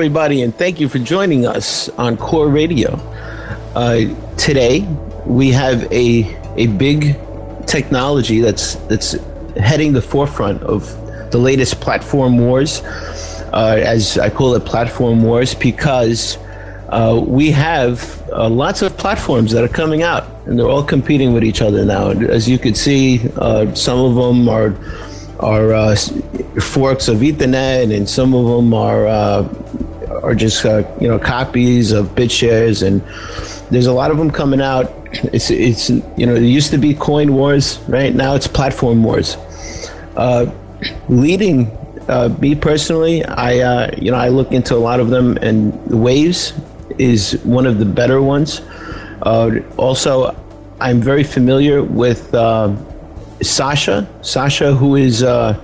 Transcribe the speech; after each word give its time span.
everybody, 0.00 0.40
and 0.40 0.54
thank 0.56 0.80
you 0.80 0.88
for 0.88 0.98
joining 0.98 1.44
us 1.44 1.90
on 1.90 2.16
Core 2.16 2.48
Radio. 2.48 2.94
Uh, 3.74 4.06
today, 4.38 4.80
we 5.26 5.50
have 5.50 5.82
a 5.92 6.24
a 6.56 6.68
big 6.68 7.18
technology 7.66 8.40
that's 8.40 8.76
that's 8.88 9.14
heading 9.58 9.92
the 9.92 10.00
forefront 10.00 10.62
of 10.62 10.88
the 11.32 11.36
latest 11.36 11.82
platform 11.82 12.38
wars, 12.38 12.80
uh, 13.52 13.78
as 13.84 14.16
I 14.16 14.30
call 14.30 14.54
it, 14.54 14.64
platform 14.64 15.22
wars, 15.22 15.54
because 15.54 16.38
uh, 16.88 17.22
we 17.22 17.50
have 17.50 18.22
uh, 18.32 18.48
lots 18.48 18.80
of 18.80 18.96
platforms 18.96 19.52
that 19.52 19.62
are 19.62 19.68
coming 19.68 20.02
out, 20.02 20.26
and 20.46 20.58
they're 20.58 20.66
all 20.66 20.82
competing 20.82 21.34
with 21.34 21.44
each 21.44 21.60
other 21.60 21.84
now. 21.84 22.08
As 22.08 22.48
you 22.48 22.58
can 22.58 22.74
see, 22.74 23.20
uh, 23.36 23.74
some 23.74 23.98
of 23.98 24.14
them 24.14 24.48
are 24.48 24.74
are 25.40 25.74
uh, 25.74 25.96
forks 26.60 27.08
of 27.08 27.18
Ethereum, 27.18 27.94
and 27.94 28.08
some 28.08 28.34
of 28.34 28.46
them 28.46 28.72
are 28.72 29.06
uh, 29.06 29.48
are 30.22 30.34
just 30.34 30.64
uh, 30.64 30.82
you 31.00 31.08
know 31.08 31.18
copies 31.18 31.92
of 31.92 32.14
BitShares, 32.14 32.86
and 32.86 33.02
there's 33.70 33.86
a 33.86 33.92
lot 33.92 34.10
of 34.10 34.18
them 34.18 34.30
coming 34.30 34.60
out. 34.60 34.92
It's 35.32 35.50
it's 35.50 35.90
you 35.90 36.26
know 36.26 36.34
it 36.34 36.42
used 36.42 36.70
to 36.70 36.78
be 36.78 36.94
coin 36.94 37.34
wars, 37.34 37.78
right? 37.88 38.14
Now 38.14 38.34
it's 38.34 38.46
platform 38.46 39.02
wars. 39.02 39.36
Uh, 40.16 40.52
leading 41.08 41.66
uh, 42.08 42.34
me 42.40 42.54
personally, 42.54 43.24
I 43.24 43.58
uh, 43.58 43.90
you 43.96 44.10
know 44.10 44.18
I 44.18 44.28
look 44.28 44.52
into 44.52 44.74
a 44.74 44.82
lot 44.88 45.00
of 45.00 45.10
them, 45.10 45.36
and 45.38 45.72
Waves 45.86 46.52
is 46.98 47.40
one 47.44 47.66
of 47.66 47.78
the 47.78 47.86
better 47.86 48.20
ones. 48.20 48.60
also, 49.22 50.36
I'm 50.80 51.00
very 51.00 51.24
familiar 51.24 51.82
with 51.82 52.34
Sasha, 53.42 54.08
Sasha, 54.22 54.74
who 54.74 54.96
is 54.96 55.22
uh, 55.22 55.54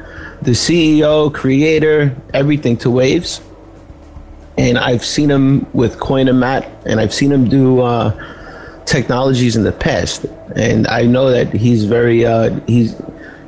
the 0.43 0.53
CEO, 0.53 1.33
creator, 1.33 2.15
everything 2.33 2.77
to 2.79 2.91
Waves. 2.91 3.41
And 4.59 4.79
I've 4.79 5.05
seen 5.05 5.31
him 5.31 5.67
with 5.73 5.99
Coinomat, 5.99 6.87
and 6.87 7.01
I've 7.01 7.12
seen 7.12 7.31
him 7.31 7.49
do 7.49 7.81
uh, 7.81 8.12
technologies 8.87 9.57
in 9.57 9.65
the 9.65 9.73
past. 9.73 10.25
And 10.55 10.87
I 10.89 11.03
know 11.03 11.31
that 11.31 11.53
he's 11.53 11.85
very 11.85 12.25
uh, 12.25 12.59
he's 12.67 13.01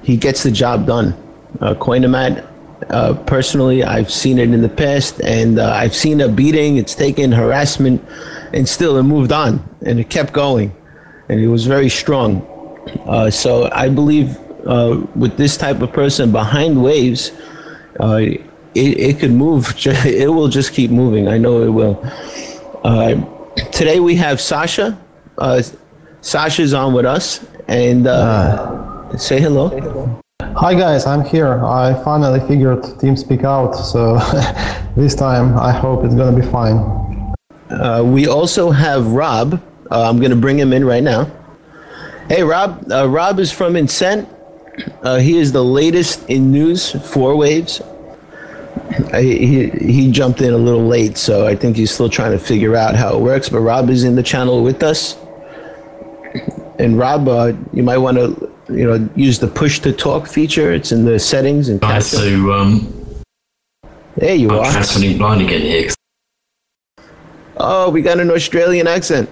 he 0.03 0.17
gets 0.17 0.42
the 0.42 0.50
job 0.50 0.87
done. 0.87 1.15
Uh, 1.61 1.75
Coinomat, 1.75 2.47
uh, 2.91 3.15
personally, 3.25 3.83
I've 3.83 4.11
seen 4.11 4.39
it 4.39 4.50
in 4.50 4.62
the 4.62 4.69
past, 4.69 5.20
and 5.23 5.59
uh, 5.59 5.73
I've 5.73 5.95
seen 5.95 6.20
a 6.20 6.28
beating. 6.28 6.77
It's 6.77 6.95
taken 6.95 7.33
harassment, 7.33 8.05
and 8.53 8.69
still 8.69 8.97
it 8.98 9.03
moved 9.03 9.33
on, 9.33 9.67
and 9.84 9.98
it 9.98 10.11
kept 10.11 10.33
going, 10.33 10.75
and 11.28 11.41
it 11.41 11.48
was 11.48 11.67
very 11.67 11.89
strong. 11.89 12.47
Uh, 13.06 13.31
so 13.31 13.70
I 13.72 13.89
believe 13.89 14.39
uh, 14.67 15.00
with 15.15 15.37
this 15.37 15.56
type 15.56 15.81
of 15.83 15.93
person 15.93 16.33
behind 16.33 16.83
waves, 16.83 17.33
uh, 18.00 18.22
it, 18.74 18.98
it 18.98 19.19
could 19.19 19.33
move. 19.33 19.74
It 19.86 20.28
will 20.28 20.48
just 20.48 20.72
keep 20.72 20.91
moving. 20.91 21.28
I 21.28 21.38
know 21.38 21.62
it 21.62 21.69
will. 21.69 22.00
Uh, 22.84 23.14
today 23.72 24.00
we 24.00 24.14
have 24.16 24.41
Sasha. 24.41 24.98
Uh, 25.36 25.62
Sasha's 26.20 26.75
on 26.75 26.92
with 26.94 27.06
us, 27.06 27.47
and 27.69 28.06
uh, 28.06 29.16
say 29.16 29.41
hello. 29.41 30.20
Hi 30.41 30.75
guys, 30.75 31.06
I'm 31.06 31.25
here. 31.25 31.64
I 31.64 31.94
finally 32.02 32.41
figured 32.48 32.83
TeamSpeak 33.00 33.44
out, 33.44 33.72
so 33.75 34.19
this 34.97 35.14
time 35.14 35.56
I 35.56 35.72
hope 35.72 36.05
it's 36.05 36.14
gonna 36.14 36.36
be 36.36 36.47
fine. 36.47 36.78
we 38.12 38.27
also 38.27 38.70
have 38.70 39.06
Rob. 39.06 39.62
I'm 39.91 40.19
gonna 40.20 40.36
bring 40.36 40.58
him 40.58 40.72
in 40.72 40.84
right 40.84 41.03
now. 41.03 41.30
Hey, 42.28 42.42
Rob. 42.42 42.84
Uh, 42.92 43.08
Rob 43.08 43.41
is 43.41 43.50
from 43.50 43.72
Incent. 43.72 44.28
Uh, 45.03 45.16
he 45.16 45.38
is 45.38 45.50
the 45.50 45.64
latest 45.64 46.28
in 46.28 46.53
news 46.53 46.92
for 47.10 47.34
Waves. 47.34 47.80
I, 49.12 49.22
he 49.22 49.69
he 49.71 50.10
jumped 50.10 50.41
in 50.41 50.53
a 50.53 50.59
little 50.59 50.87
late, 50.87 51.19
so 51.19 51.47
I 51.47 51.54
think 51.54 51.76
he's 51.76 51.91
still 51.91 52.09
trying 52.09 52.32
to 52.32 52.38
figure 52.38 52.76
out 52.76 52.94
how 52.94 53.16
it 53.16 53.21
works. 53.21 53.49
But 53.49 53.60
Rob 53.60 53.91
is 53.91 54.04
in 54.04 54.15
the 54.15 54.22
channel 54.22 54.62
with 54.62 54.82
us, 54.82 55.16
and 56.78 56.99
Rob, 56.99 57.28
uh, 57.28 57.53
you 57.72 57.82
might 57.82 57.99
want 57.99 58.16
to 58.16 58.53
you 58.69 58.87
know 58.87 59.09
use 59.15 59.38
the 59.38 59.49
push 59.49 59.81
to 59.81 59.93
talk 59.93 60.26
feature. 60.26 60.72
It's 60.72 60.93
in 60.93 61.04
the 61.04 61.19
settings 61.19 61.69
and. 61.69 61.82
Right, 61.82 62.03
so 62.03 62.53
um, 62.53 63.22
there 64.16 64.34
you 64.34 64.50
I'm 64.50 64.59
are. 64.59 64.72
Catherine 64.72 65.19
blind 65.19 65.43
again 65.43 65.60
here. 65.60 65.91
Oh, 67.56 67.91
we 67.91 68.03
got 68.03 68.20
an 68.20 68.31
Australian 68.31 68.87
accent. 68.87 69.28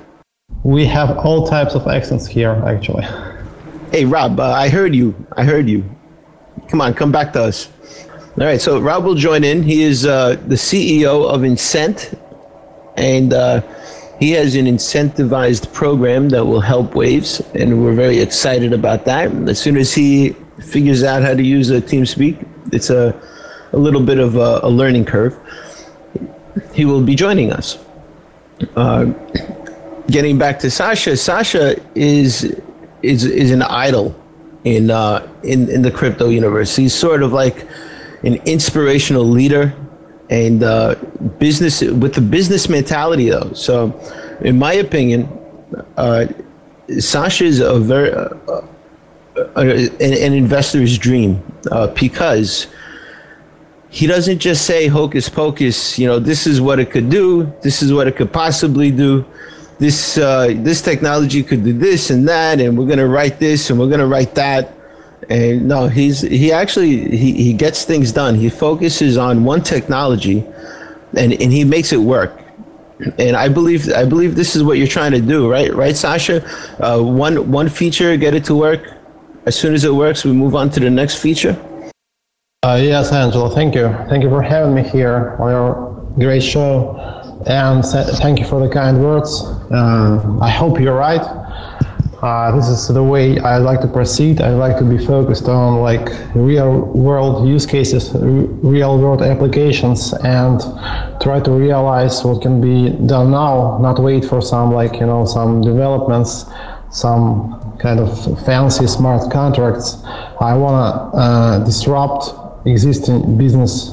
We 0.65 0.85
have 0.87 1.17
all 1.19 1.47
types 1.47 1.75
of 1.75 1.87
accents 1.87 2.27
here, 2.27 2.51
actually. 2.67 3.05
Hey, 3.93 4.05
Rob, 4.05 4.41
uh, 4.41 4.51
I 4.51 4.69
heard 4.69 4.95
you. 4.95 5.15
I 5.37 5.45
heard 5.45 5.69
you. 5.69 5.85
Come 6.69 6.81
on, 6.81 6.95
come 6.95 7.13
back 7.13 7.33
to 7.35 7.43
us. 7.43 7.69
All 8.39 8.45
right, 8.45 8.61
so 8.61 8.79
Rob 8.79 9.05
will 9.05 9.15
join 9.15 9.45
in. 9.45 9.63
He 9.63 9.83
is 9.83 10.05
uh, 10.05 10.37
the 10.47 10.57
CEO 10.57 11.27
of 11.27 11.41
Incent, 11.41 12.21
and 12.99 13.33
uh, 13.33 13.63
he 14.21 14.33
has 14.33 14.55
an 14.57 14.67
incentivized 14.67 15.73
program 15.73 16.29
that 16.29 16.45
will 16.45 16.61
help 16.61 16.95
Waves, 16.95 17.41
and 17.55 17.83
we're 17.83 17.95
very 17.95 18.19
excited 18.19 18.75
about 18.75 19.07
that. 19.07 19.33
As 19.49 19.59
soon 19.59 19.79
as 19.79 19.95
he 19.95 20.37
figures 20.61 21.03
out 21.03 21.23
how 21.23 21.33
to 21.33 21.43
use 21.43 21.71
a 21.71 21.81
TeamSpeak, 21.81 22.47
it's 22.75 22.91
a, 22.91 23.19
a 23.73 23.79
little 23.79 24.03
bit 24.03 24.19
of 24.19 24.37
a, 24.37 24.61
a 24.63 24.69
learning 24.69 25.07
curve. 25.07 25.35
He 26.75 26.85
will 26.85 27.03
be 27.03 27.15
joining 27.15 27.53
us. 27.53 27.79
Uh, 28.77 29.07
getting 30.09 30.37
back 30.37 30.59
to 30.59 30.71
Sasha, 30.71 31.17
Sasha 31.17 31.81
is 31.95 32.55
is 33.03 33.25
is 33.25 33.51
an 33.51 33.63
idol 33.63 34.15
in 34.65 34.91
uh, 34.91 35.27
in 35.43 35.71
in 35.71 35.81
the 35.81 35.91
crypto 35.91 36.29
universe. 36.29 36.77
He's 36.77 36.93
sort 36.95 37.23
of 37.23 37.33
like 37.33 37.67
an 38.23 38.35
inspirational 38.47 39.25
leader 39.25 39.75
and 40.31 40.63
uh, 40.63 40.95
business 41.39 41.83
with 41.83 42.15
the 42.15 42.21
business 42.21 42.69
mentality 42.69 43.31
though. 43.31 43.53
So, 43.53 43.99
in 44.41 44.59
my 44.59 44.75
opinion, 44.75 45.29
uh, 45.97 46.27
Sasha 46.99 47.45
is 47.45 47.61
a 47.61 47.79
very 47.79 48.13
uh, 48.13 48.29
uh, 49.37 49.51
an, 49.57 49.91
an, 50.01 50.33
investor's 50.33 50.97
dream 50.99 51.43
uh, 51.71 51.89
because 51.89 52.69
he 53.91 54.07
doesn't 54.07 54.39
just 54.39 54.65
say 54.65 54.87
hocus 54.87 55.29
pocus. 55.29 55.99
You 55.99 56.07
know, 56.07 56.19
this 56.19 56.47
is 56.47 56.61
what 56.61 56.81
it 56.81 56.91
could 56.91 57.11
do. 57.11 57.53
This 57.63 57.83
is 57.83 57.93
what 57.93 58.07
it 58.09 58.17
could 58.17 58.33
possibly 58.33 58.91
do 58.91 59.25
this 59.79 60.17
uh, 60.17 60.53
this 60.57 60.81
technology 60.81 61.43
could 61.43 61.63
do 61.65 61.73
this 61.73 62.11
and 62.11 62.27
that, 62.29 62.61
and 62.61 62.79
we're 62.79 62.87
gonna 62.87 63.07
write 63.07 63.39
this 63.39 63.71
and 63.71 63.79
we're 63.79 63.91
gonna 63.91 64.07
write 64.07 64.35
that. 64.35 64.73
And 65.29 65.69
no, 65.69 65.89
he's 65.89 66.21
he 66.21 66.53
actually 66.53 67.17
he, 67.17 67.33
he 67.33 67.53
gets 67.53 67.85
things 67.85 68.13
done. 68.13 68.35
He 68.35 68.49
focuses 68.49 69.17
on 69.19 69.45
one 69.45 69.63
technology, 69.63 70.45
and 71.17 71.33
and 71.33 71.53
he 71.53 71.65
makes 71.65 71.93
it 71.93 71.99
work. 71.99 72.41
And 73.19 73.37
I 73.37 73.49
believe 73.49 73.93
I 73.93 74.05
believe 74.05 74.37
this 74.37 74.57
is 74.57 74.63
what 74.63 74.79
you're 74.79 74.87
trying 74.87 75.13
to 75.13 75.21
do, 75.21 75.51
right? 75.51 75.75
Right, 75.75 75.97
Sasha? 75.97 76.45
Uh, 76.81 77.03
one 77.03 77.51
one 77.51 77.69
feature, 77.69 78.17
get 78.17 78.35
it 78.35 78.45
to 78.47 78.55
work. 78.55 78.83
As 79.47 79.59
soon 79.59 79.75
as 79.75 79.85
it 79.85 79.95
works, 79.95 80.25
we 80.25 80.33
move 80.33 80.55
on 80.55 80.71
to 80.71 80.81
the 80.81 80.91
next 80.91 81.17
feature. 81.17 81.57
Uh, 82.63 82.81
yes, 82.83 83.13
Angelo. 83.13 83.49
Thank 83.49 83.75
you. 83.75 83.89
Thank 84.09 84.25
you 84.25 84.29
for 84.29 84.43
having 84.43 84.75
me 84.75 84.83
here 84.83 85.37
on 85.39 85.51
your 85.51 86.15
great 86.19 86.43
show 86.43 86.97
and 87.47 87.85
thank 87.85 88.41
you 88.41 88.47
for 88.47 88.67
the 88.67 88.73
kind 88.73 89.03
words. 89.03 89.43
Uh, 89.71 90.39
I 90.41 90.51
hope 90.51 90.81
you're 90.81 90.97
right. 90.97 91.23
Uh, 92.27 92.51
this 92.57 92.67
is 92.67 92.89
the 92.89 93.01
way 93.05 93.39
I 93.39 93.59
like 93.59 93.81
to 93.83 93.87
proceed. 93.87 94.41
I 94.41 94.49
like 94.49 94.79
to 94.79 94.85
be 94.85 94.99
focused 94.99 95.47
on 95.47 95.81
like 95.81 96.09
real 96.35 96.81
world 96.81 97.47
use 97.47 97.67
cases, 97.67 98.11
real 98.17 98.99
world 98.99 99.23
applications, 99.23 100.13
and 100.25 100.59
try 101.23 101.39
to 101.39 101.53
realize 101.53 102.25
what 102.25 102.43
can 102.43 102.61
be 102.61 102.91
done 103.07 103.31
now. 103.31 103.79
Not 103.81 104.01
wait 104.01 104.25
for 104.25 104.43
some 104.43 104.73
like 104.73 104.95
you 104.95 105.07
know 105.07 105.25
some 105.25 105.61
developments, 105.61 106.47
some 106.91 107.79
kind 107.79 108.01
of 108.01 108.11
fancy 108.45 108.89
smart 108.89 109.31
contracts. 109.31 110.03
I 110.41 110.55
want 110.55 110.77
to 110.83 111.17
uh, 111.17 111.65
disrupt 111.65 112.67
existing 112.67 113.39
business 113.39 113.93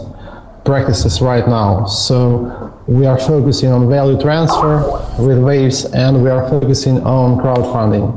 practices 0.66 1.22
right 1.22 1.48
now. 1.48 1.86
So 1.86 2.73
we 2.88 3.06
are 3.06 3.18
focusing 3.18 3.72
on 3.72 3.90
value 3.90 4.20
transfer 4.20 4.82
with 5.20 5.40
Waves, 5.40 5.86
and 5.86 6.22
we 6.22 6.30
are 6.30 6.50
focusing 6.50 7.02
on 7.04 7.38
crowdfunding, 7.40 8.12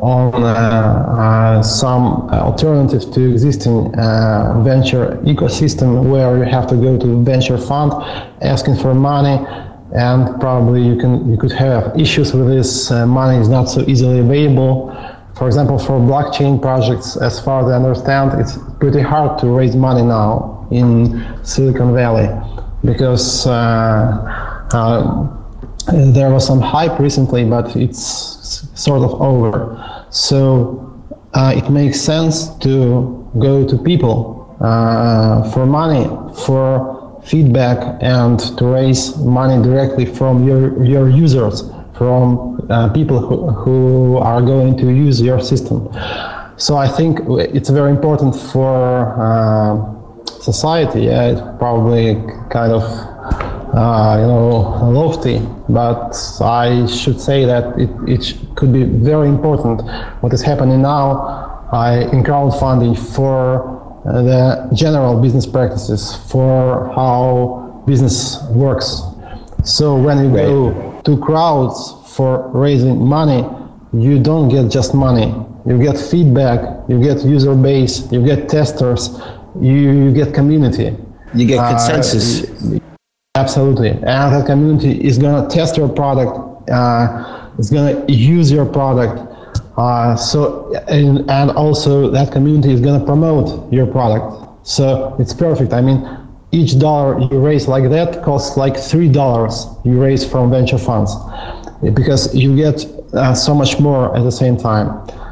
on 0.00 0.34
uh, 0.34 0.46
uh, 0.46 1.62
some 1.62 2.30
alternative 2.30 3.12
to 3.12 3.30
existing 3.30 3.94
uh, 3.96 4.62
venture 4.64 5.16
ecosystem 5.24 6.04
where 6.10 6.38
you 6.38 6.44
have 6.44 6.66
to 6.68 6.76
go 6.76 6.98
to 6.98 7.22
venture 7.22 7.58
fund 7.58 7.92
asking 8.40 8.76
for 8.76 8.94
money 8.94 9.44
and 9.94 10.38
probably 10.40 10.82
you 10.82 10.96
can 10.96 11.30
you 11.30 11.36
could 11.36 11.52
have 11.52 11.98
issues 11.98 12.32
with 12.32 12.46
this 12.46 12.90
uh, 12.90 13.06
money 13.06 13.38
is 13.38 13.48
not 13.48 13.64
so 13.64 13.80
easily 13.88 14.20
available. 14.20 14.94
For 15.34 15.46
example 15.46 15.78
for 15.78 15.98
blockchain 15.98 16.60
projects 16.60 17.16
as 17.16 17.40
far 17.40 17.62
as 17.62 17.70
i 17.70 17.76
understand 17.76 18.40
it's 18.40 18.58
pretty 18.80 19.00
hard 19.00 19.38
to 19.40 19.46
raise 19.46 19.76
money 19.76 20.02
now 20.02 20.66
in 20.70 21.24
silicon 21.44 21.94
valley 21.94 22.28
because 22.84 23.46
uh, 23.46 24.68
uh, 24.72 25.28
there 26.12 26.30
was 26.30 26.46
some 26.46 26.60
hype 26.60 26.98
recently, 26.98 27.44
but 27.44 27.74
it's 27.76 28.68
sort 28.74 29.02
of 29.02 29.20
over. 29.20 30.06
So 30.10 31.02
uh, 31.34 31.52
it 31.56 31.70
makes 31.70 32.00
sense 32.00 32.48
to 32.58 33.30
go 33.38 33.66
to 33.66 33.78
people 33.78 34.36
for 35.52 35.66
money, 35.66 36.06
for 36.44 37.20
feedback 37.24 37.98
and 38.00 38.38
to 38.58 38.66
raise 38.66 39.16
money 39.18 39.62
directly 39.62 40.06
from 40.06 40.46
your, 40.46 40.82
your 40.84 41.08
users, 41.08 41.62
from 41.94 42.56
people 42.94 43.18
who, 43.18 43.50
who 43.50 44.16
are 44.18 44.40
going 44.40 44.76
to 44.78 44.86
use 44.92 45.20
your 45.20 45.40
system. 45.40 45.88
So 46.56 46.76
I 46.76 46.88
think 46.88 47.20
it's 47.28 47.68
very 47.68 47.90
important 47.90 48.34
for 48.34 49.97
society. 50.52 51.00
Yeah, 51.10 51.30
it's 51.32 51.42
probably 51.58 52.14
kind 52.56 52.72
of 52.78 52.84
uh, 53.80 54.16
you 54.20 54.26
know 54.32 54.50
lofty, 55.00 55.38
but 55.68 56.10
I 56.40 56.86
should 56.86 57.20
say 57.20 57.44
that 57.52 57.64
it, 57.84 57.90
it 58.14 58.22
could 58.56 58.72
be 58.72 58.84
very 58.84 59.28
important. 59.28 59.76
What 60.22 60.32
is 60.32 60.42
happening 60.42 60.80
now 60.82 61.06
uh, 61.72 62.08
in 62.12 62.22
crowdfunding 62.28 62.94
for 63.14 63.36
uh, 64.06 64.22
the 64.30 64.42
general 64.74 65.20
business 65.20 65.46
practices 65.46 66.16
for 66.30 66.88
how 66.98 67.82
business 67.86 68.42
works. 68.64 69.02
So 69.64 69.96
when 70.06 70.16
you 70.24 70.30
go 70.30 71.00
to 71.04 71.12
crowds 71.18 71.76
for 72.16 72.48
raising 72.66 72.96
money, 73.18 73.42
you 73.92 74.18
don't 74.18 74.48
get 74.48 74.70
just 74.70 74.94
money. 74.94 75.28
You 75.66 75.76
get 75.88 75.98
feedback, 75.98 76.88
you 76.88 76.96
get 77.02 77.24
user 77.24 77.54
base, 77.54 78.10
you 78.10 78.24
get 78.24 78.48
testers, 78.48 79.20
you, 79.60 79.72
you 79.72 80.12
get 80.12 80.34
community. 80.34 80.96
You 81.34 81.46
get 81.46 81.58
uh, 81.58 81.70
consensus. 81.70 82.44
Uh, 82.62 82.78
absolutely. 83.34 83.90
And 83.90 84.02
that 84.04 84.46
community 84.46 85.04
is 85.04 85.18
going 85.18 85.42
to 85.42 85.54
test 85.54 85.76
your 85.76 85.88
product, 85.88 86.70
uh, 86.70 87.50
it's 87.58 87.70
going 87.70 88.06
to 88.06 88.12
use 88.12 88.52
your 88.52 88.66
product, 88.66 89.28
uh, 89.76 90.16
so 90.16 90.74
and, 90.88 91.28
and 91.30 91.50
also 91.52 92.10
that 92.10 92.32
community 92.32 92.72
is 92.72 92.80
going 92.80 92.98
to 92.98 93.06
promote 93.06 93.72
your 93.72 93.86
product. 93.86 94.66
So 94.66 95.16
it's 95.18 95.32
perfect. 95.32 95.72
I 95.72 95.80
mean, 95.80 96.06
each 96.50 96.78
dollar 96.78 97.20
you 97.20 97.40
raise 97.40 97.68
like 97.68 97.88
that 97.90 98.22
costs 98.22 98.56
like 98.56 98.76
three 98.76 99.08
dollars 99.08 99.66
you 99.84 100.02
raise 100.02 100.28
from 100.28 100.50
venture 100.50 100.78
funds 100.78 101.14
because 101.94 102.34
you 102.34 102.56
get 102.56 102.84
uh, 103.12 103.34
so 103.34 103.54
much 103.54 103.78
more 103.78 104.16
at 104.16 104.22
the 104.22 104.32
same 104.32 104.56
time. 104.56 104.88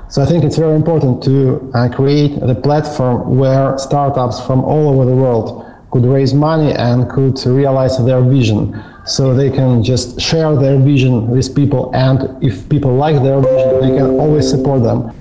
So 0.08 0.22
I 0.22 0.26
think 0.26 0.44
it's 0.44 0.56
very 0.56 0.76
important 0.76 1.22
to 1.24 1.70
uh, 1.74 1.88
create 1.88 2.38
the 2.38 2.54
platform 2.54 3.38
where 3.38 3.76
startups 3.76 4.40
from 4.46 4.62
all 4.64 4.88
over 4.88 5.04
the 5.04 5.16
world 5.16 5.64
could 5.90 6.04
raise 6.04 6.32
money 6.32 6.72
and 6.72 7.10
could 7.10 7.44
realize 7.44 7.98
their 8.04 8.20
vision. 8.20 8.80
So 9.04 9.34
they 9.34 9.50
can 9.50 9.82
just 9.82 10.20
share 10.20 10.54
their 10.56 10.78
vision 10.78 11.28
with 11.28 11.54
people 11.54 11.90
and 11.94 12.42
if 12.42 12.68
people 12.68 12.94
like 12.94 13.20
their 13.22 13.40
vision 13.40 13.80
they 13.80 13.96
can 13.98 14.10
always 14.20 14.48
support 14.48 14.82
them. 14.84 15.12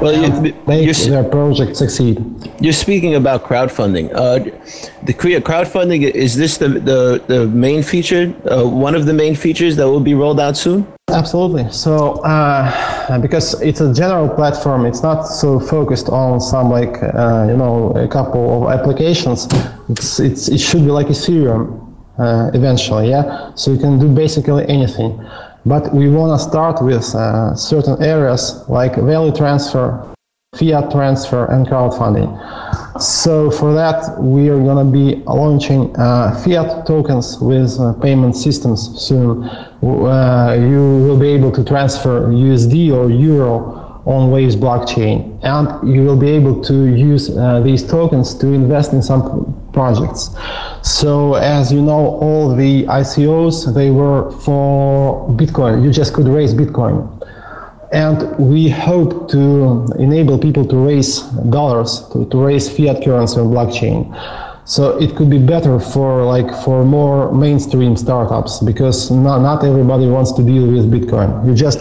Well 0.00 0.14
you, 0.14 0.54
make 0.66 0.96
their 0.96 1.24
project 1.24 1.76
succeed. 1.76 2.24
You're 2.60 2.72
speaking 2.72 3.16
about 3.16 3.44
crowdfunding. 3.44 4.10
Uh, 4.14 4.38
the 5.04 5.12
crowdfunding 5.12 6.02
is 6.10 6.36
this 6.36 6.56
the, 6.56 6.68
the, 6.68 7.22
the 7.26 7.46
main 7.48 7.82
feature 7.82 8.34
uh, 8.50 8.64
one 8.64 8.94
of 8.94 9.06
the 9.06 9.12
main 9.12 9.34
features 9.34 9.76
that 9.76 9.88
will 9.88 10.00
be 10.00 10.14
rolled 10.14 10.40
out 10.40 10.56
soon 10.56 10.86
Absolutely. 11.10 11.70
So, 11.70 12.22
uh, 12.22 13.18
because 13.18 13.60
it's 13.60 13.80
a 13.80 13.92
general 13.92 14.28
platform, 14.28 14.86
it's 14.86 15.02
not 15.02 15.22
so 15.24 15.60
focused 15.60 16.08
on 16.08 16.40
some 16.40 16.70
like 16.70 17.02
uh, 17.02 17.46
you 17.48 17.56
know 17.56 17.92
a 17.96 18.08
couple 18.08 18.64
of 18.64 18.72
applications. 18.78 19.48
It's, 19.88 20.20
it's 20.20 20.48
it 20.48 20.58
should 20.58 20.84
be 20.84 20.90
like 20.90 21.08
Ethereum 21.08 21.90
uh, 22.18 22.50
eventually, 22.54 23.10
yeah. 23.10 23.52
So 23.54 23.72
you 23.72 23.78
can 23.78 23.98
do 23.98 24.08
basically 24.08 24.68
anything, 24.68 25.24
but 25.64 25.92
we 25.94 26.08
want 26.08 26.38
to 26.38 26.48
start 26.48 26.82
with 26.82 27.14
uh, 27.14 27.54
certain 27.54 28.02
areas 28.02 28.64
like 28.68 28.96
value 28.96 29.34
transfer, 29.34 30.14
fiat 30.56 30.90
transfer, 30.90 31.44
and 31.46 31.64
crowdfunding. 31.66 32.28
So 33.00 33.50
for 33.52 33.72
that, 33.72 34.20
we 34.20 34.48
are 34.48 34.58
going 34.58 34.84
to 34.84 34.92
be 34.92 35.22
launching 35.24 35.94
uh, 35.96 36.36
fiat 36.44 36.86
tokens 36.86 37.38
with 37.40 37.78
uh, 37.78 37.92
payment 37.94 38.34
systems 38.34 39.00
soon. 39.00 39.44
Uh, 39.44 40.56
you 40.58 41.06
will 41.06 41.18
be 41.18 41.28
able 41.28 41.52
to 41.52 41.64
transfer 41.64 42.28
USD 42.28 42.92
or 42.92 43.10
Euro 43.10 44.02
on 44.06 44.32
Waves 44.32 44.56
blockchain. 44.56 45.38
And 45.42 45.94
you 45.94 46.02
will 46.02 46.18
be 46.18 46.30
able 46.30 46.62
to 46.64 46.86
use 46.96 47.30
uh, 47.30 47.60
these 47.60 47.86
tokens 47.86 48.34
to 48.38 48.48
invest 48.48 48.92
in 48.92 49.02
some 49.02 49.54
projects. 49.72 50.30
So 50.82 51.34
as 51.34 51.72
you 51.72 51.80
know, 51.80 52.18
all 52.18 52.56
the 52.56 52.84
ICOs, 52.84 53.72
they 53.72 53.90
were 53.90 54.32
for 54.32 55.28
Bitcoin. 55.30 55.84
You 55.84 55.92
just 55.92 56.12
could 56.12 56.26
raise 56.26 56.54
Bitcoin. 56.54 57.19
And 57.92 58.38
we 58.38 58.68
hope 58.68 59.28
to 59.30 59.86
enable 59.98 60.38
people 60.38 60.64
to 60.66 60.76
raise 60.76 61.22
dollars, 61.50 62.06
to, 62.12 62.24
to 62.26 62.38
raise 62.38 62.68
fiat 62.68 63.02
currency 63.04 63.40
on 63.40 63.48
blockchain. 63.48 64.06
So 64.64 64.96
it 64.98 65.16
could 65.16 65.28
be 65.28 65.38
better 65.38 65.80
for 65.80 66.24
like 66.24 66.48
for 66.62 66.84
more 66.84 67.32
mainstream 67.34 67.96
startups 67.96 68.60
because 68.60 69.10
not, 69.10 69.40
not 69.40 69.64
everybody 69.64 70.06
wants 70.06 70.32
to 70.34 70.44
deal 70.44 70.66
with 70.66 70.88
Bitcoin. 70.88 71.44
You 71.44 71.54
just 71.54 71.80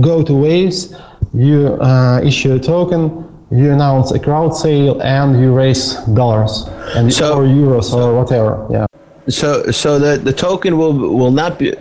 go 0.00 0.24
to 0.24 0.34
Waves, 0.34 0.92
you 1.32 1.78
uh, 1.80 2.20
issue 2.24 2.54
a 2.54 2.58
token, 2.58 3.24
you 3.52 3.70
announce 3.70 4.10
a 4.10 4.18
crowd 4.18 4.56
sale, 4.56 5.00
and 5.02 5.40
you 5.40 5.54
raise 5.54 5.94
dollars 6.14 6.64
and 6.96 7.12
so, 7.12 7.38
or 7.38 7.44
euros 7.44 7.90
so, 7.90 8.10
or 8.10 8.20
whatever. 8.20 8.66
Yeah. 8.70 8.86
So 9.28 9.70
so 9.70 10.00
the 10.00 10.18
the 10.18 10.32
token 10.32 10.78
will 10.78 10.92
will 10.92 11.30
not 11.30 11.58
be. 11.60 11.74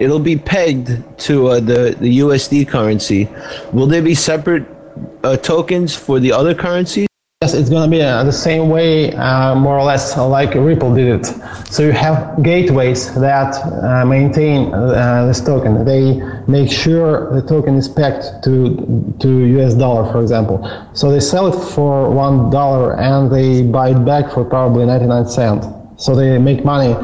It'll 0.00 0.18
be 0.18 0.36
pegged 0.36 1.02
to 1.20 1.48
uh, 1.48 1.60
the 1.60 1.96
the 1.98 2.18
USD 2.20 2.68
currency. 2.68 3.28
Will 3.72 3.86
there 3.86 4.02
be 4.02 4.14
separate 4.14 4.66
uh, 5.24 5.36
tokens 5.36 5.94
for 5.94 6.20
the 6.20 6.32
other 6.32 6.54
currencies? 6.54 7.08
Yes, 7.42 7.54
it's 7.54 7.70
going 7.70 7.82
to 7.82 7.90
be 7.90 8.00
uh, 8.00 8.22
the 8.22 8.32
same 8.32 8.68
way, 8.68 9.12
uh, 9.14 9.56
more 9.56 9.76
or 9.76 9.82
less, 9.82 10.16
like 10.16 10.54
Ripple 10.54 10.94
did 10.94 11.08
it. 11.08 11.26
So 11.72 11.82
you 11.82 11.90
have 11.90 12.40
gateways 12.40 13.12
that 13.16 13.56
uh, 13.82 14.04
maintain 14.06 14.72
uh, 14.72 15.26
this 15.26 15.40
token. 15.40 15.84
They 15.84 16.22
make 16.46 16.70
sure 16.70 17.34
the 17.34 17.42
token 17.42 17.74
is 17.74 17.88
pegged 17.88 18.44
to 18.44 18.54
to 19.18 19.28
US 19.58 19.74
dollar, 19.74 20.04
for 20.12 20.22
example. 20.22 20.56
So 20.92 21.10
they 21.10 21.18
sell 21.18 21.48
it 21.52 21.58
for 21.74 22.08
one 22.10 22.48
dollar 22.50 22.94
and 23.00 23.28
they 23.28 23.64
buy 23.64 23.90
it 23.90 24.04
back 24.04 24.30
for 24.30 24.44
probably 24.44 24.86
99 24.86 25.26
cent. 25.26 25.64
So 25.96 26.14
they 26.14 26.38
make 26.38 26.64
money 26.64 26.94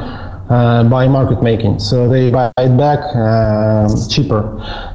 uh, 0.50 0.84
by 0.84 1.06
market 1.08 1.42
making. 1.42 1.78
So 1.78 2.08
they 2.08 2.30
buy 2.30 2.52
it 2.58 2.76
back 2.76 3.00
uh, 3.14 3.88
cheaper. 4.08 4.42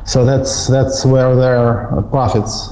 So 0.06 0.26
that's 0.26 0.68
that's 0.68 1.06
where 1.06 1.36
their 1.36 2.02
profits 2.12 2.70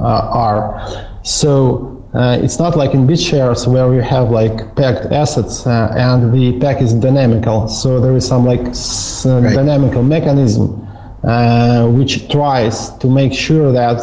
uh, 0.00 0.30
are. 0.32 1.10
So 1.22 2.02
uh, 2.14 2.38
it's 2.40 2.58
not 2.58 2.76
like 2.76 2.94
in 2.94 3.06
BitShares 3.06 3.66
where 3.66 3.92
you 3.92 4.00
have 4.00 4.30
like 4.30 4.76
pegged 4.76 5.12
assets 5.12 5.66
uh, 5.66 5.92
and 5.96 6.32
the 6.32 6.58
peg 6.60 6.80
is 6.80 6.94
dynamical. 6.94 7.68
So 7.68 8.00
there 8.00 8.14
is 8.14 8.26
some 8.26 8.44
like 8.44 8.60
s- 8.60 9.26
right. 9.26 9.54
dynamical 9.54 10.02
mechanism 10.02 10.80
uh, 11.24 11.88
which 11.88 12.28
tries 12.28 12.90
to 12.98 13.08
make 13.08 13.32
sure 13.32 13.72
that 13.72 13.98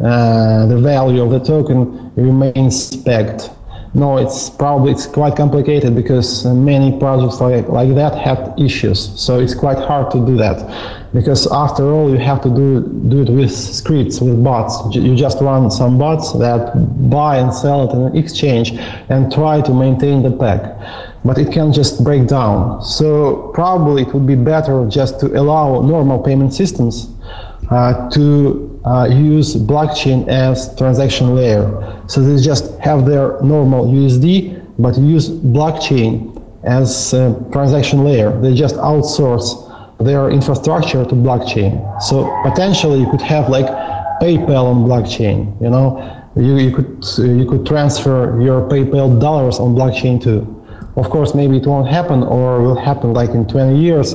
uh, 0.00 0.66
the 0.66 0.78
value 0.78 1.22
of 1.22 1.30
the 1.30 1.40
token 1.40 2.12
remains 2.14 2.96
pegged. 3.02 3.50
No, 3.94 4.18
it's 4.18 4.50
probably 4.50 4.92
it's 4.92 5.06
quite 5.06 5.36
complicated 5.36 5.94
because 5.94 6.44
many 6.44 6.98
projects 6.98 7.40
like, 7.40 7.68
like 7.68 7.94
that 7.94 8.14
had 8.14 8.54
issues. 8.58 9.18
So 9.20 9.40
it's 9.40 9.54
quite 9.54 9.78
hard 9.78 10.10
to 10.12 10.24
do 10.26 10.36
that 10.36 10.58
because 11.14 11.50
after 11.50 11.90
all 11.90 12.10
you 12.10 12.18
have 12.18 12.42
to 12.42 12.50
do 12.50 12.82
do 13.08 13.22
it 13.22 13.30
with 13.30 13.50
scripts 13.50 14.20
with 14.20 14.42
bots. 14.44 14.94
You 14.94 15.16
just 15.16 15.40
run 15.40 15.70
some 15.70 15.98
bots 15.98 16.32
that 16.34 16.72
buy 17.10 17.38
and 17.38 17.52
sell 17.52 17.88
it 17.88 17.94
in 17.94 18.02
an 18.02 18.16
exchange 18.16 18.72
and 19.08 19.32
try 19.32 19.62
to 19.62 19.72
maintain 19.72 20.22
the 20.22 20.30
peg 20.30 20.60
but 21.24 21.36
it 21.36 21.52
can 21.52 21.72
just 21.72 22.02
break 22.04 22.26
down. 22.26 22.82
So 22.82 23.50
probably 23.54 24.02
it 24.02 24.14
would 24.14 24.26
be 24.26 24.36
better 24.36 24.86
just 24.88 25.20
to 25.20 25.26
allow 25.38 25.82
normal 25.82 26.22
payment 26.22 26.54
systems 26.54 27.10
uh, 27.70 28.08
to 28.10 28.67
uh, 28.84 29.08
use 29.10 29.56
blockchain 29.56 30.26
as 30.28 30.76
transaction 30.76 31.34
layer 31.34 32.02
so 32.06 32.20
they 32.20 32.40
just 32.40 32.78
have 32.78 33.04
their 33.06 33.40
normal 33.42 33.86
usd 33.86 34.64
but 34.78 34.96
use 34.98 35.28
blockchain 35.28 36.34
as 36.64 37.10
transaction 37.52 38.04
layer 38.04 38.38
they 38.40 38.54
just 38.54 38.76
outsource 38.76 39.68
their 39.98 40.30
infrastructure 40.30 41.04
to 41.04 41.14
blockchain. 41.14 42.02
So 42.02 42.30
potentially 42.44 43.00
you 43.00 43.10
could 43.10 43.20
have 43.20 43.48
like 43.48 43.66
PayPal 44.20 44.64
on 44.64 44.84
blockchain. 44.84 45.60
You 45.60 45.70
know, 45.70 46.24
you, 46.36 46.56
you 46.58 46.74
could 46.74 47.04
you 47.18 47.46
could 47.48 47.66
transfer 47.66 48.40
your 48.40 48.68
PayPal 48.68 49.20
dollars 49.20 49.58
on 49.58 49.74
blockchain 49.74 50.22
too. 50.22 50.54
Of 50.96 51.10
course, 51.10 51.34
maybe 51.34 51.58
it 51.58 51.66
won't 51.66 51.88
happen 51.88 52.22
or 52.22 52.60
will 52.60 52.78
happen 52.78 53.12
like 53.12 53.30
in 53.30 53.46
20 53.46 53.78
years, 53.78 54.14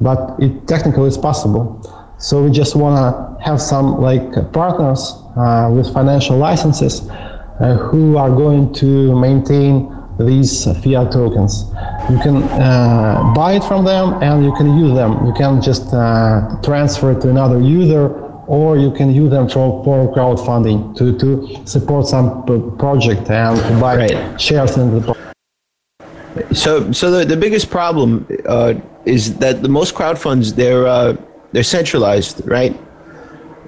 but 0.00 0.36
it 0.40 0.66
technically 0.66 1.08
is 1.08 1.18
possible. 1.18 1.80
So 2.18 2.42
we 2.42 2.50
just 2.50 2.76
want 2.76 2.96
to 2.96 3.44
have 3.44 3.60
some 3.60 4.00
like 4.00 4.52
partners 4.52 5.14
uh, 5.36 5.70
with 5.72 5.92
financial 5.92 6.36
licenses 6.36 7.08
uh, 7.10 7.76
who 7.90 8.16
are 8.16 8.30
going 8.30 8.72
to 8.74 9.18
maintain 9.18 9.90
these 10.18 10.64
fiat 10.64 11.10
tokens. 11.10 11.64
You 12.08 12.18
can 12.18 12.42
uh, 12.42 13.32
buy 13.34 13.54
it 13.54 13.64
from 13.64 13.84
them 13.84 14.22
and 14.22 14.44
you 14.44 14.54
can 14.54 14.78
use 14.78 14.94
them. 14.94 15.26
You 15.26 15.32
can 15.32 15.60
just 15.60 15.92
uh, 15.92 16.56
transfer 16.62 17.12
it 17.12 17.20
to 17.22 17.30
another 17.30 17.60
user 17.60 18.08
or 18.46 18.76
you 18.76 18.92
can 18.92 19.12
use 19.12 19.30
them 19.30 19.48
for, 19.48 19.82
for 19.84 20.14
crowdfunding 20.14 20.96
to, 20.96 21.18
to 21.18 21.66
support 21.66 22.06
some 22.06 22.44
project 22.78 23.28
and 23.30 23.80
buy 23.80 23.96
right. 23.96 24.40
shares 24.40 24.76
in 24.76 24.94
the 24.94 25.00
project. 25.00 26.56
So, 26.56 26.92
so 26.92 27.10
the, 27.10 27.24
the 27.24 27.36
biggest 27.36 27.70
problem 27.70 28.26
uh, 28.46 28.74
is 29.04 29.36
that 29.38 29.62
the 29.62 29.68
most 29.68 29.94
crowd 29.94 30.18
funds 30.18 30.54
they're 30.54 30.86
uh, 30.86 31.16
they're 31.54 31.62
centralized, 31.62 32.46
right? 32.46 32.78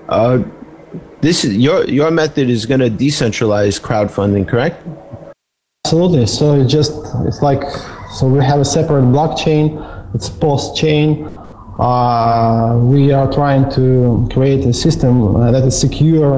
Uh, 0.08 0.42
this 1.20 1.44
is 1.44 1.56
your 1.56 1.84
your 1.84 2.10
method 2.10 2.50
is 2.50 2.66
going 2.66 2.80
to 2.80 2.90
decentralize 2.90 3.80
crowdfunding, 3.80 4.46
correct? 4.46 4.84
Absolutely. 5.84 6.26
So 6.26 6.54
it 6.60 6.66
just 6.66 6.92
it's 7.24 7.42
like 7.42 7.62
so 8.12 8.26
we 8.26 8.44
have 8.44 8.60
a 8.60 8.64
separate 8.64 9.06
blockchain. 9.16 9.64
It's 10.14 10.28
post 10.28 10.76
chain. 10.76 11.26
Uh, 11.78 12.76
we 12.82 13.12
are 13.12 13.30
trying 13.32 13.70
to 13.70 14.28
create 14.32 14.64
a 14.64 14.72
system 14.72 15.36
uh, 15.36 15.52
that 15.52 15.62
is 15.62 15.78
secure, 15.78 16.30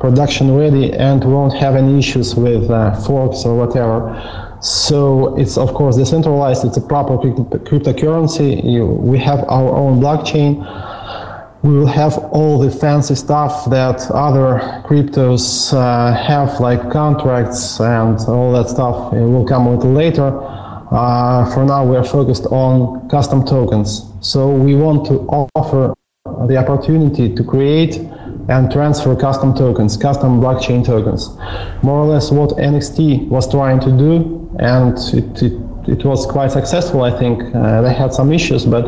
production 0.00 0.56
ready, 0.56 0.92
and 0.92 1.22
won't 1.24 1.54
have 1.54 1.76
any 1.76 1.98
issues 1.98 2.34
with 2.34 2.68
uh, 2.68 2.96
forks 3.02 3.44
or 3.44 3.54
whatever. 3.56 4.00
So 4.60 5.36
it's 5.36 5.56
of 5.56 5.72
course 5.74 5.96
decentralized. 5.96 6.64
It's 6.64 6.78
a 6.78 6.80
proper 6.80 7.16
cryptocurrency. 7.16 8.50
We 9.12 9.18
have 9.18 9.40
our 9.48 9.70
own 9.76 10.00
blockchain. 10.00 10.64
We 11.66 11.72
will 11.78 11.86
have 11.88 12.16
all 12.30 12.60
the 12.60 12.70
fancy 12.70 13.16
stuff 13.16 13.68
that 13.70 14.08
other 14.12 14.60
cryptos 14.86 15.72
uh, 15.74 16.14
have, 16.14 16.60
like 16.60 16.92
contracts 16.92 17.80
and 17.80 18.20
all 18.28 18.52
that 18.52 18.68
stuff. 18.68 19.12
It 19.12 19.26
will 19.26 19.44
come 19.44 19.66
a 19.66 19.74
little 19.74 19.92
later. 19.92 20.30
Uh, 20.92 21.52
for 21.52 21.64
now, 21.64 21.84
we 21.84 21.96
are 21.96 22.04
focused 22.04 22.46
on 22.46 23.08
custom 23.08 23.44
tokens. 23.44 24.12
So 24.20 24.48
we 24.48 24.76
want 24.76 25.06
to 25.06 25.14
offer 25.54 25.92
the 26.46 26.56
opportunity 26.56 27.34
to 27.34 27.42
create 27.42 27.96
and 28.48 28.70
transfer 28.70 29.16
custom 29.16 29.52
tokens, 29.52 29.96
custom 29.96 30.40
blockchain 30.40 30.86
tokens. 30.86 31.36
More 31.82 31.98
or 31.98 32.06
less 32.06 32.30
what 32.30 32.50
NXT 32.50 33.26
was 33.26 33.50
trying 33.50 33.80
to 33.80 33.90
do, 33.90 34.48
and 34.60 34.96
it, 35.12 35.42
it, 35.42 35.65
it 35.88 36.04
was 36.04 36.26
quite 36.26 36.50
successful, 36.50 37.02
I 37.02 37.16
think. 37.16 37.54
Uh, 37.54 37.82
they 37.82 37.92
had 37.92 38.12
some 38.12 38.32
issues, 38.32 38.64
but 38.64 38.84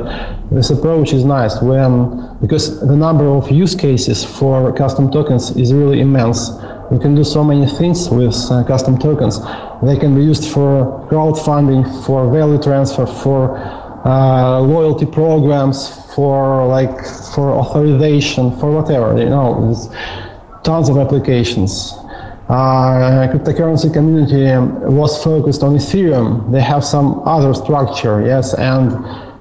this 0.51 0.71
approach 0.71 1.13
is 1.13 1.25
nice 1.25 1.61
when 1.63 2.37
because 2.41 2.81
the 2.81 2.97
number 2.97 3.27
of 3.27 3.51
use 3.51 3.75
cases 3.75 4.25
for 4.25 4.73
custom 4.73 5.11
tokens 5.11 5.57
is 5.57 5.73
really 5.73 6.01
immense. 6.01 6.51
You 6.91 6.99
can 6.99 7.15
do 7.15 7.23
so 7.23 7.45
many 7.45 7.67
things 7.67 8.09
with 8.09 8.35
uh, 8.51 8.65
custom 8.65 8.99
tokens. 8.99 9.41
They 9.83 9.97
can 9.97 10.15
be 10.15 10.25
used 10.25 10.51
for 10.51 11.07
crowdfunding, 11.11 11.83
for 12.05 12.33
value 12.33 12.61
transfer, 12.61 13.07
for 13.07 13.59
uh, 14.05 14.61
loyalty 14.61 15.07
programs, 15.07 15.89
for 16.15 16.67
like 16.67 17.05
for 17.35 17.51
authorization, 17.51 18.59
for 18.59 18.73
whatever. 18.73 19.19
You 19.19 19.29
know, 19.29 19.77
tons 20.65 20.89
of 20.89 20.99
applications. 20.99 21.95
Uh, 22.49 23.29
cryptocurrency 23.31 23.93
community 23.93 24.47
was 24.87 25.23
focused 25.23 25.63
on 25.63 25.75
Ethereum. 25.75 26.51
They 26.51 26.63
have 26.63 26.83
some 26.83 27.21
other 27.27 27.53
structure, 27.53 28.25
yes, 28.25 28.55
and 28.55 28.91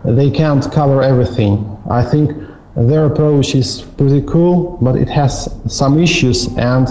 they 0.03 0.29
can't 0.29 0.69
cover 0.73 1.01
everything. 1.01 1.77
I 1.89 2.03
think 2.03 2.31
their 2.75 3.05
approach 3.05 3.55
is 3.55 3.81
pretty 3.97 4.21
cool, 4.23 4.77
but 4.81 4.97
it 4.97 5.07
has 5.09 5.49
some 5.67 5.97
issues 5.99 6.47
and 6.57 6.87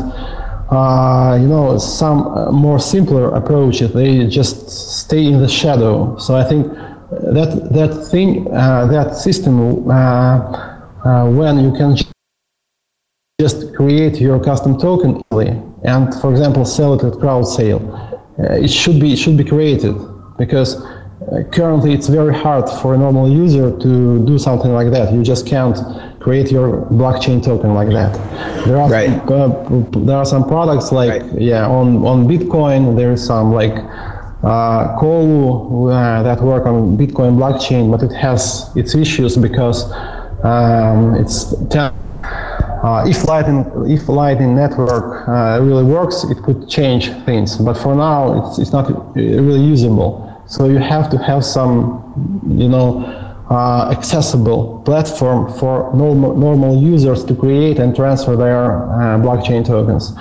uh, 0.71 1.39
you 1.41 1.47
know 1.47 1.79
some 1.79 2.27
uh, 2.27 2.51
more 2.51 2.81
simpler 2.81 3.35
approaches. 3.35 3.93
They 3.93 4.27
just 4.27 4.71
stay 4.71 5.27
in 5.27 5.41
the 5.41 5.49
shadow. 5.49 6.17
So 6.19 6.35
I 6.35 6.45
think 6.45 6.67
that 7.11 7.69
that 7.73 8.09
thing, 8.11 8.53
uh, 8.53 8.87
that 8.87 9.17
system, 9.17 9.89
uh, 9.89 9.95
uh, 9.95 11.31
when 11.31 11.61
you 11.61 11.73
can 11.73 11.97
just 13.39 13.75
create 13.75 14.19
your 14.19 14.43
custom 14.43 14.79
token 14.79 15.23
and, 15.87 16.15
for 16.21 16.31
example, 16.31 16.65
sell 16.65 16.95
it 16.95 17.05
at 17.05 17.19
crowd 17.21 17.45
sale, 17.45 17.83
it 18.39 18.69
should 18.69 19.01
be 19.01 19.13
it 19.13 19.17
should 19.17 19.37
be 19.37 19.45
created 19.45 19.97
because 20.37 20.85
currently 21.53 21.93
it's 21.93 22.09
very 22.09 22.35
hard 22.35 22.69
for 22.81 22.95
a 22.95 22.99
normal 22.99 23.31
user 23.31 23.77
to 23.79 24.25
do 24.27 24.39
something 24.39 24.73
like 24.73 24.91
that. 24.91 25.13
You 25.13 25.23
just 25.23 25.47
can't 25.47 25.77
create 26.21 26.51
your 26.51 26.83
blockchain 26.87 27.43
token 27.43 27.75
like 27.75 27.89
that. 27.89 28.13
There 28.67 28.79
are 28.79 28.91
right. 28.91 29.09
some, 29.29 29.33
uh, 29.33 30.05
there 30.05 30.17
are 30.17 30.25
some 30.25 30.47
products 30.47 30.93
like 30.93 31.23
right. 31.23 31.41
yeah 31.41 31.67
on 31.67 32.05
on 32.05 32.27
Bitcoin. 32.27 32.97
There 32.97 33.13
is 33.13 33.25
some 33.25 33.53
like 33.53 33.77
uh, 34.43 34.99
uh, 34.99 36.23
that 36.23 36.41
work 36.43 36.67
on 36.67 36.97
Bitcoin 36.97 37.37
blockchain, 37.37 37.91
but 37.91 38.03
it 38.03 38.13
has 38.13 38.71
its 38.77 38.95
issues 38.95 39.37
because 39.37 39.91
um, 40.45 41.15
it's 41.15 41.55
uh, 42.83 43.05
if 43.07 43.25
Lightning 43.25 43.65
if 43.89 44.09
Lightning 44.09 44.55
network 44.55 45.29
uh, 45.29 45.59
really 45.63 45.85
works, 45.85 46.25
it 46.25 46.43
could 46.43 46.69
change 46.69 47.11
things. 47.25 47.57
But 47.57 47.75
for 47.75 47.95
now, 47.95 48.21
it's 48.39 48.59
it's 48.59 48.73
not 48.73 49.15
really 49.17 49.61
usable. 49.61 50.27
So 50.47 50.69
you 50.69 50.79
have 50.79 51.11
to 51.11 51.19
have 51.19 51.45
some, 51.45 52.45
you 52.47 52.69
know, 52.69 53.05
uh, 53.51 53.91
accessible 53.91 54.83
platform 54.85 55.53
for 55.53 55.93
normal, 55.95 56.37
normal 56.37 56.83
users 56.83 57.25
to 57.25 57.35
create 57.35 57.79
and 57.79 57.95
transfer 57.95 58.37
their 58.37 58.83
uh, 58.91 59.19
blockchain 59.19 59.65
tokens. 59.65 60.13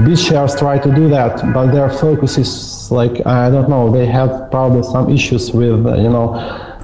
BitShares 0.00 0.58
try 0.58 0.78
to 0.78 0.94
do 0.94 1.08
that, 1.08 1.52
but 1.52 1.70
their 1.72 1.90
focus 1.90 2.38
is 2.38 2.90
like 2.90 3.24
I 3.26 3.50
don't 3.50 3.68
know. 3.68 3.90
They 3.90 4.06
have 4.06 4.50
probably 4.50 4.82
some 4.82 5.10
issues 5.10 5.52
with 5.52 5.86
uh, 5.86 5.96
you 5.96 6.08
know 6.08 6.34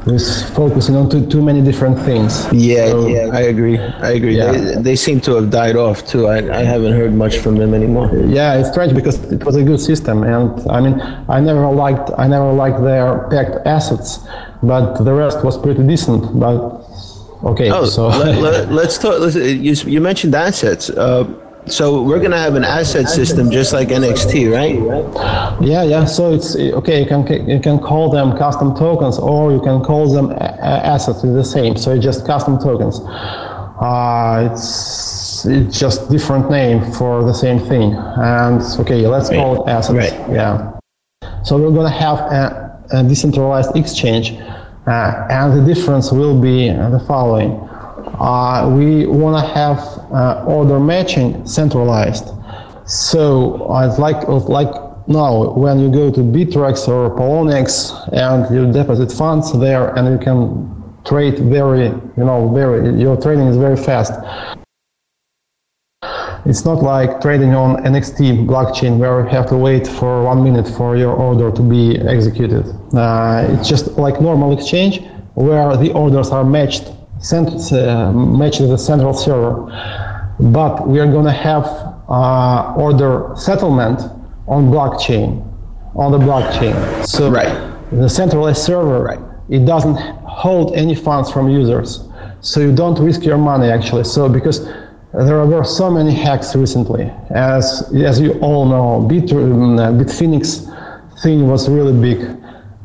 with 0.06 0.54
focusing 0.54 0.96
on 0.96 1.10
too, 1.10 1.26
too 1.26 1.42
many 1.42 1.62
different 1.62 1.98
things. 2.00 2.46
Yeah, 2.52 2.90
so, 2.90 3.06
yeah, 3.06 3.30
I 3.32 3.42
agree. 3.42 3.78
I 3.78 4.10
agree. 4.12 4.36
Yeah. 4.36 4.52
They, 4.52 4.82
they, 4.82 4.96
seem 4.96 5.20
to 5.22 5.34
have 5.34 5.50
died 5.50 5.76
off 5.76 6.06
too. 6.06 6.26
I, 6.26 6.38
I 6.60 6.62
haven't 6.62 6.92
heard 6.92 7.14
much 7.14 7.38
from 7.38 7.56
them 7.56 7.74
anymore. 7.74 8.10
Yeah, 8.26 8.58
it's 8.58 8.70
strange 8.70 8.94
because 8.94 9.16
it 9.32 9.44
was 9.44 9.56
a 9.56 9.62
good 9.62 9.80
system, 9.80 10.22
and 10.22 10.68
I 10.70 10.80
mean, 10.80 11.00
I 11.28 11.40
never 11.40 11.68
liked 11.70 12.10
I 12.18 12.26
never 12.28 12.52
liked 12.52 12.82
their 12.82 13.28
packed 13.28 13.66
assets, 13.66 14.20
but 14.62 14.98
the 15.04 15.12
rest 15.12 15.44
was 15.44 15.58
pretty 15.58 15.86
decent. 15.86 16.38
But 16.38 16.84
okay, 17.44 17.70
oh, 17.70 17.86
so 17.86 18.08
let, 18.08 18.70
us 18.70 18.98
talk. 18.98 19.20
Let's, 19.20 19.36
you, 19.36 19.72
you 19.90 20.00
mentioned 20.00 20.34
assets. 20.34 20.90
Uh, 20.90 21.24
so 21.66 22.02
we're 22.02 22.20
gonna 22.20 22.38
have 22.38 22.54
an 22.54 22.64
asset 22.64 23.08
system 23.08 23.50
just 23.50 23.72
like 23.72 23.88
NXT, 23.88 24.50
right? 24.52 24.76
Yeah, 25.60 25.82
yeah. 25.82 26.04
So 26.04 26.32
it's 26.32 26.56
okay. 26.56 27.00
You 27.02 27.06
can 27.06 27.48
you 27.48 27.60
can 27.60 27.78
call 27.78 28.10
them 28.10 28.36
custom 28.36 28.74
tokens, 28.74 29.18
or 29.18 29.52
you 29.52 29.60
can 29.60 29.82
call 29.82 30.12
them 30.12 30.32
assets. 30.40 31.24
It's 31.24 31.34
the 31.34 31.44
same. 31.44 31.76
So 31.76 31.92
it's 31.94 32.04
just 32.04 32.26
custom 32.26 32.58
tokens. 32.58 33.00
Uh, 33.80 34.48
it's 34.50 35.44
it's 35.46 35.78
just 35.78 36.10
different 36.10 36.50
name 36.50 36.90
for 36.92 37.22
the 37.24 37.34
same 37.34 37.58
thing. 37.58 37.94
And 37.94 38.62
okay, 38.80 39.06
let's 39.06 39.28
call 39.28 39.66
it 39.66 39.70
assets. 39.70 39.94
Right. 39.94 40.30
Yeah. 40.30 40.78
So 41.44 41.58
we're 41.58 41.74
gonna 41.74 41.90
have 41.90 42.18
a, 42.18 42.82
a 42.92 43.02
decentralized 43.04 43.76
exchange, 43.76 44.32
uh, 44.86 45.26
and 45.30 45.52
the 45.52 45.74
difference 45.74 46.12
will 46.12 46.40
be 46.40 46.68
the 46.68 47.04
following 47.06 47.67
uh, 48.20 48.68
we 48.76 49.06
want 49.06 49.36
to 49.44 49.54
have 49.54 49.78
uh, 50.12 50.44
order 50.46 50.80
matching 50.80 51.46
centralized. 51.46 52.28
So 52.86 53.68
I'd 53.70 53.98
like 53.98 54.26
like 54.28 54.72
now 55.06 55.52
when 55.52 55.78
you 55.78 55.90
go 55.90 56.10
to 56.10 56.20
Bittrex 56.20 56.88
or 56.88 57.14
Poloniex 57.16 57.92
and 58.12 58.54
you 58.54 58.72
deposit 58.72 59.12
funds 59.12 59.58
there 59.58 59.94
and 59.96 60.08
you 60.08 60.18
can 60.18 60.74
trade 61.04 61.38
very 61.38 61.86
you 61.86 62.24
know 62.24 62.52
very 62.52 63.00
your 63.00 63.16
trading 63.20 63.46
is 63.46 63.56
very 63.56 63.76
fast. 63.76 64.12
It's 66.44 66.64
not 66.64 66.82
like 66.82 67.20
trading 67.20 67.54
on 67.54 67.82
NXT 67.84 68.46
blockchain 68.46 68.98
where 68.98 69.20
you 69.20 69.28
have 69.28 69.48
to 69.48 69.56
wait 69.56 69.86
for 69.86 70.24
one 70.24 70.42
minute 70.42 70.66
for 70.66 70.96
your 70.96 71.12
order 71.12 71.50
to 71.50 71.62
be 71.62 71.98
executed. 71.98 72.64
Uh, 72.94 73.46
it's 73.50 73.68
just 73.68 73.98
like 73.98 74.20
normal 74.20 74.56
exchange 74.56 75.02
where 75.34 75.76
the 75.76 75.92
orders 75.92 76.30
are 76.30 76.44
matched 76.44 76.90
sent, 77.20 77.72
uh, 77.72 78.12
match 78.12 78.58
the 78.58 78.76
central 78.76 79.14
server. 79.14 79.66
But 80.40 80.86
we 80.86 81.00
are 81.00 81.06
going 81.06 81.24
to 81.24 81.32
have 81.32 81.64
uh, 82.08 82.74
order 82.76 83.32
settlement 83.36 84.00
on 84.46 84.70
blockchain, 84.70 85.44
on 85.94 86.12
the 86.12 86.18
blockchain. 86.18 87.06
So 87.06 87.30
right. 87.30 87.52
the 87.90 88.08
centralized 88.08 88.62
server, 88.62 89.02
right. 89.02 89.20
it 89.48 89.66
doesn't 89.66 89.96
hold 90.26 90.76
any 90.76 90.94
funds 90.94 91.30
from 91.30 91.48
users. 91.48 92.08
So 92.40 92.60
you 92.60 92.74
don't 92.74 92.98
risk 93.00 93.24
your 93.24 93.38
money 93.38 93.68
actually. 93.68 94.04
So 94.04 94.28
because 94.28 94.64
there 95.12 95.44
were 95.44 95.64
so 95.64 95.90
many 95.90 96.14
hacks 96.14 96.54
recently, 96.54 97.10
as 97.30 97.90
as 97.94 98.20
you 98.20 98.38
all 98.40 98.64
know, 98.66 99.06
Bit, 99.08 99.32
um, 99.32 99.76
Bitfinex 99.98 101.22
thing 101.22 101.48
was 101.48 101.68
really 101.68 101.98
big 101.98 102.38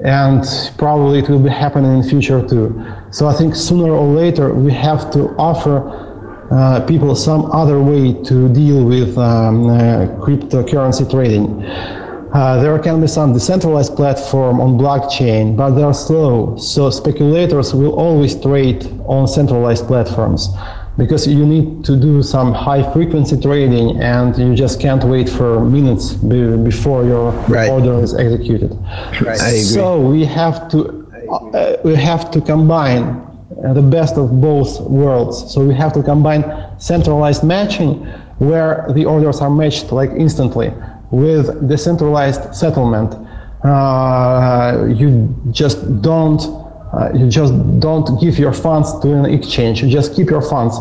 and 0.03 0.43
probably 0.77 1.19
it 1.19 1.29
will 1.29 1.39
be 1.39 1.50
happening 1.50 1.93
in 1.93 2.01
the 2.01 2.07
future 2.07 2.45
too. 2.45 2.86
So 3.12 3.27
I 3.27 3.33
think 3.33 3.55
sooner 3.55 3.91
or 3.91 4.07
later 4.07 4.53
we 4.53 4.72
have 4.74 5.12
to 5.12 5.29
offer 5.38 5.77
uh, 6.51 6.86
people 6.86 7.15
some 7.15 7.45
other 7.51 7.81
way 7.81 8.13
to 8.24 8.50
deal 8.53 8.86
with 8.86 9.17
um, 9.17 9.69
uh, 9.69 10.07
cryptocurrency 10.19 11.10
trading. 11.10 11.63
Uh, 12.33 12.60
there 12.62 12.77
can 12.79 13.00
be 13.00 13.07
some 13.07 13.31
decentralized 13.31 13.95
platform 13.95 14.60
on 14.60 14.77
blockchain, 14.77 15.55
but 15.55 15.72
they 15.72 15.83
are 15.83 15.93
slow. 15.93 16.57
So 16.57 16.89
speculators 16.89 17.74
will 17.74 17.93
always 17.93 18.39
trade 18.39 18.86
on 19.05 19.27
centralized 19.27 19.86
platforms. 19.88 20.50
Because 20.97 21.27
you 21.27 21.45
need 21.45 21.83
to 21.85 21.95
do 21.95 22.21
some 22.21 22.53
high 22.53 22.83
frequency 22.93 23.39
trading 23.39 24.00
and 24.01 24.38
you 24.38 24.53
just 24.55 24.79
can't 24.79 25.03
wait 25.03 25.27
for 25.29 25.59
minutes 25.65 26.13
be, 26.13 26.55
before 26.57 27.03
your 27.05 27.31
Right. 27.47 27.69
order 27.69 28.00
is 28.00 28.13
executed. 28.13 28.77
Right. 29.21 29.38
So 29.38 30.00
we 30.00 30.25
have 30.25 30.69
to 30.69 31.03
uh, 31.29 31.77
we 31.83 31.95
have 31.95 32.29
to 32.31 32.41
combine 32.41 33.21
the 33.73 33.81
best 33.81 34.17
of 34.17 34.39
both 34.41 34.81
worlds. 34.81 35.51
So 35.51 35.63
we 35.65 35.73
have 35.73 35.93
to 35.93 36.03
combine 36.03 36.43
centralized 36.77 37.43
matching, 37.43 38.05
where 38.38 38.85
the 38.93 39.05
orders 39.05 39.41
are 39.41 39.50
matched 39.50 39.91
like 39.91 40.12
instantly, 40.12 40.71
with 41.12 41.67
decentralized 41.67 42.53
settlement. 42.53 43.15
Uh, 43.63 44.85
you 44.89 45.33
just 45.51 46.01
don't 46.01 46.41
uh, 46.93 47.12
you 47.13 47.27
just 47.27 47.53
don't 47.79 48.21
give 48.21 48.38
your 48.38 48.53
funds 48.53 49.00
to 49.01 49.13
an 49.13 49.25
exchange. 49.25 49.81
You 49.81 49.89
just 49.89 50.15
keep 50.15 50.29
your 50.29 50.41
funds, 50.41 50.77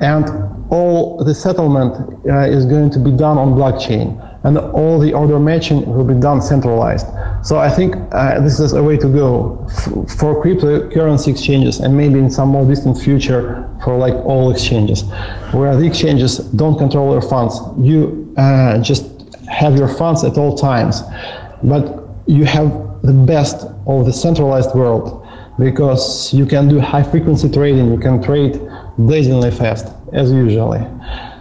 and 0.00 0.24
all 0.70 1.24
the 1.24 1.34
settlement 1.34 1.94
uh, 2.26 2.40
is 2.40 2.64
going 2.64 2.90
to 2.90 2.98
be 2.98 3.10
done 3.10 3.38
on 3.38 3.54
blockchain, 3.54 4.06
and 4.44 4.56
all 4.58 5.00
the 5.00 5.12
order 5.12 5.38
matching 5.40 5.84
will 5.86 6.04
be 6.04 6.14
done 6.14 6.40
centralized. 6.40 7.06
So 7.42 7.58
I 7.58 7.70
think 7.70 7.96
uh, 8.12 8.40
this 8.40 8.60
is 8.60 8.72
a 8.72 8.82
way 8.82 8.96
to 8.98 9.08
go 9.08 9.64
f- 9.68 9.84
for 10.18 10.42
cryptocurrency 10.42 11.28
exchanges, 11.28 11.80
and 11.80 11.96
maybe 11.96 12.18
in 12.18 12.30
some 12.30 12.50
more 12.50 12.64
distant 12.64 13.00
future 13.00 13.68
for 13.82 13.96
like 13.96 14.14
all 14.14 14.50
exchanges, 14.50 15.02
where 15.52 15.74
the 15.76 15.86
exchanges 15.86 16.38
don't 16.38 16.78
control 16.78 17.12
your 17.12 17.22
funds. 17.22 17.58
You 17.78 18.32
uh, 18.36 18.78
just 18.78 19.06
have 19.48 19.76
your 19.76 19.88
funds 19.88 20.22
at 20.22 20.38
all 20.38 20.56
times, 20.56 21.02
but 21.64 22.04
you 22.26 22.44
have 22.44 22.70
the 23.02 23.12
best 23.12 23.66
of 23.86 24.04
the 24.04 24.12
centralized 24.12 24.74
world 24.74 25.24
because 25.58 26.32
you 26.32 26.46
can 26.46 26.68
do 26.68 26.78
high 26.78 27.02
frequency 27.02 27.50
trading, 27.50 27.90
you 27.90 27.98
can 27.98 28.22
trade 28.22 28.60
blazingly 28.96 29.50
fast 29.50 29.86
as 30.12 30.30
usually. 30.30 30.84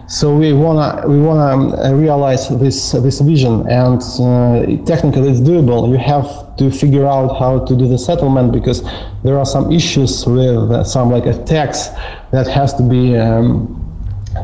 So 0.10 0.34
we 0.34 0.54
wanna 0.54 1.06
we 1.06 1.20
wanna 1.20 1.76
um, 1.82 2.00
realize 2.00 2.48
this 2.60 2.94
this 2.94 3.20
vision, 3.20 3.68
and 3.68 4.02
uh, 4.02 4.86
technically 4.86 5.30
it's 5.30 5.42
doable. 5.42 5.90
You 5.90 5.98
have 5.98 6.56
to 6.58 6.72
figure 6.72 7.06
out 7.06 7.38
how 7.38 7.66
to 7.66 7.76
do 7.76 7.90
the 7.90 7.98
settlement 7.98 8.54
because 8.54 8.84
there 9.24 9.38
are 9.38 9.46
some 9.46 9.70
issues 9.70 10.26
with 10.26 10.72
uh, 10.72 10.86
some 10.86 11.12
like 11.12 11.26
a 11.26 11.38
tax 11.44 11.90
that 12.32 12.48
has 12.48 12.74
to 12.76 12.84
be 12.84 13.18
um, 13.18 13.84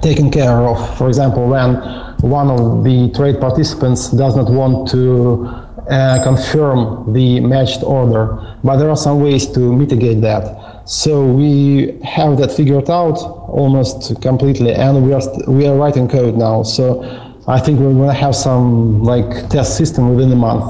taken 0.01 0.29
care 0.29 0.51
of. 0.51 0.97
For 0.97 1.07
example, 1.07 1.47
when 1.47 1.75
one 2.19 2.49
of 2.49 2.83
the 2.83 3.09
trade 3.15 3.39
participants 3.39 4.09
does 4.11 4.35
not 4.35 4.49
want 4.49 4.89
to 4.89 5.45
uh, 5.45 5.72
Uh, 5.89 6.23
confirm 6.23 7.11
the 7.11 7.41
matched 7.41 7.83
order, 7.83 8.55
but 8.63 8.77
there 8.77 8.89
are 8.89 8.95
some 8.95 9.19
ways 9.19 9.45
to 9.45 9.59
mitigate 9.59 10.21
that. 10.21 10.81
So 10.85 11.25
we 11.25 11.99
have 12.03 12.37
that 12.37 12.53
figured 12.53 12.89
out 12.89 13.17
almost 13.49 14.21
completely, 14.21 14.73
and 14.73 15.05
we 15.05 15.13
are 15.13 15.19
st- 15.19 15.45
we 15.47 15.67
are 15.67 15.75
writing 15.75 16.07
code 16.07 16.37
now. 16.37 16.63
So 16.63 17.03
I 17.47 17.59
think 17.59 17.81
we're 17.81 17.93
going 17.93 18.07
to 18.07 18.13
have 18.13 18.33
some 18.33 19.03
like 19.03 19.49
test 19.49 19.75
system 19.75 20.15
within 20.15 20.31
a 20.31 20.37
month 20.37 20.63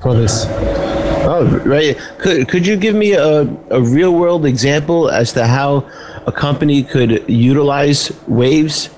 for 0.00 0.14
this. 0.14 0.46
Oh, 1.30 1.44
right. 1.66 1.94
Could, 2.18 2.48
could 2.48 2.66
you 2.66 2.76
give 2.76 2.94
me 2.94 3.12
a, 3.12 3.42
a 3.70 3.82
real 3.82 4.14
world 4.14 4.46
example 4.46 5.10
as 5.10 5.34
to 5.34 5.46
how 5.46 5.86
a 6.26 6.32
company 6.32 6.82
could 6.82 7.28
utilize 7.28 8.10
waves? 8.26 8.88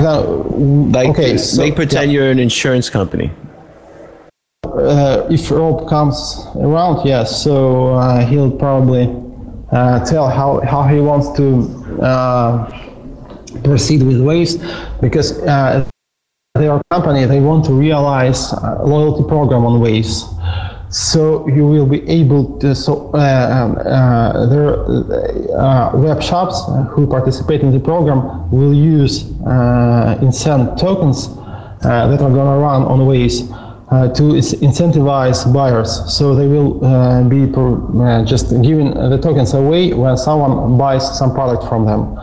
Now, 0.00 0.22
Like, 0.22 1.08
okay, 1.10 1.36
so, 1.36 1.60
make 1.60 1.74
pretend 1.74 2.12
you're 2.12 2.30
an 2.30 2.38
insurance 2.38 2.88
company. 2.88 3.32
uh, 4.64 5.26
if 5.28 5.50
Rob 5.50 5.88
comes 5.88 6.46
around, 6.54 7.04
yes, 7.04 7.42
so 7.42 7.94
uh, 7.94 8.24
he'll 8.24 8.50
probably 8.50 9.10
uh, 9.72 10.04
tell 10.04 10.28
how, 10.28 10.60
how 10.60 10.84
he 10.84 11.00
wants 11.00 11.36
to 11.36 12.00
uh, 12.00 12.70
proceed 13.64 14.04
with 14.04 14.20
waves 14.20 14.56
because 15.00 15.36
uh, 15.42 15.84
their 16.54 16.80
company 16.92 17.24
they 17.24 17.40
want 17.40 17.64
to 17.64 17.72
realize 17.72 18.52
a 18.52 18.80
loyalty 18.84 19.24
program 19.28 19.64
on 19.66 19.80
waves. 19.80 20.24
So 20.90 21.46
you 21.48 21.66
will 21.66 21.86
be 21.86 22.08
able 22.08 22.58
to. 22.60 22.74
So 22.74 23.10
uh, 23.12 23.18
um, 23.18 23.76
uh, 23.76 24.46
their 24.46 25.58
uh, 25.58 25.96
web 25.96 26.22
shops 26.22 26.62
who 26.92 27.06
participate 27.06 27.60
in 27.60 27.72
the 27.72 27.80
program 27.80 28.50
will 28.50 28.72
use 28.72 29.30
uh, 29.46 30.18
incent 30.22 30.78
tokens 30.78 31.28
uh, 31.28 32.08
that 32.08 32.20
are 32.22 32.30
going 32.30 32.52
to 32.52 32.58
run 32.58 32.82
on 32.82 33.06
Waves 33.06 33.42
uh, 33.90 34.08
to 34.14 34.22
incentivize 34.64 35.52
buyers. 35.52 35.90
So 36.12 36.34
they 36.34 36.46
will 36.46 36.80
be 37.28 37.44
uh, 37.54 38.24
just 38.24 38.50
giving 38.62 38.94
the 38.94 39.18
tokens 39.18 39.52
away 39.52 39.92
when 39.92 40.16
someone 40.16 40.78
buys 40.78 41.18
some 41.18 41.34
product 41.34 41.68
from 41.68 41.84
them. 41.84 42.18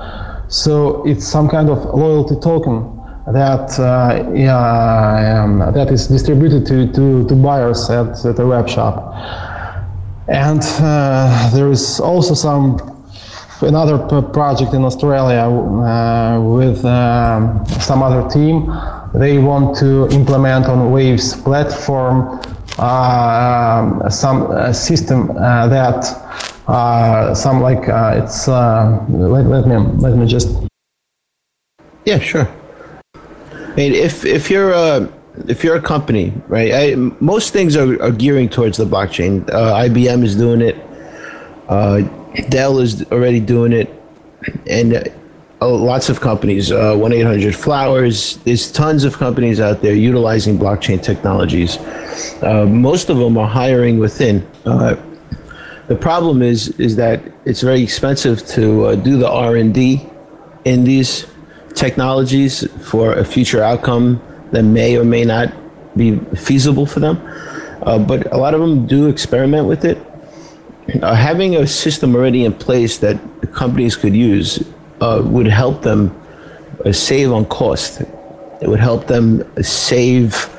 So 0.48 1.06
it's 1.06 1.28
some 1.28 1.50
kind 1.50 1.70
of 1.70 1.86
loyalty 1.86 2.36
token 2.40 2.95
that 3.32 3.80
uh, 3.80 4.32
yeah, 4.34 5.44
um, 5.44 5.60
that 5.74 5.92
is 5.92 6.08
distributed 6.08 6.66
to, 6.68 6.92
to, 6.94 7.28
to 7.28 7.36
buyers 7.36 7.90
at, 7.90 8.24
at 8.26 8.36
the 8.36 8.46
web 8.46 8.70
shop. 8.70 9.14
And 10.28 10.62
uh, 10.64 11.50
there 11.52 11.70
is 11.72 12.00
also 12.00 12.34
some 12.34 12.80
another 13.62 13.98
project 14.22 14.74
in 14.74 14.84
Australia 14.84 15.42
uh, 15.42 16.40
with 16.42 16.84
um, 16.86 17.66
some 17.80 18.04
other 18.04 18.28
team. 18.30 18.72
They 19.14 19.38
want 19.38 19.78
to 19.78 20.08
implement 20.10 20.66
on 20.66 20.92
Waves 20.92 21.36
platform 21.42 22.42
uh, 22.78 24.10
some 24.10 24.52
uh, 24.52 24.74
system 24.74 25.32
uh, 25.32 25.68
that 25.68 26.04
some 27.38 27.62
like 27.62 27.88
it's 28.18 28.48
let, 28.48 29.46
let 29.46 29.66
me 29.66 29.78
let 30.00 30.18
me 30.18 30.26
just 30.28 30.50
Yeah, 32.06 32.20
sure. 32.20 32.48
I 33.76 33.78
mean, 33.78 33.94
if 33.94 34.24
if 34.24 34.50
you're 34.50 34.72
a 34.72 35.12
if 35.50 35.62
you're 35.62 35.76
a 35.76 35.82
company, 35.82 36.32
right? 36.48 36.72
I, 36.74 36.96
most 37.20 37.52
things 37.52 37.76
are, 37.76 38.02
are 38.02 38.12
gearing 38.12 38.48
towards 38.48 38.78
the 38.78 38.86
blockchain. 38.86 39.50
Uh, 39.50 39.74
IBM 39.74 40.24
is 40.24 40.38
doing 40.38 40.62
it. 40.62 40.78
Uh, 41.68 42.02
Dell 42.48 42.80
is 42.80 43.04
already 43.12 43.42
doing 43.42 43.74
it, 43.74 43.94
and 44.66 45.12
uh, 45.60 45.68
lots 45.68 46.08
of 46.08 46.22
companies. 46.22 46.72
One 46.72 47.12
eight 47.12 47.26
hundred 47.26 47.54
Flowers. 47.54 48.38
There's 48.46 48.72
tons 48.72 49.04
of 49.04 49.18
companies 49.18 49.60
out 49.60 49.82
there 49.82 49.94
utilizing 49.94 50.58
blockchain 50.58 51.04
technologies. 51.04 51.78
Uh, 52.42 52.66
most 52.70 53.10
of 53.10 53.18
them 53.18 53.38
are 53.38 53.50
hiring 53.50 54.00
within. 54.00 54.48
Uh, 54.66 54.96
the 55.90 55.98
problem 55.98 56.42
is 56.42 56.70
is 56.80 56.96
that 56.96 57.22
it's 57.44 57.60
very 57.60 57.84
expensive 57.84 58.48
to 58.48 58.86
uh, 58.86 58.96
do 58.96 59.18
the 59.18 59.30
R 59.30 59.58
and 59.58 59.74
D 59.74 60.08
in 60.64 60.86
these 60.86 61.26
technologies 61.76 62.66
for 62.90 63.14
a 63.14 63.26
future 63.26 63.62
outcome 63.62 64.22
that 64.52 64.64
may 64.64 64.98
or 64.98 65.04
may 65.04 65.24
not 65.24 65.54
be 65.96 66.18
feasible 66.36 66.86
for 66.86 67.00
them. 67.00 67.18
Uh, 67.84 68.00
but 68.00 68.32
a 68.34 68.38
lot 68.38 68.54
of 68.54 68.62
them 68.62 68.88
do 68.88 69.08
experiment 69.08 69.68
with 69.68 69.86
it. 69.86 69.98
Uh, 71.02 71.14
having 71.14 71.56
a 71.56 71.68
system 71.68 72.16
already 72.16 72.46
in 72.46 72.54
place 72.54 72.98
that 73.00 73.20
companies 73.54 73.96
could 73.96 74.16
use 74.16 74.64
uh, 75.02 75.22
would 75.26 75.48
help 75.48 75.82
them 75.82 76.16
uh, 76.86 76.92
save 76.92 77.32
on 77.32 77.46
cost. 77.46 78.02
It 78.62 78.68
would 78.68 78.80
help 78.80 79.08
them 79.08 79.44
save 79.64 80.50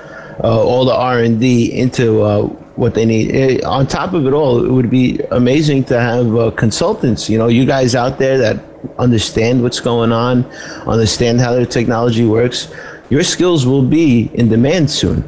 uh, 0.42 0.62
all 0.62 0.84
the 0.84 0.94
R 0.94 1.20
and 1.20 1.40
D 1.40 1.72
into 1.72 2.22
uh, 2.22 2.42
what 2.76 2.94
they 2.94 3.04
need. 3.04 3.34
Eh, 3.34 3.60
on 3.64 3.86
top 3.86 4.12
of 4.12 4.26
it 4.26 4.32
all, 4.32 4.64
it 4.64 4.70
would 4.70 4.90
be 4.90 5.18
amazing 5.30 5.84
to 5.84 5.98
have 5.98 6.56
consultants. 6.56 7.30
You 7.30 7.38
know, 7.38 7.48
you 7.48 7.64
guys 7.64 7.94
out 7.94 8.18
there 8.18 8.36
that 8.38 8.75
understand 8.98 9.62
what's 9.62 9.80
going 9.80 10.12
on, 10.12 10.44
understand 10.86 11.40
how 11.40 11.54
the 11.54 11.66
technology 11.66 12.24
works. 12.24 12.72
Your 13.10 13.22
skills 13.22 13.66
will 13.66 13.82
be 13.82 14.30
in 14.34 14.48
demand 14.48 14.90
soon. 14.90 15.24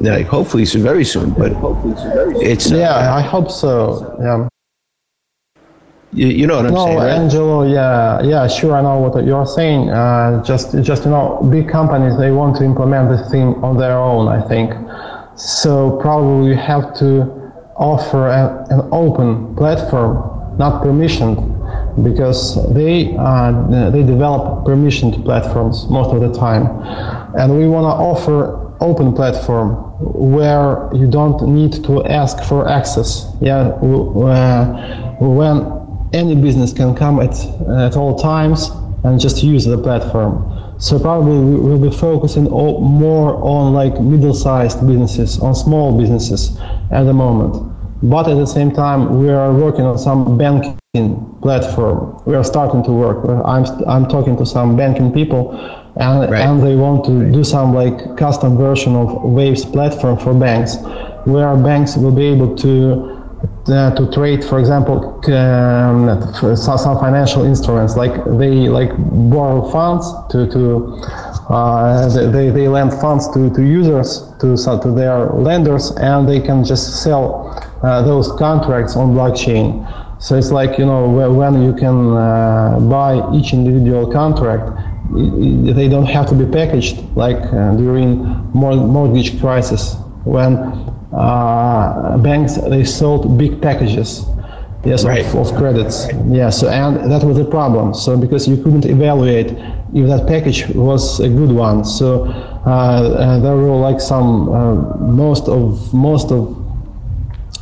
Like 0.00 0.26
hopefully, 0.26 0.64
so 0.64 0.80
very 0.80 1.04
soon. 1.04 1.30
But 1.30 1.52
hopefully 1.52 1.94
it's 2.44 2.72
uh, 2.72 2.76
yeah 2.76 3.14
I 3.14 3.20
hope 3.20 3.50
so 3.50 4.16
yeah. 4.20 4.48
You, 6.14 6.26
you 6.26 6.46
know 6.46 6.56
what 6.56 6.66
I'm 6.66 6.74
No, 6.74 6.84
saying, 6.84 6.98
right? 6.98 7.10
Angelo, 7.10 7.62
yeah, 7.62 8.20
yeah, 8.22 8.46
sure, 8.46 8.74
I 8.76 8.82
know 8.82 8.98
what 8.98 9.24
you're 9.24 9.46
saying. 9.46 9.88
Uh, 9.88 10.42
just, 10.44 10.76
just 10.82 11.04
you 11.04 11.10
know, 11.10 11.40
big 11.50 11.70
companies 11.70 12.18
they 12.18 12.30
want 12.30 12.56
to 12.56 12.64
implement 12.64 13.08
this 13.08 13.30
thing 13.30 13.54
on 13.64 13.78
their 13.78 13.96
own. 13.96 14.28
I 14.28 14.46
think 14.46 14.74
so. 15.36 15.98
Probably 16.02 16.50
you 16.50 16.54
have 16.56 16.94
to 16.98 17.22
offer 17.76 18.28
a, 18.28 18.66
an 18.68 18.88
open 18.92 19.56
platform, 19.56 20.58
not 20.58 20.82
permissioned, 20.82 21.38
because 22.02 22.56
they 22.74 23.14
uh, 23.18 23.90
they 23.90 24.02
develop 24.02 24.64
permissioned 24.64 25.24
platforms 25.24 25.86
most 25.88 26.14
of 26.14 26.20
the 26.20 26.32
time, 26.38 26.66
and 27.38 27.56
we 27.58 27.66
want 27.68 27.84
to 27.84 27.94
offer 28.10 28.62
open 28.80 29.12
platform 29.12 29.74
where 30.00 30.88
you 30.92 31.06
don't 31.08 31.40
need 31.46 31.84
to 31.84 32.04
ask 32.04 32.42
for 32.44 32.68
access. 32.68 33.28
Yeah, 33.40 33.68
uh, 33.68 35.16
when 35.20 35.82
any 36.12 36.34
business 36.34 36.72
can 36.72 36.94
come 36.94 37.20
at, 37.20 37.34
at 37.68 37.96
all 37.96 38.18
times 38.18 38.70
and 39.04 39.20
just 39.20 39.42
use 39.42 39.64
the 39.64 39.78
platform. 39.78 40.48
So 40.78 40.98
probably 40.98 41.38
we 41.38 41.60
will 41.60 41.78
be 41.78 41.96
focusing 41.96 42.44
more 42.44 43.36
on 43.42 43.72
like 43.72 44.00
middle-sized 44.00 44.86
businesses, 44.86 45.38
on 45.38 45.54
small 45.54 45.96
businesses 45.96 46.58
at 46.90 47.04
the 47.04 47.12
moment. 47.12 47.72
But 48.02 48.28
at 48.28 48.34
the 48.34 48.46
same 48.46 48.72
time, 48.72 49.20
we 49.20 49.30
are 49.30 49.52
working 49.52 49.84
on 49.84 49.96
some 49.96 50.36
banking 50.36 50.81
platform. 51.40 52.20
We 52.26 52.34
are 52.34 52.44
starting 52.44 52.82
to 52.84 52.92
work. 52.92 53.24
I'm 53.46 53.64
I'm 53.88 54.06
talking 54.08 54.36
to 54.36 54.44
some 54.44 54.76
banking 54.76 55.10
people, 55.10 55.52
and 55.96 56.30
Right. 56.30 56.44
and 56.46 56.62
they 56.62 56.76
want 56.76 57.06
to 57.06 57.32
do 57.32 57.42
some 57.44 57.72
like 57.74 57.96
custom 58.18 58.58
version 58.58 58.94
of 58.94 59.08
Waves 59.24 59.64
platform 59.64 60.18
for 60.18 60.34
banks, 60.34 60.76
where 61.24 61.56
banks 61.56 61.96
will 61.96 62.12
be 62.12 62.26
able 62.26 62.54
to. 62.56 63.18
Uh, 63.66 63.90
to 63.94 64.06
trade, 64.12 64.44
for 64.44 64.58
example, 64.58 64.96
um, 65.32 66.56
some 66.56 66.98
financial 66.98 67.44
instruments, 67.44 67.96
like 67.96 68.14
they 68.38 68.68
like 68.68 68.90
borrow 69.30 69.68
funds 69.70 70.04
to 70.30 70.46
to 70.54 70.62
uh, 71.48 72.08
they, 72.30 72.50
they 72.50 72.68
lend 72.68 72.92
funds 73.00 73.28
to, 73.34 73.50
to 73.50 73.62
users 73.62 74.08
to 74.40 74.56
to 74.56 74.92
their 74.92 75.26
lenders, 75.48 75.90
and 75.96 76.28
they 76.28 76.40
can 76.40 76.64
just 76.64 77.02
sell 77.02 77.24
uh, 77.82 78.02
those 78.02 78.30
contracts 78.32 78.94
on 78.96 79.14
blockchain. 79.14 79.68
So 80.22 80.36
it's 80.38 80.52
like 80.52 80.78
you 80.78 80.86
know 80.86 81.08
when 81.08 81.62
you 81.62 81.74
can 81.74 82.16
uh, 82.16 82.78
buy 82.78 83.12
each 83.34 83.52
individual 83.52 84.06
contract, 84.06 84.70
they 85.12 85.88
don't 85.88 86.06
have 86.06 86.28
to 86.28 86.34
be 86.36 86.46
packaged 86.46 87.02
like 87.16 87.42
uh, 87.52 87.74
during 87.74 88.22
mortgage 88.54 89.40
crisis 89.40 89.96
when 90.24 90.56
uh, 91.12 92.16
banks 92.18 92.54
they 92.54 92.84
sold 92.84 93.36
big 93.36 93.60
packages. 93.60 94.24
Yes, 94.84 95.04
Right. 95.04 95.24
of, 95.26 95.34
of 95.34 95.56
credits. 95.56 96.08
Yeah, 96.28 96.50
so 96.50 96.68
and 96.68 97.10
that 97.10 97.22
was 97.24 97.36
the 97.36 97.44
problem. 97.44 97.94
So 97.94 98.16
because 98.16 98.46
you 98.48 98.56
couldn't 98.56 98.84
evaluate 98.84 99.52
if 99.94 100.06
that 100.08 100.26
package 100.26 100.68
was 100.74 101.20
a 101.20 101.28
good 101.28 101.52
one, 101.52 101.84
so 101.84 102.24
uh, 102.24 102.70
uh, 102.70 103.38
there 103.40 103.56
were 103.56 103.76
like 103.76 104.00
some 104.00 104.48
uh, 104.48 104.74
most 104.98 105.48
of 105.48 105.92
most 105.92 106.30
of 106.32 106.61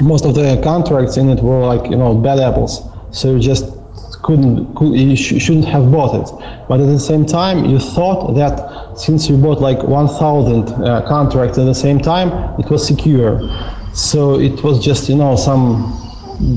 most 0.01 0.25
of 0.25 0.35
the 0.35 0.61
contracts 0.63 1.17
in 1.17 1.29
it 1.29 1.43
were 1.43 1.65
like 1.65 1.91
you 1.91 1.97
know 1.97 2.15
bad 2.15 2.39
apples. 2.39 2.83
So 3.11 3.33
you 3.35 3.41
just 3.41 3.65
couldn't 4.23 4.75
could, 4.75 4.93
you 4.95 5.17
sh- 5.17 5.43
shouldn't 5.43 5.67
have 5.67 5.91
bought 5.91 6.15
it. 6.15 6.67
But 6.69 6.81
at 6.81 6.87
the 6.87 6.99
same 7.01 7.27
time, 7.27 7.65
you 7.65 7.79
thought 7.79 8.35
that 8.35 8.99
since 8.99 9.29
you 9.29 9.37
bought 9.37 9.61
like 9.61 9.83
1,000 9.83 10.69
uh, 10.69 11.09
contracts 11.09 11.59
at 11.59 11.65
the 11.65 11.75
same 11.75 11.99
time, 11.99 12.29
it 12.61 12.71
was 12.71 12.87
secure. 12.87 13.41
So 13.95 14.39
it 14.39 14.63
was 14.63 14.85
just 14.85 15.09
you 15.09 15.17
know 15.17 15.37
some 15.37 15.97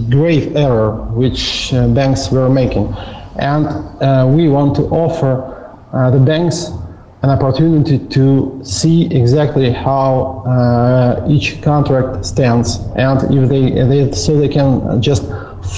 grave 0.10 0.56
error 0.56 0.95
which 1.12 1.73
uh, 1.73 1.88
banks 1.89 2.32
were 2.32 2.49
making, 2.49 2.93
and 3.38 3.65
uh, 4.01 4.25
we 4.29 4.49
want 4.49 4.75
to 4.75 4.84
offer 4.84 5.77
uh, 5.93 6.10
the 6.12 6.19
banks 6.19 6.69
an 7.23 7.29
opportunity 7.29 7.97
to 7.97 8.59
see 8.63 9.05
exactly 9.05 9.71
how 9.71 10.43
uh, 10.45 11.25
each 11.29 11.62
contract 11.62 12.25
stands 12.25 12.79
and 12.97 13.17
if 13.33 13.49
they, 13.49 13.71
they 13.71 14.12
so 14.12 14.38
they 14.38 14.49
can 14.49 15.01
just 15.01 15.23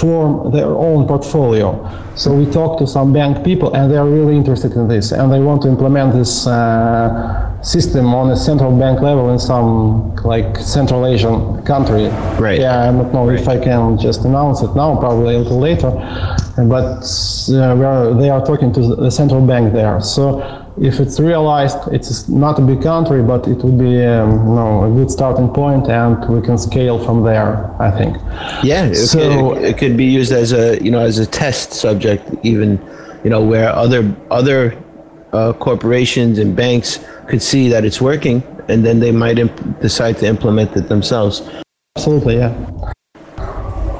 form 0.00 0.50
their 0.50 0.66
own 0.66 1.06
portfolio. 1.06 1.70
So 2.16 2.34
we 2.34 2.50
talked 2.50 2.80
to 2.80 2.86
some 2.88 3.12
bank 3.12 3.44
people 3.44 3.72
and 3.76 3.90
they 3.90 3.96
are 3.96 4.08
really 4.08 4.36
interested 4.36 4.72
in 4.72 4.88
this 4.88 5.12
and 5.12 5.32
they 5.32 5.38
want 5.38 5.62
to 5.62 5.68
implement 5.68 6.14
this 6.14 6.48
uh, 6.48 7.62
system 7.62 8.12
on 8.12 8.30
a 8.30 8.36
central 8.36 8.76
bank 8.76 9.00
level 9.00 9.30
in 9.30 9.38
some 9.38 10.16
like 10.16 10.58
central 10.58 11.06
asian 11.06 11.62
country. 11.64 12.08
Right. 12.40 12.58
yeah 12.60 12.88
i 12.88 12.92
don't 12.92 13.12
know 13.12 13.30
if 13.30 13.48
i 13.48 13.58
can 13.58 13.98
just 13.98 14.24
announce 14.24 14.62
it 14.62 14.74
now 14.74 14.96
probably 14.98 15.36
a 15.36 15.38
little 15.38 15.58
later 15.58 15.90
but 16.56 17.02
uh, 17.50 17.74
we 17.76 17.84
are, 17.84 18.14
they 18.14 18.30
are 18.30 18.44
talking 18.44 18.72
to 18.72 18.96
the 18.96 19.10
central 19.10 19.46
bank 19.46 19.74
there. 19.74 20.00
So 20.00 20.65
if 20.78 21.00
it's 21.00 21.18
realized, 21.18 21.78
it's 21.92 22.28
not 22.28 22.58
a 22.58 22.62
big 22.62 22.82
country, 22.82 23.22
but 23.22 23.46
it 23.48 23.56
would 23.64 23.78
be 23.78 24.04
um, 24.04 24.30
you 24.30 24.54
know, 24.54 24.84
a 24.84 24.90
good 24.94 25.10
starting 25.10 25.48
point, 25.48 25.88
and 25.88 26.16
we 26.28 26.40
can 26.42 26.58
scale 26.58 27.02
from 27.04 27.22
there. 27.24 27.70
I 27.80 27.90
think. 27.90 28.16
Yeah, 28.62 28.86
it, 28.86 28.94
So- 28.96 29.54
could, 29.54 29.64
it 29.64 29.78
could 29.78 29.96
be 29.96 30.04
used 30.04 30.32
as 30.32 30.52
a 30.52 30.82
you 30.82 30.90
know 30.90 31.00
as 31.00 31.18
a 31.18 31.26
test 31.26 31.72
subject, 31.72 32.22
even 32.42 32.78
you 33.24 33.30
know 33.30 33.42
where 33.44 33.68
other 33.70 34.14
other 34.30 34.76
uh, 35.32 35.52
corporations 35.54 36.38
and 36.38 36.54
banks 36.54 37.00
could 37.28 37.42
see 37.42 37.68
that 37.70 37.84
it's 37.84 38.00
working, 38.00 38.42
and 38.68 38.84
then 38.84 39.00
they 39.00 39.12
might 39.12 39.38
imp- 39.38 39.80
decide 39.80 40.16
to 40.18 40.26
implement 40.26 40.76
it 40.76 40.88
themselves. 40.88 41.42
Absolutely, 41.96 42.36
yeah. 42.36 42.92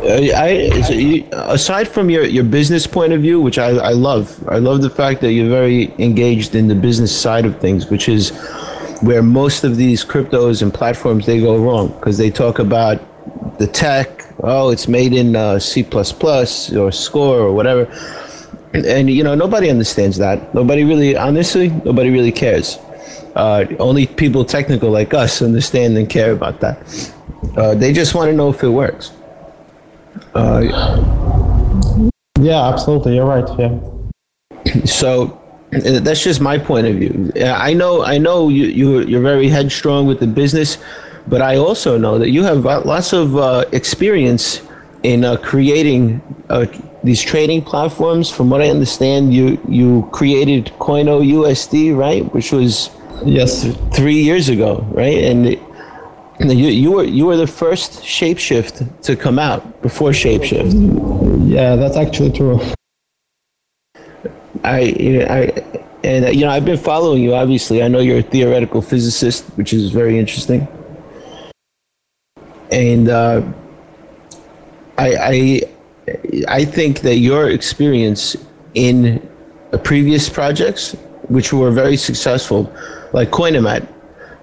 Uh, 0.07 0.21
I, 0.37 0.83
so 0.83 0.93
you, 0.93 1.27
aside 1.33 1.89
from 1.89 2.11
your, 2.11 2.25
your 2.25 2.45
business 2.45 2.87
point 2.87 3.13
of 3.13 3.23
view, 3.23 3.41
which 3.41 3.59
I, 3.59 3.71
I 3.71 3.91
love, 3.91 4.41
I 4.49 4.59
love 4.59 4.81
the 4.81 4.91
fact 4.91 5.21
that 5.23 5.33
you're 5.33 5.49
very 5.49 5.93
engaged 5.99 6.55
in 6.55 6.69
the 6.69 6.77
business 6.77 7.11
side 7.19 7.45
of 7.45 7.59
things, 7.61 7.91
which 7.91 8.09
is 8.09 8.31
where 9.03 9.21
most 9.21 9.65
of 9.65 9.77
these 9.77 10.05
cryptos 10.05 10.63
and 10.63 10.73
platforms 10.73 11.27
they 11.27 11.41
go 11.41 11.59
wrong 11.59 11.89
because 11.89 12.19
they 12.19 12.31
talk 12.31 12.61
about 12.61 13.03
the 13.59 13.67
tech. 13.67 14.23
Oh, 14.45 14.71
it's 14.71 14.87
made 14.87 15.13
in 15.13 15.35
uh, 15.35 15.59
C 15.59 15.83
or 15.83 16.93
Score 16.93 17.39
or 17.41 17.53
whatever, 17.53 17.85
and, 18.75 18.87
and 18.87 19.11
you 19.11 19.25
know 19.25 19.35
nobody 19.35 19.71
understands 19.71 20.19
that. 20.19 20.55
Nobody 20.55 20.85
really, 20.85 21.17
honestly, 21.17 21.69
nobody 21.85 22.11
really 22.11 22.33
cares. 22.33 22.79
Uh, 23.35 23.67
only 23.81 24.07
people 24.07 24.45
technical 24.45 24.91
like 24.91 25.15
us 25.15 25.43
understand 25.43 25.99
and 25.99 26.09
care 26.09 26.31
about 26.31 26.61
that. 26.61 27.13
Uh, 27.57 27.75
they 27.75 27.93
just 27.93 28.15
want 28.15 28.31
to 28.31 28.37
know 28.37 28.51
if 28.51 28.63
it 28.63 28.69
works. 28.69 29.16
Yeah, 32.39 32.69
absolutely. 32.69 33.15
You're 33.17 33.27
right. 33.27 33.49
Yeah. 33.59 33.79
so 34.85 35.41
uh, 35.75 36.01
that's 36.01 36.23
just 36.23 36.41
my 36.41 36.59
point 36.59 36.87
of 36.87 36.97
view. 36.97 37.33
Uh, 37.37 37.53
I 37.53 37.73
know, 37.73 38.03
I 38.05 38.19
know 38.19 38.49
you, 38.49 38.67
you 38.67 39.01
you're 39.01 39.23
very 39.23 39.49
headstrong 39.49 40.07
with 40.07 40.21
the 40.21 40.27
business, 40.27 40.79
but 41.27 41.41
I 41.43 41.57
also 41.57 41.97
know 41.99 42.19
that 42.19 42.31
you 42.31 42.43
have 42.45 42.67
uh, 42.67 42.81
lots 42.85 43.13
of 43.13 43.37
uh, 43.37 43.65
experience 43.73 44.63
in 45.03 45.25
uh, 45.25 45.37
creating 45.37 46.21
uh, 46.51 46.67
these 47.05 47.23
trading 47.23 47.63
platforms. 47.63 48.31
From 48.31 48.51
what 48.51 48.61
I 48.61 48.69
understand, 48.69 49.33
you 49.35 49.59
you 49.69 50.09
created 50.13 50.67
Coino 50.79 51.21
USD, 51.25 51.97
right, 51.97 52.23
which 52.35 52.53
was 52.53 52.91
Yes. 53.25 53.65
three 53.95 54.21
years 54.23 54.51
ago, 54.51 54.85
right? 54.93 55.17
And 55.25 55.47
it- 55.47 55.63
you 56.41 56.69
you 56.69 56.93
were 56.93 57.05
you 57.05 57.27
were 57.27 57.37
the 57.37 57.47
first 57.47 58.03
Shapeshift 58.03 59.03
to 59.03 59.17
come 59.17 59.39
out 59.39 59.83
before 59.83 60.11
Shapeshift. 60.11 61.49
Yeah, 61.49 61.77
that's 61.77 61.97
actually 61.97 62.33
true. 62.33 62.61
I, 64.65 65.27
I, 65.29 65.65
and 66.03 66.35
you 66.35 66.43
know, 66.45 66.51
I've 66.51 66.65
been 66.65 66.77
following 66.77 67.23
you. 67.23 67.35
Obviously, 67.35 67.83
I 67.83 67.89
know 67.89 68.01
you're 68.01 68.19
a 68.19 68.23
theoretical 68.23 68.83
physicist, 68.83 69.45
which 69.57 69.73
is 69.73 69.91
very 69.91 70.19
interesting. 70.19 70.67
And 72.73 73.09
uh, 73.09 73.43
I, 74.99 75.15
I, 75.15 75.61
I 76.49 76.65
think 76.65 77.01
that 77.01 77.17
your 77.17 77.51
experience 77.51 78.37
in 78.75 79.27
previous 79.85 80.29
projects, 80.29 80.93
which 81.29 81.53
were 81.53 81.71
very 81.71 81.97
successful, 81.97 82.73
like 83.13 83.31
Coinomat, 83.31 83.87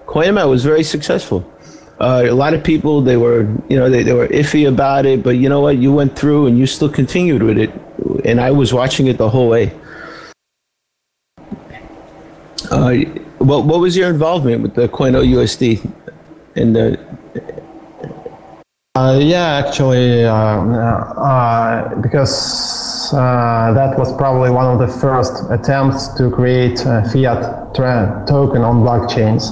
Coinomat 0.06 0.50
was 0.50 0.64
very 0.64 0.84
successful. 0.84 1.50
Uh, 2.04 2.26
a 2.28 2.36
lot 2.36 2.54
of 2.54 2.62
people 2.62 3.00
they 3.00 3.16
were 3.16 3.44
you 3.70 3.78
know 3.80 3.89
they, 3.89 4.04
they 4.04 4.12
were 4.12 4.28
iffy 4.28 4.68
about 4.68 5.06
it, 5.06 5.24
but 5.24 5.38
you 5.38 5.48
know 5.48 5.62
what? 5.62 5.78
You 5.78 5.94
went 5.94 6.18
through 6.20 6.48
and 6.48 6.60
you 6.60 6.68
still 6.68 6.89
continued 6.89 7.42
with 7.42 7.58
it, 7.58 7.72
and 8.26 8.42
I 8.42 8.52
was 8.52 8.74
watching 8.74 9.08
it 9.08 9.18
the 9.18 9.30
whole 9.30 9.48
way. 9.48 9.72
Uh, 12.70 12.96
what 13.38 13.63
what 13.63 13.80
was 13.80 13.96
your 13.96 14.10
involvement 14.10 14.63
with 14.63 14.76
the 14.76 14.89
Coino 14.89 15.24
USD 15.26 15.80
and 16.58 16.76
the 16.76 17.00
Uh, 18.96 19.18
yeah, 19.20 19.63
actually, 19.66 20.24
uh, 20.24 20.34
uh, 20.36 21.96
because 22.02 23.12
uh, 23.13 23.74
that 23.74 23.98
was 23.98 24.16
probably 24.18 24.52
one 24.52 24.68
of 24.68 24.78
the 24.78 24.88
first 25.00 25.34
attempts 25.50 26.10
to 26.13 26.30
create 26.30 26.80
a 26.86 27.02
fiat 27.12 27.74
tra- 27.74 28.24
token 28.28 28.62
on 28.62 28.84
blockchains. 28.86 29.50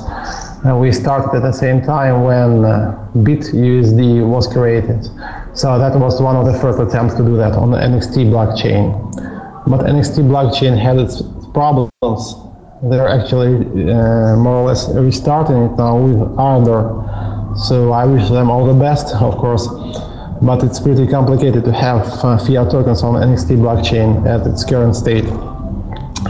And 0.64 0.80
we 0.80 0.92
started 0.92 1.36
at 1.36 1.42
the 1.42 1.52
same 1.52 1.82
time 1.82 2.24
when 2.24 2.64
uh, 2.66 3.10
BitUSD 3.16 4.28
was 4.28 4.48
created. 4.48 5.04
So 5.54 5.80
that 5.80 5.98
was 6.00 6.22
one 6.22 6.36
of 6.36 6.46
the 6.46 6.54
first 6.60 6.80
attempts 6.80 7.16
to 7.16 7.24
do 7.24 7.36
that 7.38 7.54
on 7.54 7.72
the 7.72 7.78
NXT 7.78 8.30
blockchain. 8.30 8.94
But 9.66 9.82
NXT 9.82 10.30
blockchain 10.30 10.80
had 10.80 11.00
its 11.00 11.24
problems. 11.54 12.36
They're 12.84 13.08
actually 13.08 13.56
uh, 13.92 14.36
more 14.36 14.58
or 14.58 14.68
less 14.68 14.88
restarting 14.90 15.58
it 15.58 15.78
now 15.78 15.98
with 15.98 16.38
Ardor. 16.38 17.58
So 17.58 17.92
I 17.92 18.06
wish 18.06 18.30
them 18.30 18.52
all 18.52 18.66
the 18.66 18.80
best, 18.80 19.16
of 19.16 19.38
course. 19.38 19.68
But 20.44 20.64
it's 20.64 20.80
pretty 20.80 21.08
complicated 21.08 21.66
to 21.66 21.74
have 21.74 22.08
uh, 22.24 22.38
fiat 22.38 22.70
tokens 22.70 23.02
on 23.02 23.16
NXT 23.16 23.58
blockchain 23.58 24.28
at 24.28 24.46
its 24.46 24.64
current 24.64 24.96
state. 24.96 25.26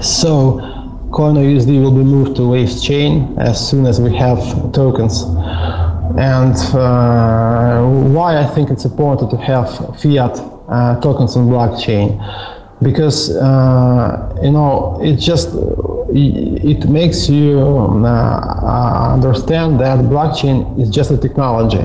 So 0.02 0.71
CoinoUSD 1.12 1.82
will 1.82 1.92
be 1.92 2.04
moved 2.04 2.38
to 2.38 2.48
Waves 2.48 2.82
chain 2.82 3.38
as 3.38 3.70
soon 3.70 3.86
as 3.86 4.00
we 4.00 4.16
have 4.16 4.40
tokens. 4.72 5.24
And 6.18 6.56
uh, 6.74 7.84
why 8.16 8.38
I 8.38 8.46
think 8.46 8.70
it's 8.70 8.86
important 8.86 9.30
to 9.32 9.38
have 9.38 9.68
fiat 10.00 10.40
uh, 10.70 11.00
tokens 11.02 11.36
on 11.36 11.48
blockchain 11.48 12.18
because 12.82 13.36
uh, 13.36 14.40
you 14.42 14.52
know 14.52 15.00
it 15.02 15.18
just 15.18 15.50
it 16.14 16.90
makes 16.90 17.30
you 17.30 17.60
uh, 17.60 18.06
uh, 18.06 19.14
understand 19.14 19.80
that 19.80 20.00
blockchain 20.06 20.80
is 20.80 20.90
just 20.90 21.12
a 21.12 21.18
technology. 21.18 21.84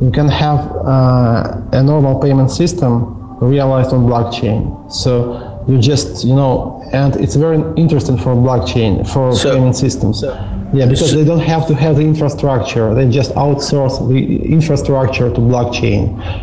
You 0.00 0.10
can 0.12 0.28
have 0.28 0.60
uh, 0.76 1.60
a 1.72 1.82
normal 1.82 2.20
payment 2.20 2.50
system 2.50 3.38
realized 3.40 3.92
on 3.92 4.06
blockchain. 4.06 4.92
So 4.92 5.55
you 5.68 5.78
just 5.78 6.24
you 6.24 6.34
know, 6.34 6.82
and 6.92 7.16
it's 7.16 7.34
very 7.34 7.58
interesting 7.76 8.16
for 8.16 8.34
blockchain 8.34 9.06
for 9.12 9.34
So- 9.34 9.54
payment 9.54 9.76
systems. 9.76 10.20
so- 10.20 10.36
yeah, 10.72 10.86
because 10.86 11.10
so- 11.10 11.16
they 11.16 11.24
don't 11.24 11.40
have 11.54 11.66
to 11.68 11.74
have 11.74 11.96
the 11.96 12.02
infrastructure. 12.02 12.94
They 12.94 13.08
just 13.08 13.32
outsource 13.34 13.96
the 14.08 14.20
infrastructure 14.56 15.28
to 15.30 15.40
blockchain, 15.40 16.02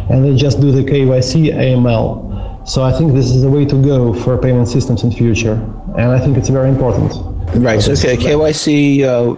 and 0.10 0.24
they 0.26 0.36
just 0.36 0.60
do 0.62 0.72
the 0.72 0.84
KYC 0.84 1.52
AML. 1.52 2.30
So 2.66 2.82
I 2.84 2.92
think 2.92 3.14
this 3.14 3.30
is 3.36 3.42
the 3.42 3.50
way 3.50 3.66
to 3.66 3.76
go 3.76 4.14
for 4.14 4.38
payment 4.38 4.68
systems 4.70 5.04
in 5.04 5.12
future, 5.12 5.60
and 5.98 6.12
I 6.12 6.20
think 6.20 6.38
it's 6.38 6.50
very 6.50 6.70
important. 6.70 7.12
Right. 7.56 7.82
So 7.82 7.92
okay, 7.92 8.16
KYC. 8.18 9.04
Uh, 9.04 9.36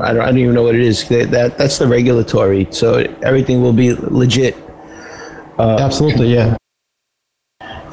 I 0.00 0.12
don't, 0.12 0.20
I 0.22 0.26
don't 0.26 0.38
even 0.38 0.54
know 0.54 0.62
what 0.62 0.74
it 0.74 0.82
is. 0.82 1.08
That, 1.08 1.30
that 1.30 1.56
that's 1.58 1.78
the 1.78 1.86
regulatory. 1.86 2.66
So 2.70 3.06
everything 3.22 3.62
will 3.62 3.72
be 3.72 3.94
legit. 3.94 4.56
Absolutely, 5.58 6.34
yeah. 6.34 6.56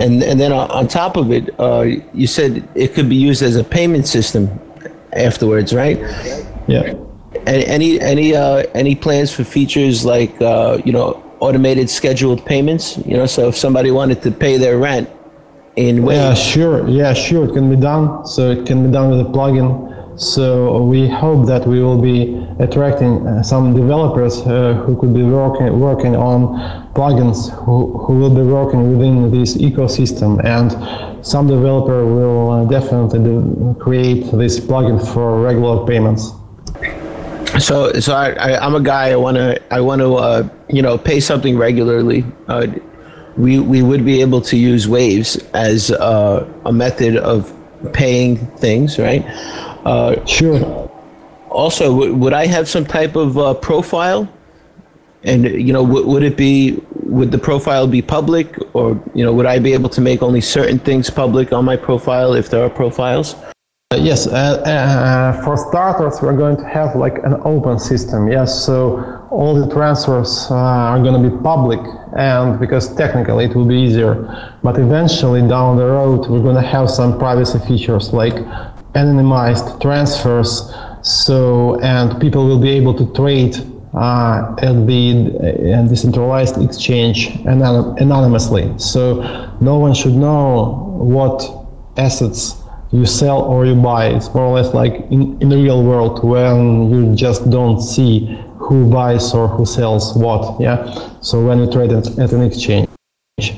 And 0.02 0.24
and 0.24 0.40
then 0.40 0.52
on 0.52 0.70
on 0.72 0.88
top 0.88 1.16
of 1.18 1.32
it, 1.32 1.50
uh, 1.60 1.86
you 2.14 2.28
said 2.28 2.68
it 2.76 2.94
could 2.94 3.10
be 3.10 3.16
used 3.16 3.42
as 3.44 3.56
a 3.56 3.64
payment 3.64 4.08
system 4.08 4.50
afterwards, 5.14 5.74
right? 5.74 5.98
Yeah. 6.68 6.94
Any 7.46 7.66
any 7.66 8.02
any, 8.02 8.36
uh, 8.36 8.64
any 8.74 8.96
plans 8.96 9.32
for 9.32 9.44
features 9.44 10.06
like 10.06 10.34
uh, 10.42 10.80
you 10.86 10.92
know 10.92 11.22
automated 11.40 11.90
scheduled 11.90 12.46
payments? 12.46 12.98
You 13.06 13.18
know, 13.18 13.26
so 13.26 13.50
if 13.50 13.58
somebody 13.58 13.92
wanted 13.92 14.22
to 14.24 14.32
pay 14.32 14.58
their 14.58 14.78
rent 14.78 15.10
in 15.76 16.06
Yeah, 16.06 16.34
sure. 16.34 16.88
Yeah, 16.88 17.14
sure. 17.14 17.46
It 17.46 17.54
can 17.54 17.70
be 17.70 17.76
done. 17.76 18.26
So 18.26 18.52
it 18.52 18.66
can 18.66 18.86
be 18.86 18.92
done 18.92 19.10
with 19.12 19.22
a 19.22 19.30
plugin. 19.30 19.92
So 20.22 20.84
we 20.84 21.08
hope 21.08 21.48
that 21.48 21.66
we 21.66 21.82
will 21.82 22.00
be 22.00 22.46
attracting 22.60 23.26
uh, 23.26 23.42
some 23.42 23.74
developers 23.74 24.42
uh, 24.42 24.76
who 24.86 24.96
could 24.96 25.16
be 25.16 25.24
working 25.24 25.80
working 25.80 26.16
on 26.16 26.94
plugins 26.94 27.50
who, 27.66 27.98
who 27.98 28.20
will 28.20 28.30
be 28.30 28.44
working 28.44 28.96
within 28.96 29.32
this 29.32 29.58
ecosystem 29.58 30.40
and 30.46 31.26
some 31.26 31.48
developer 31.48 32.06
will 32.06 32.52
uh, 32.52 32.66
definitely 32.66 33.74
create 33.80 34.30
this 34.34 34.60
plugin 34.60 35.02
for 35.12 35.42
regular 35.42 35.88
payments. 35.88 36.34
So, 37.60 37.92
so 37.94 38.14
I, 38.14 38.34
I, 38.34 38.64
I'm 38.64 38.76
a 38.76 38.80
guy. 38.80 39.10
I 39.10 39.16
want 39.16 39.38
to, 39.38 39.74
I 39.74 39.82
want 39.82 40.02
to, 40.02 40.16
uh, 40.16 40.50
you 40.70 40.84
know, 40.84 41.00
pay 41.00 41.20
something 41.20 41.58
regularly. 41.58 42.26
We 43.38 43.60
we 43.60 43.82
would 43.82 44.06
be 44.06 44.22
able 44.22 44.42
to 44.42 44.56
use 44.56 44.88
Waves 44.88 45.38
as 45.56 45.90
a 45.90 46.72
method 46.72 47.18
of 47.18 47.52
paying 47.94 48.38
things, 48.58 49.00
right? 49.00 49.26
Uh, 49.86 50.15
Sure. 50.26 50.89
also, 51.50 51.86
w- 51.94 52.13
would 52.15 52.34
I 52.34 52.46
have 52.48 52.67
some 52.70 52.86
type 52.86 53.15
of 53.15 53.38
uh, 53.38 53.54
profile? 53.56 54.28
And 55.24 55.44
you 55.46 55.74
know, 55.74 55.86
w- 55.86 56.08
would 56.08 56.24
it 56.24 56.36
be 56.38 56.82
would 57.04 57.32
the 57.32 57.38
profile 57.38 57.86
be 57.88 58.02
public, 58.02 58.58
or 58.74 59.00
you 59.13 59.24
know, 59.24 59.34
would 59.34 59.46
I 59.46 59.60
be 59.60 59.74
able 59.74 59.89
to 59.89 60.02
make 60.02 60.24
only 60.24 60.41
certain 60.41 60.80
things 60.80 61.10
public 61.10 61.52
on 61.54 61.63
my 61.65 61.76
profile 61.76 62.34
if 62.34 62.50
there 62.50 62.63
are 62.63 62.70
profiles? 62.70 63.36
Uh, 63.36 63.98
Yes, 63.98 64.26
uh, 64.26 64.32
uh, 64.32 65.44
for 65.44 65.58
starters, 65.58 66.22
we're 66.22 66.38
going 66.38 66.56
to 66.58 66.65
have 66.65 66.96
like 66.96 67.17
an 67.24 67.36
open 67.44 67.78
system. 67.78 68.32
Yes, 68.32 68.50
so 68.65 68.78
all 69.30 69.54
the 69.54 69.67
transfers 69.72 70.48
uh, 70.50 70.56
are 70.56 71.00
going 71.04 71.22
to 71.22 71.30
be 71.30 71.36
public, 71.44 71.82
and 72.17 72.58
because 72.60 72.96
technically 72.96 73.46
it 73.46 73.54
will 73.56 73.65
be 73.67 73.76
easier. 73.76 74.13
But 74.63 74.80
eventually, 74.80 75.41
down 75.41 75.76
the 75.78 75.86
road, 75.86 76.28
we're 76.30 76.41
going 76.50 76.56
to 76.63 76.70
have 76.76 76.89
some 76.89 77.20
privacy 77.20 77.60
features 77.67 78.13
like 78.13 78.38
anonymized 78.94 79.82
transfers. 79.82 80.74
So, 81.04 81.80
and 81.82 82.20
people 82.22 82.46
will 82.46 82.60
be 82.60 82.70
able 82.70 82.94
to 82.96 83.12
trade 83.14 83.56
uh, 83.94 84.56
at 84.60 84.88
the 84.88 85.74
uh, 85.76 85.88
decentralized 85.88 86.62
exchange 86.62 87.36
anon- 87.46 87.98
anonymously. 88.00 88.72
So, 88.78 89.22
no 89.62 89.78
one 89.78 89.94
should 89.94 90.14
know 90.14 90.98
what 91.00 91.44
assets 91.98 92.62
you 92.92 93.06
sell 93.06 93.42
or 93.42 93.66
you 93.66 93.76
buy. 93.76 94.08
It's 94.08 94.34
more 94.34 94.46
or 94.46 94.56
less 94.56 94.74
like 94.74 94.94
in, 95.12 95.42
in 95.42 95.50
the 95.50 95.58
real 95.58 95.84
world 95.84 96.24
when 96.24 96.90
you 96.90 97.16
just 97.16 97.50
don't 97.50 97.82
see 97.82 98.38
who 98.58 98.90
buys 98.90 99.34
or 99.34 99.48
who 99.48 99.66
sells 99.66 100.16
what. 100.16 100.60
Yeah. 100.60 100.78
So 101.22 101.46
when 101.46 101.60
you 101.60 101.72
trade 101.72 101.92
at, 101.92 102.08
at 102.20 102.32
an 102.34 102.42
exchange, 102.42 102.88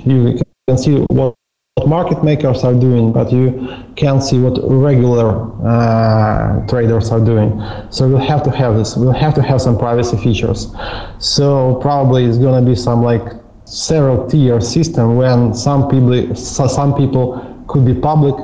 you 0.06 0.40
can 0.68 0.78
see 0.78 1.00
what, 1.10 1.36
what 1.76 1.88
market 1.88 2.24
makers 2.24 2.64
are 2.64 2.74
doing, 2.74 3.12
but 3.12 3.32
you 3.32 3.68
can't 3.96 4.24
see 4.24 4.40
what 4.40 4.58
regular 4.64 5.50
uh, 5.66 6.66
traders 6.68 7.10
are 7.12 7.20
doing. 7.20 7.62
So 7.90 8.08
we'll 8.08 8.18
have 8.20 8.44
to 8.44 8.52
have 8.52 8.76
this. 8.76 8.96
We'll 8.96 9.12
have 9.12 9.34
to 9.36 9.42
have 9.42 9.62
some 9.62 9.78
privacy 9.78 10.18
features. 10.18 10.68
So 11.20 11.76
probably 11.82 12.26
it's 12.26 12.38
gonna 12.38 12.66
be 12.66 12.76
some 12.76 13.02
like 13.04 13.24
several 13.66 14.28
tier 14.30 14.62
system 14.62 15.16
when 15.16 15.54
some 15.54 15.90
people 15.90 16.36
so 16.36 16.68
some 16.68 16.94
people 16.96 17.42
could 17.68 17.86
be 17.86 17.94
public 17.94 18.36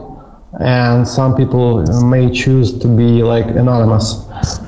and 0.61 1.07
some 1.07 1.35
people 1.35 1.83
may 2.05 2.31
choose 2.31 2.77
to 2.79 2.87
be 2.87 3.21
like 3.21 3.45
anonymous 3.45 4.25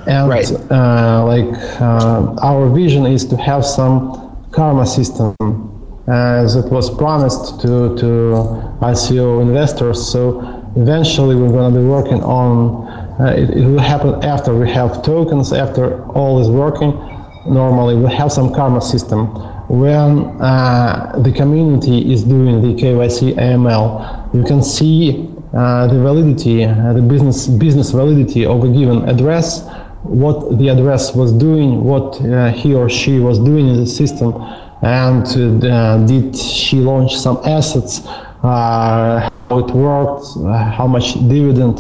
and 0.08 0.30
Right. 0.30 0.52
uh, 0.70 1.24
like 1.26 1.50
uh, 1.82 2.36
our 2.44 2.70
vision 2.70 3.06
is 3.08 3.26
to 3.26 3.38
have 3.38 3.66
some 3.66 4.48
karma 4.52 4.86
system 4.86 5.34
as 6.08 6.56
it 6.56 6.72
was 6.72 6.90
promised 6.90 7.62
to 7.62 7.96
to 7.98 8.08
ICO 8.82 9.42
investors. 9.42 10.12
So 10.12 10.42
eventually 10.76 11.36
we're 11.36 11.50
going 11.50 11.74
to 11.74 11.80
be 11.80 11.86
working 11.86 12.24
on 12.24 12.88
uh, 13.20 13.26
it, 13.38 13.52
it 13.52 13.66
will 13.66 13.80
happen 13.80 14.24
after 14.24 14.58
we 14.58 14.70
have 14.70 15.04
tokens 15.04 15.54
after 15.54 16.04
all 16.14 16.42
is 16.42 16.50
working. 16.50 16.92
Normally 17.46 17.96
we 17.96 18.12
have 18.16 18.32
some 18.32 18.54
karma 18.54 18.82
system. 18.82 19.28
When 19.68 20.42
uh, 20.42 21.14
the 21.20 21.32
community 21.32 22.12
is 22.12 22.24
doing 22.24 22.62
the 22.62 22.74
KYC 22.82 23.36
AML, 23.36 24.34
you 24.34 24.44
can 24.44 24.64
see 24.64 25.30
uh, 25.54 25.88
the 25.88 26.00
validity, 26.00 26.66
uh, 26.66 26.94
the 26.94 27.02
business 27.02 27.48
business 27.48 27.92
validity 27.92 28.46
of 28.46 28.64
a 28.64 28.70
given 28.70 29.08
address, 29.08 29.68
what 30.04 30.58
the 30.58 30.70
address 30.70 31.14
was 31.14 31.32
doing, 31.32 31.84
what 31.84 32.20
uh, 32.22 32.52
he 32.52 32.74
or 32.74 32.90
she 32.90 33.20
was 33.20 33.38
doing 33.38 33.68
in 33.68 33.78
the 33.78 33.86
system, 33.86 34.34
and 34.82 35.26
uh, 35.64 35.98
did 36.06 36.36
she 36.36 36.78
launch 36.78 37.16
some 37.18 37.38
assets, 37.46 38.02
uh, 38.44 39.30
how 39.50 39.60
it 39.60 39.72
worked, 39.72 40.26
uh, 40.38 40.58
how 40.78 40.88
much 40.88 41.14
dividend 41.28 41.78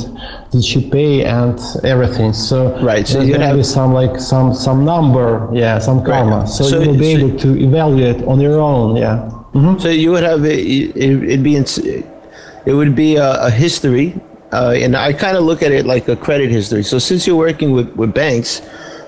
did 0.51 0.63
she 0.63 0.87
pay, 0.89 1.23
and 1.25 1.59
everything. 1.83 2.33
So 2.33 2.77
Right, 2.81 3.07
so 3.07 3.21
you 3.21 3.35
have- 3.35 3.65
some 3.65 3.93
like 3.93 4.19
some 4.19 4.53
some 4.53 4.85
number, 4.85 5.49
yeah, 5.53 5.79
some 5.79 6.03
karma. 6.03 6.47
So, 6.47 6.63
So- 6.63 6.79
you 6.81 6.89
will 6.91 6.97
be 6.97 7.13
so- 7.13 7.19
able 7.19 7.39
to 7.39 7.49
evaluate 7.67 8.23
on 8.27 8.39
your 8.39 8.59
own, 8.59 8.95
yeah. 8.95 9.29
So 9.79 9.89
you 9.89 10.11
would 10.11 10.23
have 10.23 10.45
it, 10.45 10.59
it 10.59 11.23
it'd 11.23 11.43
be 11.43 11.55
it 12.65 12.73
would 12.73 12.95
be 12.95 13.15
a, 13.17 13.45
a 13.45 13.49
history, 13.49 14.15
uh, 14.53 14.73
and 14.83 14.95
I 14.95 15.13
kind 15.13 15.35
of 15.35 15.43
look 15.43 15.61
at 15.63 15.71
it 15.71 15.85
like 15.85 16.07
a 16.07 16.15
credit 16.15 16.51
history. 16.51 16.83
So 16.83 16.99
since 16.99 17.25
you're 17.25 17.35
working 17.49 17.71
with, 17.71 17.89
with 17.95 18.13
banks, 18.13 18.61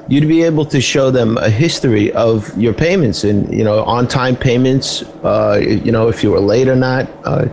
you'd 0.08 0.28
be 0.28 0.44
able 0.44 0.66
to 0.66 0.82
show 0.82 1.12
them 1.12 1.38
a 1.38 1.50
history 1.50 2.12
of 2.14 2.56
your 2.58 2.74
payments 2.74 3.24
and 3.24 3.52
you 3.54 3.64
know 3.64 3.84
on 3.84 4.08
time 4.08 4.36
payments. 4.36 5.04
Uh, 5.24 5.62
you 5.64 5.92
know 5.92 6.08
if 6.08 6.24
you 6.24 6.32
were 6.32 6.40
late 6.40 6.68
or 6.68 6.76
not. 6.76 7.10
Uh, 7.24 7.48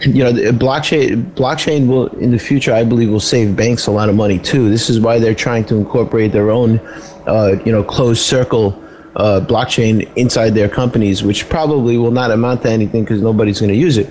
you 0.00 0.22
know, 0.22 0.32
blockchain 0.52 1.24
blockchain 1.32 1.88
will 1.88 2.06
in 2.18 2.30
the 2.30 2.38
future, 2.38 2.72
I 2.72 2.84
believe, 2.84 3.10
will 3.10 3.18
save 3.18 3.56
banks 3.56 3.88
a 3.88 3.90
lot 3.90 4.08
of 4.08 4.14
money 4.14 4.38
too. 4.38 4.70
This 4.70 4.88
is 4.88 5.00
why 5.00 5.18
they're 5.18 5.34
trying 5.34 5.64
to 5.66 5.76
incorporate 5.76 6.30
their 6.30 6.50
own, 6.50 6.78
uh, 7.26 7.56
you 7.64 7.72
know, 7.72 7.82
closed 7.82 8.22
circle 8.22 8.80
uh, 9.16 9.40
blockchain 9.40 10.08
inside 10.16 10.50
their 10.50 10.68
companies, 10.68 11.24
which 11.24 11.48
probably 11.48 11.98
will 11.98 12.12
not 12.12 12.30
amount 12.30 12.62
to 12.62 12.70
anything 12.70 13.02
because 13.02 13.20
nobody's 13.20 13.58
going 13.60 13.72
to 13.72 13.76
use 13.76 13.98
it. 13.98 14.08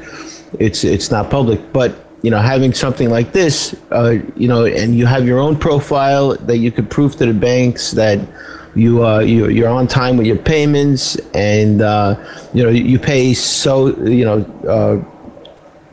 It's 0.60 0.83
it's 0.83 1.10
not 1.10 1.29
public, 1.29 1.71
but 1.71 2.07
you 2.28 2.32
know, 2.32 2.40
having 2.40 2.74
something 2.74 3.10
like 3.10 3.32
this, 3.32 3.74
uh, 3.90 4.18
you 4.36 4.50
know, 4.50 4.66
and 4.66 4.98
you 4.98 5.06
have 5.06 5.26
your 5.26 5.40
own 5.40 5.56
profile 5.58 6.36
that 6.36 6.58
you 6.58 6.74
could 6.74 6.90
prove 6.90 7.16
to 7.16 7.26
the 7.26 7.34
banks 7.34 7.92
that 7.92 8.20
you 8.76 9.06
uh, 9.06 9.20
you 9.20 9.48
you're 9.48 9.70
on 9.70 9.88
time 9.88 10.18
with 10.18 10.28
your 10.28 10.36
payments, 10.36 11.16
and 11.34 11.82
uh, 11.82 12.18
you 12.54 12.62
know 12.63 12.70
you 12.70 13.00
pay 13.00 13.34
so 13.34 13.96
you 14.04 14.26
know. 14.26 14.40
Uh, 14.68 15.13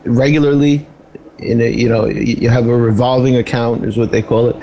regularly 0.07 0.85
in 1.39 1.61
a, 1.61 1.69
you 1.69 1.89
know 1.89 2.05
you 2.05 2.49
have 2.49 2.67
a 2.67 2.77
revolving 2.77 3.37
account 3.37 3.85
is 3.85 3.97
what 3.97 4.11
they 4.11 4.21
call 4.21 4.49
it 4.49 4.55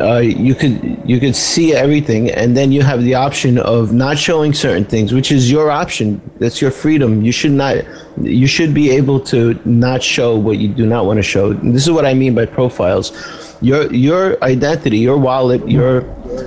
uh, 0.00 0.18
you 0.18 0.54
could 0.54 1.00
you 1.04 1.20
could 1.20 1.36
see 1.36 1.74
everything 1.74 2.30
and 2.30 2.56
then 2.56 2.72
you 2.72 2.82
have 2.82 3.02
the 3.02 3.14
option 3.14 3.58
of 3.58 3.92
not 3.92 4.18
showing 4.18 4.52
certain 4.52 4.84
things 4.84 5.12
which 5.12 5.30
is 5.30 5.50
your 5.50 5.70
option. 5.70 6.20
That's 6.40 6.60
your 6.60 6.70
freedom. 6.70 7.22
You 7.22 7.32
should 7.32 7.52
not 7.52 7.76
you 8.20 8.46
should 8.46 8.74
be 8.74 8.90
able 8.90 9.20
to 9.32 9.58
not 9.64 10.02
show 10.02 10.36
what 10.36 10.58
you 10.58 10.68
do 10.68 10.86
not 10.86 11.06
want 11.06 11.18
to 11.18 11.22
show. 11.22 11.50
And 11.52 11.74
this 11.74 11.84
is 11.84 11.90
what 11.92 12.04
i 12.06 12.14
mean 12.14 12.34
by 12.34 12.46
profiles. 12.46 13.12
Your 13.60 13.92
your 13.92 14.42
identity 14.42 14.98
your 14.98 15.16
wallet 15.18 15.66
your 15.68 16.02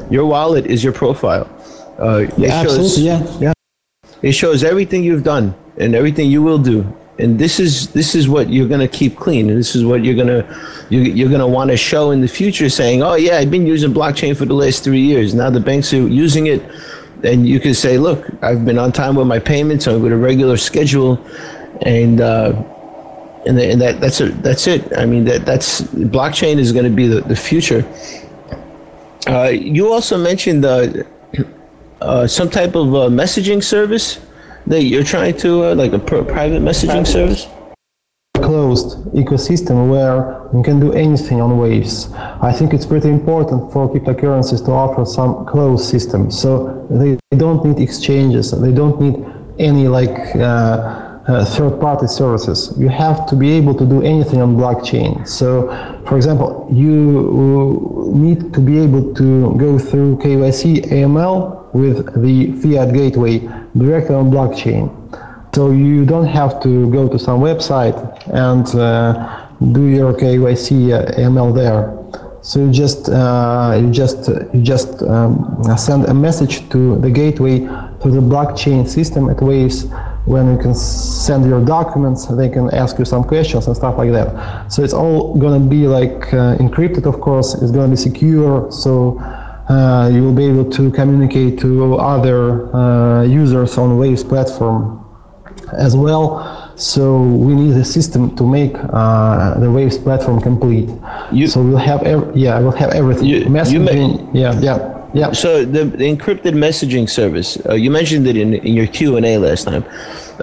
your 0.10 0.26
wallet 0.26 0.66
is 0.66 0.84
your 0.84 0.94
profile. 0.94 1.48
Uh, 2.00 2.28
Yeah, 2.38 2.64
shows- 2.64 2.78
absolutely, 2.78 3.04
yeah. 3.04 3.38
yeah. 3.40 3.54
it 4.22 4.34
shows 4.34 4.64
everything 4.64 5.04
you've 5.04 5.24
done 5.24 5.56
and 5.78 5.96
everything 5.96 6.30
you 6.30 6.42
will 6.44 6.60
do 6.60 6.84
and 7.20 7.40
this 7.40 7.60
is 7.60 7.88
this 7.90 8.14
is 8.14 8.30
what 8.30 8.50
you're 8.50 8.68
going 8.68 8.80
to 8.80 8.88
keep 8.88 9.16
clean 9.16 9.50
and 9.50 9.58
this 9.58 9.76
is 9.76 9.84
what 9.84 10.04
you're 10.04 10.16
going 10.16 10.28
to 10.28 10.86
you, 10.90 11.02
you're 11.02 11.30
going 11.30 11.42
to 11.42 11.48
want 11.48 11.70
to 11.70 11.78
show 11.78 12.12
in 12.12 12.22
the 12.22 12.28
future 12.28 12.70
saying 12.70 13.02
oh 13.02 13.16
yeah 13.16 13.38
i've 13.38 13.50
been 13.50 13.66
using 13.66 13.92
blockchain 13.92 14.36
for 14.38 14.46
the 14.46 14.54
last 14.54 14.84
three 14.84 15.02
years 15.02 15.34
now 15.34 15.50
the 15.50 15.60
banks 15.60 15.94
are 15.94 16.08
using 16.08 16.48
it 16.48 16.64
and 17.24 17.48
you 17.48 17.60
can 17.60 17.74
say, 17.74 17.98
look, 17.98 18.26
I've 18.44 18.66
been 18.66 18.78
on 18.78 18.92
time 18.92 19.16
with 19.16 19.28
my 19.28 19.40
payments. 19.40 19.88
I'm 19.88 20.02
with 20.02 20.12
a 20.12 20.18
regular 20.18 20.58
schedule, 20.58 21.20
and 21.82 22.22
uh, 22.22 22.54
and, 23.46 23.60
and 23.60 23.82
that 23.82 24.00
that's 24.00 24.22
a, 24.22 24.30
that's 24.30 24.68
it. 24.68 24.96
I 24.98 25.06
mean 25.06 25.26
that 25.26 25.46
that's 25.46 25.82
blockchain 25.82 26.58
is 26.58 26.72
going 26.72 26.86
to 26.86 26.92
be 26.92 27.08
the, 27.08 27.22
the 27.22 27.36
future. 27.36 27.86
Uh, 29.28 29.50
you 29.50 29.92
also 29.92 30.18
mentioned 30.18 30.64
uh, 30.64 30.88
uh, 32.02 32.28
some 32.28 32.50
type 32.50 32.76
of 32.76 32.94
uh, 32.94 33.10
messaging 33.10 33.64
service 33.64 34.20
that 34.68 34.84
you're 34.84 35.04
trying 35.04 35.36
to 35.38 35.66
uh, 35.66 35.76
like 35.76 35.94
a 35.94 36.00
pr- 36.00 36.24
private 36.24 36.62
messaging 36.62 37.08
service. 37.08 37.48
Closed 38.36 38.98
ecosystem 39.14 39.90
where 39.90 40.48
you 40.54 40.62
can 40.62 40.80
do 40.80 40.94
anything 40.94 41.42
on 41.42 41.58
Waves. 41.58 42.12
I 42.14 42.52
think 42.52 42.74
it's 42.74 42.86
pretty 42.86 43.10
important 43.10 43.72
for 43.74 43.92
cryptocurrencies 43.92 44.64
to 44.66 44.72
offer 44.72 45.06
some 45.06 45.46
closed 45.46 45.90
system. 45.90 46.30
So 46.30 46.86
they 46.90 47.18
don't 47.36 47.66
need 47.66 47.80
exchanges. 47.82 48.52
They 48.52 48.72
don't 48.72 49.02
need 49.02 49.26
any 49.60 49.88
like. 49.88 50.36
Uh, 50.36 51.06
uh, 51.28 51.44
third-party 51.44 52.08
services. 52.08 52.74
You 52.78 52.88
have 52.88 53.26
to 53.28 53.36
be 53.36 53.52
able 53.52 53.76
to 53.76 53.86
do 53.86 54.02
anything 54.02 54.42
on 54.42 54.56
blockchain. 54.56 55.28
So, 55.28 55.68
for 56.08 56.16
example, 56.16 56.70
you 56.72 58.10
need 58.14 58.54
to 58.54 58.62
be 58.62 58.80
able 58.80 59.14
to 59.16 59.54
go 59.58 59.78
through 59.78 60.20
KYC 60.20 60.86
AML 60.90 61.57
with 61.74 62.06
the 62.22 62.52
fiat 62.62 62.94
gateway 62.94 63.40
directly 63.78 64.16
on 64.16 64.32
blockchain. 64.32 64.92
So 65.56 65.72
you 65.72 66.06
don't 66.06 66.28
have 66.28 66.62
to 66.62 66.90
go 66.92 67.08
to 67.08 67.18
some 67.18 67.40
website 67.40 67.98
and 68.34 68.68
uh, 68.76 69.48
do 69.72 69.86
your 69.86 70.14
KYC 70.14 70.94
uh, 70.94 71.20
AML 71.20 71.56
there. 71.56 71.94
So 72.44 72.66
you 72.66 72.72
just 72.72 73.10
uh, 73.10 73.78
you 73.82 73.92
just 73.92 74.28
you 74.54 74.62
just 74.62 75.02
um, 75.04 75.62
send 75.78 76.06
a 76.06 76.14
message 76.14 76.70
to 76.70 76.98
the 77.00 77.10
gateway 77.10 77.60
to 77.60 78.12
the 78.12 78.22
blockchain 78.22 78.88
system 78.88 79.30
at 79.30 79.42
Waves 79.42 79.88
when 80.28 80.52
you 80.52 80.58
can 80.62 80.76
send 80.76 81.46
your 81.46 81.64
documents, 81.64 82.26
they 82.26 82.50
can 82.50 82.70
ask 82.74 83.00
you 83.00 83.06
some 83.06 83.24
questions 83.24 83.66
and 83.68 83.76
stuff 83.76 83.98
like 83.98 84.12
that. 84.12 84.70
So 84.70 84.84
it's 84.84 84.94
all 84.94 85.34
going 85.36 85.64
to 85.64 85.70
be 85.70 85.88
like 85.88 86.34
uh, 86.34 86.58
encrypted, 86.58 87.06
of 87.06 87.22
course. 87.22 87.54
It's 87.54 87.72
going 87.72 87.90
to 87.90 87.96
be 87.96 88.02
secure, 88.02 88.70
so 88.70 89.18
uh, 89.70 90.10
you 90.14 90.24
will 90.24 90.34
be 90.34 90.46
able 90.46 90.70
to 90.72 90.92
communicate 90.92 91.60
to 91.60 91.96
other 91.96 92.74
uh, 92.76 93.24
users 93.24 93.78
on 93.78 93.98
Waves 93.98 94.24
platform 94.24 95.04
as 95.78 95.96
well. 95.96 96.74
So 96.78 97.22
we 97.22 97.56
need 97.56 97.76
a 97.76 97.84
system 97.84 98.36
to 98.36 98.44
make 98.46 98.76
uh, 98.76 99.60
the 99.60 99.70
Waves 99.72 99.98
platform 99.98 100.40
complete. 100.42 100.90
You, 101.32 101.48
so 101.48 101.62
we'll 101.64 101.78
have, 101.78 102.04
ev- 102.04 102.32
yeah, 102.36 102.60
we'll 102.60 102.72
have 102.72 102.92
everything. 102.92 103.26
You, 103.26 103.46
Messaging, 103.46 104.34
you 104.34 104.42
yeah, 104.42 104.60
yeah. 104.60 104.94
Yeah. 105.14 105.32
So 105.32 105.66
the, 105.66 105.86
the 105.86 106.04
encrypted 106.04 106.54
messaging 106.54 107.10
service, 107.10 107.58
uh, 107.66 107.74
you 107.74 107.90
mentioned 107.90 108.28
it 108.28 108.38
in, 108.38 108.54
in 108.54 108.74
your 108.74 108.88
Q 108.88 109.18
and 109.18 109.26
A 109.26 109.38
last 109.38 109.64
time. 109.64 109.84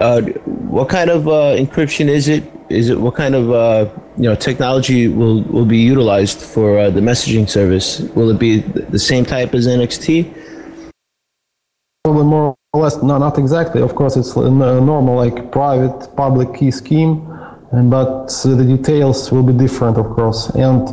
Uh, 0.00 0.22
what 0.22 0.88
kind 0.88 1.10
of 1.10 1.28
uh, 1.28 1.54
encryption 1.56 2.08
is 2.08 2.28
it? 2.28 2.42
Is 2.70 2.88
it 2.88 2.98
what 2.98 3.14
kind 3.14 3.34
of 3.34 3.50
uh, 3.50 3.90
you 4.16 4.24
know 4.24 4.34
technology 4.34 5.08
will, 5.08 5.42
will 5.42 5.66
be 5.66 5.78
utilized 5.78 6.40
for 6.40 6.78
uh, 6.78 6.90
the 6.90 7.00
messaging 7.00 7.48
service? 7.48 8.00
Will 8.16 8.30
it 8.30 8.38
be 8.38 8.60
the 8.60 8.98
same 8.98 9.24
type 9.24 9.54
as 9.54 9.66
NXT? 9.66 10.32
Probably 12.04 12.24
more 12.24 12.56
or 12.72 12.82
less. 12.82 13.02
No, 13.02 13.18
not 13.18 13.38
exactly. 13.38 13.82
Of 13.82 13.94
course, 13.94 14.16
it's 14.16 14.34
a 14.36 14.50
normal 14.50 15.16
like 15.16 15.52
private 15.52 16.16
public 16.16 16.54
key 16.54 16.70
scheme, 16.70 17.26
but 17.70 18.28
the 18.28 18.64
details 18.64 19.30
will 19.30 19.42
be 19.42 19.52
different, 19.52 19.98
of 19.98 20.06
course, 20.10 20.48
and 20.50 20.88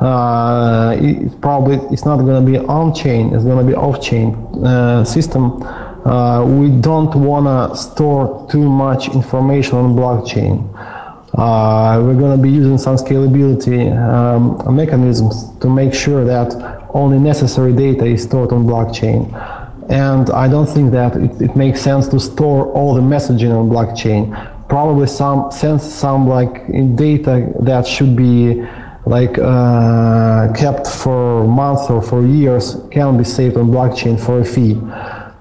uh, 0.00 0.96
it 1.00 1.40
probably 1.40 1.76
it's 1.90 2.04
not 2.04 2.16
going 2.18 2.44
to 2.44 2.50
be 2.50 2.58
on-chain, 2.58 3.34
it's 3.34 3.44
going 3.44 3.64
to 3.64 3.64
be 3.64 3.74
off-chain 3.74 4.34
uh, 4.64 5.04
system. 5.04 5.62
Uh, 6.04 6.44
we 6.44 6.68
don't 6.82 7.14
want 7.14 7.46
to 7.46 7.76
store 7.76 8.46
too 8.50 8.68
much 8.68 9.08
information 9.08 9.76
on 9.78 9.94
blockchain. 9.94 10.68
Uh, 11.36 12.00
we're 12.04 12.14
going 12.14 12.36
to 12.36 12.42
be 12.42 12.50
using 12.50 12.78
some 12.78 12.96
scalability 12.96 13.90
um, 13.98 14.74
mechanisms 14.74 15.50
to 15.58 15.68
make 15.68 15.92
sure 15.92 16.24
that 16.24 16.54
only 16.90 17.18
necessary 17.18 17.72
data 17.72 18.04
is 18.04 18.22
stored 18.22 18.52
on 18.52 18.64
blockchain. 18.64 19.28
And 19.90 20.30
I 20.30 20.48
don't 20.48 20.66
think 20.66 20.92
that 20.92 21.16
it, 21.16 21.42
it 21.42 21.56
makes 21.56 21.80
sense 21.80 22.06
to 22.08 22.20
store 22.20 22.72
all 22.72 22.94
the 22.94 23.00
messaging 23.00 23.52
on 23.52 23.68
blockchain. 23.68 24.32
Probably 24.68 25.08
some 25.08 25.50
sense 25.50 25.82
some 25.84 26.28
like 26.28 26.66
data 26.96 27.52
that 27.60 27.86
should 27.86 28.14
be 28.16 28.64
like 29.04 29.36
uh, 29.36 30.52
kept 30.54 30.86
for 30.86 31.46
months 31.46 31.90
or 31.90 32.00
for 32.00 32.24
years 32.24 32.76
can 32.90 33.18
be 33.18 33.24
saved 33.24 33.56
on 33.56 33.66
blockchain 33.66 34.18
for 34.18 34.40
a 34.40 34.44
fee. 34.44 34.80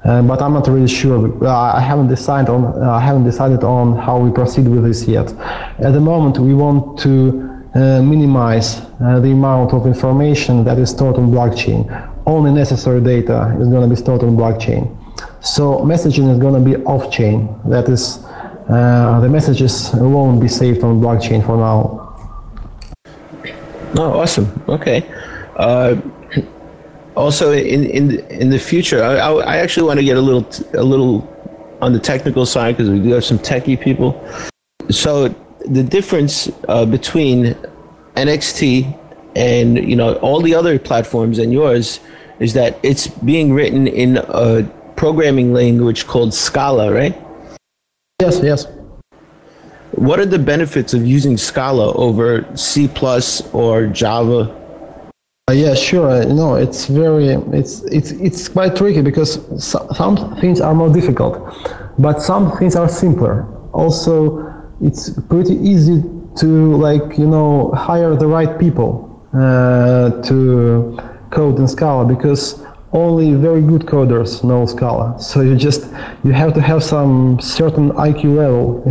Uh, 0.03 0.21
but 0.21 0.41
I'm 0.41 0.53
not 0.53 0.67
really 0.67 0.87
sure. 0.87 1.31
Uh, 1.45 1.49
I 1.49 1.79
haven't 1.79 2.09
decided 2.09 2.49
on 2.49 2.65
uh, 2.65 2.91
I 2.91 2.99
haven't 2.99 3.23
decided 3.23 3.63
on 3.63 3.97
how 3.97 4.19
we 4.19 4.31
proceed 4.31 4.67
with 4.67 4.83
this 4.83 5.07
yet. 5.07 5.31
At 5.79 5.93
the 5.93 6.01
moment, 6.01 6.37
we 6.39 6.53
want 6.53 6.99
to 6.99 7.63
uh, 7.73 8.01
minimize 8.01 8.81
uh, 9.01 9.19
the 9.21 9.31
amount 9.31 9.73
of 9.73 9.87
information 9.87 10.65
that 10.65 10.77
is 10.77 10.89
stored 10.89 11.15
on 11.15 11.31
blockchain. 11.31 11.87
Only 12.25 12.51
necessary 12.51 12.99
data 13.01 13.55
is 13.61 13.69
going 13.69 13.83
to 13.83 13.87
be 13.87 13.95
stored 13.95 14.23
on 14.23 14.35
blockchain. 14.35 14.93
So 15.41 15.79
messaging 15.79 16.31
is 16.31 16.39
going 16.39 16.53
to 16.61 16.69
be 16.69 16.75
off-chain. 16.85 17.53
That 17.65 17.89
is, 17.89 18.23
the 18.67 19.27
messages 19.29 19.91
won't 19.93 20.39
be 20.41 20.47
saved 20.47 20.83
on 20.83 21.01
blockchain 21.01 21.45
for 21.45 21.57
now. 21.57 22.03
Oh, 23.97 24.19
awesome. 24.21 24.63
Okay. 24.69 25.03
Also, 27.15 27.51
in 27.51 27.83
in 27.85 28.19
in 28.29 28.49
the 28.49 28.59
future, 28.59 29.03
I, 29.03 29.17
I 29.17 29.57
actually 29.57 29.87
want 29.87 29.99
to 29.99 30.05
get 30.05 30.17
a 30.17 30.21
little 30.21 30.47
a 30.73 30.83
little 30.83 31.29
on 31.81 31.93
the 31.93 31.99
technical 31.99 32.45
side 32.45 32.77
because 32.77 32.89
we 32.89 32.99
do 32.99 33.09
have 33.09 33.23
some 33.23 33.37
techie 33.37 33.79
people. 33.79 34.19
So 34.89 35.29
the 35.65 35.83
difference 35.83 36.49
uh, 36.67 36.85
between 36.85 37.55
NXT 38.15 38.99
and 39.35 39.77
you 39.77 39.95
know 39.95 40.15
all 40.15 40.41
the 40.41 40.55
other 40.55 40.79
platforms 40.79 41.39
and 41.39 41.51
yours 41.51 41.99
is 42.39 42.53
that 42.53 42.79
it's 42.83 43.07
being 43.07 43.53
written 43.53 43.87
in 43.87 44.17
a 44.17 44.63
programming 44.95 45.53
language 45.53 46.07
called 46.07 46.33
Scala, 46.33 46.91
right? 46.91 47.19
Yes. 48.19 48.39
Yes. 48.41 48.67
What 49.91 50.19
are 50.19 50.25
the 50.25 50.39
benefits 50.39 50.93
of 50.93 51.05
using 51.05 51.37
Scala 51.37 51.93
over 51.93 52.45
C 52.55 52.87
plus 52.87 53.47
or 53.53 53.85
Java? 53.85 54.62
Uh, 55.49 55.53
yeah, 55.53 55.73
sure. 55.73 56.23
No, 56.23 56.55
it's 56.55 56.85
very 56.85 57.27
it's 57.51 57.81
it's 57.91 58.11
it's 58.11 58.47
quite 58.47 58.77
tricky 58.77 59.01
because 59.01 59.41
some 59.61 60.37
things 60.39 60.61
are 60.61 60.73
more 60.73 60.87
difficult, 60.89 61.35
but 61.99 62.21
some 62.21 62.57
things 62.57 62.77
are 62.77 62.87
simpler. 62.87 63.45
Also, 63.73 64.39
it's 64.79 65.09
pretty 65.23 65.55
easy 65.55 66.01
to 66.37 66.77
like 66.77 67.17
you 67.17 67.27
know 67.27 67.71
hire 67.71 68.15
the 68.15 68.25
right 68.25 68.57
people 68.57 69.21
uh, 69.33 70.11
to 70.21 70.97
code 71.29 71.59
in 71.59 71.67
Scala 71.67 72.05
because 72.05 72.63
only 72.93 73.33
very 73.33 73.61
good 73.61 73.81
coders 73.81 74.43
know 74.43 74.65
Scala. 74.65 75.19
So 75.19 75.41
you 75.41 75.55
just 75.55 75.89
you 76.23 76.31
have 76.31 76.53
to 76.53 76.61
have 76.61 76.83
some 76.83 77.39
certain 77.41 77.89
IQ 77.91 78.35
level 78.37 78.83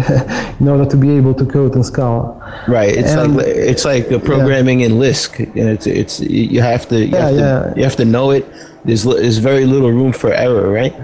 in 0.61 0.69
order 0.69 0.85
to 0.91 0.97
be 0.97 1.11
able 1.11 1.35
to 1.35 1.47
code 1.47 1.77
in 1.77 1.85
Scala. 1.85 2.65
Right. 2.69 2.95
It's 2.95 3.13
and, 3.13 3.37
like 3.37 3.47
it's 3.47 3.85
like 3.85 4.09
programming 4.25 4.81
yeah. 4.81 4.87
in 4.87 4.99
Lisp. 4.99 5.37
It's 5.39 5.87
it's 5.87 6.21
you 6.21 6.61
have 6.61 6.89
to 6.89 6.99
you, 6.99 7.07
yeah, 7.07 7.21
have, 7.21 7.31
to, 7.31 7.37
yeah. 7.41 7.75
you 7.77 7.83
have 7.85 7.97
to 7.97 8.05
know 8.05 8.33
it. 8.33 8.45
There's 8.85 9.05
there's 9.05 9.39
very 9.39 9.65
little 9.65 9.91
room 9.91 10.13
for 10.13 10.33
error, 10.33 10.71
right? 10.71 10.95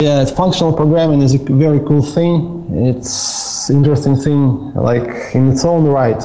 Yeah, 0.00 0.24
functional 0.24 0.72
programming 0.72 1.22
is 1.22 1.34
a 1.34 1.38
very 1.38 1.80
cool 1.80 2.02
thing. 2.02 2.66
It's 2.72 3.70
interesting 3.70 4.16
thing, 4.16 4.72
like 4.74 5.34
in 5.34 5.52
its 5.52 5.64
own 5.64 5.84
right. 5.84 6.20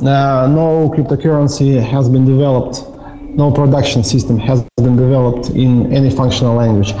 Uh, 0.00 0.46
no 0.48 0.90
cryptocurrency 0.96 1.78
has 1.82 2.08
been 2.08 2.24
developed 2.24 2.91
no 3.36 3.50
production 3.50 4.04
system 4.04 4.38
has 4.38 4.62
been 4.76 4.96
developed 4.96 5.50
in 5.50 5.92
any 5.92 6.10
functional 6.10 6.54
language. 6.54 6.92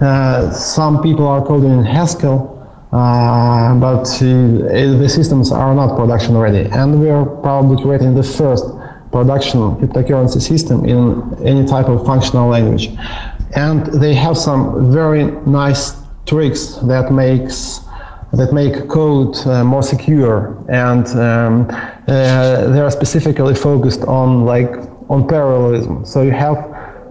Uh, 0.00 0.50
some 0.52 1.02
people 1.02 1.26
are 1.26 1.44
coding 1.44 1.70
in 1.70 1.84
Haskell, 1.84 2.54
uh, 2.92 3.74
but 3.74 4.06
uh, 4.22 4.98
the 4.98 5.08
systems 5.08 5.50
are 5.52 5.74
not 5.74 5.96
production 5.96 6.36
ready. 6.36 6.68
And 6.70 7.00
we 7.00 7.10
are 7.10 7.26
probably 7.26 7.82
creating 7.82 8.14
the 8.14 8.22
first 8.22 8.64
production 9.10 9.60
cryptocurrency 9.76 10.40
system 10.40 10.84
in 10.84 11.36
any 11.44 11.66
type 11.66 11.88
of 11.88 12.04
functional 12.06 12.48
language. 12.48 12.90
And 13.56 13.86
they 13.86 14.14
have 14.14 14.36
some 14.36 14.92
very 14.92 15.24
nice 15.46 15.96
tricks 16.26 16.74
that 16.84 17.10
makes 17.10 17.80
that 18.32 18.52
make 18.52 18.88
code 18.88 19.34
uh, 19.46 19.64
more 19.64 19.82
secure 19.82 20.62
and 20.68 21.06
um, 21.16 21.66
uh, 21.70 22.68
they 22.68 22.78
are 22.78 22.90
specifically 22.90 23.54
focused 23.54 24.02
on 24.02 24.44
like 24.44 24.70
on 25.08 25.26
parallelism. 25.26 26.04
So 26.04 26.22
you 26.22 26.32
have 26.32 26.56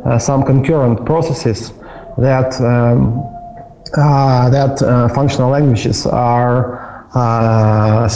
uh, 0.05 0.19
some 0.19 0.43
concurrent 0.43 1.05
processes 1.05 1.73
that 2.17 2.59
um, 2.61 3.23
uh, 3.95 4.49
that 4.49 4.81
uh, 4.81 5.07
functional 5.09 5.49
languages 5.49 6.05
are 6.05 7.07
uh, 7.13 8.09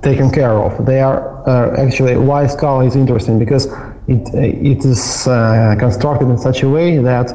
taken 0.00 0.30
care 0.30 0.52
of. 0.52 0.86
They 0.86 1.00
are 1.00 1.48
uh, 1.48 1.80
actually 1.80 2.16
why 2.16 2.46
Scala 2.46 2.84
is 2.86 2.96
interesting 2.96 3.38
because 3.38 3.66
it 4.08 4.28
it 4.34 4.84
is 4.84 5.26
uh, 5.26 5.76
constructed 5.78 6.28
in 6.28 6.38
such 6.38 6.62
a 6.62 6.68
way 6.68 6.98
that 6.98 7.28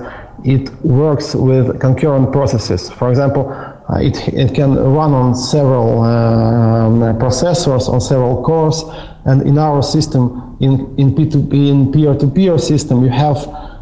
it 0.43 0.69
works 0.83 1.35
with 1.35 1.79
concurrent 1.79 2.31
processes. 2.31 2.89
For 2.89 3.09
example, 3.09 3.49
uh, 3.49 3.66
it, 3.95 4.27
it 4.29 4.53
can 4.53 4.75
run 4.75 5.13
on 5.13 5.33
several 5.35 6.01
um, 6.01 6.99
processors, 7.19 7.88
on 7.88 8.01
several 8.01 8.43
cores, 8.43 8.83
and 9.25 9.41
in 9.43 9.57
our 9.57 9.81
system, 9.81 10.57
in, 10.59 10.93
in, 10.97 11.15
P2P, 11.15 11.69
in 11.69 11.91
peer-to-peer 11.91 12.57
system, 12.57 13.03
you 13.03 13.09
have 13.09 13.38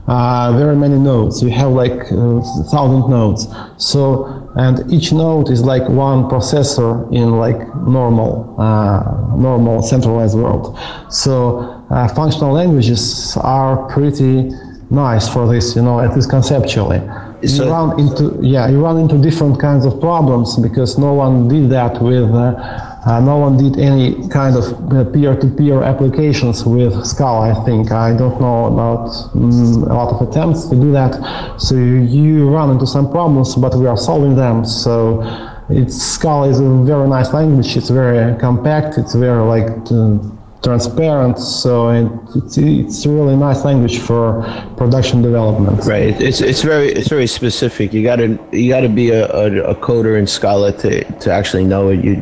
uh, 0.08 0.54
very 0.58 0.76
many 0.76 1.00
nodes. 1.00 1.42
You 1.42 1.50
have 1.50 1.72
like 1.72 2.12
uh, 2.12 2.42
thousand 2.70 3.10
nodes. 3.10 3.48
So 3.78 4.46
and 4.56 4.92
each 4.92 5.12
node 5.12 5.50
is 5.50 5.64
like 5.64 5.88
one 5.90 6.30
processor 6.30 7.12
in 7.14 7.38
like 7.38 7.58
normal 7.76 8.56
uh, 8.60 9.36
normal 9.36 9.82
centralized 9.82 10.38
world. 10.38 10.80
So 11.10 11.86
uh, 11.90 12.08
functional 12.10 12.54
languages 12.54 13.36
are 13.38 13.88
pretty 13.90 14.52
nice 14.90 15.28
for 15.28 15.52
this, 15.52 15.76
you 15.76 15.82
know, 15.82 16.00
at 16.00 16.16
least 16.16 16.30
conceptually. 16.30 17.02
So 17.48 17.66
you 17.66 17.72
run 17.72 18.00
into 18.00 18.40
yeah, 18.42 18.68
you 18.70 18.82
run 18.82 18.98
into 18.98 19.18
different 19.18 19.60
kinds 19.60 19.86
of 19.86 20.00
problems 20.00 20.58
because 20.58 20.98
no 20.98 21.14
one 21.14 21.48
did 21.48 21.70
that 21.70 22.02
with. 22.02 22.30
Uh, 22.32 22.92
uh, 23.06 23.20
no 23.20 23.38
one 23.38 23.56
did 23.56 23.78
any 23.80 24.28
kind 24.30 24.56
of 24.56 24.66
uh, 24.92 25.06
peer-to-peer 25.12 25.84
applications 25.84 26.66
with 26.66 27.06
Scala, 27.06 27.52
I 27.52 27.64
think. 27.64 27.92
I 27.92 28.18
don't 28.18 28.42
know 28.42 28.66
about 28.66 29.10
mm, 29.36 29.88
a 29.88 29.94
lot 29.94 30.12
of 30.12 30.28
attempts 30.28 30.66
to 30.70 30.76
do 30.76 30.92
that. 30.94 31.14
So 31.62 31.76
you 31.76 32.50
run 32.50 32.72
into 32.72 32.88
some 32.88 33.12
problems, 33.12 33.56
but 33.56 33.76
we 33.76 33.86
are 33.86 33.96
solving 33.96 34.36
them. 34.36 34.66
So 34.66 35.22
it's 35.70 35.96
Scala 35.96 36.50
is 36.50 36.60
a 36.60 36.68
very 36.84 37.08
nice 37.08 37.32
language. 37.32 37.78
It's 37.78 37.90
very 37.90 38.36
compact. 38.40 38.98
It's 38.98 39.14
very 39.14 39.44
like 39.44 39.70
uh, 39.92 40.18
transparent. 40.66 41.40
So 41.40 41.90
it, 41.90 42.12
it's 42.36 42.58
it's 42.58 43.06
really 43.06 43.38
nice 43.38 43.64
language 43.64 44.00
for 44.00 44.44
production 44.76 45.22
development. 45.22 45.86
Right. 45.86 46.20
It's 46.20 46.42
it's 46.42 46.64
very 46.64 46.90
it's 46.90 47.08
very 47.08 47.28
specific. 47.28 47.94
You 47.94 48.04
got 48.04 48.18
to 48.18 48.38
you 48.52 48.68
got 48.70 48.82
to 48.82 48.90
be 48.90 49.12
a, 49.12 49.24
a, 49.32 49.46
a, 49.74 49.76
coder 49.76 50.18
in 50.18 50.28
Scala 50.28 50.74
to, 50.82 51.04
to 51.20 51.32
actually 51.32 51.64
know 51.64 51.90
it. 51.90 52.04
You 52.04 52.16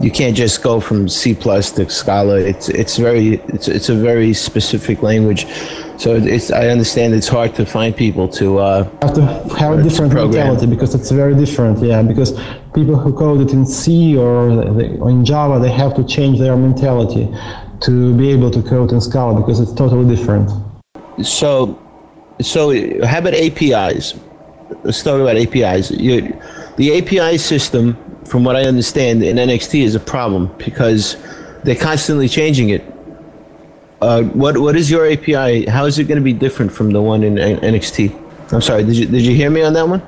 you 0.00 0.10
can't 0.10 0.36
just 0.36 0.62
go 0.62 0.80
from 0.80 1.08
C 1.08 1.34
plus 1.34 1.72
to 1.72 1.90
Scala. 1.90 2.36
It's 2.36 2.68
it's 2.68 2.96
very 2.96 3.34
it's 3.54 3.68
it's 3.68 3.88
a 3.88 3.94
very 3.94 4.32
specific 4.32 5.02
language. 5.02 5.46
So 5.98 6.16
it's 6.16 6.50
I 6.50 6.68
understand 6.68 7.14
it's 7.14 7.28
hard 7.28 7.54
to 7.56 7.66
find 7.66 7.94
people 7.94 8.26
to 8.40 8.58
uh, 8.58 8.84
have 9.02 9.14
to 9.14 9.22
have 9.58 9.78
a 9.78 9.82
different 9.82 10.14
mentality 10.14 10.66
because 10.66 10.94
it's 10.94 11.10
very 11.10 11.34
different. 11.34 11.78
Yeah, 11.80 12.02
because 12.02 12.32
people 12.74 12.96
who 12.96 13.12
code 13.12 13.40
it 13.40 13.52
in 13.52 13.66
C 13.66 14.16
or 14.16 14.50
in 15.10 15.24
Java, 15.24 15.58
they 15.58 15.70
have 15.70 15.94
to 15.94 16.04
change 16.04 16.38
their 16.38 16.56
mentality 16.56 17.28
to 17.82 18.14
be 18.16 18.30
able 18.30 18.50
to 18.50 18.62
code 18.62 18.92
in 18.92 19.00
Scala 19.00 19.38
because 19.40 19.60
it's 19.60 19.72
totally 19.72 20.14
different. 20.14 20.50
So, 21.22 21.78
so 22.40 22.70
how 23.04 23.18
about 23.18 23.34
APIs? 23.34 24.14
Let's 24.84 25.02
talk 25.02 25.20
about 25.20 25.36
APIs. 25.36 25.90
You, 25.90 26.38
the 26.76 26.98
API 26.98 27.38
system, 27.38 27.96
from 28.24 28.44
what 28.44 28.56
I 28.56 28.64
understand, 28.64 29.22
in 29.22 29.36
NXT 29.36 29.82
is 29.82 29.94
a 29.94 30.00
problem 30.00 30.54
because 30.58 31.16
they're 31.64 31.74
constantly 31.76 32.28
changing 32.28 32.70
it. 32.70 32.82
Uh, 34.00 34.22
what 34.22 34.58
what 34.58 34.74
is 34.74 34.90
your 34.90 35.08
API? 35.08 35.66
How 35.66 35.84
is 35.84 35.98
it 35.98 36.04
going 36.04 36.18
to 36.18 36.24
be 36.24 36.32
different 36.32 36.72
from 36.72 36.90
the 36.90 37.00
one 37.00 37.22
in 37.22 37.36
NXT? 37.36 38.52
I'm 38.52 38.60
sorry. 38.60 38.82
Did 38.82 38.96
you 38.96 39.06
did 39.06 39.22
you 39.22 39.34
hear 39.34 39.50
me 39.50 39.62
on 39.62 39.74
that 39.74 39.88
one? 39.88 40.02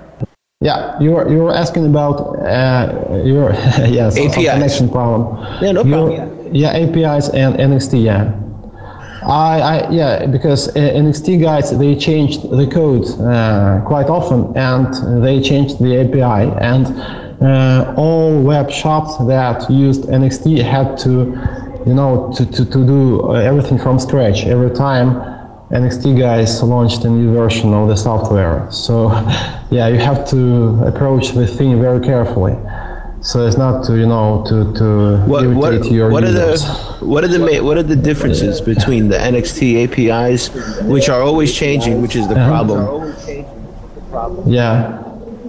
Yeah, 0.60 0.98
you 0.98 1.12
were 1.12 1.30
you 1.30 1.38
were 1.38 1.54
asking 1.54 1.86
about 1.86 2.38
uh, 2.40 3.22
your 3.24 3.52
yes 3.86 4.18
API 4.18 4.46
connection 4.46 4.88
problem. 4.88 5.62
Yeah, 5.62 5.72
no 5.72 5.84
problem. 5.84 6.33
Yeah, 6.52 6.70
APIs 6.70 7.28
and 7.30 7.56
NXT. 7.56 8.04
Yeah, 8.04 8.32
I, 9.26 9.60
I 9.60 9.90
yeah 9.90 10.26
because 10.26 10.68
uh, 10.68 10.72
NXT 10.72 11.40
guys 11.40 11.76
they 11.78 11.96
changed 11.96 12.42
the 12.42 12.66
code 12.66 13.06
uh, 13.20 13.80
quite 13.86 14.06
often 14.06 14.54
and 14.56 15.24
they 15.24 15.40
changed 15.40 15.82
the 15.82 16.00
API 16.00 16.52
and 16.60 16.86
uh, 17.42 17.94
all 17.96 18.42
web 18.42 18.70
shops 18.70 19.16
that 19.26 19.68
used 19.70 20.02
NXT 20.04 20.62
had 20.62 20.98
to 20.98 21.10
you 21.86 21.94
know 21.94 22.32
to, 22.36 22.44
to, 22.44 22.64
to 22.66 22.86
do 22.86 23.34
everything 23.34 23.78
from 23.78 23.98
scratch 23.98 24.44
every 24.44 24.70
time 24.70 25.34
NXT 25.70 26.18
guys 26.18 26.62
launched 26.62 27.04
a 27.04 27.10
new 27.10 27.32
version 27.32 27.72
of 27.72 27.88
the 27.88 27.96
software. 27.96 28.70
So 28.70 29.08
yeah, 29.70 29.88
you 29.88 29.98
have 29.98 30.28
to 30.28 30.84
approach 30.84 31.32
the 31.32 31.46
thing 31.46 31.80
very 31.80 32.00
carefully. 32.00 32.52
So 33.24 33.46
it's 33.46 33.56
not 33.56 33.84
to 33.86 33.96
you 33.96 34.06
know 34.06 34.44
to 34.48 34.70
to 34.74 35.16
what, 35.26 35.44
irritate 35.44 35.80
what, 35.80 35.90
your 35.90 36.10
what 36.10 36.24
users. 36.24 36.62
are 36.62 36.98
the 36.98 37.06
what 37.06 37.24
are 37.24 37.28
the 37.28 37.60
what 37.62 37.78
are 37.78 37.82
the 37.82 37.96
differences 37.96 38.60
between 38.60 39.08
the 39.08 39.16
NXT 39.16 39.60
APIs, 39.84 40.50
which 40.82 41.08
are 41.08 41.22
always 41.22 41.54
changing, 41.54 42.02
which 42.02 42.16
is 42.16 42.28
the 42.28 42.34
problem? 42.34 43.14
Yeah. 44.46 45.00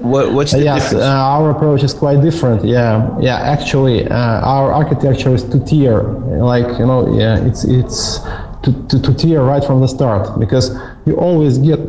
What, 0.05 0.33
what's 0.33 0.51
the 0.51 0.61
yes, 0.61 0.83
difference? 0.83 1.03
Uh, 1.03 1.35
our 1.35 1.49
approach 1.49 1.81
is 1.81 1.93
quite 1.93 2.21
different. 2.21 2.63
Yeah, 2.63 3.09
yeah. 3.19 3.37
Actually, 3.37 4.07
uh, 4.07 4.15
our 4.15 4.71
architecture 4.71 5.33
is 5.33 5.43
two 5.43 5.63
tier. 5.65 6.03
Like 6.03 6.79
you 6.79 6.85
know, 6.85 7.17
yeah, 7.17 7.43
it's 7.43 7.65
it's 7.65 8.19
to, 8.63 8.71
to, 8.87 9.01
to 9.01 9.13
tier 9.13 9.43
right 9.43 9.63
from 9.63 9.81
the 9.81 9.87
start 9.87 10.39
because 10.39 10.77
you 11.05 11.17
always 11.17 11.57
get 11.57 11.79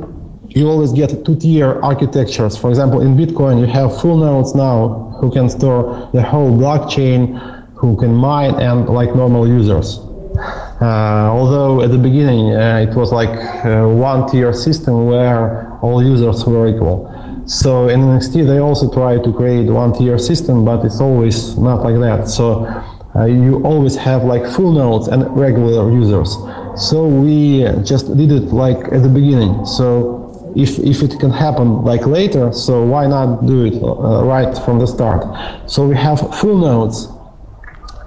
you 0.57 0.67
always 0.71 0.91
get 0.91 1.11
two-tier 1.27 1.79
architectures. 1.83 2.57
For 2.57 2.71
example, 2.71 3.03
in 3.03 3.15
Bitcoin, 3.15 3.61
you 3.61 3.67
have 3.67 4.01
full 4.01 4.17
nodes 4.17 4.55
now 4.55 5.15
who 5.21 5.31
can 5.31 5.51
store 5.51 6.09
the 6.15 6.23
whole 6.23 6.51
blockchain, 6.51 7.21
who 7.75 7.95
can 7.99 8.15
mine, 8.15 8.55
and 8.55 8.89
like 8.89 9.15
normal 9.15 9.47
users. 9.47 9.99
Uh, 10.81 11.29
although 11.31 11.83
at 11.83 11.91
the 11.91 11.99
beginning 11.99 12.55
uh, 12.55 12.87
it 12.89 12.95
was 12.95 13.13
like 13.13 13.35
a 13.65 13.87
one-tier 13.89 14.53
system 14.53 15.07
where 15.07 15.73
all 15.81 16.03
users 16.03 16.45
were 16.47 16.67
equal. 16.67 16.99
So 17.47 17.89
in 17.89 18.01
NXT 18.01 18.47
they 18.47 18.59
also 18.59 18.93
try 18.93 19.19
to 19.19 19.33
create 19.33 19.67
one-tier 19.67 20.19
system, 20.19 20.65
but 20.65 20.85
it's 20.85 21.01
always 21.01 21.57
not 21.59 21.83
like 21.83 21.99
that. 22.01 22.29
So 22.29 22.67
uh, 23.15 23.25
you 23.25 23.63
always 23.63 23.97
have 23.97 24.25
like 24.25 24.45
full 24.47 24.73
nodes 24.73 25.09
and 25.09 25.25
regular 25.37 25.91
users. 25.91 26.37
So 26.77 27.07
we 27.07 27.65
just 27.83 28.15
did 28.17 28.33
it 28.33 28.53
like 28.53 28.93
at 28.93 29.03
the 29.03 29.09
beginning. 29.09 29.65
So 29.65 30.26
if, 30.57 30.79
if 30.79 31.03
it 31.03 31.21
can 31.21 31.31
happen 31.31 31.83
like 31.85 32.07
later, 32.07 32.53
so 32.53 32.83
why 32.85 33.07
not 33.07 33.47
do 33.47 33.65
it 33.67 33.75
uh, 33.83 34.25
right 34.25 34.57
from 34.65 34.79
the 34.79 34.87
start? 34.87 35.71
So 35.71 35.87
we 35.87 35.95
have 35.97 36.19
full 36.41 36.59
nodes 36.59 37.09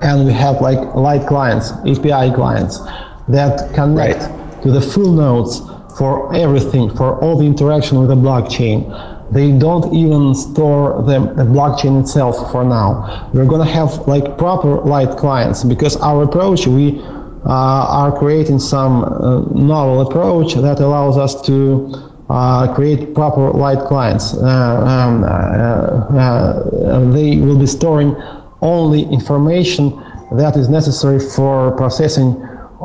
and 0.01 0.25
we 0.25 0.33
have 0.33 0.61
like 0.61 0.95
light 0.95 1.27
clients, 1.27 1.71
API 1.71 2.33
clients 2.33 2.79
that 3.27 3.73
connect 3.75 4.21
right. 4.21 4.63
to 4.63 4.71
the 4.71 4.81
full 4.81 5.11
nodes 5.11 5.61
for 5.97 6.33
everything, 6.33 6.89
for 6.95 7.19
all 7.21 7.37
the 7.37 7.45
interaction 7.45 7.99
with 7.99 8.09
the 8.09 8.15
blockchain. 8.15 8.87
They 9.31 9.51
don't 9.51 9.93
even 9.93 10.33
store 10.33 11.03
the, 11.03 11.19
the 11.35 11.43
blockchain 11.43 12.01
itself 12.01 12.51
for 12.51 12.63
now. 12.63 13.29
We're 13.31 13.45
going 13.45 13.65
to 13.65 13.71
have 13.71 14.07
like 14.07 14.39
proper 14.39 14.81
light 14.81 15.17
clients 15.17 15.63
because 15.63 15.97
our 15.97 16.23
approach, 16.23 16.65
we 16.65 16.99
uh, 17.45 17.45
are 17.45 18.17
creating 18.17 18.59
some 18.59 19.03
uh, 19.03 19.41
novel 19.51 20.01
approach 20.01 20.55
that 20.55 20.79
allows 20.79 21.17
us 21.17 21.39
to 21.43 22.09
uh, 22.29 22.71
create 22.75 23.13
proper 23.15 23.51
light 23.51 23.79
clients. 23.87 24.35
Uh, 24.35 24.45
um, 24.85 25.23
uh, 25.23 27.11
they 27.11 27.37
will 27.37 27.57
be 27.57 27.65
storing 27.65 28.15
only 28.61 29.03
information 29.03 29.89
that 30.31 30.55
is 30.55 30.69
necessary 30.69 31.19
for 31.19 31.71
processing 31.75 32.35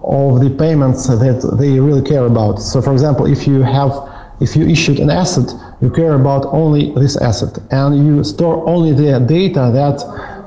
of 0.02 0.40
the 0.40 0.50
payments 0.58 1.06
that 1.08 1.56
they 1.58 1.78
really 1.78 2.02
care 2.02 2.24
about. 2.24 2.56
So, 2.56 2.80
for 2.80 2.92
example, 2.92 3.26
if 3.26 3.46
you 3.46 3.62
have 3.62 3.92
if 4.40 4.56
you 4.56 4.66
issued 4.66 4.98
an 4.98 5.10
asset, 5.10 5.52
you 5.80 5.90
care 5.90 6.14
about 6.14 6.46
only 6.46 6.92
this 6.94 7.16
asset, 7.16 7.56
and 7.70 8.04
you 8.04 8.24
store 8.24 8.66
only 8.68 8.92
the 8.92 9.20
data 9.20 9.70
that 9.72 10.02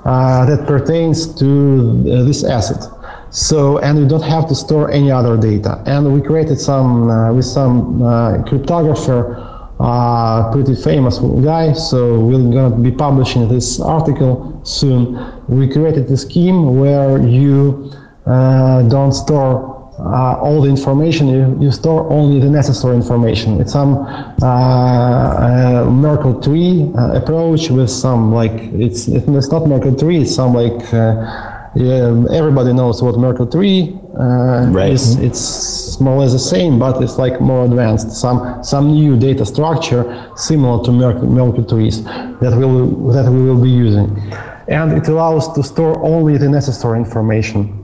uh, 0.06 0.46
that 0.46 0.68
pertains 0.68 1.34
to 1.36 2.04
this 2.04 2.44
asset. 2.44 2.84
So, 3.30 3.78
and 3.80 4.00
we 4.00 4.08
don't 4.08 4.24
have 4.24 4.48
to 4.48 4.56
store 4.56 4.90
any 4.92 5.12
other 5.12 5.38
data. 5.38 5.84
And 5.86 6.14
we 6.14 6.22
created 6.22 6.60
some, 6.60 7.10
uh, 7.10 7.34
with 7.34 7.46
some 7.46 8.02
uh, 8.02 8.44
cryptographer, 8.44 9.56
uh, 9.80 10.52
pretty 10.52 10.76
famous 10.76 11.20
guy, 11.20 11.74
so 11.74 12.20
we're 12.20 12.52
going 12.52 12.72
to 12.72 12.78
be 12.78 12.92
publishing 12.92 13.48
this 13.48 13.80
article 13.80 14.60
soon. 14.64 15.14
We 15.48 15.72
created 15.72 16.10
a 16.10 16.18
scheme 16.18 16.80
where 16.80 17.20
you 17.20 17.92
uh, 18.26 18.82
don't 18.90 19.12
store 19.12 19.76
uh, 20.00 20.38
all 20.40 20.62
the 20.62 20.70
information, 20.70 21.28
you, 21.28 21.58
you, 21.60 21.72
store 21.72 22.08
only 22.12 22.40
the 22.40 22.50
necessary 22.50 22.96
information. 22.96 23.60
It's 23.60 23.74
some 23.74 23.98
uh, 24.44 25.86
Merkle 25.90 26.40
tree 26.42 26.92
approach 26.96 27.70
with 27.72 27.90
some 27.90 28.32
like, 28.32 28.52
it's, 28.74 29.08
it's 29.08 29.52
not 29.52 29.68
Merkle 29.68 29.96
tree, 29.96 30.22
it's 30.22 30.36
some 30.36 30.54
like 30.54 30.82
yeah, 31.76 32.26
everybody 32.32 32.74
knows 32.74 33.02
what 33.02 33.18
Merkle 33.18 33.48
tree 33.48 33.98
uh, 34.20 34.68
right. 34.70 34.92
is. 34.92 35.18
It's 35.18 36.00
more 36.00 36.16
or 36.16 36.20
less 36.22 36.32
the 36.32 36.40
same, 36.40 36.80
but 36.80 37.02
it's 37.02 37.18
like 37.18 37.40
more 37.42 37.66
advanced. 37.66 38.12
Some 38.12 38.64
some 38.64 38.92
new 38.92 39.18
data 39.18 39.46
structure 39.46 40.04
similar 40.36 40.84
to 40.86 40.92
Merkle, 40.92 41.28
Merkle 41.28 41.66
trees 41.66 42.04
that 42.04 42.54
will 42.58 43.12
that 43.12 43.32
we 43.32 43.42
will 43.44 43.62
be 43.62 43.70
using, 43.70 44.08
and 44.68 44.94
it 44.94 45.08
allows 45.08 45.54
to 45.54 45.64
store 45.64 46.04
only 46.04 46.38
the 46.38 46.50
necessary 46.50 46.98
information. 47.00 47.84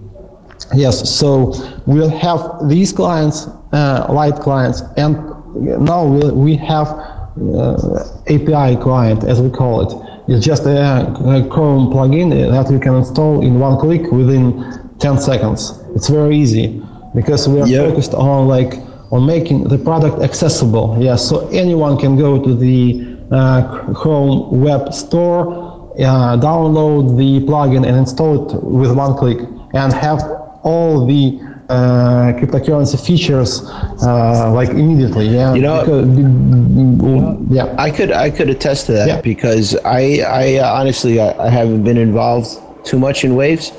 Yes, 0.74 1.10
so 1.10 1.54
we'll 1.86 2.10
have 2.10 2.70
these 2.70 2.92
clients, 2.92 3.48
uh, 3.74 4.08
light 4.10 4.36
clients, 4.36 4.82
and 4.98 5.18
now 5.56 6.06
we 6.06 6.56
have 6.56 6.88
uh, 6.88 8.04
API 8.28 8.82
client, 8.82 9.24
as 9.24 9.42
we 9.42 9.50
call 9.50 9.82
it. 9.82 10.13
It's 10.28 10.46
just 10.46 10.66
a, 10.66 11.08
a 11.08 11.48
Chrome 11.50 11.92
plugin 11.92 12.30
that 12.52 12.72
you 12.72 12.80
can 12.80 12.96
install 12.96 13.42
in 13.42 13.60
one 13.60 13.78
click 13.78 14.10
within 14.12 14.96
10 15.00 15.20
seconds. 15.20 15.84
It's 15.96 16.08
very 16.08 16.38
easy 16.38 16.82
because 17.14 17.48
we 17.48 17.62
are 17.62 17.68
yep. 17.68 17.90
focused 17.90 18.14
on 18.14 18.48
like 18.48 18.76
on 19.12 19.26
making 19.26 19.66
the 19.66 19.78
product 19.78 20.24
accessible. 20.24 20.98
Yeah, 21.00 21.18
so 21.18 21.48
anyone 21.50 22.00
can 22.00 22.18
go 22.18 22.42
to 22.44 22.56
the 22.56 23.18
uh, 23.32 23.94
Chrome 23.94 24.62
Web 24.62 24.94
Store, 24.94 25.94
uh, 26.00 26.38
download 26.38 27.18
the 27.18 27.46
plugin 27.46 27.86
and 27.86 27.96
install 27.96 28.50
it 28.50 28.64
with 28.64 28.96
one 28.96 29.16
click, 29.16 29.40
and 29.74 29.94
have 29.94 30.22
all 30.64 31.06
the 31.06 31.40
uh, 31.74 32.34
cryptocurrency 32.38 33.04
features 33.04 33.62
uh, 34.04 34.52
like 34.54 34.70
immediately. 34.70 35.28
Yeah, 35.28 35.54
you 35.54 35.62
know, 35.62 35.82
because, 35.82 37.52
yeah. 37.52 37.76
I 37.78 37.90
could 37.90 38.12
I 38.12 38.30
could 38.30 38.50
attest 38.50 38.86
to 38.88 38.92
that 38.94 39.08
yeah. 39.08 39.22
because 39.22 39.76
I 39.84 40.22
I 40.22 40.58
uh, 40.58 40.80
honestly 40.80 41.20
I, 41.20 41.30
I, 41.48 41.50
haven't 41.50 41.84
been 41.84 41.98
involved 41.98 42.50
too 42.86 43.00
much 43.00 43.24
in 43.24 43.36
waves. 43.36 43.72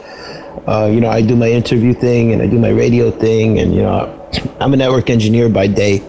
Uh, 0.66 0.90
you 0.92 1.00
know, 1.00 1.10
I 1.10 1.20
do 1.22 1.36
my 1.36 1.50
interview 1.50 1.94
thing 1.94 2.32
and 2.32 2.42
I 2.42 2.46
do 2.46 2.58
my 2.58 2.70
radio 2.70 3.10
thing, 3.10 3.58
and 3.60 3.74
you 3.74 3.82
know, 3.82 4.00
I'm 4.60 4.72
a 4.74 4.76
network 4.76 5.08
engineer 5.10 5.48
by 5.48 5.66
day. 5.68 6.02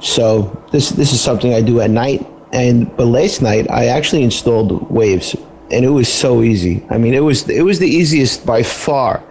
So 0.00 0.52
this 0.72 0.90
this 0.90 1.12
is 1.12 1.20
something 1.20 1.54
I 1.54 1.62
do 1.62 1.80
at 1.80 1.90
night. 1.90 2.26
And 2.52 2.94
but 2.96 3.06
last 3.06 3.42
night 3.42 3.70
I 3.70 3.86
actually 3.86 4.22
installed 4.22 4.90
Waves, 4.90 5.34
and 5.70 5.84
it 5.84 5.90
was 5.90 6.12
so 6.12 6.42
easy. 6.42 6.84
I 6.90 6.98
mean, 6.98 7.14
it 7.14 7.24
was 7.24 7.48
it 7.48 7.62
was 7.62 7.78
the 7.78 7.88
easiest 7.88 8.44
by 8.44 8.62
far 8.62 9.22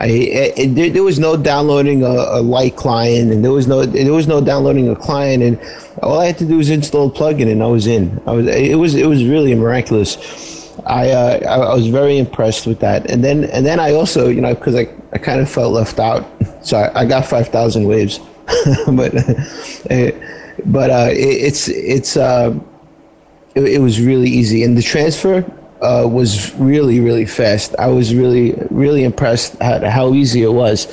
I 0.00 0.52
there, 0.68 0.90
there, 0.90 1.02
was 1.02 1.18
no 1.18 1.36
downloading 1.36 2.02
a, 2.02 2.06
a, 2.06 2.42
light 2.42 2.76
client, 2.76 3.32
and 3.32 3.42
there 3.44 3.52
was 3.52 3.66
no 3.66 3.86
there 3.86 4.12
was 4.12 4.26
no 4.26 4.40
downloading 4.40 4.88
a 4.88 4.96
client, 4.96 5.42
and 5.42 5.60
all 6.02 6.20
I 6.20 6.26
had 6.26 6.38
to 6.38 6.44
do 6.44 6.58
was 6.58 6.70
install 6.70 7.08
a 7.08 7.10
plugin, 7.10 7.50
and 7.50 7.62
I 7.62 7.66
was 7.66 7.86
in. 7.86 8.20
I 8.26 8.32
was 8.32 8.46
it 8.46 8.78
was 8.78 8.94
it 8.94 9.06
was 9.06 9.24
really 9.24 9.54
miraculous. 9.54 10.76
I 10.84 11.10
uh, 11.10 11.40
I, 11.46 11.70
I 11.70 11.74
was 11.74 11.86
very 11.86 12.18
impressed 12.18 12.66
with 12.66 12.80
that, 12.80 13.10
and 13.10 13.24
then 13.24 13.44
and 13.44 13.64
then 13.64 13.80
I 13.80 13.92
also 13.92 14.28
you 14.28 14.40
know 14.40 14.54
because 14.54 14.74
I, 14.74 14.88
I 15.12 15.18
kind 15.18 15.40
of 15.40 15.50
felt 15.50 15.72
left 15.72 15.98
out, 15.98 16.26
so 16.62 16.76
I, 16.76 17.00
I 17.00 17.04
got 17.06 17.24
five 17.24 17.48
thousand 17.48 17.84
waves, 17.84 18.20
but 18.88 19.14
but 20.66 20.90
uh, 20.90 21.08
it, 21.10 21.18
it's 21.18 21.68
it's 21.68 22.16
uh, 22.16 22.54
it, 23.54 23.62
it 23.62 23.78
was 23.78 24.00
really 24.00 24.28
easy, 24.28 24.62
and 24.62 24.76
the 24.76 24.82
transfer 24.82 25.44
uh, 25.86 26.06
was 26.06 26.54
really 26.56 26.98
really 27.00 27.26
fast. 27.26 27.74
I 27.78 27.86
was 27.88 28.14
really 28.14 28.54
really 28.70 29.04
impressed 29.04 29.60
at 29.60 29.84
how 29.84 30.14
easy 30.14 30.42
it 30.42 30.52
was. 30.52 30.88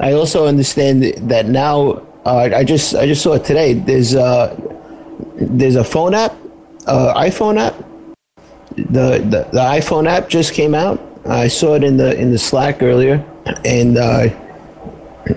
I 0.00 0.12
also 0.12 0.46
understand 0.46 1.02
that 1.30 1.46
now. 1.46 2.02
Uh, 2.24 2.48
I 2.54 2.64
just 2.64 2.94
I 2.94 3.06
just 3.06 3.22
saw 3.22 3.34
it 3.34 3.44
today. 3.44 3.74
There's 3.74 4.14
a 4.14 4.56
there's 5.36 5.76
a 5.76 5.84
phone 5.84 6.14
app, 6.14 6.34
uh, 6.86 7.14
iPhone 7.16 7.58
app. 7.58 7.76
The, 8.76 9.20
the 9.32 9.48
the 9.52 9.64
iPhone 9.78 10.08
app 10.08 10.28
just 10.28 10.54
came 10.54 10.74
out. 10.74 11.00
I 11.26 11.48
saw 11.48 11.74
it 11.74 11.84
in 11.84 11.96
the 11.96 12.18
in 12.18 12.30
the 12.30 12.38
Slack 12.38 12.82
earlier, 12.82 13.24
and 13.64 13.98
uh, 13.98 14.28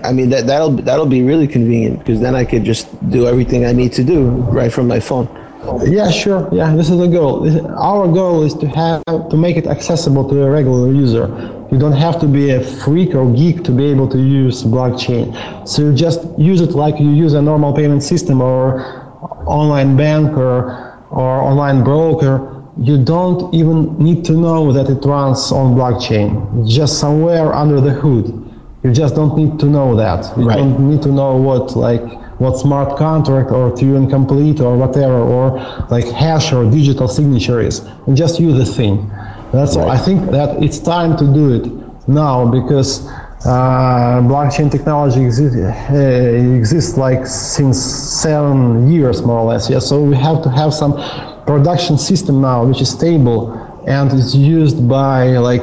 I 0.02 0.12
mean 0.12 0.30
that 0.30 0.46
that'll 0.46 0.70
that'll 0.70 1.06
be 1.06 1.22
really 1.22 1.46
convenient 1.46 1.98
because 1.98 2.20
then 2.20 2.34
I 2.34 2.44
could 2.44 2.64
just 2.64 2.88
do 3.10 3.26
everything 3.26 3.66
I 3.66 3.72
need 3.72 3.92
to 3.94 4.04
do 4.04 4.28
right 4.58 4.72
from 4.72 4.88
my 4.88 5.00
phone. 5.00 5.28
Yeah, 5.86 6.10
sure. 6.10 6.48
Yeah, 6.52 6.74
this 6.76 6.90
is 6.90 6.98
the 6.98 7.08
goal. 7.08 7.34
Our 7.78 8.06
goal 8.08 8.42
is 8.42 8.54
to 8.54 8.66
have 8.68 9.02
to 9.04 9.36
make 9.36 9.56
it 9.56 9.66
accessible 9.66 10.28
to 10.28 10.42
a 10.42 10.50
regular 10.50 10.92
user. 10.92 11.26
You 11.70 11.78
don't 11.78 11.92
have 12.06 12.20
to 12.20 12.26
be 12.26 12.50
a 12.50 12.62
freak 12.62 13.14
or 13.14 13.30
geek 13.32 13.64
to 13.64 13.72
be 13.72 13.84
able 13.86 14.08
to 14.08 14.18
use 14.18 14.62
blockchain. 14.62 15.34
So 15.66 15.82
you 15.82 15.92
just 15.94 16.20
use 16.38 16.60
it 16.60 16.72
like 16.72 17.00
you 17.00 17.10
use 17.10 17.34
a 17.34 17.42
normal 17.42 17.72
payment 17.72 18.02
system 18.02 18.40
or 18.40 18.80
online 19.46 19.96
bank 19.96 20.36
or 20.36 20.94
or 21.10 21.42
online 21.42 21.84
broker. 21.84 22.62
You 22.76 23.02
don't 23.02 23.54
even 23.54 23.96
need 23.98 24.24
to 24.26 24.32
know 24.32 24.72
that 24.72 24.90
it 24.90 25.04
runs 25.04 25.52
on 25.52 25.74
blockchain. 25.74 26.66
Just 26.66 26.98
somewhere 26.98 27.52
under 27.52 27.80
the 27.80 27.90
hood. 27.92 28.43
You 28.84 28.92
just 28.92 29.14
don't 29.14 29.34
need 29.36 29.58
to 29.60 29.66
know 29.66 29.96
that. 29.96 30.36
You 30.36 30.46
right. 30.46 30.58
don't 30.58 30.78
need 30.90 31.00
to 31.02 31.08
know 31.08 31.36
what 31.36 31.74
like 31.74 32.04
what 32.38 32.58
smart 32.58 32.98
contract 32.98 33.50
or 33.50 33.70
Turing 33.72 34.10
complete 34.10 34.60
or 34.60 34.76
whatever, 34.76 35.14
or 35.14 35.58
like 35.90 36.06
hash 36.06 36.52
or 36.52 36.70
digital 36.70 37.08
signature 37.08 37.60
is, 37.60 37.78
and 38.06 38.14
just 38.14 38.38
use 38.38 38.58
the 38.58 38.66
thing. 38.66 39.08
That's 39.52 39.76
right. 39.76 39.88
I 39.88 39.98
think 39.98 40.30
that 40.32 40.62
it's 40.62 40.78
time 40.78 41.16
to 41.16 41.24
do 41.24 41.54
it 41.54 42.08
now 42.08 42.50
because 42.50 43.06
uh, 43.46 44.20
blockchain 44.22 44.70
technology 44.70 45.24
exists, 45.24 45.56
uh, 45.58 45.94
exists 46.58 46.98
like 46.98 47.26
since 47.26 47.80
seven 47.80 48.90
years 48.92 49.22
more 49.22 49.38
or 49.38 49.52
less. 49.52 49.70
Yeah, 49.70 49.78
so 49.78 50.02
we 50.02 50.16
have 50.16 50.42
to 50.42 50.50
have 50.50 50.74
some 50.74 50.92
production 51.46 51.96
system 51.96 52.40
now 52.40 52.64
which 52.64 52.80
is 52.80 52.90
stable 52.90 53.52
and 53.86 54.12
is 54.12 54.34
used 54.34 54.88
by 54.88 55.36
like 55.36 55.62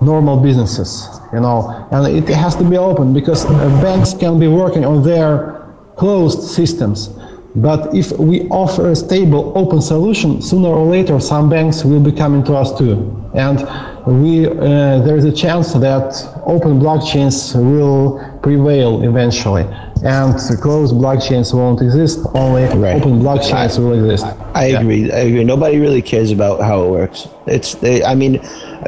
normal 0.00 0.36
businesses. 0.38 1.08
You 1.32 1.40
know, 1.40 1.88
and 1.90 2.06
it 2.06 2.28
has 2.34 2.54
to 2.56 2.64
be 2.64 2.76
open 2.76 3.12
because 3.12 3.44
uh, 3.44 3.50
banks 3.82 4.14
can 4.14 4.38
be 4.38 4.48
working 4.48 4.84
on 4.84 5.02
their 5.02 5.66
closed 5.96 6.42
systems. 6.42 7.10
But 7.56 7.94
if 7.94 8.12
we 8.18 8.46
offer 8.48 8.90
a 8.90 8.96
stable 8.96 9.52
open 9.56 9.80
solution, 9.80 10.42
sooner 10.42 10.68
or 10.68 10.84
later 10.84 11.18
some 11.20 11.48
banks 11.48 11.84
will 11.84 12.02
be 12.02 12.12
coming 12.12 12.44
to 12.44 12.54
us 12.54 12.76
too. 12.76 12.94
And 13.34 13.58
we, 14.06 14.46
uh, 14.46 15.00
there 15.00 15.16
is 15.16 15.24
a 15.24 15.32
chance 15.32 15.72
that 15.72 16.42
open 16.44 16.78
blockchains 16.78 17.54
will 17.54 18.20
prevail 18.42 19.02
eventually. 19.02 19.64
And 20.04 20.34
closed 20.60 20.94
blockchains 20.94 21.54
won't 21.54 21.80
exist, 21.80 22.20
only 22.34 22.64
right. 22.64 22.96
open 22.96 23.18
blockchains 23.20 23.78
I, 23.78 23.80
will 23.80 23.94
exist. 23.94 24.26
I 24.54 24.66
yeah. 24.66 24.80
agree. 24.80 25.10
I 25.10 25.18
agree. 25.20 25.42
Nobody 25.42 25.78
really 25.78 26.02
cares 26.02 26.30
about 26.30 26.60
how 26.60 26.84
it 26.84 26.90
works. 26.90 27.28
It's, 27.46 27.74
they, 27.76 28.04
I 28.04 28.14
mean, 28.14 28.34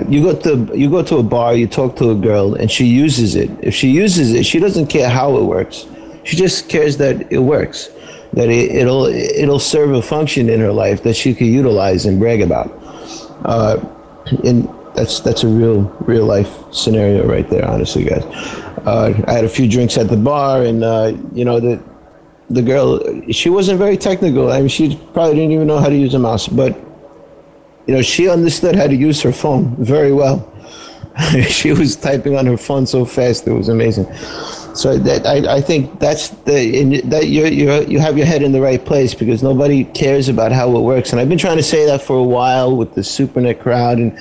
you 0.08 0.22
go 0.22 0.36
to 0.36 0.70
you 0.76 0.90
go 0.90 1.02
to 1.02 1.16
a 1.16 1.22
bar, 1.22 1.54
you 1.54 1.66
talk 1.66 1.96
to 1.96 2.10
a 2.10 2.14
girl, 2.14 2.54
and 2.54 2.70
she 2.70 2.84
uses 2.84 3.34
it. 3.36 3.50
If 3.62 3.74
she 3.74 3.88
uses 3.90 4.32
it, 4.32 4.44
she 4.44 4.58
doesn't 4.58 4.88
care 4.88 5.08
how 5.08 5.36
it 5.38 5.44
works 5.44 5.86
she 6.28 6.36
just 6.36 6.68
cares 6.68 6.98
that 6.98 7.32
it 7.32 7.38
works, 7.38 7.88
that 8.34 8.50
it, 8.50 8.84
will 8.84 9.06
it'll 9.06 9.58
serve 9.58 9.92
a 9.92 10.02
function 10.02 10.50
in 10.50 10.60
her 10.60 10.72
life 10.72 11.02
that 11.04 11.14
she 11.14 11.34
could 11.34 11.46
utilize 11.46 12.04
and 12.04 12.18
brag 12.18 12.42
about. 12.42 12.70
Uh, 13.46 13.78
and 14.44 14.68
that's 14.98 15.20
that's 15.20 15.44
a 15.44 15.48
real 15.48 15.82
real 16.00 16.24
life 16.24 16.52
scenario 16.72 17.24
right 17.24 17.48
there, 17.48 17.64
honestly, 17.64 18.04
guys. 18.04 18.24
Uh, 18.84 19.14
I 19.26 19.32
had 19.32 19.44
a 19.44 19.48
few 19.48 19.68
drinks 19.68 19.96
at 19.96 20.08
the 20.08 20.16
bar, 20.16 20.62
and 20.62 20.82
uh, 20.82 21.12
you 21.32 21.44
know 21.44 21.60
the 21.60 21.80
the 22.50 22.62
girl 22.62 23.00
she 23.30 23.48
wasn't 23.48 23.78
very 23.78 23.96
technical. 23.96 24.50
I 24.50 24.58
mean, 24.58 24.68
she 24.68 24.96
probably 25.14 25.34
didn't 25.36 25.52
even 25.52 25.66
know 25.68 25.78
how 25.78 25.88
to 25.88 25.96
use 25.96 26.14
a 26.14 26.18
mouse, 26.18 26.48
but 26.48 26.76
you 27.86 27.94
know 27.94 28.02
she 28.02 28.28
understood 28.28 28.74
how 28.74 28.88
to 28.88 28.94
use 28.94 29.22
her 29.22 29.32
phone 29.32 29.76
very 29.76 30.12
well. 30.12 30.52
she 31.48 31.72
was 31.72 31.94
typing 31.96 32.36
on 32.36 32.46
her 32.46 32.56
phone 32.56 32.84
so 32.86 33.04
fast; 33.04 33.46
it 33.46 33.52
was 33.52 33.68
amazing. 33.68 34.12
So 34.74 34.98
that 34.98 35.26
I, 35.26 35.56
I 35.56 35.60
think 35.60 36.00
that's 36.00 36.30
the 36.50 37.02
that 37.06 37.28
you 37.28 37.46
you 37.46 37.84
you 37.86 37.98
have 38.00 38.16
your 38.16 38.26
head 38.26 38.42
in 38.42 38.50
the 38.50 38.60
right 38.60 38.84
place 38.84 39.14
because 39.14 39.44
nobody 39.44 39.84
cares 39.84 40.28
about 40.28 40.50
how 40.50 40.76
it 40.76 40.80
works, 40.80 41.12
and 41.12 41.20
I've 41.20 41.28
been 41.28 41.38
trying 41.46 41.56
to 41.56 41.62
say 41.62 41.86
that 41.86 42.02
for 42.02 42.16
a 42.16 42.28
while 42.38 42.76
with 42.76 42.94
the 42.94 43.02
SuperNet 43.02 43.60
crowd, 43.60 43.98
and 43.98 44.18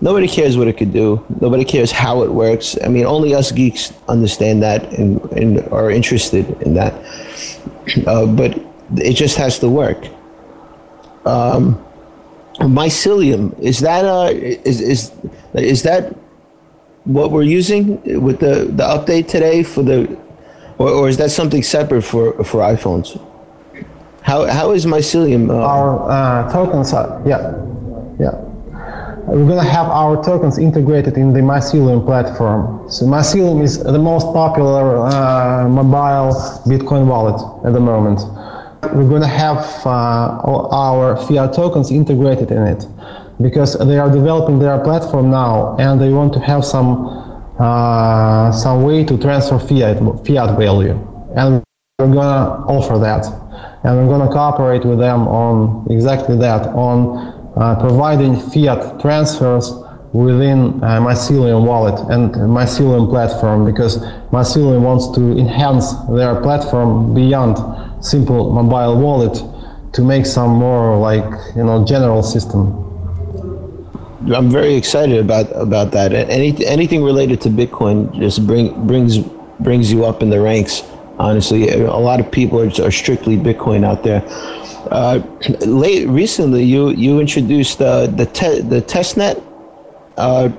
nobody 0.00 0.28
cares 0.28 0.56
what 0.56 0.68
it 0.68 0.76
could 0.76 0.92
do. 0.92 1.24
Nobody 1.40 1.64
cares 1.64 1.90
how 1.90 2.22
it 2.22 2.30
works. 2.30 2.76
I 2.84 2.88
mean, 2.88 3.06
only 3.06 3.34
us 3.34 3.52
geeks 3.52 3.92
understand 4.08 4.62
that 4.62 4.92
and, 4.92 5.20
and 5.32 5.60
are 5.72 5.90
interested 5.90 6.48
in 6.62 6.74
that. 6.74 6.94
Uh, 8.06 8.26
but 8.26 8.58
it 8.96 9.14
just 9.14 9.36
has 9.36 9.58
to 9.60 9.68
work. 9.68 10.06
Um, 11.26 11.84
mycelium 12.60 13.58
is 13.60 13.80
that 13.80 14.04
uh 14.04 14.30
is 14.32 14.80
is 14.80 15.12
is 15.54 15.82
that 15.82 16.14
what 17.04 17.30
we're 17.30 17.42
using 17.42 18.00
with 18.22 18.40
the, 18.40 18.66
the 18.66 18.84
update 18.84 19.28
today 19.28 19.62
for 19.62 19.82
the, 19.82 20.18
or, 20.78 20.90
or 20.90 21.08
is 21.08 21.16
that 21.16 21.30
something 21.30 21.62
separate 21.62 22.02
for, 22.02 22.32
for 22.44 22.60
iPhones? 22.60 23.20
How, 24.22 24.44
how 24.46 24.72
is 24.72 24.86
Mycelium? 24.86 25.50
Uh, 25.50 25.54
our 25.54 26.10
uh, 26.10 26.52
tokens 26.52 26.92
are, 26.92 27.22
yeah, 27.26 27.54
yeah. 28.20 28.49
We're 29.26 29.46
going 29.46 29.64
to 29.64 29.70
have 29.70 29.86
our 29.86 30.22
tokens 30.22 30.58
integrated 30.58 31.16
in 31.16 31.32
the 31.32 31.40
Mycelium 31.40 32.04
platform. 32.04 32.90
So 32.90 33.06
Mycelium 33.06 33.62
is 33.62 33.82
the 33.82 33.98
most 33.98 34.24
popular 34.32 35.06
uh, 35.06 35.68
mobile 35.68 36.34
Bitcoin 36.66 37.06
wallet 37.06 37.40
at 37.64 37.72
the 37.72 37.80
moment. 37.80 38.20
We're 38.94 39.08
going 39.08 39.22
to 39.22 39.28
have 39.28 39.64
uh, 39.86 40.40
our 40.72 41.16
fiat 41.26 41.52
tokens 41.52 41.90
integrated 41.90 42.50
in 42.50 42.66
it 42.66 42.86
because 43.40 43.78
they 43.78 43.98
are 43.98 44.10
developing 44.10 44.58
their 44.58 44.78
platform 44.80 45.30
now 45.30 45.76
and 45.78 46.00
they 46.00 46.10
want 46.10 46.32
to 46.34 46.40
have 46.40 46.64
some 46.64 47.06
uh, 47.58 48.50
some 48.52 48.82
way 48.82 49.04
to 49.04 49.18
transfer 49.18 49.58
fiat 49.58 49.98
fiat 50.26 50.58
value 50.58 50.96
and 51.36 51.62
we're 51.98 52.12
gonna 52.12 52.64
offer 52.66 52.98
that 52.98 53.26
and 53.84 53.96
we're 53.96 54.08
gonna 54.08 54.30
cooperate 54.30 54.84
with 54.84 54.98
them 54.98 55.28
on 55.28 55.86
exactly 55.90 56.36
that 56.36 56.66
on 56.68 57.39
providing 57.54 58.38
fiat 58.50 59.00
transfers 59.00 59.72
within 60.12 60.82
uh, 60.82 61.00
Mycelium 61.00 61.64
wallet 61.66 61.98
and 62.10 62.34
Mycelium 62.34 63.08
platform 63.10 63.64
because 63.64 63.98
Mycelium 64.32 64.82
wants 64.82 65.08
to 65.16 65.38
enhance 65.38 65.92
their 66.08 66.40
platform 66.42 67.14
beyond 67.14 67.58
simple 68.04 68.52
mobile 68.52 69.00
wallet 69.00 69.42
to 69.92 70.02
make 70.02 70.26
some 70.26 70.50
more 70.50 70.96
like 70.96 71.24
you 71.56 71.64
know 71.64 71.84
general 71.84 72.22
system. 72.22 72.86
I'm 74.34 74.50
very 74.50 74.74
excited 74.74 75.18
about 75.18 75.46
about 75.54 75.92
that. 75.92 76.12
Any, 76.12 76.64
anything 76.66 77.02
related 77.02 77.40
to 77.42 77.48
Bitcoin 77.48 78.14
just 78.18 78.46
bring 78.46 78.86
brings 78.86 79.18
brings 79.60 79.92
you 79.92 80.04
up 80.04 80.22
in 80.22 80.30
the 80.30 80.40
ranks. 80.40 80.82
Honestly, 81.18 81.68
a 81.68 81.96
lot 81.96 82.18
of 82.18 82.30
people 82.32 82.60
are, 82.60 82.86
are 82.86 82.90
strictly 82.90 83.36
Bitcoin 83.36 83.84
out 83.84 84.02
there. 84.02 84.22
Uh, 84.90 85.22
late 85.60 86.08
recently, 86.08 86.64
you 86.64 86.90
you 86.90 87.20
introduced 87.20 87.80
uh, 87.80 88.06
the 88.06 88.26
te- 88.26 88.60
the 88.60 88.82
testnet. 88.82 89.40
Uh, 90.16 90.50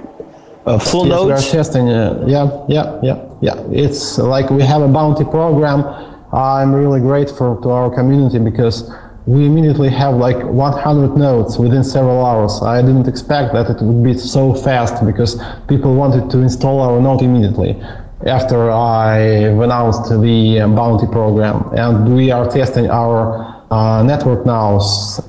uh, 0.66 0.80
full 0.80 1.08
yes, 1.08 1.10
nodes. 1.10 1.28
we 1.28 1.34
are 1.34 1.52
testing. 1.52 1.90
Uh, 1.90 2.24
yeah, 2.28 2.66
yeah, 2.70 3.00
yeah, 3.04 3.18
yeah. 3.42 3.56
It's 3.72 4.18
like 4.18 4.50
we 4.50 4.64
have 4.64 4.82
a 4.82 4.88
bounty 4.88 5.26
program. 5.26 5.84
I'm 6.34 6.74
really 6.74 7.02
grateful 7.02 7.60
to 7.62 7.70
our 7.72 7.94
community 7.94 8.40
because 8.40 8.90
we 9.26 9.46
immediately 9.46 9.90
have 9.90 10.16
like 10.16 10.42
100 10.44 11.18
nodes 11.18 11.60
within 11.60 11.84
several 11.84 12.26
hours. 12.26 12.62
I 12.62 12.82
didn't 12.82 13.08
expect 13.08 13.54
that 13.54 13.70
it 13.70 13.82
would 13.82 14.04
be 14.04 14.18
so 14.18 14.54
fast 14.54 15.06
because 15.06 15.42
people 15.68 15.94
wanted 15.94 16.30
to 16.32 16.40
install 16.40 16.80
our 16.80 17.02
node 17.02 17.22
immediately 17.22 17.82
after 18.26 18.72
I 18.72 19.18
announced 19.20 20.10
the 20.10 20.74
bounty 20.76 21.08
program. 21.08 21.70
And 21.74 22.16
we 22.16 22.32
are 22.32 22.50
testing 22.50 22.90
our 22.90 23.61
uh, 23.72 24.04
network 24.04 24.46
now 24.46 24.80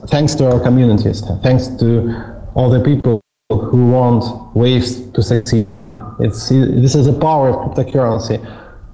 thanks 0.09 0.35
to 0.35 0.51
our 0.51 0.61
communities, 0.61 1.23
thanks 1.43 1.69
to 1.69 2.13
all 2.55 2.69
the 2.69 2.81
people 2.81 3.23
who 3.49 3.91
want 3.91 4.55
waves 4.55 5.01
to 5.13 5.23
succeed. 5.23 5.67
It's, 6.21 6.49
this 6.49 6.95
is 6.95 7.07
the 7.07 7.19
power 7.19 7.51
of 7.51 7.57
cryptocurrency. 7.75 8.39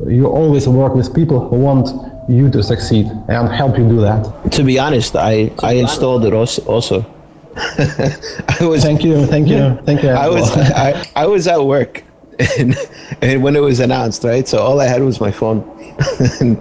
You 0.06 0.26
always 0.26 0.68
work 0.68 0.94
with 0.94 1.14
people 1.14 1.48
who 1.48 1.56
want 1.56 1.88
you 2.28 2.50
to 2.50 2.62
succeed 2.62 3.06
and 3.28 3.48
help 3.48 3.78
you 3.78 3.88
do 3.88 4.00
that. 4.00 4.52
To 4.52 4.62
be 4.62 4.78
honest, 4.78 5.16
I, 5.16 5.50
I 5.62 5.72
installed 5.74 6.24
it 6.24 6.34
also. 6.34 7.04
I 7.56 8.58
was 8.60 8.84
thank 8.84 9.02
you, 9.02 9.26
thank 9.26 9.48
you, 9.48 9.76
thank 9.84 10.02
you. 10.02 10.10
I 10.26 10.28
was 10.28 10.50
I, 10.56 11.04
I 11.16 11.26
was 11.26 11.48
at 11.48 11.64
work, 11.64 12.04
and, 12.58 12.76
and 13.20 13.42
when 13.42 13.56
it 13.56 13.60
was 13.60 13.80
announced, 13.80 14.22
right? 14.22 14.46
So 14.46 14.58
all 14.58 14.80
I 14.80 14.86
had 14.86 15.02
was 15.02 15.20
my 15.20 15.32
phone, 15.32 15.64
and 16.40 16.56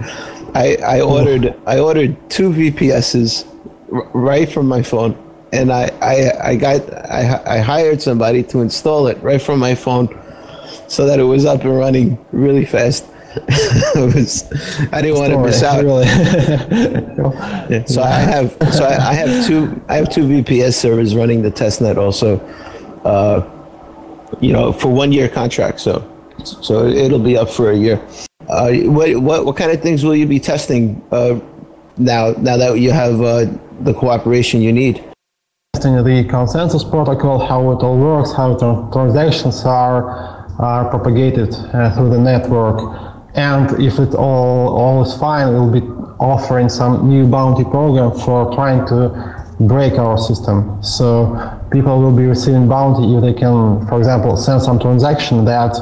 I 0.58 0.76
I 0.98 1.02
ordered 1.02 1.56
I 1.68 1.80
ordered 1.80 2.18
two 2.30 2.50
VPSs 2.50 3.46
r- 3.94 4.10
right 4.14 4.50
from 4.50 4.68
my 4.68 4.82
phone, 4.82 5.16
and 5.54 5.72
I 5.72 5.92
I, 6.02 6.50
I 6.50 6.56
got 6.56 6.82
I, 6.94 7.42
I 7.46 7.58
hired 7.60 8.02
somebody 8.02 8.42
to 8.52 8.62
install 8.62 9.08
it 9.08 9.18
right 9.22 9.42
from 9.42 9.60
my 9.60 9.76
phone, 9.76 10.08
so 10.88 11.06
that 11.06 11.20
it 11.20 11.24
was 11.24 11.46
up 11.46 11.64
and 11.64 11.78
running 11.78 12.18
really 12.32 12.66
fast. 12.66 13.06
was, 13.96 14.52
I 14.92 15.00
didn't 15.04 15.20
want 15.20 15.32
to 15.32 15.38
miss 15.38 15.62
out. 15.62 15.84
Really. 15.84 16.06
yeah, 17.70 17.86
so 17.86 18.02
I 18.02 18.20
have 18.34 18.58
so 18.74 18.84
I, 18.84 19.10
I, 19.12 19.14
have 19.14 19.46
two 19.46 19.80
I 19.88 19.98
have 19.98 20.10
two 20.10 20.24
VPS 20.24 20.74
servers 20.74 21.16
running 21.16 21.44
the 21.44 21.52
testnet 21.52 21.98
also. 21.98 22.40
Uh, 23.06 23.48
you 24.42 24.52
know, 24.52 24.74
for 24.74 24.90
one 24.90 25.12
year 25.12 25.30
contract. 25.30 25.80
So 25.82 26.04
so 26.44 26.88
it'll 26.88 27.20
be 27.20 27.38
up 27.38 27.50
for 27.50 27.70
a 27.70 27.78
year. 27.78 28.02
Uh, 28.48 28.72
what 28.86 29.16
what 29.18 29.46
what 29.46 29.56
kind 29.58 29.72
of 29.72 29.82
things 29.82 30.04
will 30.04 30.16
you 30.16 30.26
be 30.26 30.40
testing 30.40 31.02
uh, 31.12 31.40
now 31.98 32.32
now 32.38 32.58
that 32.58 32.80
you 32.80 32.92
have 32.92 33.22
uh, 33.22 33.46
the 33.82 33.94
cooperation 33.94 34.62
you 34.62 34.72
need? 34.72 35.04
Testing 35.74 35.96
the 35.96 36.26
consensus 36.30 36.84
protocol, 36.84 37.40
how 37.40 37.72
it 37.72 37.84
all 37.84 37.98
works, 37.98 38.32
how 38.34 38.56
transactions 38.92 39.66
are 39.66 40.46
are 40.60 40.90
propagated 40.90 41.54
uh, 41.54 41.94
through 41.94 42.10
the 42.10 42.20
network 42.20 43.08
and 43.38 43.80
if 43.80 44.00
it 44.00 44.16
all, 44.16 44.76
all 44.76 45.04
is 45.04 45.16
fine, 45.16 45.54
we'll 45.54 45.70
be 45.70 45.86
offering 46.20 46.70
some 46.70 47.08
new 47.08 47.28
bounty 47.28 47.64
program 47.64 48.12
for 48.12 48.52
trying 48.56 48.86
to 48.88 49.46
break 49.60 49.94
our 49.94 50.18
system. 50.18 50.82
So 50.82 51.38
people 51.72 52.02
will 52.02 52.16
be 52.16 52.26
receiving 52.26 52.68
bounty 52.68 53.16
if 53.16 53.22
they 53.22 53.40
can, 53.40 53.86
for 53.88 54.00
example, 54.00 54.36
send 54.38 54.64
some 54.64 54.80
transaction 54.80 55.46
that 55.46 55.76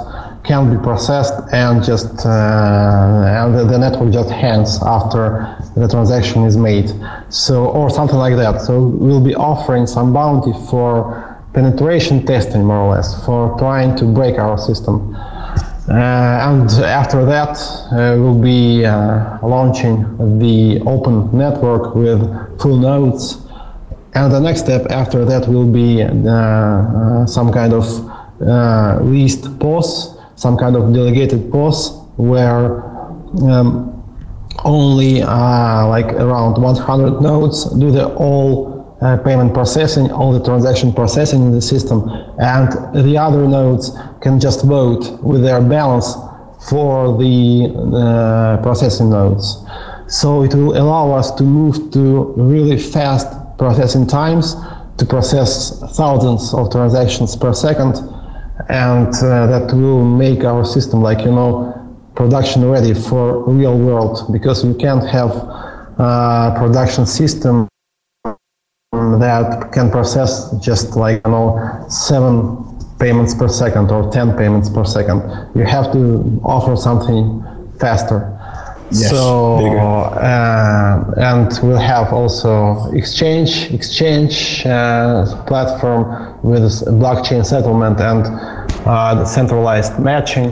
can 0.45 0.75
be 0.75 0.81
processed 0.83 1.33
and 1.51 1.83
just 1.83 2.25
uh, 2.25 3.43
and 3.45 3.69
the, 3.69 3.77
network 3.77 4.11
just 4.11 4.29
hangs 4.29 4.79
after 4.83 5.55
the 5.75 5.87
transaction 5.87 6.43
is 6.43 6.57
made. 6.57 6.91
So 7.29 7.65
or 7.67 7.89
something 7.89 8.17
like 8.17 8.35
that. 8.37 8.61
So 8.61 8.87
we'll 8.87 9.23
be 9.23 9.35
offering 9.35 9.87
some 9.87 10.13
bounty 10.13 10.53
for 10.69 11.35
penetration 11.53 12.25
testing, 12.25 12.65
more 12.65 12.79
or 12.79 12.95
less, 12.95 13.25
for 13.25 13.57
trying 13.57 13.95
to 13.97 14.05
break 14.05 14.37
our 14.37 14.57
system. 14.57 15.15
Uh, 15.87 15.93
and 15.93 16.69
after 16.83 17.25
that, 17.25 17.57
uh, 17.91 18.15
we'll 18.17 18.41
be 18.41 18.83
uh, 18.83 19.37
launching 19.43 20.01
the 20.39 20.81
open 20.87 21.29
network 21.37 21.93
with 21.95 22.19
full 22.59 22.77
nodes. 22.77 23.45
And 24.15 24.33
the 24.33 24.39
next 24.39 24.61
step 24.61 24.87
after 24.89 25.25
that 25.25 25.47
will 25.47 25.71
be 25.71 25.99
some 27.27 27.51
kind 27.51 27.73
of 27.73 27.85
least 29.05 29.59
POS, 29.59 30.14
some 30.35 30.57
kind 30.57 30.75
of 30.75 30.93
delegated 30.93 31.51
POS, 31.51 31.97
where 32.17 32.83
um, 33.43 33.91
only 34.63 35.21
uh, 35.21 35.87
like 35.87 36.07
around 36.13 36.61
100 36.61 37.21
nodes 37.21 37.65
do 37.79 37.91
the 37.91 38.07
all 38.15 38.97
uh, 39.01 39.17
payment 39.17 39.53
processing, 39.53 40.11
all 40.11 40.31
the 40.31 40.43
transaction 40.43 40.93
processing 40.93 41.41
in 41.43 41.51
the 41.51 41.61
system, 41.61 42.09
and 42.39 42.71
the 43.05 43.17
other 43.17 43.47
nodes 43.47 43.91
can 44.21 44.39
just 44.39 44.63
vote 44.65 45.21
with 45.21 45.43
their 45.43 45.61
balance 45.61 46.15
for 46.69 47.17
the 47.17 47.71
uh, 47.93 48.61
processing 48.63 49.09
nodes. 49.09 49.63
So 50.07 50.43
it 50.43 50.53
will 50.53 50.77
allow 50.77 51.11
us 51.11 51.31
to 51.35 51.43
move 51.43 51.91
to 51.91 52.33
really 52.37 52.77
fast 52.77 53.27
processing 53.57 54.07
times 54.07 54.55
to 54.97 55.05
process 55.05 55.79
thousands 55.95 56.53
of 56.53 56.71
transactions 56.71 57.35
per 57.35 57.53
second, 57.53 57.95
and 58.69 59.13
uh, 59.15 59.47
that 59.47 59.73
will 59.73 60.05
make 60.05 60.43
our 60.43 60.63
system 60.63 61.01
like 61.01 61.19
you 61.19 61.31
know 61.31 61.73
production 62.15 62.69
ready 62.69 62.93
for 62.93 63.43
real 63.49 63.77
world 63.77 64.31
because 64.31 64.63
you 64.63 64.73
can't 64.75 65.05
have 65.07 65.31
uh, 65.97 66.53
production 66.57 67.05
system 67.05 67.67
that 68.93 69.69
can 69.73 69.91
process 69.91 70.51
just 70.59 70.95
like 70.95 71.21
you 71.25 71.31
know 71.31 71.85
seven 71.89 72.65
payments 72.99 73.33
per 73.33 73.47
second 73.47 73.91
or 73.91 74.09
10 74.11 74.37
payments 74.37 74.69
per 74.69 74.85
second. 74.85 75.21
You 75.53 75.65
have 75.65 75.91
to 75.91 76.39
offer 76.43 76.75
something 76.75 77.43
faster 77.79 78.34
yes, 78.91 79.09
so 79.09 79.57
uh, 79.57 81.13
and 81.17 81.59
we'll 81.63 81.77
have 81.77 82.13
also 82.13 82.91
exchange 82.91 83.71
exchange 83.71 84.65
uh, 84.65 85.25
platform 85.45 86.39
with 86.41 86.63
blockchain 87.01 87.45
settlement 87.45 87.99
and 87.99 88.25
uh, 88.85 89.25
centralized 89.25 89.99
matching 89.99 90.51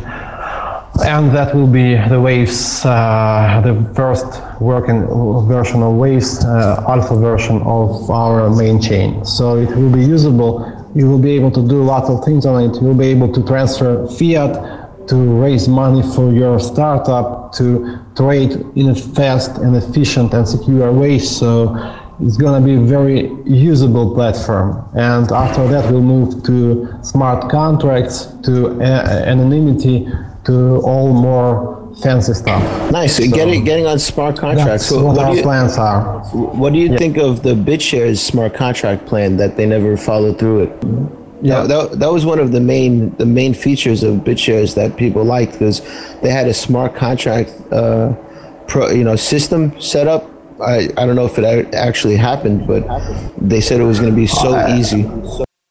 and 1.01 1.35
that 1.35 1.55
will 1.55 1.67
be 1.67 1.95
the 2.07 2.21
Waves, 2.21 2.85
uh, 2.85 3.61
the 3.63 3.93
first 3.95 4.41
working 4.61 5.07
version 5.47 5.81
of 5.81 5.95
Waves, 5.95 6.45
uh, 6.45 6.83
alpha 6.87 7.15
version 7.15 7.61
of 7.63 8.09
our 8.11 8.49
main 8.49 8.79
chain. 8.79 9.25
So 9.25 9.57
it 9.57 9.75
will 9.75 9.91
be 9.91 10.05
usable. 10.05 10.69
You 10.93 11.09
will 11.09 11.19
be 11.19 11.31
able 11.31 11.51
to 11.51 11.67
do 11.67 11.83
lots 11.83 12.09
of 12.09 12.23
things 12.23 12.45
on 12.45 12.63
it. 12.63 12.75
You 12.75 12.87
will 12.87 12.97
be 12.97 13.07
able 13.07 13.33
to 13.33 13.43
transfer 13.43 14.05
fiat, 14.07 15.07
to 15.07 15.15
raise 15.15 15.67
money 15.67 16.03
for 16.13 16.31
your 16.31 16.59
startup, 16.59 17.53
to 17.53 17.99
trade 18.15 18.51
in 18.75 18.89
a 18.89 18.95
fast 18.95 19.57
and 19.57 19.75
efficient 19.75 20.33
and 20.33 20.47
secure 20.47 20.91
way. 20.91 21.19
So 21.19 21.75
it's 22.19 22.37
going 22.37 22.61
to 22.61 22.65
be 22.65 22.75
a 22.75 22.79
very 22.79 23.31
usable 23.45 24.13
platform. 24.13 24.87
And 24.95 25.31
after 25.31 25.67
that, 25.67 25.91
we'll 25.91 26.01
move 26.01 26.43
to 26.43 26.99
smart 27.03 27.49
contracts, 27.49 28.27
to 28.43 28.79
uh, 28.81 29.23
anonymity, 29.25 30.07
to 30.45 30.81
all 30.81 31.13
more 31.13 31.73
fancy 32.01 32.33
stuff. 32.33 32.91
Nice. 32.91 33.17
So 33.17 33.27
getting 33.29 33.63
getting 33.63 33.85
on 33.85 33.99
smart 33.99 34.37
contracts. 34.37 34.87
So 34.87 35.03
what, 35.03 35.17
what 35.17 35.25
our 35.25 35.35
you, 35.35 35.41
plans 35.41 35.77
are. 35.77 36.19
What 36.33 36.73
do 36.73 36.79
you 36.79 36.91
yeah. 36.91 36.97
think 36.97 37.17
of 37.17 37.43
the 37.43 37.53
BitShares 37.53 38.17
smart 38.17 38.53
contract 38.53 39.05
plan 39.05 39.37
that 39.37 39.57
they 39.57 39.65
never 39.65 39.97
followed 39.97 40.39
through 40.39 40.63
it? 40.63 41.22
Yeah, 41.43 41.63
that, 41.63 41.99
that, 41.99 42.11
was 42.11 42.25
one 42.25 42.39
of 42.39 42.53
the 42.53 42.61
main 42.61 43.13
the 43.17 43.25
main 43.25 43.53
features 43.53 44.01
of 44.01 44.19
BitShares 44.19 44.75
that 44.75 44.95
people 44.95 45.25
liked 45.25 45.53
because 45.53 45.81
they 46.21 46.29
had 46.29 46.47
a 46.47 46.53
smart 46.53 46.95
contract, 46.95 47.53
uh, 47.71 48.13
pro, 48.67 48.89
you 48.91 49.03
know, 49.03 49.17
system 49.17 49.79
set 49.79 50.07
up. 50.07 50.29
I, 50.61 50.89
I 50.95 51.05
don't 51.05 51.17
know 51.17 51.25
if 51.25 51.37
it 51.37 51.73
actually 51.75 52.15
happened, 52.15 52.65
but 52.65 52.87
they 53.37 53.59
said 53.59 53.81
it 53.81 53.83
was 53.83 53.99
going 53.99 54.11
to 54.11 54.15
be 54.15 54.27
so 54.27 54.55
uh, 54.55 54.77
easy. 54.77 55.05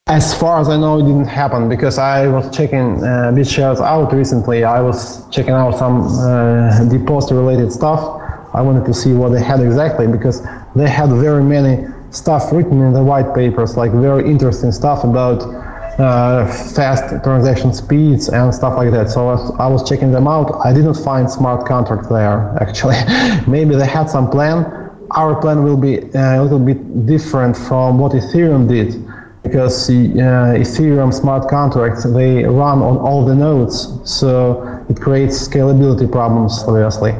As 0.09 0.39
far 0.39 0.61
as 0.61 0.69
I 0.69 0.77
know, 0.77 0.99
it 0.99 1.05
didn't 1.05 1.25
happen 1.25 1.71
because 1.71 1.97
I 1.97 2.29
was 2.29 2.55
checking 2.55 3.03
uh, 3.03 3.33
BitShares 3.33 3.81
out 3.81 4.13
recently. 4.13 4.65
I 4.65 4.83
was 4.83 5.27
checking 5.31 5.55
out 5.55 5.79
some 5.79 6.03
uh, 6.03 6.85
deposit 6.91 7.35
related 7.35 7.73
stuff. 7.73 8.21
I 8.53 8.61
wanted 8.61 8.85
to 8.85 8.93
see 8.93 9.15
what 9.15 9.31
they 9.31 9.43
had 9.43 9.61
exactly 9.61 10.07
because 10.07 10.47
they 10.77 10.89
had 10.89 11.09
very 11.09 11.43
many 11.43 11.87
stuff 12.13 12.53
written 12.53 12.81
in 12.83 12.93
the 12.93 13.03
white 13.03 13.35
papers, 13.35 13.77
like 13.77 13.91
very 13.91 14.29
interesting 14.29 14.71
stuff 14.71 15.03
about 15.03 15.43
uh, 15.99 16.47
fast 16.75 17.23
transaction 17.23 17.73
speeds 17.73 18.29
and 18.29 18.55
stuff 18.55 18.77
like 18.77 18.91
that. 18.91 19.11
So 19.11 19.29
I 19.59 19.67
was, 19.67 19.89
checking 19.89 20.13
them 20.13 20.27
out. 20.29 20.65
I 20.65 20.73
didn't 20.73 20.95
find 20.95 21.31
smart 21.31 21.67
contract 21.67 22.09
there 22.09 22.57
actually. 22.61 22.97
Maybe 23.47 23.75
they 23.75 23.87
had 23.87 24.09
some 24.09 24.31
plan. 24.31 24.65
Our 25.11 25.41
plan 25.41 25.65
will 25.65 25.77
be 25.77 26.03
uh, 26.15 26.41
a 26.41 26.43
little 26.43 26.59
bit 26.59 27.07
different 27.07 27.57
from 27.57 27.99
what 27.99 28.13
Ethereum 28.13 28.69
did 28.69 29.05
because 29.43 29.91
uh, 29.91 29.93
Ethereum 29.93 31.13
smart 31.13 31.49
contracts 31.49 32.05
they 32.05 32.45
run 32.45 32.79
on 32.81 32.97
all 32.97 33.25
the 33.25 33.35
nodes, 33.35 33.99
so 34.05 34.85
it 34.89 35.01
creates 35.01 35.47
scalability 35.47 36.11
problems 36.11 36.63
obviously. 36.67 37.13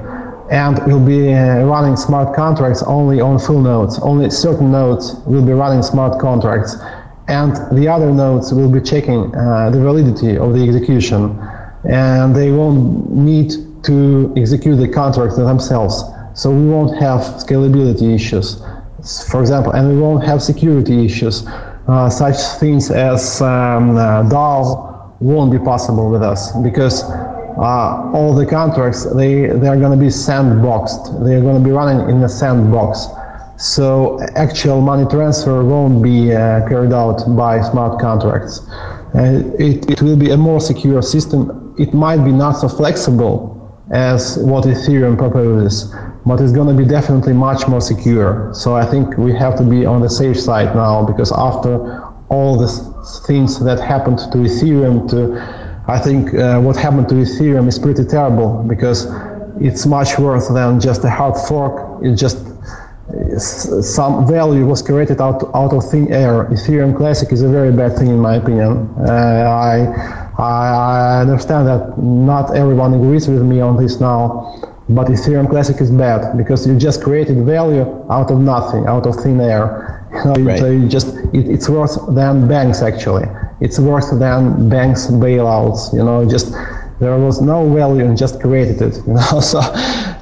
And 0.53 0.79
we'll 0.87 1.05
be 1.05 1.33
uh, 1.33 1.65
running 1.65 1.97
smart 1.97 2.37
contracts 2.37 2.83
only 2.83 3.21
on 3.21 3.39
full 3.39 3.61
nodes. 3.61 3.99
Only 3.99 4.31
certain 4.31 4.71
nodes 4.71 5.15
will 5.27 5.45
be 5.45 5.53
running 5.53 5.83
smart 5.83 6.21
contracts. 6.21 6.77
And 7.27 7.57
the 7.77 7.89
other 7.89 8.13
nodes 8.13 8.53
will 8.53 8.71
be 8.71 8.81
checking 8.81 9.35
uh, 9.35 9.71
the 9.71 9.81
validity 9.81 10.37
of 10.37 10.53
the 10.53 10.63
execution. 10.63 11.39
And 11.89 12.37
they 12.37 12.51
won't 12.53 13.11
need 13.11 13.51
to 13.85 14.33
execute 14.37 14.79
the 14.79 14.89
contract 14.89 15.35
themselves. 15.37 16.05
So 16.35 16.51
we 16.51 16.69
won't 16.69 16.97
have 17.01 17.21
scalability 17.43 18.15
issues 18.15 18.63
for 19.31 19.41
example 19.41 19.73
and 19.73 19.89
we 19.89 19.97
won't 20.01 20.25
have 20.25 20.43
security 20.43 21.05
issues. 21.05 21.47
Uh, 21.89 22.09
such 22.09 22.37
things 22.61 22.91
as 22.91 23.43
um, 23.43 23.97
uh, 23.97 24.23
DAO 24.29 25.21
won't 25.21 25.51
be 25.51 25.59
possible 25.59 26.11
with 26.11 26.23
us 26.23 26.53
because 26.59 27.03
uh, 27.57 28.11
all 28.13 28.35
the 28.35 28.47
contracts 28.47 29.05
they 29.15 29.47
they 29.47 29.69
are 29.69 29.77
going 29.77 29.97
to 29.97 30.03
be 30.03 30.11
sandboxed 30.11 31.25
they 31.25 31.35
are 31.35 31.41
going 31.41 31.57
to 31.57 31.65
be 31.65 31.71
running 31.71 32.09
in 32.11 32.23
a 32.23 32.29
sandbox 32.29 33.07
so 33.63 34.19
actual 34.35 34.81
money 34.81 35.09
transfer 35.09 35.63
won't 35.63 36.03
be 36.03 36.33
uh, 36.33 36.67
carried 36.69 36.93
out 36.93 37.23
by 37.37 37.63
smart 37.63 38.01
contracts. 38.01 38.59
Uh, 39.15 39.55
it, 39.57 39.89
it 39.89 40.03
will 40.03 40.17
be 40.17 40.31
a 40.31 40.37
more 40.37 40.61
secure 40.61 41.01
system. 41.01 41.73
It 41.79 41.95
might 41.95 42.25
be 42.25 42.33
not 42.33 42.53
so 42.53 42.69
flexible 42.69 43.59
as 43.93 44.37
what 44.39 44.65
Ethereum 44.65 45.17
proposes, 45.17 45.95
but 46.27 46.41
it's 46.41 46.51
going 46.51 46.77
to 46.77 46.83
be 46.83 46.89
definitely 46.89 47.35
much 47.35 47.69
more 47.69 47.81
secure. 47.81 48.53
So 48.53 48.75
I 48.75 48.85
think 48.85 49.17
we 49.17 49.33
have 49.35 49.57
to 49.59 49.63
be 49.63 49.87
on 49.87 50.01
the 50.01 50.11
safe 50.11 50.41
side 50.41 50.75
now 50.75 51.05
because 51.07 51.31
after 51.31 52.03
all 52.31 52.59
the 52.59 52.67
things 53.29 53.63
that 53.65 53.79
happened 53.79 54.19
to 54.19 54.39
Ethereum, 54.39 55.09
to 55.11 55.39
I 55.89 55.99
think 55.99 56.35
uh, 56.35 56.61
what 56.61 56.77
happened 56.77 57.09
to 57.09 57.17
Ethereum 57.17 57.69
is 57.69 57.79
pretty 57.79 58.05
terrible 58.05 58.63
because 58.69 59.07
it's 59.61 59.85
much 59.87 60.19
worse 60.19 60.49
than 60.49 60.81
just 60.81 61.05
a 61.05 61.11
hard 61.11 61.37
fork. 61.49 62.05
It 62.05 62.15
just 62.15 62.39
some 63.39 64.27
value 64.27 64.65
was 64.65 64.81
created 64.83 65.21
out, 65.21 65.51
out 65.55 65.73
of 65.73 65.91
thin 65.91 66.13
air. 66.13 66.45
Ethereum 66.47 66.97
Classic 66.97 67.31
is 67.33 67.43
a 67.43 67.49
very 67.49 67.73
bad 67.73 67.97
thing 67.97 68.09
in 68.09 68.19
my 68.19 68.37
opinion. 68.37 68.89
Uh, 68.99 69.13
I, 69.13 70.43
I 70.43 71.21
understand 71.21 71.67
that 71.67 71.99
not 71.99 72.57
everyone 72.57 72.95
agrees 72.95 73.29
with 73.29 73.43
me 73.43 73.61
on 73.61 73.77
this 73.77 74.01
now, 74.01 74.55
but 74.89 75.09
Ethereum 75.09 75.49
Classic 75.51 75.81
is 75.81 75.91
bad 75.91 76.37
because 76.37 76.67
you 76.67 76.79
just 76.79 77.03
created 77.03 77.45
value 77.45 77.83
out 78.11 78.31
of 78.31 78.39
nothing, 78.39 78.87
out 78.87 79.07
of 79.07 79.17
thin 79.17 79.41
air. 79.41 80.07
You 80.13 80.25
know, 80.25 80.35
right. 80.45 80.61
you 80.61 80.89
just 80.89 81.17
it, 81.33 81.49
it's 81.49 81.69
worse 81.69 81.99
than 82.11 82.47
banks 82.47 82.83
actually. 82.83 83.27
It's 83.63 83.79
worse 83.79 84.11
than 84.11 84.69
banks 84.69 85.07
bailouts. 85.07 85.95
You 85.95 86.03
know, 86.03 86.29
just 86.29 86.53
there 86.99 87.17
was 87.17 87.41
no 87.41 87.73
value 87.73 88.05
and 88.05 88.19
just 88.19 88.41
created 88.41 88.83
it. 88.83 88.95
You 89.07 89.15
know, 89.15 89.41
so 89.41 89.61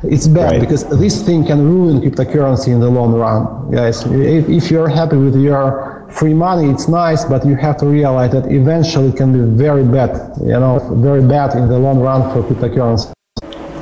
it's 0.02 0.28
bad 0.28 0.52
right. 0.52 0.60
because 0.60 0.82
this 1.04 1.22
thing 1.26 1.46
can 1.46 1.60
ruin 1.72 2.00
cryptocurrency 2.02 2.68
in 2.68 2.80
the 2.80 2.90
long 2.90 3.12
run, 3.14 3.70
guys. 3.70 4.04
If, 4.06 4.48
if 4.48 4.70
you're 4.70 4.88
happy 4.88 5.16
with 5.16 5.36
your 5.40 6.06
free 6.10 6.34
money, 6.34 6.70
it's 6.70 6.86
nice, 6.88 7.24
but 7.24 7.46
you 7.46 7.54
have 7.56 7.76
to 7.78 7.86
realize 7.86 8.32
that 8.32 8.46
eventually 8.50 9.08
it 9.08 9.16
can 9.16 9.32
be 9.32 9.44
very 9.64 9.84
bad. 9.84 10.10
You 10.40 10.60
know, 10.62 10.78
very 11.02 11.22
bad 11.26 11.54
in 11.56 11.66
the 11.68 11.78
long 11.78 11.98
run 12.00 12.20
for 12.32 12.42
cryptocurrency. 12.42 13.12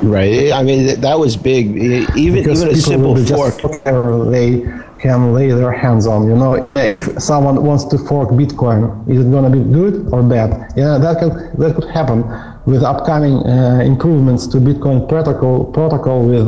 Right. 0.01 0.53
I 0.53 0.63
mean, 0.63 1.01
that 1.01 1.19
was 1.19 1.35
big. 1.35 1.75
Even 2.15 2.35
because 2.35 2.63
even 2.63 2.73
a 2.73 2.77
simple 2.77 3.15
fork. 3.25 3.55
They 4.31 4.63
can 4.99 5.33
lay 5.33 5.49
their 5.49 5.71
hands 5.71 6.05
on. 6.07 6.27
You 6.27 6.35
know, 6.35 6.69
if 6.75 7.21
someone 7.21 7.63
wants 7.63 7.85
to 7.85 7.97
fork 7.97 8.29
Bitcoin, 8.29 9.07
is 9.09 9.25
it 9.25 9.31
going 9.31 9.49
to 9.49 9.57
be 9.57 9.63
good 9.63 10.11
or 10.11 10.21
bad? 10.21 10.71
Yeah, 10.75 10.97
that 10.97 11.19
could 11.19 11.33
that 11.59 11.75
could 11.75 11.89
happen 11.89 12.23
with 12.65 12.83
upcoming 12.83 13.37
uh, 13.47 13.81
improvements 13.83 14.45
to 14.47 14.57
Bitcoin 14.57 15.07
protocol 15.07 15.65
protocol 15.71 16.27
with 16.27 16.47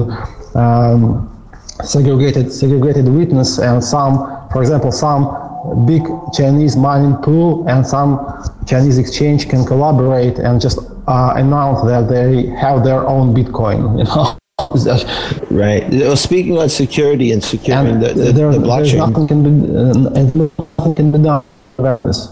um, 0.56 1.28
segregated 1.84 2.52
segregated 2.52 3.08
witness 3.08 3.60
and 3.60 3.84
some, 3.84 4.48
for 4.52 4.62
example, 4.62 4.92
some 4.92 5.86
big 5.86 6.04
Chinese 6.34 6.76
mining 6.76 7.16
pool 7.18 7.68
and 7.68 7.86
some 7.86 8.20
Chinese 8.66 8.98
exchange 8.98 9.48
can 9.50 9.66
collaborate 9.66 10.40
and 10.40 10.60
just 10.60 10.80
uh, 11.08 11.34
announce 11.36 11.82
that 11.84 12.10
they 12.10 12.48
have 12.58 12.84
their 12.84 13.08
own 13.08 13.34
Bitcoin. 13.34 13.98
You 14.02 14.04
know. 14.06 14.41
Right. 15.50 15.90
Well, 15.90 16.16
speaking 16.16 16.58
on 16.58 16.70
security 16.70 17.32
and 17.32 17.44
securing 17.44 17.88
and 17.88 18.04
the, 18.04 18.14
the, 18.14 18.32
there, 18.32 18.52
the 18.52 18.58
blockchain, 18.58 18.98
nothing 19.10 19.28
can 19.28 19.44
be, 19.44 19.76
uh, 19.76 20.50
nothing 20.78 20.96
can 20.96 21.12
be 21.12 21.18
done 21.20 21.44
about 21.78 22.04
this. 22.04 22.30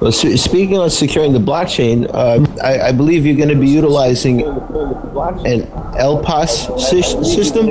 Well, 0.00 0.12
speaking 0.12 0.78
on 0.78 0.90
securing 0.90 1.32
the 1.32 1.38
blockchain, 1.38 2.10
uh, 2.12 2.44
I, 2.62 2.88
I, 2.88 2.92
believe 2.92 3.24
you're 3.24 3.36
going 3.36 3.48
to 3.48 3.54
be 3.54 3.68
utilizing 3.68 4.42
an 4.42 5.62
LPoS 5.96 6.78
system. 6.80 7.68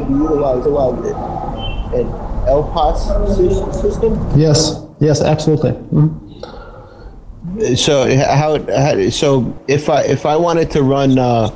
An 1.93 2.07
LPoS 2.47 3.81
system. 3.81 4.39
Yes. 4.39 4.81
Yes. 4.99 5.21
Absolutely. 5.21 5.71
Mm-hmm. 5.71 6.22
So 7.75 8.17
how, 8.17 8.57
how, 8.65 9.09
so 9.09 9.55
if 9.67 9.89
I 9.89 10.01
if 10.03 10.25
I 10.25 10.35
wanted 10.35 10.71
to 10.71 10.81
run 10.81 11.19
uh, 11.19 11.49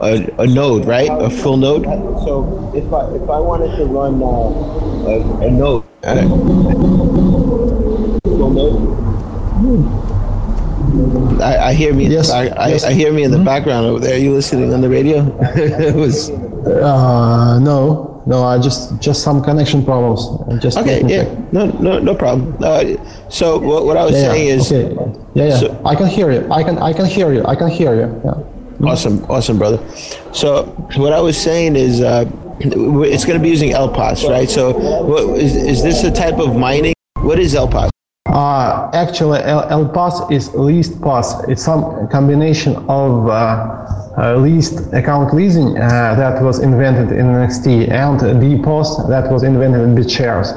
a, 0.00 0.26
a 0.38 0.46
node 0.46 0.84
right 0.84 1.08
a 1.10 1.30
full 1.30 1.56
node 1.56 1.84
so 1.84 2.72
if 2.74 2.92
I 2.92 3.06
if 3.14 3.30
I 3.30 3.38
wanted 3.38 3.76
to 3.76 3.84
run 3.86 4.20
uh, 4.20 4.26
a, 5.06 5.46
a 5.46 5.50
node 5.50 5.84
full 8.24 8.50
node 8.50 8.94
I, 11.40 11.68
I, 11.68 11.74
hear 11.74 11.92
me. 11.92 12.06
Yes, 12.06 12.30
I, 12.30 12.44
yes. 12.68 12.84
I, 12.84 12.92
hear 12.92 13.12
me 13.12 13.24
in 13.24 13.30
the 13.30 13.38
mm-hmm. 13.38 13.46
background 13.46 13.86
over 13.86 13.98
there. 13.98 14.14
Are 14.14 14.18
you 14.18 14.32
listening 14.32 14.72
on 14.72 14.80
the 14.80 14.88
radio? 14.88 15.36
it 15.56 15.94
was. 15.94 16.30
Uh, 16.30 17.58
no, 17.58 18.13
no. 18.26 18.44
I 18.44 18.58
just 18.58 19.00
just 19.00 19.22
some 19.22 19.42
connection 19.42 19.84
problems. 19.84 20.26
Just 20.62 20.78
okay. 20.78 21.02
Yeah. 21.02 21.24
Check. 21.24 21.52
No, 21.52 21.66
no, 21.66 21.98
no 21.98 22.14
problem. 22.14 22.56
Uh, 22.62 22.96
so 23.28 23.58
what, 23.58 23.84
what 23.84 23.96
I 23.96 24.04
was 24.04 24.14
yeah, 24.14 24.30
saying 24.30 24.46
yeah. 24.46 24.54
is. 24.54 24.72
Okay. 24.72 25.20
Yeah, 25.34 25.44
yeah. 25.44 25.56
So, 25.56 25.82
I 25.84 25.94
can 25.94 26.06
hear 26.06 26.30
you. 26.30 26.50
I 26.52 26.62
can 26.62 26.78
I 26.78 26.92
can 26.92 27.06
hear 27.06 27.32
you. 27.32 27.44
I 27.44 27.54
can 27.56 27.68
hear 27.68 27.94
you. 27.94 28.08
Yeah. 28.24 28.32
Mm-hmm. 28.74 28.88
Awesome, 28.88 29.24
awesome, 29.30 29.58
brother. 29.58 29.78
So 30.32 30.64
what 30.96 31.12
I 31.12 31.20
was 31.20 31.36
saying 31.36 31.76
is. 31.76 32.00
Uh, 32.00 32.30
it's 32.60 33.24
going 33.24 33.36
to 33.36 33.42
be 33.42 33.50
using 33.50 33.72
LPoS, 33.72 34.28
right? 34.30 34.48
So, 34.48 34.72
what, 35.02 35.40
is, 35.40 35.56
is 35.56 35.82
this 35.82 36.04
a 36.04 36.10
type 36.10 36.38
of 36.38 36.56
mining? 36.56 36.94
What 37.20 37.40
is 37.40 37.52
LPoS? 37.54 37.90
Uh, 38.26 38.90
actually, 38.94 39.40
L, 39.42 39.62
LPoS 39.68 40.30
is 40.32 40.52
least 40.54 41.00
pass. 41.02 41.42
It's 41.48 41.62
some 41.62 42.08
combination 42.08 42.76
of 42.88 43.28
uh, 43.28 44.03
uh, 44.16 44.36
leased 44.36 44.92
account 44.92 45.34
leasing 45.34 45.76
uh, 45.76 46.14
that 46.14 46.42
was 46.42 46.60
invented 46.60 47.16
in 47.16 47.26
NXT 47.26 47.90
and 47.90 48.20
the 48.40 48.62
post 48.62 49.08
that 49.08 49.30
was 49.30 49.42
invented 49.42 49.80
in 49.82 49.94
BitShares. 49.94 50.52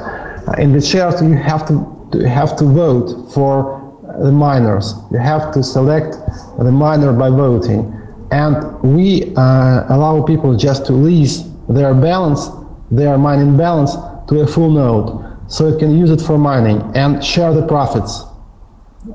Uh, 0.48 0.52
in 0.62 0.72
the 0.72 0.78
BitShares, 0.78 1.22
you 1.28 1.36
have 1.36 1.66
to 1.66 2.28
have 2.28 2.56
to 2.56 2.64
vote 2.64 3.30
for 3.32 3.78
the 4.22 4.32
miners. 4.32 4.94
You 5.10 5.18
have 5.18 5.52
to 5.54 5.62
select 5.62 6.16
the 6.58 6.72
miner 6.72 7.12
by 7.12 7.30
voting, 7.30 7.92
and 8.30 8.80
we 8.82 9.34
uh, 9.36 9.84
allow 9.94 10.22
people 10.22 10.56
just 10.56 10.86
to 10.86 10.92
lease 10.92 11.44
their 11.68 11.94
balance, 11.94 12.48
their 12.90 13.18
mining 13.18 13.56
balance, 13.56 13.94
to 14.28 14.40
a 14.40 14.46
full 14.46 14.70
node 14.70 15.28
so 15.48 15.66
it 15.66 15.78
can 15.78 15.96
use 15.96 16.10
it 16.10 16.20
for 16.20 16.38
mining 16.38 16.80
and 16.94 17.24
share 17.24 17.52
the 17.52 17.66
profits. 17.66 18.22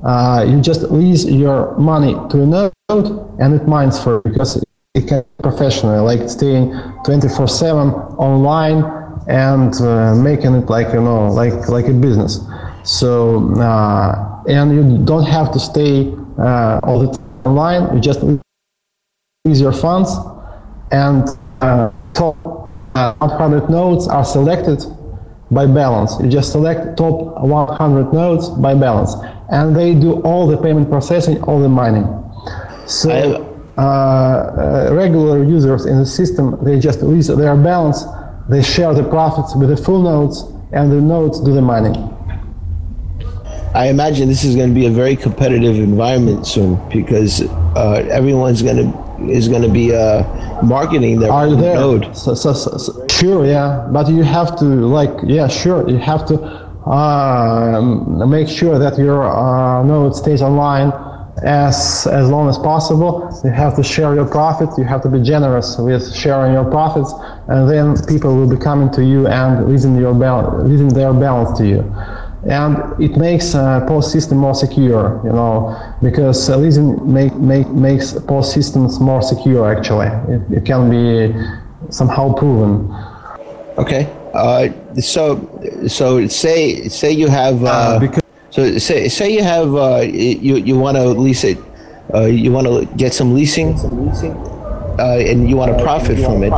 Uh, 0.03 0.45
you 0.47 0.61
just 0.61 0.83
lease 0.91 1.25
your 1.25 1.75
money 1.77 2.13
to 2.29 2.43
a 2.43 2.45
node 2.45 2.73
and 3.39 3.53
it 3.53 3.67
mines 3.67 4.01
for 4.01 4.21
you 4.25 4.31
because 4.31 4.57
it 4.95 5.07
can 5.07 5.21
be 5.21 5.41
professional, 5.41 6.03
like 6.03 6.29
staying 6.29 6.71
24/7 7.05 8.17
online 8.17 8.83
and 9.27 9.73
uh, 9.81 10.15
making 10.15 10.53
it 10.55 10.69
like 10.69 10.93
you 10.93 11.01
know, 11.01 11.27
like 11.31 11.67
like 11.69 11.87
a 11.87 11.93
business. 11.93 12.39
So 12.83 13.53
uh, 13.59 14.43
and 14.47 14.71
you 14.75 15.05
don't 15.05 15.25
have 15.25 15.51
to 15.53 15.59
stay 15.59 16.13
uh, 16.37 16.79
all 16.83 16.99
the 16.99 17.17
time 17.17 17.29
online. 17.45 17.95
You 17.95 18.01
just 18.01 18.21
lease 19.45 19.59
your 19.59 19.73
funds 19.73 20.09
and 20.91 21.27
uh, 21.61 21.89
top 22.13 22.35
100 22.93 23.69
nodes 23.69 24.07
are 24.07 24.25
selected 24.25 24.83
by 25.51 25.65
balance. 25.65 26.19
You 26.21 26.29
just 26.29 26.51
select 26.51 26.97
top 26.97 27.41
100 27.41 28.13
nodes 28.13 28.49
by 28.49 28.73
balance, 28.75 29.15
and 29.49 29.75
they 29.75 29.93
do 29.93 30.21
all 30.21 30.47
the 30.47 30.57
payment 30.57 30.89
processing, 30.89 31.41
all 31.43 31.59
the 31.59 31.69
mining. 31.69 32.05
So 32.87 33.09
uh, 33.77 33.81
uh, 33.81 34.89
regular 34.93 35.43
users 35.43 35.85
in 35.85 35.97
the 35.99 36.05
system, 36.05 36.57
they 36.63 36.79
just 36.79 37.01
lease 37.01 37.27
their 37.27 37.55
balance, 37.55 38.03
they 38.49 38.61
share 38.61 38.93
the 38.93 39.03
profits 39.03 39.55
with 39.55 39.69
the 39.69 39.77
full 39.77 40.01
nodes, 40.01 40.43
and 40.73 40.91
the 40.91 41.01
nodes 41.01 41.39
do 41.39 41.53
the 41.53 41.61
mining. 41.61 41.95
I 43.73 43.87
imagine 43.87 44.27
this 44.27 44.43
is 44.43 44.55
going 44.55 44.69
to 44.69 44.75
be 44.75 44.85
a 44.85 44.91
very 44.91 45.15
competitive 45.15 45.77
environment 45.77 46.45
soon 46.45 46.77
because 46.89 47.41
uh, 47.75 48.07
everyone's 48.11 48.61
going 48.61 48.77
to 48.77 49.03
is 49.29 49.47
going 49.47 49.61
to 49.61 49.69
be 49.69 49.95
uh, 49.95 50.23
marketing 50.63 51.19
their 51.19 51.31
Are 51.31 51.49
there? 51.49 51.75
node. 51.75 52.15
So, 52.15 52.33
so, 52.35 52.53
so- 52.53 53.07
sure, 53.09 53.45
yeah, 53.45 53.87
but 53.91 54.09
you 54.09 54.23
have 54.23 54.57
to 54.59 54.65
like, 54.65 55.11
yeah, 55.23 55.47
sure, 55.47 55.87
you 55.89 55.97
have 55.97 56.25
to 56.27 56.62
uh, 56.85 57.81
make 58.27 58.47
sure 58.47 58.77
that 58.77 58.97
your 58.97 59.23
uh, 59.23 59.83
node 59.83 60.15
stays 60.15 60.41
online 60.41 60.91
as 61.43 62.07
as 62.07 62.29
long 62.29 62.49
as 62.49 62.57
possible. 62.57 63.29
You 63.43 63.51
have 63.51 63.75
to 63.75 63.83
share 63.83 64.13
your 64.15 64.25
profits. 64.25 64.77
You 64.77 64.83
have 64.83 65.01
to 65.01 65.09
be 65.09 65.21
generous 65.21 65.77
with 65.77 66.13
sharing 66.13 66.53
your 66.53 66.65
profits, 66.65 67.11
and 67.47 67.69
then 67.69 67.95
people 68.05 68.35
will 68.35 68.49
be 68.49 68.57
coming 68.57 68.91
to 68.91 69.03
you 69.03 69.27
and 69.27 69.67
leasing 69.67 69.95
your 69.95 70.13
bal- 70.13 70.63
leasing 70.63 70.89
their 70.89 71.13
balance 71.13 71.57
to 71.57 71.67
you. 71.67 71.81
And 72.45 72.77
it 73.01 73.15
makes 73.15 73.55
uh, 73.55 73.85
post 73.87 74.11
system 74.11 74.37
more 74.37 74.53
secure, 74.53 75.21
you 75.23 75.31
know, 75.31 75.75
because 76.01 76.49
uh, 76.49 76.57
leasing 76.57 76.99
make, 77.11 77.33
make 77.35 77.69
makes 77.69 78.13
post 78.13 78.51
systems 78.51 78.99
more 78.99 79.21
secure. 79.21 79.73
Actually, 79.73 80.07
it, 80.33 80.41
it 80.57 80.65
can 80.65 80.89
be 80.89 81.33
somehow 81.89 82.33
proven. 82.33 82.93
Okay. 83.77 84.13
Uh, 84.33 84.67
so 84.99 85.37
so 85.87 86.25
say 86.27 86.87
say 86.89 87.11
you 87.11 87.27
have 87.27 87.63
uh, 87.63 87.99
because- 87.99 88.21
so 88.49 88.77
say 88.77 89.07
say 89.09 89.29
you 89.31 89.43
have 89.43 89.75
uh, 89.75 90.01
you 90.01 90.55
you 90.57 90.75
want 90.77 90.97
to 90.97 91.05
lease 91.09 91.43
it 91.43 91.57
uh, 92.13 92.21
you 92.25 92.51
want 92.51 92.65
to 92.67 92.85
get 92.97 93.13
some 93.13 93.33
leasing 93.35 93.77
some 93.77 94.09
uh, 94.99 95.17
and 95.29 95.49
you 95.49 95.55
want 95.55 95.75
to 95.75 95.83
profit 95.83 96.17
from 96.19 96.43
it 96.43 96.53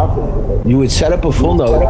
you 0.65 0.77
would 0.77 0.91
set 0.91 1.11
up 1.11 1.23
a 1.25 1.31
full 1.31 1.55
node 1.55 1.83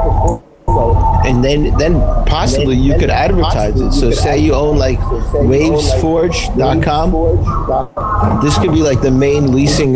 and 1.25 1.43
then 1.43 1.73
then 1.77 1.93
possibly 2.25 2.75
you 2.75 2.93
could 2.97 3.09
advertise 3.09 3.79
it. 3.79 3.91
So 3.93 4.09
say 4.11 4.37
you 4.39 4.53
own 4.53 4.77
like 4.77 4.99
wavesforge.com 5.51 7.11
this 8.43 8.57
could 8.57 8.73
be 8.73 8.81
like 8.81 9.01
the 9.01 9.11
main 9.11 9.51
leasing 9.55 9.93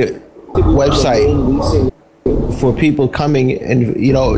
website 0.54 1.28
for 2.60 2.74
people 2.74 3.08
coming 3.08 3.62
and 3.62 4.00
you 4.00 4.14
know 4.14 4.36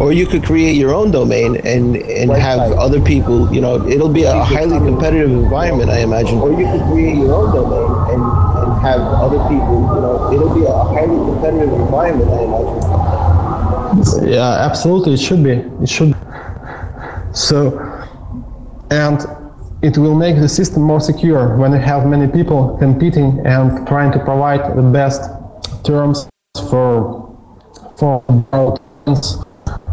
or 0.00 0.12
you 0.12 0.26
could 0.26 0.42
create 0.44 0.76
your 0.76 0.94
own 0.94 1.10
domain 1.10 1.56
and 1.64 1.96
and 1.96 2.30
have 2.32 2.72
other 2.72 3.00
people 3.00 3.52
you 3.54 3.60
know 3.60 3.86
it'll 3.88 4.12
be 4.12 4.24
a 4.24 4.32
highly 4.44 4.78
competitive 4.78 5.30
environment 5.30 5.90
i 5.90 5.98
imagine 6.00 6.38
or 6.38 6.50
you 6.50 6.66
could 6.72 6.82
create 6.90 7.16
your 7.16 7.34
own 7.34 7.54
domain 7.54 7.90
and, 8.12 8.22
and 8.60 8.80
have 8.80 9.00
other 9.00 9.38
people 9.48 9.78
you 9.94 10.00
know 10.04 10.32
it'll 10.32 10.54
be 10.54 10.64
a 10.64 10.72
highly 10.94 11.18
competitive 11.30 11.72
environment 11.72 12.30
i 12.30 12.42
imagine 12.42 12.90
Yeah, 14.22 14.66
absolutely. 14.68 15.14
It 15.14 15.20
should 15.20 15.42
be. 15.42 15.50
It 15.82 15.88
should. 15.88 16.12
be. 16.12 16.18
So, 17.32 17.78
and 18.90 19.20
it 19.82 19.98
will 19.98 20.14
make 20.14 20.36
the 20.36 20.48
system 20.48 20.82
more 20.82 21.00
secure 21.00 21.56
when 21.56 21.72
you 21.72 21.78
have 21.78 22.06
many 22.06 22.30
people 22.30 22.76
competing 22.78 23.44
and 23.46 23.86
trying 23.86 24.12
to 24.12 24.18
provide 24.20 24.76
the 24.76 24.82
best 24.82 25.22
terms 25.84 26.28
for 26.70 27.29
for 28.00 28.24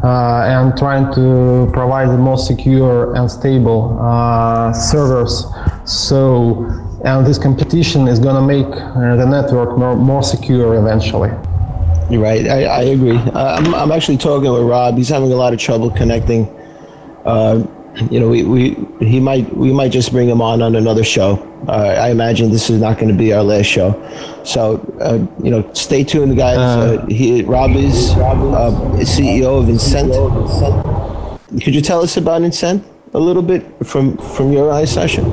uh, 0.04 0.42
and 0.46 0.78
trying 0.78 1.14
to 1.14 1.70
provide 1.74 2.08
the 2.10 2.18
most 2.18 2.48
secure 2.48 3.14
and 3.16 3.30
stable 3.30 3.98
uh, 4.02 4.72
servers. 4.72 5.46
So, 5.86 6.66
and 7.04 7.26
this 7.26 7.38
competition 7.38 8.08
is 8.08 8.20
going 8.20 8.36
to 8.36 8.42
make 8.42 8.66
uh, 8.66 9.16
the 9.18 9.26
network 9.26 9.78
more, 9.78 9.96
more 9.96 10.24
secure 10.24 10.76
eventually. 10.76 11.30
You're 12.10 12.22
right. 12.22 12.48
I, 12.48 12.64
I 12.64 12.82
agree. 12.84 13.18
I'm, 13.18 13.76
I'm 13.76 13.92
actually 13.92 14.18
talking 14.18 14.52
with 14.52 14.64
Rob. 14.64 14.96
He's 14.96 15.10
having 15.10 15.32
a 15.32 15.36
lot 15.36 15.52
of 15.52 15.60
trouble 15.60 15.90
connecting. 15.90 16.48
Uh, 17.26 17.68
you 18.12 18.20
know, 18.20 18.30
we, 18.30 18.44
we 18.44 18.78
he 19.06 19.20
might 19.20 19.52
we 19.56 19.74
might 19.74 19.92
just 19.92 20.12
bring 20.12 20.30
him 20.30 20.42
on 20.42 20.62
on 20.62 20.76
another 20.76 21.04
show. 21.04 21.38
Uh, 21.68 21.96
I 22.00 22.10
imagine 22.10 22.52
this 22.52 22.70
is 22.70 22.80
not 22.80 22.98
going 22.98 23.08
to 23.08 23.18
be 23.18 23.34
our 23.34 23.44
last 23.44 23.66
show. 23.66 23.92
So 24.44 24.78
uh, 25.02 25.26
you 25.44 25.50
know, 25.50 25.70
stay 25.74 26.04
tuned, 26.04 26.38
guys. 26.38 26.58
Uh, 26.58 27.06
he 27.08 27.44
Rob 27.44 27.72
is 27.72 28.12
uh, 28.12 28.72
CEO 29.00 29.60
of 29.60 29.66
Incent. 29.66 30.14
Could 31.64 31.74
you 31.74 31.82
tell 31.82 32.02
us 32.02 32.18
about 32.18 32.42
Incent 32.42 32.84
a 33.14 33.20
little 33.20 33.42
bit 33.42 33.66
from 33.86 34.18
from 34.18 34.52
your 34.52 34.72
eye 34.72 34.86
session? 34.86 35.32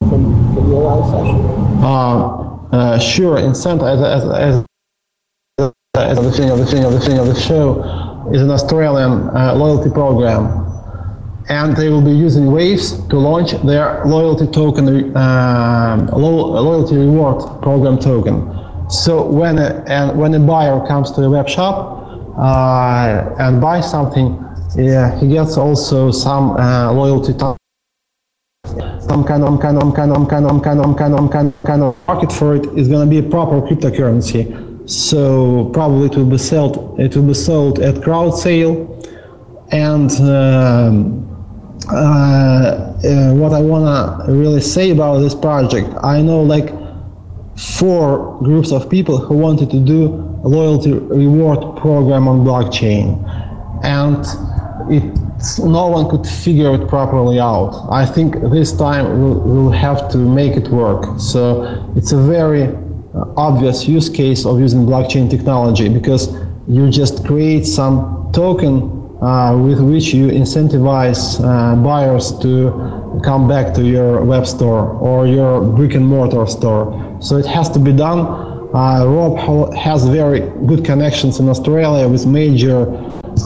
From, 0.00 0.54
from 0.54 0.70
your 0.70 0.92
eye 0.92 1.10
session. 1.10 1.40
Uh, 1.82 2.68
uh, 2.72 2.98
sure, 2.98 3.36
Incent 3.36 3.82
as 3.82 4.02
as 4.02 4.24
as 4.28 4.64
as 5.96 6.18
the 6.18 6.30
thing 6.32 6.50
of 6.50 6.58
the 6.58 6.66
thing 6.66 6.84
of 6.84 6.92
the 6.92 7.00
thing 7.00 7.18
of 7.18 7.26
the 7.26 7.40
show 7.40 8.05
is 8.32 8.42
an 8.42 8.50
Australian 8.50 9.28
uh, 9.30 9.54
loyalty 9.54 9.90
program. 9.90 10.64
And 11.48 11.76
they 11.76 11.88
will 11.88 12.02
be 12.02 12.10
using 12.10 12.50
Waves 12.50 12.92
to 13.08 13.16
launch 13.16 13.52
their 13.62 14.04
loyalty 14.04 14.46
token, 14.48 15.16
uh, 15.16 16.08
loyalty 16.12 16.96
reward 16.96 17.62
program 17.62 17.98
token. 17.98 18.52
So 18.90 19.24
when 19.24 19.58
a, 19.58 19.84
and 19.86 20.18
when 20.18 20.34
a 20.34 20.40
buyer 20.40 20.84
comes 20.86 21.12
to 21.12 21.22
a 21.22 21.30
web 21.30 21.48
shop 21.48 22.02
uh, 22.36 23.34
and 23.38 23.60
buys 23.60 23.88
something, 23.88 24.42
yeah, 24.76 25.16
he 25.20 25.28
gets 25.28 25.56
also 25.56 26.10
some 26.10 26.56
uh, 26.56 26.92
loyalty 26.92 27.32
token 27.32 27.56
some 29.08 29.22
kind 29.24 29.44
of 29.44 29.60
kind 29.60 29.80
of 29.80 29.94
kind 29.94 30.12
of 30.12 30.28
kind 30.28 30.46
of 30.46 30.62
kind 30.62 30.80
of 30.80 30.96
kind 30.96 31.14
of 31.14 31.62
kind 31.62 31.82
of 31.82 31.96
market 32.08 32.32
for 32.32 32.56
it 32.56 32.66
is 32.76 32.88
going 32.88 33.08
to 33.08 33.08
be 33.08 33.24
a 33.24 33.30
proper 33.30 33.60
cryptocurrency 33.60 34.65
so 34.86 35.70
probably 35.72 36.06
it 36.06 36.16
will 36.16 36.30
be 36.30 36.38
sold 36.38 36.98
it 37.00 37.16
will 37.16 37.26
be 37.26 37.34
sold 37.34 37.80
at 37.80 38.02
crowd 38.02 38.30
sale, 38.30 38.76
and 39.72 40.10
um, 40.20 41.26
uh, 41.90 41.96
uh, 41.96 43.34
what 43.34 43.52
I 43.52 43.60
wanna 43.60 44.24
really 44.28 44.60
say 44.60 44.90
about 44.90 45.18
this 45.18 45.34
project, 45.34 45.88
I 46.02 46.22
know 46.22 46.42
like 46.42 46.72
four 47.56 48.38
groups 48.42 48.70
of 48.70 48.88
people 48.88 49.18
who 49.18 49.36
wanted 49.36 49.70
to 49.70 49.80
do 49.80 50.06
a 50.44 50.48
loyalty 50.48 50.92
reward 50.92 51.78
program 51.78 52.28
on 52.28 52.44
blockchain, 52.44 53.18
and 53.82 54.24
it's 54.88 55.58
no 55.58 55.88
one 55.88 56.08
could 56.08 56.26
figure 56.26 56.72
it 56.74 56.88
properly 56.88 57.40
out. 57.40 57.88
I 57.90 58.06
think 58.06 58.40
this 58.52 58.72
time 58.72 59.20
we'll, 59.20 59.40
we'll 59.40 59.72
have 59.72 60.08
to 60.12 60.18
make 60.18 60.56
it 60.56 60.68
work. 60.68 61.18
So 61.18 61.92
it's 61.96 62.12
a 62.12 62.16
very 62.16 62.68
obvious 63.36 63.88
use 63.88 64.08
case 64.08 64.44
of 64.44 64.60
using 64.60 64.86
blockchain 64.86 65.30
technology 65.30 65.88
because 65.88 66.34
you 66.68 66.90
just 66.90 67.24
create 67.24 67.64
some 67.64 68.30
token 68.32 68.92
uh, 69.22 69.56
with 69.56 69.80
which 69.80 70.12
you 70.12 70.28
incentivize 70.28 71.40
uh, 71.40 71.74
buyers 71.76 72.38
to 72.40 72.70
come 73.24 73.48
back 73.48 73.74
to 73.74 73.82
your 73.82 74.22
web 74.24 74.46
store 74.46 74.90
or 74.98 75.26
your 75.26 75.62
brick 75.62 75.94
and 75.94 76.06
mortar 76.06 76.46
store. 76.46 77.16
So 77.20 77.36
it 77.36 77.46
has 77.46 77.70
to 77.70 77.78
be 77.78 77.92
done. 77.92 78.20
Uh, 78.74 79.06
Rob 79.06 79.72
has 79.74 80.06
very 80.06 80.40
good 80.66 80.84
connections 80.84 81.40
in 81.40 81.48
Australia 81.48 82.06
with 82.08 82.26
major 82.26 82.86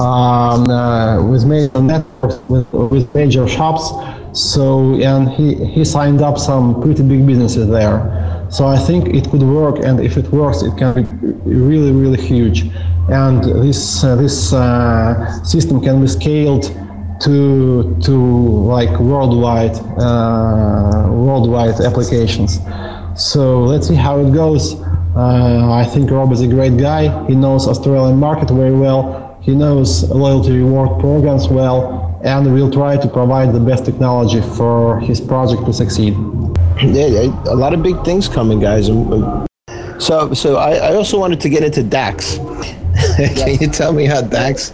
um, 0.01 0.71
uh, 0.71 1.23
with 1.23 1.45
major 1.45 1.81
networks 1.81 2.41
with, 2.49 2.73
with 2.73 3.15
major 3.15 3.47
shops. 3.47 3.93
So 4.33 4.95
and 5.01 5.29
he, 5.29 5.55
he 5.67 5.85
signed 5.85 6.23
up 6.23 6.39
some 6.39 6.81
pretty 6.81 7.03
big 7.03 7.27
businesses 7.27 7.69
there. 7.69 8.20
So 8.51 8.67
I 8.67 8.79
think 8.79 9.15
it 9.15 9.31
could 9.31 9.43
work, 9.43 9.79
and 9.79 10.01
if 10.01 10.17
it 10.17 10.29
works, 10.33 10.63
it 10.63 10.77
can 10.77 10.93
be 10.95 11.07
really 11.45 11.93
really 11.93 12.21
huge. 12.21 12.59
And 13.09 13.43
this 13.45 14.03
uh, 14.03 14.17
this 14.17 14.53
uh, 14.53 15.43
system 15.45 15.81
can 15.81 16.01
be 16.01 16.09
scaled 16.09 16.65
to 17.21 17.97
to 18.03 18.15
like 18.75 18.93
worldwide 18.99 19.77
uh, 19.99 21.09
worldwide 21.11 21.81
applications. 21.81 22.59
So 23.15 23.63
let's 23.63 23.87
see 23.89 23.95
how 23.95 24.19
it 24.19 24.33
goes. 24.33 24.75
Uh, 25.17 25.73
I 25.73 25.85
think 25.85 26.11
Rob 26.11 26.33
is 26.33 26.41
a 26.41 26.47
great 26.47 26.77
guy. 26.77 27.03
He 27.27 27.35
knows 27.35 27.69
Australian 27.69 28.19
market 28.19 28.51
very 28.51 28.75
well. 28.75 29.39
He 29.43 29.55
knows 29.55 30.09
loyalty 30.11 30.53
reward 30.53 31.01
programs 31.01 31.49
well, 31.49 32.21
and 32.25 32.53
will 32.53 32.71
try 32.71 32.97
to 32.97 33.09
provide 33.09 33.53
the 33.53 33.61
best 33.61 33.85
technology 33.85 34.41
for 34.57 35.01
his 35.01 35.21
project 35.21 35.65
to 35.67 35.73
succeed. 35.73 36.15
Yeah, 36.83 37.07
yeah, 37.07 37.45
a 37.45 37.55
lot 37.55 37.75
of 37.75 37.83
big 37.83 38.03
things 38.05 38.27
coming, 38.27 38.59
guys. 38.61 38.87
So, 38.87 40.33
so 40.33 40.57
I, 40.57 40.77
I 40.77 40.95
also 40.95 41.19
wanted 41.19 41.41
to 41.43 41.51
get 41.51 41.63
into 41.63 41.83
DAX. 41.83 42.39
Can 43.37 43.61
you 43.61 43.69
tell 43.69 43.93
me 43.93 44.07
how 44.07 44.23
DAX 44.23 44.73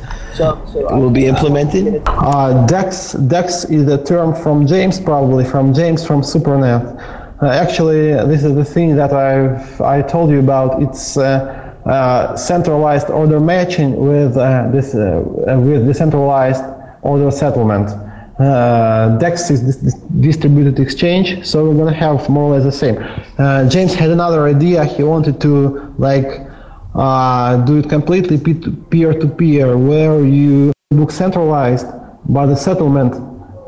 will 0.72 1.10
be 1.10 1.26
implemented? 1.26 2.02
Uh, 2.06 2.64
DEX, 2.66 3.12
DEX 3.12 3.64
is 3.64 3.88
a 3.88 4.02
term 4.04 4.34
from 4.34 4.66
James, 4.68 5.00
probably 5.00 5.44
from 5.44 5.74
James 5.74 6.06
from 6.06 6.20
SuperNet. 6.22 7.42
Uh, 7.42 7.46
actually, 7.48 8.12
this 8.28 8.44
is 8.44 8.54
the 8.54 8.64
thing 8.64 8.94
that 8.96 9.12
I've 9.12 9.80
I 9.80 10.00
told 10.02 10.30
you 10.30 10.38
about. 10.38 10.80
It's 10.82 11.16
uh, 11.16 11.72
uh, 11.86 12.36
centralized 12.36 13.10
order 13.10 13.40
matching 13.40 13.96
with 13.96 14.36
uh, 14.36 14.68
this 14.70 14.94
uh, 14.94 15.22
with 15.58 15.86
decentralized 15.86 16.64
order 17.02 17.30
settlement. 17.32 17.90
Uh, 18.38 19.16
DEX 19.18 19.50
is 19.50 19.60
dis- 19.62 19.76
dis- 19.76 19.94
distributed 20.20 20.78
exchange, 20.80 21.46
so 21.46 21.64
we're 21.68 21.76
gonna 21.76 21.94
have 21.94 22.28
more 22.28 22.44
or 22.44 22.54
less 22.54 22.64
the 22.64 22.72
same. 22.72 22.96
Uh, 23.38 23.68
James 23.68 23.94
had 23.94 24.10
another 24.10 24.46
idea. 24.46 24.84
He 24.84 25.02
wanted 25.02 25.40
to 25.42 25.94
like 25.98 26.46
uh, 26.94 27.56
do 27.64 27.78
it 27.78 27.88
completely 27.88 28.38
peer 28.38 29.12
to 29.12 29.28
peer, 29.28 29.76
where 29.76 30.24
you 30.24 30.72
book 30.90 31.10
centralized, 31.10 31.86
but 32.28 32.46
the 32.46 32.56
settlement 32.56 33.14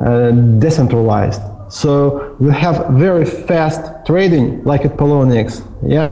uh, 0.01 0.30
decentralized. 0.59 1.42
So 1.68 2.36
we 2.40 2.51
have 2.53 2.86
very 2.94 3.24
fast 3.24 4.07
trading 4.07 4.64
like 4.64 4.84
at 4.84 4.96
Poloniex. 4.96 5.62
Yeah. 5.86 6.11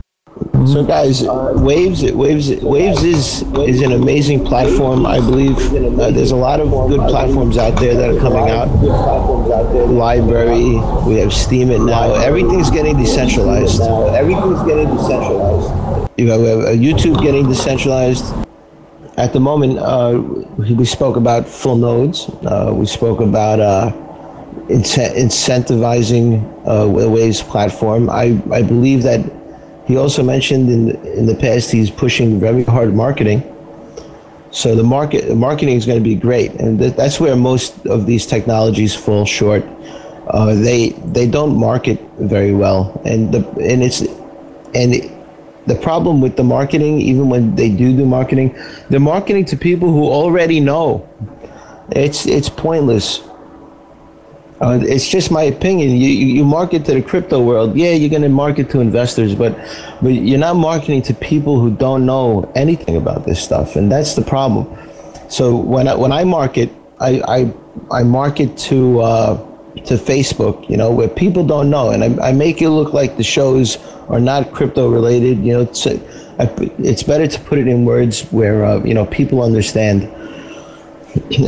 So, 0.65 0.83
guys, 0.83 1.21
Waves, 1.23 2.01
Waves, 2.13 2.49
Waves 2.63 3.03
is 3.03 3.43
is 3.59 3.81
an 3.81 3.91
amazing 3.91 4.43
platform. 4.43 5.05
I 5.05 5.19
believe 5.19 5.55
uh, 5.55 6.09
there's 6.09 6.31
a 6.31 6.35
lot 6.35 6.59
of 6.59 6.71
good 6.89 7.01
platforms 7.09 7.59
out 7.59 7.79
there 7.79 7.93
that 7.93 8.09
are 8.09 8.19
coming 8.19 8.49
out. 8.49 8.67
LBRY, 8.69 11.05
we 11.05 11.17
have 11.17 11.29
Steemit 11.29 11.85
now. 11.85 12.15
Everything's 12.15 12.71
getting 12.71 12.97
decentralized. 12.97 13.81
Everything's 13.81 14.63
getting 14.63 14.89
decentralized. 14.97 16.09
You 16.17 16.25
know, 16.25 16.41
we 16.41 16.47
have 16.47 16.59
uh, 16.59 16.71
YouTube 16.71 17.21
getting 17.21 17.47
decentralized. 17.47 18.25
At 19.17 19.33
the 19.33 19.39
moment, 19.39 19.77
uh, 19.77 20.19
we 20.57 20.85
spoke 20.85 21.17
about 21.17 21.47
full 21.47 21.75
nodes. 21.75 22.29
Uh, 22.43 22.71
we 22.73 22.87
spoke 22.87 23.19
about 23.19 23.59
uh, 23.59 23.91
incentivizing 24.69 26.41
uh, 26.65 26.85
the 26.85 27.09
Waves 27.09 27.43
platform. 27.43 28.09
I, 28.09 28.41
I 28.51 28.63
believe 28.63 29.03
that 29.03 29.36
he 29.87 29.95
also 29.97 30.21
mentioned 30.21 30.69
in 30.69 30.95
in 31.05 31.25
the 31.25 31.35
past 31.35 31.71
he's 31.71 31.89
pushing 31.89 32.39
very 32.39 32.63
hard 32.63 32.93
marketing. 32.93 33.41
So 34.51 34.75
the 34.75 34.83
market 34.83 35.35
marketing 35.35 35.75
is 35.75 35.85
going 35.85 35.97
to 35.97 36.03
be 36.03 36.15
great, 36.15 36.51
and 36.61 36.79
th- 36.79 36.95
that's 36.95 37.19
where 37.19 37.35
most 37.35 37.85
of 37.85 38.05
these 38.05 38.25
technologies 38.25 38.95
fall 38.95 39.25
short. 39.25 39.63
Uh, 40.27 40.53
they 40.55 40.89
they 41.13 41.27
don't 41.27 41.55
market 41.57 41.99
very 42.19 42.53
well, 42.53 43.01
and 43.05 43.31
the 43.31 43.47
and 43.59 43.83
it's 43.83 44.01
and 44.73 44.93
the 45.67 45.75
problem 45.75 46.21
with 46.21 46.37
the 46.37 46.43
marketing, 46.43 47.01
even 47.01 47.29
when 47.29 47.55
they 47.55 47.69
do 47.69 47.95
do 47.95 48.05
marketing, 48.05 48.57
they're 48.89 48.99
marketing 48.99 49.45
to 49.45 49.57
people 49.57 49.91
who 49.91 50.03
already 50.05 50.59
know. 50.59 51.07
It's 51.91 52.25
it's 52.25 52.49
pointless. 52.49 53.21
Uh, 54.59 54.79
it's 54.81 55.07
just 55.07 55.29
my 55.29 55.43
opinion. 55.43 55.91
You, 55.91 56.09
you 56.09 56.43
market 56.43 56.83
to 56.85 56.93
the 56.95 57.01
crypto 57.01 57.43
world. 57.43 57.75
Yeah, 57.75 57.91
you're 57.91 58.09
going 58.09 58.23
to 58.23 58.29
market 58.29 58.69
to 58.71 58.79
investors, 58.79 59.35
but 59.35 59.55
but 60.01 60.09
you're 60.09 60.39
not 60.39 60.55
marketing 60.55 61.03
to 61.03 61.13
people 61.13 61.59
who 61.59 61.69
don't 61.71 62.05
know 62.05 62.51
anything 62.55 62.97
about 62.97 63.25
this 63.25 63.41
stuff, 63.41 63.75
and 63.75 63.91
that's 63.91 64.15
the 64.15 64.23
problem. 64.23 64.67
So 65.29 65.55
when 65.55 65.87
I, 65.87 65.95
when 65.95 66.11
I 66.11 66.23
market, 66.23 66.71
I 66.99 67.21
I, 67.27 67.99
I 67.99 68.03
market 68.03 68.57
to 68.69 69.01
uh, 69.01 69.35
to 69.85 69.93
Facebook, 69.93 70.67
you 70.69 70.77
know, 70.77 70.91
where 70.91 71.07
people 71.07 71.45
don't 71.45 71.69
know, 71.69 71.91
and 71.91 72.03
I, 72.03 72.29
I 72.29 72.31
make 72.31 72.61
it 72.61 72.71
look 72.71 72.93
like 72.93 73.17
the 73.17 73.23
shows 73.23 73.77
are 74.09 74.19
not 74.19 74.53
crypto 74.53 74.89
related. 74.89 75.37
You 75.45 75.53
know, 75.53 75.61
it's, 75.61 75.85
it's 76.79 77.03
better 77.03 77.27
to 77.27 77.39
put 77.41 77.59
it 77.59 77.67
in 77.67 77.85
words 77.85 78.23
where 78.31 78.65
uh, 78.65 78.83
you 78.83 78.95
know 78.95 79.05
people 79.05 79.43
understand 79.43 80.11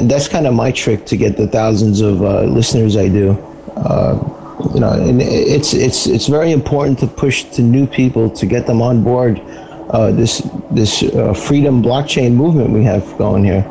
that's 0.03 0.28
kind 0.28 0.47
of 0.47 0.53
my 0.53 0.72
trick 0.72 1.05
to 1.05 1.18
get 1.18 1.38
the 1.38 1.47
thousands 1.47 2.01
of 2.01 2.22
uh, 2.22 2.43
listeners 2.43 2.95
I 2.97 3.10
do. 3.10 3.32
Uh, 3.76 4.36
you 4.74 4.82
know, 4.82 4.91
and 4.91 5.22
it's 5.22 5.74
it's 5.74 6.05
it's 6.05 6.28
very 6.28 6.51
important 6.51 6.99
to 6.99 7.07
push 7.07 7.43
to 7.55 7.62
new 7.62 7.88
people 7.88 8.30
to 8.32 8.45
get 8.45 8.68
them 8.68 8.82
on 8.82 9.03
board 9.03 9.39
uh, 9.91 10.12
this 10.12 10.47
this 10.72 11.03
uh, 11.03 11.34
freedom 11.34 11.82
blockchain 11.82 12.34
movement 12.34 12.72
we 12.72 12.84
have 12.84 13.18
going 13.18 13.45
here. 13.45 13.66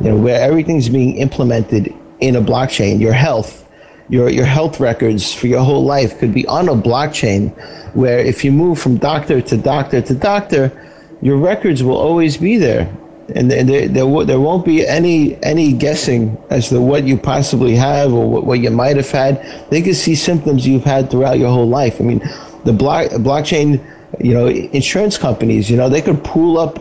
You 0.00 0.10
know, 0.10 0.16
where 0.16 0.40
everything's 0.40 0.88
being 0.88 1.16
implemented 1.16 1.94
in 2.20 2.36
a 2.36 2.40
blockchain. 2.40 2.98
Your 3.00 3.12
health, 3.12 3.68
your 4.08 4.28
your 4.30 4.46
health 4.46 4.80
records 4.80 5.32
for 5.32 5.46
your 5.46 5.62
whole 5.62 5.84
life 5.84 6.18
could 6.18 6.34
be 6.34 6.46
on 6.46 6.68
a 6.68 6.74
blockchain, 6.74 7.54
where 7.94 8.18
if 8.18 8.44
you 8.44 8.50
move 8.50 8.80
from 8.80 8.96
doctor 8.96 9.40
to 9.40 9.56
doctor 9.56 10.02
to 10.02 10.14
doctor, 10.14 10.72
your 11.20 11.36
records 11.36 11.84
will 11.84 11.98
always 11.98 12.36
be 12.36 12.56
there 12.56 12.92
and 13.36 13.50
there, 13.50 13.88
there, 13.88 14.24
there 14.24 14.40
won't 14.40 14.64
be 14.64 14.86
any 14.86 15.42
any 15.42 15.72
guessing 15.72 16.36
as 16.50 16.68
to 16.68 16.80
what 16.80 17.04
you 17.04 17.16
possibly 17.16 17.74
have 17.76 18.12
or 18.12 18.28
what, 18.28 18.44
what 18.44 18.60
you 18.60 18.70
might 18.70 18.96
have 18.96 19.10
had. 19.10 19.44
They 19.70 19.82
can 19.82 19.94
see 19.94 20.14
symptoms 20.14 20.66
you've 20.66 20.84
had 20.84 21.10
throughout 21.10 21.38
your 21.38 21.50
whole 21.50 21.68
life. 21.68 22.00
I 22.00 22.04
mean, 22.04 22.18
the 22.64 22.72
block 22.72 23.10
blockchain, 23.12 23.84
you 24.20 24.34
know, 24.34 24.48
insurance 24.48 25.18
companies, 25.18 25.70
you 25.70 25.76
know, 25.76 25.88
they 25.88 26.02
could 26.02 26.22
pool 26.24 26.58
up 26.58 26.78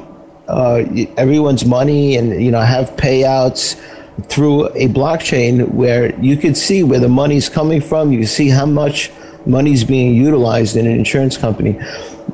uh, 0.48 0.84
everyone's 1.18 1.66
money 1.66 2.18
and 2.18 2.44
you 2.44 2.52
know 2.52 2.60
have 2.60 2.90
payouts 2.98 3.80
through 4.28 4.68
a 4.76 4.88
blockchain 4.88 5.70
where 5.70 6.14
you 6.20 6.36
could 6.36 6.58
see 6.58 6.84
where 6.84 7.00
the 7.00 7.10
money's 7.10 7.50
coming 7.50 7.82
from. 7.82 8.12
You 8.12 8.20
can 8.20 8.28
see 8.28 8.50
how 8.50 8.66
much 8.66 9.12
money's 9.46 9.84
being 9.84 10.14
utilized 10.14 10.76
in 10.76 10.86
an 10.86 10.94
insurance 10.94 11.38
company. 11.38 11.80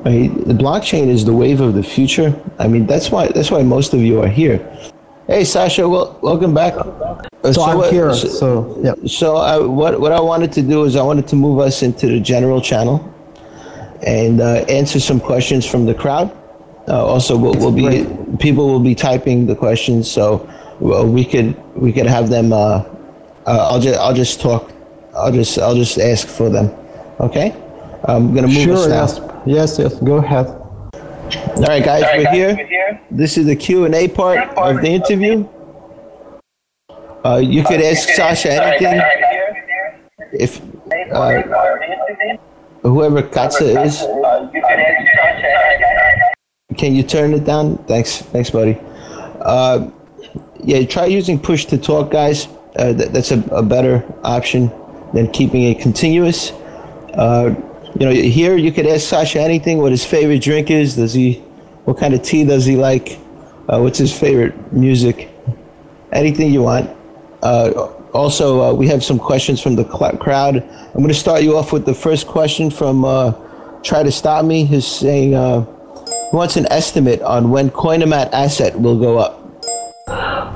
Mean, 0.04 0.44
the 0.44 0.54
blockchain 0.54 1.08
is 1.08 1.24
the 1.24 1.34
wave 1.34 1.60
of 1.60 1.74
the 1.74 1.82
future. 1.82 2.34
I 2.58 2.68
mean, 2.68 2.86
that's 2.86 3.10
why 3.10 3.28
that's 3.28 3.50
why 3.50 3.62
most 3.62 3.94
of 3.94 4.00
you 4.00 4.22
are 4.22 4.28
here. 4.28 4.58
Hey, 5.26 5.44
Sasha, 5.44 5.88
well, 5.88 6.18
welcome 6.22 6.54
back. 6.54 6.74
Uh, 6.74 7.28
so, 7.42 7.52
so 7.52 7.62
I'm 7.62 7.92
here. 7.92 8.14
So, 8.14 8.28
so 8.28 8.80
yeah. 8.82 8.94
So 9.06 9.36
I, 9.36 9.58
what 9.58 10.00
what 10.00 10.12
I 10.12 10.20
wanted 10.20 10.52
to 10.52 10.62
do 10.62 10.84
is 10.84 10.96
I 10.96 11.02
wanted 11.02 11.26
to 11.28 11.36
move 11.36 11.58
us 11.58 11.82
into 11.82 12.06
the 12.06 12.20
general 12.20 12.60
channel 12.60 13.02
and 14.06 14.40
uh, 14.40 14.64
answer 14.68 15.00
some 15.00 15.20
questions 15.20 15.66
from 15.66 15.84
the 15.84 15.94
crowd. 15.94 16.30
Uh, 16.86 17.04
also, 17.04 17.36
we'll, 17.36 17.54
we'll 17.54 17.72
be 17.72 18.06
people 18.38 18.68
will 18.68 18.80
be 18.80 18.94
typing 18.94 19.46
the 19.46 19.54
questions, 19.54 20.10
so 20.10 20.48
well, 20.80 21.06
we 21.06 21.24
could 21.24 21.56
we 21.76 21.92
could 21.92 22.06
have 22.06 22.30
them. 22.30 22.52
Uh, 22.52 22.84
uh, 23.46 23.68
I'll 23.70 23.80
just 23.80 23.98
I'll 23.98 24.14
just 24.14 24.40
talk. 24.40 24.72
I'll 25.14 25.32
just 25.32 25.58
I'll 25.58 25.74
just 25.74 25.98
ask 25.98 26.28
for 26.28 26.48
them. 26.48 26.74
Okay. 27.20 27.52
I'm 28.04 28.34
gonna 28.34 28.46
move 28.46 28.62
sure, 28.62 28.76
us 28.76 28.86
now. 28.86 29.06
Yes. 29.06 29.27
Yes, 29.46 29.78
yes, 29.78 29.94
go 30.00 30.16
ahead. 30.16 30.46
All 30.46 31.64
right, 31.64 31.84
guys, 31.84 32.02
we're, 32.02 32.24
guys 32.24 32.34
here. 32.34 32.56
we're, 32.56 32.66
here. 32.66 33.00
This 33.10 33.36
is 33.36 33.46
the 33.46 33.56
Q 33.56 33.84
and 33.84 33.94
A 33.94 34.08
part 34.08 34.38
of 34.56 34.80
the 34.80 34.88
interview. 34.88 35.48
Uh, 37.24 37.36
you 37.36 37.64
could 37.64 37.80
ask 37.80 38.08
Sasha 38.10 38.52
anything. 38.52 39.00
If 40.32 40.60
uh, 41.12 41.42
whoever 42.82 43.22
Katsa 43.22 43.84
is, 43.84 44.02
can 46.76 46.94
you 46.94 47.02
turn 47.02 47.34
it 47.34 47.44
down? 47.44 47.78
Thanks, 47.84 48.22
thanks, 48.22 48.50
buddy. 48.50 48.78
Uh, 49.40 49.90
yeah, 50.62 50.84
try 50.84 51.06
using 51.06 51.38
push 51.38 51.64
to 51.66 51.78
talk, 51.78 52.10
guys. 52.10 52.48
Uh, 52.76 52.92
that's 52.92 53.32
a, 53.32 53.42
a, 53.50 53.62
better 53.62 54.04
option 54.22 54.70
than 55.12 55.30
keeping 55.32 55.62
it 55.64 55.80
continuous. 55.80 56.52
Uh, 57.14 57.54
you 57.98 58.06
know, 58.06 58.12
here 58.12 58.56
you 58.56 58.70
could 58.70 58.86
ask 58.86 59.08
Sasha 59.08 59.40
anything. 59.40 59.78
What 59.78 59.90
his 59.90 60.04
favorite 60.04 60.40
drink 60.40 60.70
is? 60.70 60.94
Does 60.94 61.14
he? 61.14 61.34
What 61.84 61.98
kind 61.98 62.14
of 62.14 62.22
tea 62.22 62.44
does 62.44 62.64
he 62.64 62.76
like? 62.76 63.18
Uh, 63.68 63.80
what's 63.80 63.98
his 63.98 64.16
favorite 64.16 64.72
music? 64.72 65.30
Anything 66.12 66.52
you 66.52 66.62
want. 66.62 66.90
Uh, 67.42 67.90
also, 68.12 68.62
uh, 68.62 68.72
we 68.72 68.86
have 68.88 69.02
some 69.02 69.18
questions 69.18 69.60
from 69.60 69.74
the 69.74 69.84
cl- 69.84 70.16
crowd. 70.16 70.56
I'm 70.56 70.94
going 70.94 71.08
to 71.08 71.14
start 71.14 71.42
you 71.42 71.56
off 71.56 71.72
with 71.72 71.86
the 71.86 71.94
first 71.94 72.26
question 72.26 72.70
from 72.70 73.04
uh, 73.04 73.32
Try 73.82 74.04
to 74.04 74.12
Stop 74.12 74.44
Me, 74.44 74.64
who's 74.64 74.86
saying, 74.86 75.34
uh, 75.34 75.64
he 76.30 76.36
wants 76.36 76.56
an 76.56 76.66
estimate 76.70 77.20
on 77.22 77.50
when 77.50 77.68
Coinomat 77.70 78.30
asset 78.32 78.78
will 78.78 78.98
go 78.98 79.18
up. 79.18 79.34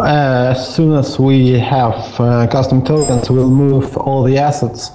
As 0.01 0.74
soon 0.74 0.95
as 0.95 1.18
we 1.18 1.59
have 1.59 1.95
custom 2.51 2.84
tokens, 2.84 3.30
we'll 3.30 3.51
move 3.51 3.97
all 3.97 4.22
the 4.22 4.38
assets 4.38 4.90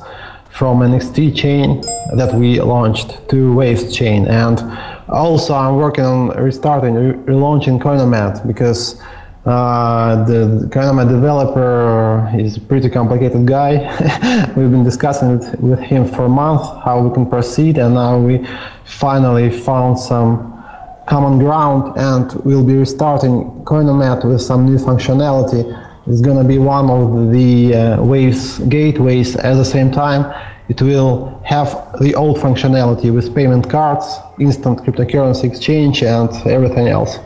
from 0.57 0.79
NXT 0.79 1.35
chain 1.35 1.81
that 2.15 2.33
we 2.33 2.59
launched 2.59 3.29
to 3.29 3.53
Waves 3.53 3.95
chain. 3.95 4.25
And 4.27 4.59
also 5.07 5.53
I'm 5.53 5.75
working 5.75 6.03
on 6.03 6.29
restarting, 6.29 6.95
relaunching 7.25 7.79
Coinomat 7.79 8.47
because 8.47 8.99
uh, 9.45 10.25
the 10.25 10.67
Coinomat 10.71 11.09
developer 11.09 12.31
is 12.35 12.57
a 12.57 12.59
pretty 12.61 12.89
complicated 12.89 13.45
guy. 13.45 13.71
We've 14.57 14.71
been 14.71 14.83
discussing 14.83 15.39
it 15.39 15.59
with 15.59 15.79
him 15.79 16.07
for 16.07 16.25
a 16.25 16.29
month, 16.29 16.61
how 16.83 17.01
we 17.01 17.13
can 17.13 17.29
proceed, 17.29 17.77
and 17.77 17.93
now 17.93 18.17
we 18.17 18.43
finally 18.83 19.51
found 19.51 19.99
some 19.99 20.57
common 21.05 21.37
ground 21.37 21.95
and 21.97 22.33
we'll 22.43 22.65
be 22.65 22.73
restarting 22.73 23.63
Coinomat 23.63 24.25
with 24.25 24.41
some 24.41 24.65
new 24.65 24.77
functionality 24.77 25.63
it's 26.07 26.21
going 26.21 26.37
to 26.37 26.47
be 26.47 26.57
one 26.57 26.89
of 26.89 27.31
the 27.31 27.75
uh, 27.75 28.03
Waves 28.03 28.59
gateways 28.59 29.35
at 29.35 29.55
the 29.55 29.65
same 29.65 29.91
time. 29.91 30.33
It 30.69 30.81
will 30.81 31.41
have 31.45 31.69
the 31.99 32.15
old 32.15 32.37
functionality 32.37 33.13
with 33.13 33.35
payment 33.35 33.69
cards, 33.69 34.05
instant 34.39 34.79
cryptocurrency 34.79 35.45
exchange, 35.45 36.03
and 36.03 36.29
everything 36.47 36.87
else. 36.87 37.17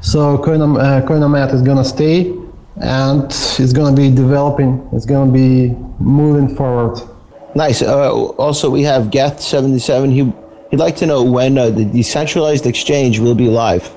So 0.00 0.38
Coinom, 0.38 0.78
uh, 0.78 1.06
Coinomat 1.06 1.52
is 1.54 1.62
going 1.62 1.78
to 1.78 1.84
stay 1.84 2.34
and 2.76 3.24
it's 3.24 3.72
going 3.72 3.94
to 3.94 4.00
be 4.00 4.14
developing, 4.14 4.86
it's 4.92 5.06
going 5.06 5.28
to 5.28 5.32
be 5.32 5.74
moving 6.02 6.54
forward. 6.54 7.00
Nice. 7.54 7.82
Uh, 7.82 8.12
also, 8.12 8.70
we 8.70 8.82
have 8.82 9.04
Geth77. 9.04 10.10
He, 10.10 10.32
he'd 10.70 10.80
like 10.80 10.96
to 10.96 11.06
know 11.06 11.22
when 11.22 11.58
uh, 11.58 11.68
the 11.70 11.84
decentralized 11.84 12.66
exchange 12.66 13.18
will 13.18 13.34
be 13.34 13.48
live. 13.48 13.90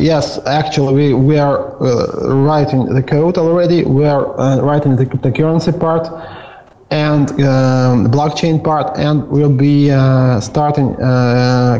Yes, 0.00 0.38
actually, 0.46 0.94
we, 0.94 1.14
we 1.14 1.38
are 1.38 1.76
uh, 1.82 2.34
writing 2.34 2.86
the 2.86 3.02
code 3.02 3.36
already. 3.36 3.84
We 3.84 4.06
are 4.06 4.38
uh, 4.40 4.60
writing 4.62 4.96
the 4.96 5.04
cryptocurrency 5.04 5.78
part 5.78 6.08
and 6.90 7.30
um, 7.42 8.04
the 8.04 8.08
blockchain 8.08 8.64
part, 8.64 8.96
and 8.96 9.28
we'll 9.28 9.54
be 9.54 9.90
uh, 9.90 10.40
starting 10.40 10.96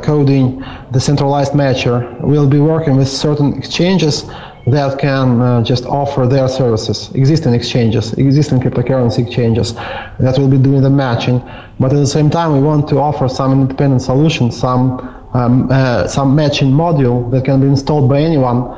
coding 0.03 0.63
the 0.93 1.01
centralized 1.01 1.53
matcher. 1.53 2.21
We'll 2.21 2.47
be 2.47 2.61
working 2.61 2.97
with 2.97 3.09
certain 3.09 3.57
exchanges 3.57 4.25
that 4.67 4.99
can 4.99 5.41
uh, 5.41 5.63
just 5.65 5.87
offer 5.87 6.27
their 6.27 6.47
services, 6.47 7.11
existing 7.15 7.55
exchanges, 7.55 8.13
existing 8.13 8.61
cryptocurrency 8.61 9.27
exchanges 9.27 9.73
that 10.19 10.37
will 10.39 10.49
be 10.49 10.59
doing 10.59 10.83
the 10.83 10.91
matching. 10.91 11.39
But 11.81 11.93
at 11.93 11.97
the 11.97 12.07
same 12.07 12.29
time, 12.29 12.53
we 12.53 12.61
want 12.61 12.87
to 12.91 12.99
offer 12.99 13.29
some 13.29 13.53
independent 13.53 14.03
solution, 14.03 14.53
some 14.53 15.20
um, 15.33 15.69
uh, 15.71 16.07
some 16.07 16.35
matching 16.35 16.71
module 16.71 17.31
that 17.31 17.45
can 17.45 17.61
be 17.61 17.67
installed 17.67 18.09
by 18.09 18.21
anyone, 18.21 18.77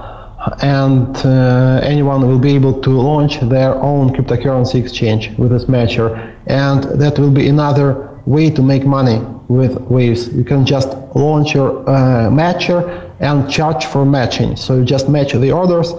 and 0.60 1.16
uh, 1.18 1.80
anyone 1.82 2.26
will 2.26 2.38
be 2.38 2.54
able 2.54 2.80
to 2.80 2.90
launch 2.90 3.40
their 3.40 3.74
own 3.76 4.10
cryptocurrency 4.10 4.74
exchange 4.74 5.30
with 5.38 5.50
this 5.50 5.66
matcher, 5.66 6.34
and 6.46 6.84
that 7.00 7.18
will 7.18 7.30
be 7.30 7.48
another 7.48 8.18
way 8.26 8.50
to 8.50 8.62
make 8.62 8.84
money 8.84 9.18
with 9.48 9.80
Waves. 9.82 10.28
You 10.34 10.44
can 10.44 10.64
just 10.64 10.88
launch 11.14 11.54
your 11.54 11.88
uh, 11.88 12.30
matcher 12.30 13.10
and 13.20 13.50
charge 13.50 13.86
for 13.86 14.04
matching. 14.04 14.56
So 14.56 14.78
you 14.78 14.84
just 14.84 15.08
match 15.08 15.32
the 15.32 15.52
orders 15.52 15.92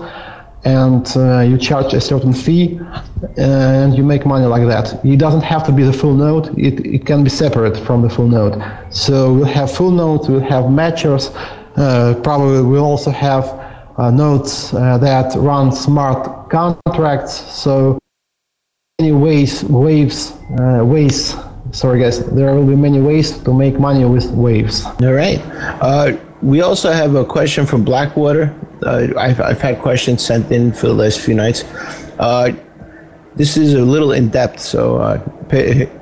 and 0.65 1.11
uh, 1.17 1.41
you 1.41 1.57
charge 1.57 1.93
a 1.93 2.01
certain 2.01 2.33
fee 2.33 2.79
and 3.37 3.95
you 3.95 4.03
make 4.03 4.25
money 4.25 4.45
like 4.45 4.65
that. 4.67 5.03
It 5.05 5.17
doesn't 5.17 5.41
have 5.41 5.65
to 5.65 5.71
be 5.71 5.83
the 5.83 5.93
full 5.93 6.13
node, 6.13 6.57
it, 6.57 6.85
it 6.85 7.05
can 7.05 7.23
be 7.23 7.29
separate 7.29 7.77
from 7.77 8.01
the 8.01 8.09
full 8.09 8.27
node. 8.27 8.63
So 8.89 9.33
we'll 9.33 9.45
have 9.45 9.71
full 9.71 9.91
nodes, 9.91 10.29
we'll 10.29 10.39
have 10.41 10.65
matchers, 10.65 11.31
uh, 11.75 12.19
probably 12.21 12.61
we'll 12.61 12.85
also 12.85 13.11
have 13.11 13.45
uh, 13.97 14.09
nodes 14.09 14.73
uh, 14.73 14.97
that 14.99 15.35
run 15.35 15.71
smart 15.71 16.49
contracts. 16.49 17.33
So 17.33 17.99
many 18.99 19.11
ways, 19.11 19.63
waves, 19.65 20.33
uh, 20.59 20.83
ways 20.83 21.35
sorry 21.73 21.99
guys, 21.99 22.23
there 22.33 22.53
will 22.55 22.65
be 22.65 22.75
many 22.75 23.01
ways 23.01 23.37
to 23.39 23.53
make 23.53 23.79
money 23.79 24.05
with 24.05 24.29
waves. 24.31 24.85
All 24.85 25.13
right. 25.13 25.41
Uh, 25.81 26.17
we 26.41 26.61
also 26.61 26.91
have 26.91 27.15
a 27.15 27.25
question 27.25 27.65
from 27.65 27.83
Blackwater. 27.83 28.53
Uh, 28.83 29.07
I've, 29.17 29.39
I've 29.39 29.61
had 29.61 29.79
questions 29.79 30.25
sent 30.25 30.51
in 30.51 30.73
for 30.73 30.87
the 30.87 30.93
last 30.93 31.19
few 31.19 31.33
nights. 31.33 31.63
Uh, 32.19 32.51
this 33.35 33.57
is 33.57 33.73
a 33.73 33.81
little 33.81 34.11
in 34.11 34.29
depth, 34.29 34.59
so 34.59 34.97
uh, 34.97 35.19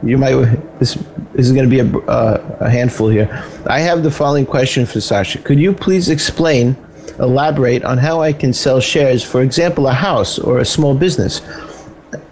you 0.03 0.17
might. 0.17 0.36
This, 0.79 0.95
this 1.34 1.47
is 1.47 1.53
going 1.53 1.69
to 1.69 1.69
be 1.69 1.79
a, 1.79 1.97
uh, 2.09 2.57
a 2.59 2.69
handful 2.69 3.07
here. 3.07 3.29
I 3.67 3.79
have 3.79 4.03
the 4.03 4.11
following 4.11 4.45
question 4.45 4.86
for 4.86 4.99
Sasha. 4.99 5.39
Could 5.39 5.59
you 5.59 5.71
please 5.71 6.09
explain, 6.09 6.75
elaborate 7.19 7.86
on 7.86 7.97
how 7.97 8.21
I 8.21 8.34
can 8.34 8.51
sell 8.51 8.82
shares, 8.82 9.23
for 9.23 9.41
example, 9.41 9.88
a 9.88 9.93
house 9.93 10.39
or 10.39 10.59
a 10.59 10.65
small 10.65 10.93
business, 10.93 11.41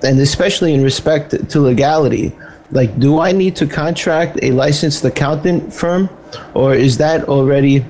and 0.04 0.20
especially 0.20 0.74
in 0.74 0.84
respect 0.84 1.50
to 1.50 1.60
legality? 1.62 2.36
like 2.72 3.00
do 3.00 3.20
i 3.20 3.32
need 3.32 3.56
to 3.56 3.66
contract 3.66 4.38
a 4.44 4.52
licensed 4.52 5.04
accountant 5.04 5.74
firm 5.74 6.10
or 6.54 6.76
is 6.76 6.98
that 6.98 7.24
already 7.28 7.86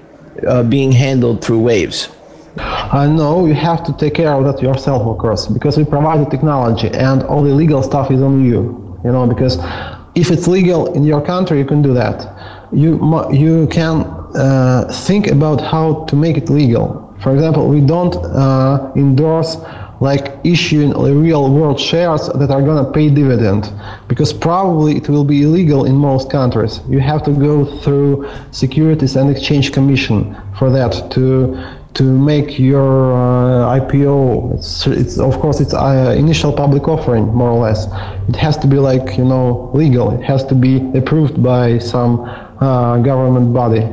uh, 0.48 0.64
being 0.64 0.92
handled 0.92 1.44
through 1.44 1.60
waves 1.60 2.10
uh, 2.58 3.08
no, 3.08 3.46
you 3.46 3.54
have 3.54 3.84
to 3.84 3.94
take 3.94 4.16
care 4.16 4.34
of 4.34 4.44
that 4.46 4.62
yourself, 4.62 5.04
of 5.04 5.18
course, 5.18 5.48
because 5.48 5.78
we 5.78 5.86
provide 5.86 6.26
the 6.26 6.30
technology 6.30 6.90
and 6.90 7.24
all 7.24 7.44
the 7.44 7.54
legal 7.54 7.84
stuff 7.84 8.12
is 8.12 8.22
on 8.22 8.44
you. 8.44 8.86
You 9.04 9.12
know, 9.12 9.26
because 9.28 9.58
if 10.16 10.32
it's 10.32 10.48
legal 10.48 10.94
in 10.94 11.04
your 11.04 11.22
country, 11.22 11.60
you 11.60 11.66
can 11.66 11.82
do 11.82 11.94
that. 11.94 12.18
You 12.72 13.00
you 13.32 13.68
can 13.68 14.02
uh, 14.36 14.92
think 15.08 15.28
about 15.28 15.62
how 15.62 16.06
to 16.06 16.16
make 16.16 16.38
it 16.38 16.50
legal. 16.50 17.16
For 17.22 17.34
example, 17.34 17.68
we 17.68 17.82
don't 17.82 18.16
uh, 18.16 18.92
endorse 18.96 19.58
like 20.00 20.40
issuing 20.44 20.92
real 20.92 21.52
world 21.54 21.80
shares 21.80 22.28
that 22.28 22.50
are 22.50 22.62
to 22.62 22.92
pay 22.92 23.10
dividend 23.10 23.72
because 24.08 24.32
probably 24.32 24.96
it 24.96 25.10
will 25.10 25.26
be 25.26 25.44
illegal 25.44 25.86
in 25.86 25.96
most 25.96 26.30
countries 26.30 26.80
you 26.88 27.00
have 27.00 27.22
to 27.24 27.32
go 27.32 27.66
through 27.82 28.26
securities 28.52 29.18
and 29.18 29.30
exchange 29.30 29.74
commission 29.74 30.38
for 30.58 30.70
that 30.70 31.12
to 31.12 31.54
to 32.00 32.04
make 32.04 32.50
your 32.58 33.14
uh, 33.14 33.80
IPO 33.80 34.56
it's, 34.56 34.88
it's 34.88 35.18
of 35.20 35.34
course 35.42 35.60
it's 35.60 35.74
uh, 35.74 36.16
initial 36.18 36.52
public 36.64 36.88
offering 36.88 37.26
more 37.42 37.52
or 37.52 37.60
less 37.68 37.88
it 38.32 38.38
has 38.46 38.56
to 38.58 38.68
be 38.68 38.80
like 38.90 39.18
you 39.18 39.26
know 39.26 39.70
legal 39.74 40.08
it 40.18 40.24
has 40.24 40.42
to 40.46 40.56
be 40.56 40.74
approved 40.98 41.36
by 41.44 41.78
some 41.78 42.12
uh, 42.62 42.98
government 43.10 43.54
body 43.54 43.84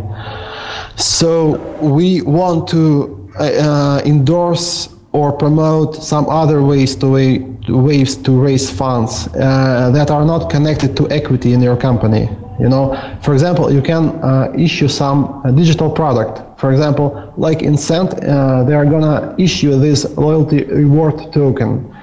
so 0.97 1.59
we 1.81 2.23
want 2.23 2.69
to 2.69 3.31
uh, 3.39 3.45
uh, 3.45 4.03
endorse 4.07 4.89
or 5.13 5.33
promote 5.33 5.95
some 5.95 6.29
other 6.29 6.63
ways 6.63 6.97
to 6.97 7.09
way, 7.09 7.39
ways 7.69 8.17
to 8.17 8.33
raise 8.33 8.71
funds 8.71 9.29
uh, 9.29 9.91
that 9.93 10.11
are 10.11 10.25
not 10.25 10.51
connected 10.51 10.97
to 10.97 11.09
equity 11.11 11.53
in 11.53 11.61
your 11.61 11.77
company. 11.77 12.31
You 12.59 12.69
know, 12.71 12.95
for 13.23 13.35
example, 13.35 13.71
you 13.71 13.83
can 13.83 14.09
uh, 14.23 14.53
issue 14.57 14.89
some 14.89 15.43
digital 15.55 15.91
product. 15.91 16.46
For 16.57 16.73
example, 16.73 17.35
like 17.37 17.59
Incent, 17.59 18.15
uh, 18.15 18.65
they 18.65 18.75
are 18.75 18.87
gonna 18.87 19.35
issue 19.39 19.79
this 19.79 20.17
loyalty 20.17 20.65
reward 20.65 21.33
token. 21.33 21.95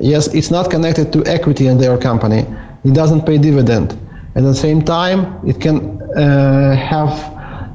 Yes, 0.00 0.28
it's 0.34 0.50
not 0.50 0.70
connected 0.70 1.12
to 1.12 1.24
equity 1.26 1.66
in 1.68 1.78
their 1.78 1.96
company. 1.98 2.46
It 2.84 2.94
doesn't 2.94 3.24
pay 3.26 3.38
dividend. 3.38 3.96
At 4.34 4.42
the 4.42 4.54
same 4.54 4.82
time, 4.82 5.38
it 5.46 5.60
can 5.60 6.00
uh, 6.16 6.74
have 6.74 7.12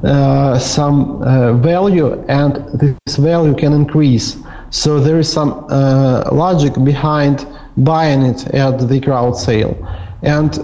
uh, 0.03 0.59
some 0.59 1.21
uh, 1.21 1.53
value 1.53 2.23
and 2.27 2.55
this 2.79 3.15
value 3.17 3.55
can 3.55 3.73
increase. 3.73 4.37
So 4.69 4.99
there 4.99 5.19
is 5.19 5.31
some 5.31 5.65
uh, 5.69 6.29
logic 6.31 6.73
behind 6.83 7.47
buying 7.77 8.21
it 8.23 8.47
at 8.47 8.77
the 8.89 8.99
crowd 8.99 9.37
sale. 9.37 9.75
And 10.23 10.57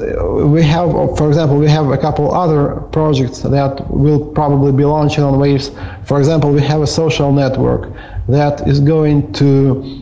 we 0.52 0.64
have, 0.64 0.92
for 1.18 1.28
example, 1.28 1.58
we 1.58 1.70
have 1.70 1.90
a 1.90 1.98
couple 1.98 2.34
other 2.34 2.76
projects 2.92 3.40
that 3.40 3.88
will 3.90 4.26
probably 4.34 4.72
be 4.72 4.84
launching 4.84 5.24
on 5.24 5.40
Waves. 5.40 5.72
For 6.06 6.18
example, 6.18 6.52
we 6.52 6.62
have 6.62 6.82
a 6.82 6.88
social 6.88 7.32
network 7.32 7.94
that 8.28 8.68
is 8.68 8.80
going 8.80 9.32
to 9.34 10.02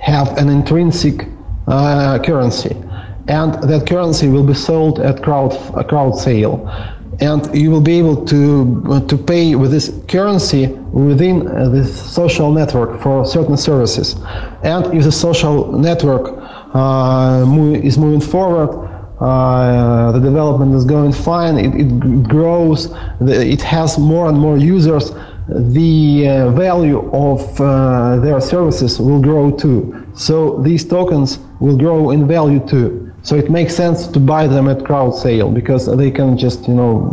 have 0.00 0.38
an 0.38 0.48
intrinsic 0.48 1.28
uh, 1.66 2.18
currency. 2.20 2.74
And 3.28 3.54
that 3.54 3.86
currency 3.86 4.28
will 4.28 4.44
be 4.44 4.54
sold 4.54 4.98
at 5.00 5.22
crowd, 5.22 5.52
a 5.74 5.84
crowd 5.84 6.12
sale 6.12 6.70
and 7.20 7.54
you 7.54 7.70
will 7.70 7.80
be 7.80 7.98
able 7.98 8.24
to 8.24 9.00
to 9.06 9.16
pay 9.16 9.54
with 9.54 9.70
this 9.70 9.92
currency 10.08 10.66
within 10.92 11.46
uh, 11.46 11.68
this 11.68 11.88
social 12.12 12.50
network 12.50 13.00
for 13.00 13.24
certain 13.24 13.56
services 13.56 14.16
and 14.62 14.92
if 14.94 15.04
the 15.04 15.12
social 15.12 15.72
network 15.72 16.43
is 16.74 17.98
moving 17.98 18.20
forward. 18.20 18.90
Uh, 19.20 20.10
the 20.12 20.18
development 20.18 20.74
is 20.74 20.84
going 20.84 21.12
fine. 21.12 21.56
It, 21.56 21.74
it 21.74 22.28
grows. 22.28 22.92
It 23.20 23.62
has 23.62 23.98
more 23.98 24.28
and 24.28 24.38
more 24.38 24.58
users. 24.58 25.12
The 25.48 26.28
uh, 26.28 26.50
value 26.50 27.10
of 27.12 27.60
uh, 27.60 28.16
their 28.16 28.40
services 28.40 28.98
will 28.98 29.20
grow 29.20 29.50
too. 29.50 30.06
So 30.14 30.58
these 30.62 30.84
tokens 30.84 31.38
will 31.60 31.76
grow 31.76 32.10
in 32.10 32.26
value 32.26 32.66
too 32.66 33.03
so 33.24 33.36
it 33.36 33.50
makes 33.50 33.74
sense 33.74 34.06
to 34.06 34.20
buy 34.20 34.46
them 34.46 34.68
at 34.68 34.84
crowd 34.84 35.12
sale 35.12 35.50
because 35.50 35.86
they 35.96 36.10
can 36.10 36.36
just, 36.36 36.68
you 36.68 36.74
know, 36.74 37.10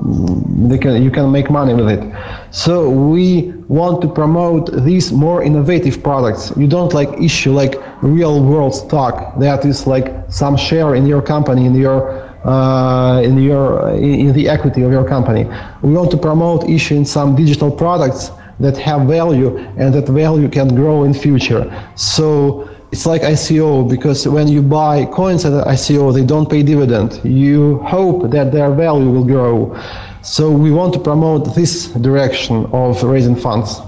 they 0.67 0.77
can 0.77 1.01
you 1.01 1.09
can 1.09 1.31
make 1.31 1.49
money 1.49 1.73
with 1.73 1.89
it. 1.89 2.03
So 2.51 2.89
we 2.89 3.53
want 3.69 4.01
to 4.01 4.09
promote 4.09 4.65
these 4.83 5.13
more 5.13 5.41
innovative 5.41 6.03
products. 6.03 6.51
You 6.57 6.67
don't 6.67 6.93
like 6.93 7.09
issue 7.21 7.53
like 7.53 7.75
real 8.01 8.43
world 8.43 8.75
stock 8.75 9.39
that 9.39 9.63
is 9.63 9.87
like 9.87 10.07
some 10.27 10.57
share 10.57 10.95
in 10.95 11.05
your 11.07 11.21
company 11.21 11.65
in 11.65 11.75
your 11.75 12.11
uh, 12.45 13.21
in 13.21 13.41
your 13.41 13.89
in 13.95 14.33
the 14.33 14.49
equity 14.49 14.81
of 14.81 14.91
your 14.91 15.07
company. 15.07 15.45
We 15.81 15.93
want 15.93 16.11
to 16.11 16.17
promote 16.17 16.69
issuing 16.69 17.05
some 17.05 17.37
digital 17.37 17.71
products 17.71 18.31
that 18.59 18.77
have 18.77 19.07
value 19.07 19.57
and 19.77 19.93
that 19.93 20.07
value 20.09 20.49
can 20.49 20.75
grow 20.75 21.05
in 21.05 21.13
future. 21.13 21.63
So 21.95 22.69
it's 22.91 23.05
like 23.05 23.21
ICO 23.21 23.89
because 23.89 24.27
when 24.27 24.47
you 24.47 24.61
buy 24.61 25.05
coins 25.05 25.45
at 25.45 25.53
ICO, 25.65 26.13
they 26.13 26.25
don't 26.25 26.49
pay 26.49 26.61
dividend. 26.61 27.21
You 27.23 27.79
hope 27.79 28.29
that 28.31 28.51
their 28.51 28.71
value 28.71 29.09
will 29.09 29.23
grow. 29.23 29.79
So 30.21 30.51
we 30.51 30.71
want 30.71 30.93
to 30.93 30.99
promote 30.99 31.55
this 31.55 31.87
direction 31.87 32.65
of 32.73 33.01
raising 33.01 33.35
funds. 33.35 33.79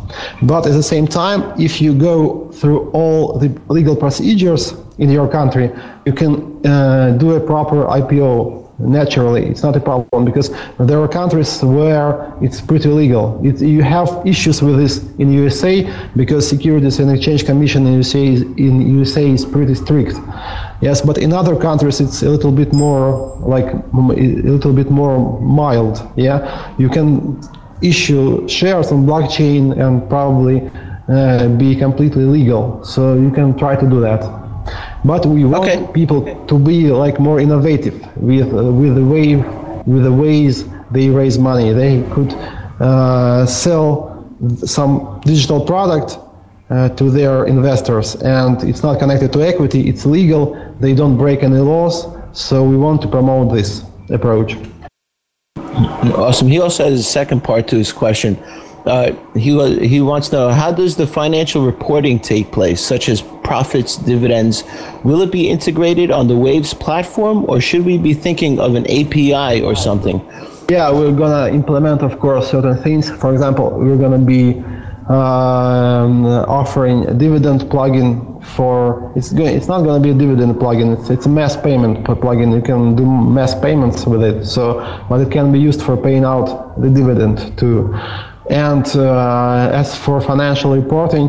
But 0.41 0.65
at 0.65 0.71
the 0.71 0.81
same 0.81 1.05
time, 1.05 1.53
if 1.59 1.81
you 1.81 1.93
go 1.93 2.49
through 2.53 2.89
all 2.91 3.37
the 3.37 3.49
legal 3.67 3.95
procedures 3.95 4.73
in 4.97 5.09
your 5.09 5.27
country, 5.27 5.69
you 6.05 6.13
can 6.13 6.65
uh, 6.65 7.11
do 7.19 7.33
a 7.33 7.39
proper 7.39 7.85
IPO 7.85 8.62
naturally. 8.79 9.45
It's 9.45 9.63
not 9.63 9.75
a 9.75 9.79
problem 9.79 10.25
because 10.25 10.49
there 10.79 10.99
are 11.01 11.07
countries 11.07 11.63
where 11.63 12.33
it's 12.41 12.59
pretty 12.61 12.89
legal. 12.89 13.39
It, 13.45 13.61
you 13.61 13.83
have 13.83 14.09
issues 14.25 14.61
with 14.61 14.77
this 14.77 15.03
in 15.19 15.31
USA 15.31 15.89
because 16.15 16.47
Securities 16.47 16.99
and 16.99 17.11
Exchange 17.11 17.45
Commission 17.45 17.85
in 17.85 17.93
USA 17.93 18.25
is, 18.25 18.41
in 18.41 18.97
USA 18.99 19.29
is 19.29 19.45
pretty 19.45 19.75
strict. 19.75 20.17
Yes, 20.81 21.01
but 21.01 21.17
in 21.17 21.31
other 21.33 21.55
countries 21.55 22.01
it's 22.01 22.23
a 22.23 22.29
little 22.29 22.51
bit 22.51 22.73
more 22.73 23.37
like 23.39 23.65
a 23.73 23.87
little 23.95 24.73
bit 24.73 24.89
more 24.89 25.39
mild. 25.39 26.05
Yeah, 26.15 26.73
you 26.77 26.89
can 26.89 27.41
issue 27.81 28.47
shares 28.47 28.91
on 28.91 29.05
blockchain 29.05 29.77
and 29.79 30.07
probably 30.09 30.69
uh, 31.09 31.49
be 31.49 31.75
completely 31.75 32.23
legal. 32.23 32.83
So 32.83 33.15
you 33.15 33.31
can 33.31 33.57
try 33.57 33.75
to 33.75 33.89
do 33.89 33.99
that. 34.01 34.42
But 35.05 35.25
we 35.25 35.43
want 35.43 35.65
okay. 35.65 35.91
people 35.93 36.45
to 36.45 36.57
be 36.57 36.89
like 36.89 37.19
more 37.19 37.39
innovative 37.39 37.95
with 38.15 38.53
uh, 38.53 38.71
with 38.71 38.95
the 38.95 39.03
way 39.03 39.35
with 39.85 40.03
the 40.03 40.11
ways 40.11 40.65
they 40.91 41.09
raise 41.09 41.37
money. 41.37 41.73
They 41.73 42.03
could 42.13 42.33
uh, 42.79 43.45
sell 43.45 44.25
some 44.65 45.21
digital 45.25 45.65
product 45.65 46.19
uh, 46.69 46.89
to 46.89 47.09
their 47.11 47.45
investors, 47.45 48.15
and 48.15 48.63
it's 48.63 48.81
not 48.81 48.99
connected 48.99 49.33
to 49.33 49.41
equity. 49.41 49.89
It's 49.89 50.05
legal. 50.05 50.55
They 50.79 50.93
don't 50.95 51.17
break 51.17 51.43
any 51.43 51.57
laws. 51.57 52.07
So 52.31 52.63
we 52.63 52.77
want 52.77 53.01
to 53.01 53.07
promote 53.07 53.53
this 53.53 53.83
approach. 54.09 54.57
Awesome. 55.57 56.47
He 56.47 56.59
also 56.59 56.83
has 56.85 56.99
a 56.99 57.03
second 57.03 57.43
part 57.43 57.67
to 57.69 57.77
his 57.77 57.91
question. 57.91 58.37
Uh, 58.85 59.13
he 59.33 59.87
he 59.87 60.01
wants 60.01 60.29
to 60.29 60.35
know 60.35 60.49
how 60.49 60.71
does 60.71 60.95
the 60.95 61.07
financial 61.07 61.65
reporting 61.65 62.19
take 62.19 62.51
place, 62.51 62.81
such 62.81 63.07
as 63.07 63.21
profits, 63.43 63.95
dividends. 63.95 64.63
Will 65.03 65.21
it 65.21 65.31
be 65.31 65.49
integrated 65.49 66.11
on 66.11 66.27
the 66.27 66.35
Waves 66.35 66.73
platform, 66.73 67.45
or 67.47 67.61
should 67.61 67.85
we 67.85 67.97
be 67.97 68.13
thinking 68.13 68.59
of 68.59 68.75
an 68.75 68.85
API 68.87 69.61
or 69.61 69.75
something? 69.75 70.19
Yeah, 70.69 70.91
we're 70.91 71.15
gonna 71.15 71.53
implement, 71.53 72.01
of 72.01 72.19
course, 72.19 72.51
certain 72.51 72.77
things. 72.83 73.09
For 73.09 73.31
example, 73.31 73.71
we're 73.71 73.97
gonna 73.97 74.17
be 74.17 74.63
um, 75.09 76.25
offering 76.25 77.05
a 77.07 77.13
dividend 77.13 77.61
plugin 77.63 78.43
for 78.43 79.11
it's 79.15 79.33
going 79.33 79.55
it's 79.55 79.67
not 79.67 79.83
to 79.83 79.99
be 79.99 80.09
a 80.09 80.13
dividend 80.13 80.55
plugin 80.55 80.97
it's, 80.97 81.09
it's 81.09 81.25
a 81.25 81.29
mass 81.29 81.57
payment 81.57 82.05
plugin 82.05 82.53
you 82.53 82.61
can 82.61 82.95
do 82.95 83.05
mass 83.05 83.53
payments 83.53 84.05
with 84.05 84.23
it 84.23 84.45
so 84.45 84.79
but 85.09 85.19
it 85.19 85.31
can 85.31 85.51
be 85.51 85.59
used 85.59 85.81
for 85.81 85.97
paying 85.97 86.23
out 86.23 86.79
the 86.81 86.89
dividend 86.89 87.57
too 87.57 87.93
and 88.49 88.85
uh, 88.95 89.69
as 89.73 89.97
for 89.97 90.21
financial 90.21 90.75
reporting 90.75 91.27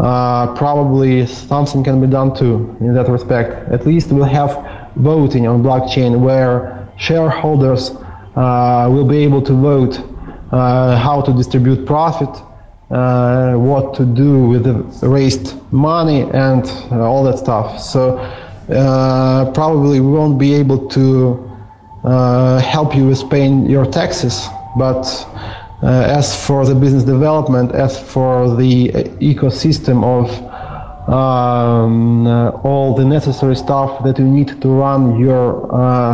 uh, 0.00 0.54
probably 0.54 1.26
something 1.26 1.82
can 1.82 2.00
be 2.00 2.06
done 2.06 2.34
too 2.34 2.76
in 2.80 2.94
that 2.94 3.08
respect 3.08 3.50
at 3.70 3.86
least 3.86 4.10
we'll 4.10 4.24
have 4.24 4.52
voting 4.96 5.46
on 5.46 5.62
blockchain 5.62 6.20
where 6.20 6.88
shareholders 6.96 7.90
uh, 8.36 8.88
will 8.90 9.06
be 9.06 9.18
able 9.18 9.42
to 9.42 9.52
vote 9.52 9.96
how 10.50 11.20
to 11.20 11.32
distribute 11.32 11.84
profit 11.86 12.30
uh, 12.90 13.52
what 13.52 13.92
to 13.92 14.06
do 14.06 14.48
with 14.48 14.64
the 14.64 15.06
raised 15.06 15.54
money 15.70 16.22
and 16.32 16.64
uh, 16.90 17.00
all 17.00 17.22
that 17.22 17.38
stuff. 17.38 17.78
So 17.78 18.16
uh, 18.16 19.52
probably 19.52 20.00
we 20.00 20.10
won't 20.10 20.38
be 20.38 20.54
able 20.54 20.88
to 20.88 21.44
help 22.62 22.96
you 22.96 23.06
with 23.06 23.28
paying 23.28 23.68
your 23.68 23.84
taxes, 23.84 24.48
but 24.78 25.04
as 25.82 26.46
for 26.46 26.66
the 26.66 26.74
business 26.74 27.04
development, 27.04 27.72
as 27.72 27.98
for 27.98 28.54
the 28.56 28.88
ecosystem 29.20 30.02
of 30.04 30.28
um, 31.08 32.26
uh, 32.26 32.50
all 32.64 32.94
the 32.94 33.04
necessary 33.04 33.56
stuff 33.56 34.04
that 34.04 34.18
you 34.18 34.24
need 34.24 34.60
to 34.60 34.68
run 34.68 35.18
your 35.18 35.66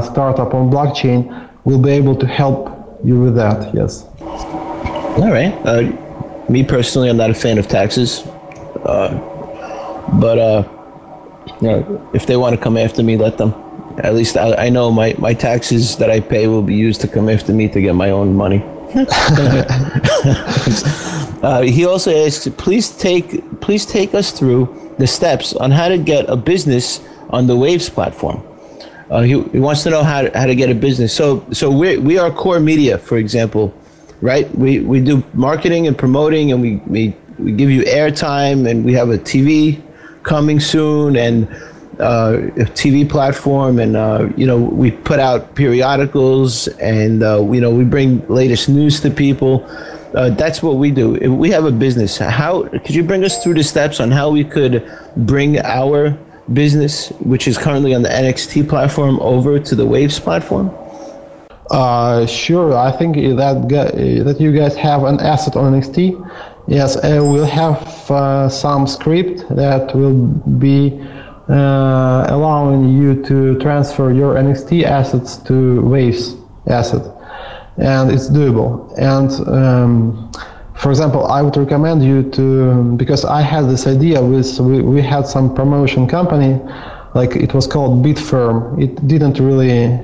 startup 0.02 0.54
on 0.54 0.70
blockchain, 0.70 1.48
we'll 1.64 1.82
be 1.82 1.90
able 1.90 2.14
to 2.14 2.26
help 2.26 3.00
you 3.02 3.20
with 3.20 3.34
that. 3.34 3.74
Yes. 3.74 4.06
All 4.20 5.30
right 5.30 5.54
me 6.48 6.62
personally, 6.64 7.08
I'm 7.08 7.16
not 7.16 7.30
a 7.30 7.34
fan 7.34 7.58
of 7.58 7.68
taxes. 7.68 8.22
Uh, 8.84 9.18
but 10.20 10.38
uh, 10.38 10.68
you 11.60 11.68
know, 11.68 12.10
if 12.14 12.26
they 12.26 12.36
want 12.36 12.54
to 12.54 12.60
come 12.60 12.76
after 12.76 13.02
me, 13.02 13.16
let 13.16 13.38
them. 13.38 13.54
At 13.98 14.14
least 14.14 14.36
I, 14.36 14.54
I, 14.54 14.68
know 14.70 14.90
my, 14.90 15.14
my 15.18 15.34
taxes 15.34 15.96
that 15.98 16.10
I 16.10 16.18
pay 16.18 16.48
will 16.48 16.62
be 16.62 16.74
used 16.74 17.00
to 17.02 17.08
come 17.08 17.28
after 17.28 17.52
me 17.52 17.68
to 17.68 17.80
get 17.80 17.94
my 17.94 18.10
own 18.10 18.34
money. 18.34 18.58
uh, 21.42 21.62
he 21.62 21.84
also 21.84 22.26
asks, 22.26 22.48
please 22.56 22.96
take 22.96 23.60
please 23.60 23.86
take 23.86 24.14
us 24.14 24.30
through 24.30 24.94
the 24.98 25.06
steps 25.06 25.54
on 25.54 25.70
how 25.70 25.88
to 25.88 25.98
get 25.98 26.28
a 26.28 26.36
business 26.36 27.00
on 27.30 27.46
the 27.46 27.56
Waves 27.56 27.88
platform. 27.88 28.42
Uh, 29.10 29.22
he, 29.22 29.42
he 29.50 29.58
wants 29.58 29.82
to 29.82 29.90
know 29.90 30.02
how 30.02 30.22
to, 30.22 30.38
how 30.38 30.46
to 30.46 30.54
get 30.54 30.70
a 30.70 30.74
business. 30.74 31.14
So 31.14 31.44
so 31.52 31.70
we 31.70 31.98
we 31.98 32.18
are 32.18 32.30
core 32.30 32.60
media, 32.60 32.98
for 32.98 33.18
example 33.18 33.74
right? 34.24 34.52
We 34.56 34.80
we 34.80 35.00
do 35.00 35.22
marketing 35.34 35.86
and 35.86 35.96
promoting, 35.96 36.50
and 36.50 36.60
we 36.60 36.76
we, 36.86 37.14
we 37.38 37.52
give 37.52 37.70
you 37.70 37.82
airtime, 37.82 38.68
and 38.68 38.84
we 38.84 38.94
have 38.94 39.10
a 39.10 39.18
TV 39.18 39.80
coming 40.22 40.60
soon, 40.60 41.16
and 41.16 41.46
uh, 42.00 42.50
TV 42.74 43.08
platform, 43.08 43.78
and 43.78 43.96
uh, 43.96 44.28
you 44.36 44.46
know 44.46 44.58
we 44.58 44.90
put 44.90 45.20
out 45.20 45.54
periodicals, 45.54 46.68
and 46.78 47.22
uh, 47.22 47.42
you 47.50 47.60
know 47.60 47.70
we 47.70 47.84
bring 47.84 48.26
latest 48.28 48.68
news 48.68 49.00
to 49.00 49.10
people. 49.10 49.64
Uh, 50.14 50.30
that's 50.30 50.62
what 50.62 50.76
we 50.76 50.90
do. 50.90 51.12
We 51.32 51.50
have 51.50 51.64
a 51.64 51.72
business, 51.72 52.18
how 52.18 52.62
could 52.68 52.94
you 52.94 53.02
bring 53.02 53.24
us 53.24 53.42
through 53.42 53.54
the 53.54 53.64
steps 53.64 53.98
on 53.98 54.12
how 54.12 54.30
we 54.30 54.44
could 54.44 54.88
bring 55.16 55.58
our 55.58 56.16
business, 56.52 57.08
which 57.18 57.48
is 57.48 57.58
currently 57.58 57.96
on 57.96 58.02
the 58.02 58.10
NXT 58.10 58.68
platform, 58.68 59.18
over 59.20 59.58
to 59.58 59.74
the 59.74 59.84
Waves 59.84 60.20
platform? 60.20 60.70
Uh, 61.70 62.26
sure, 62.26 62.76
I 62.76 62.92
think 62.92 63.16
that 63.16 63.68
that 63.68 64.40
you 64.40 64.52
guys 64.52 64.76
have 64.76 65.02
an 65.02 65.18
asset 65.18 65.56
on 65.56 65.72
NXT. 65.72 66.14
Yes, 66.68 66.96
we'll 67.02 67.44
have 67.44 68.10
uh, 68.10 68.48
some 68.48 68.86
script 68.86 69.44
that 69.50 69.94
will 69.94 70.26
be 70.58 71.00
uh, 71.48 72.26
allowing 72.28 72.88
you 72.88 73.22
to 73.24 73.58
transfer 73.58 74.12
your 74.12 74.34
NXT 74.34 74.84
assets 74.84 75.36
to 75.38 75.82
Waves 75.82 76.36
asset, 76.66 77.02
and 77.76 78.10
it's 78.10 78.30
doable. 78.30 78.92
And 78.96 79.30
um, 79.48 80.32
for 80.74 80.90
example, 80.90 81.26
I 81.26 81.42
would 81.42 81.56
recommend 81.56 82.02
you 82.04 82.30
to 82.30 82.96
because 82.96 83.24
I 83.24 83.42
had 83.42 83.68
this 83.68 83.86
idea 83.86 84.22
with 84.22 84.58
we, 84.58 84.80
we 84.82 85.02
had 85.02 85.26
some 85.26 85.54
promotion 85.54 86.06
company, 86.06 86.60
like 87.14 87.36
it 87.36 87.52
was 87.54 87.66
called 87.66 88.04
Bitfirm. 88.04 88.82
It 88.82 89.06
didn't 89.06 89.38
really 89.38 90.00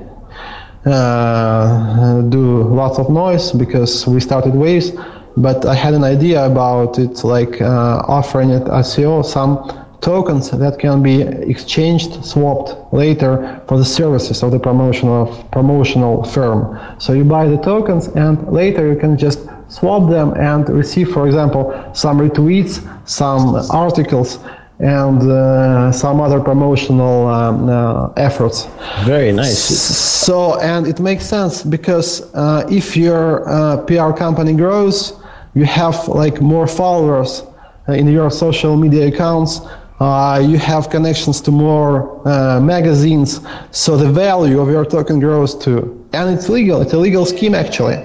uh, 0.85 2.21
do 2.21 2.63
lots 2.63 2.99
of 2.99 3.09
noise 3.09 3.51
because 3.51 4.07
we 4.07 4.19
started 4.19 4.53
Waves. 4.53 4.91
But 5.37 5.65
I 5.65 5.75
had 5.75 5.93
an 5.93 6.03
idea 6.03 6.45
about 6.45 6.99
it, 6.99 7.23
like 7.23 7.61
uh, 7.61 8.03
offering 8.07 8.49
it 8.49 8.63
ICO 8.63 9.23
some 9.23 9.80
tokens 10.01 10.51
that 10.51 10.79
can 10.79 11.01
be 11.01 11.21
exchanged, 11.21 12.25
swapped 12.25 12.93
later 12.93 13.61
for 13.67 13.77
the 13.77 13.85
services 13.85 14.43
of 14.43 14.51
the 14.51 14.59
promotional 14.59 15.27
promotional 15.51 16.23
firm. 16.23 16.79
So 16.99 17.13
you 17.13 17.23
buy 17.23 17.47
the 17.47 17.57
tokens, 17.57 18.07
and 18.09 18.35
later 18.51 18.91
you 18.91 18.99
can 18.99 19.17
just 19.17 19.39
swap 19.69 20.09
them 20.09 20.33
and 20.33 20.67
receive, 20.69 21.09
for 21.11 21.27
example, 21.27 21.71
some 21.93 22.19
retweets, 22.19 22.81
some 23.07 23.55
articles, 23.71 24.39
and 24.79 25.21
uh, 25.29 25.91
some 25.91 26.19
other 26.19 26.39
promotional 26.39 27.27
um, 27.27 27.69
uh, 27.69 28.07
efforts. 28.17 28.67
Very 29.05 29.31
nice. 29.31 29.59
So, 29.59 30.59
and 30.59 30.87
it 30.87 30.99
makes 30.99 31.25
sense 31.25 31.63
because 31.63 32.33
uh, 32.33 32.67
if 32.69 32.97
your 32.97 33.47
uh, 33.47 33.77
PR 33.85 34.11
company 34.11 34.53
grows, 34.53 35.13
you 35.53 35.65
have 35.65 36.07
like 36.07 36.41
more 36.41 36.65
followers 36.65 37.43
uh, 37.87 37.93
in 37.93 38.07
your 38.07 38.31
social 38.31 38.75
media 38.75 39.07
accounts. 39.07 39.61
Uh, 40.01 40.39
you 40.39 40.57
have 40.57 40.89
connections 40.89 41.39
to 41.41 41.51
more 41.51 42.21
magazines, 42.59 43.39
so 43.69 43.95
the 43.95 44.11
value 44.11 44.59
of 44.59 44.67
your 44.67 44.83
token 44.83 45.19
grows 45.19 45.53
too. 45.65 45.79
And 46.13 46.25
it's 46.35 46.49
legal. 46.49 46.81
It's 46.81 46.93
a 46.93 46.97
legal 46.97 47.25
scheme 47.25 47.53
actually. 47.53 47.97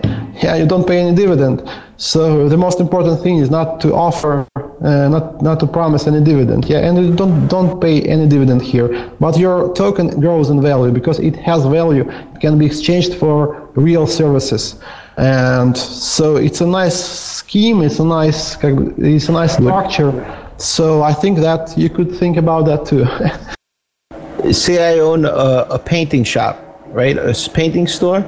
Yeah, 0.42 0.56
you 0.56 0.66
don't 0.66 0.86
pay 0.86 0.98
any 1.00 1.14
dividend. 1.16 1.56
So 1.96 2.48
the 2.50 2.56
most 2.58 2.80
important 2.80 3.22
thing 3.22 3.38
is 3.38 3.50
not 3.50 3.80
to 3.80 3.94
offer 3.94 4.46
uh, 4.82 5.08
not 5.08 5.40
not 5.40 5.58
to 5.60 5.66
promise 5.66 6.06
any 6.06 6.22
dividend. 6.22 6.66
Yeah, 6.66 6.86
and 6.86 6.98
you 6.98 7.14
don't 7.14 7.48
don't 7.48 7.80
pay 7.80 8.02
any 8.02 8.28
dividend 8.28 8.60
here. 8.60 8.88
But 9.18 9.38
your 9.38 9.72
token 9.74 10.20
grows 10.20 10.50
in 10.50 10.60
value 10.60 10.92
because 10.92 11.18
it 11.18 11.34
has 11.36 11.64
value. 11.64 12.04
It 12.34 12.40
can 12.40 12.58
be 12.58 12.66
exchanged 12.66 13.14
for 13.14 13.70
real 13.74 14.06
services, 14.06 14.78
and 15.16 15.76
so 15.76 16.36
it's 16.36 16.60
a 16.60 16.66
nice 16.66 16.98
scheme. 17.38 17.80
It's 17.82 18.00
a 18.00 18.04
nice 18.04 18.62
it's 18.62 19.28
a 19.28 19.32
nice 19.32 19.54
structure. 19.54 20.12
So 20.58 21.02
I 21.02 21.12
think 21.12 21.38
that 21.38 21.76
you 21.76 21.90
could 21.90 22.14
think 22.16 22.36
about 22.36 22.66
that 22.66 22.86
too. 22.86 23.06
Say 24.52 24.94
I 24.94 25.00
own 25.00 25.24
a, 25.24 25.66
a 25.70 25.78
painting 25.78 26.24
shop, 26.24 26.56
right? 26.88 27.16
A 27.16 27.34
painting 27.52 27.86
store. 27.86 28.20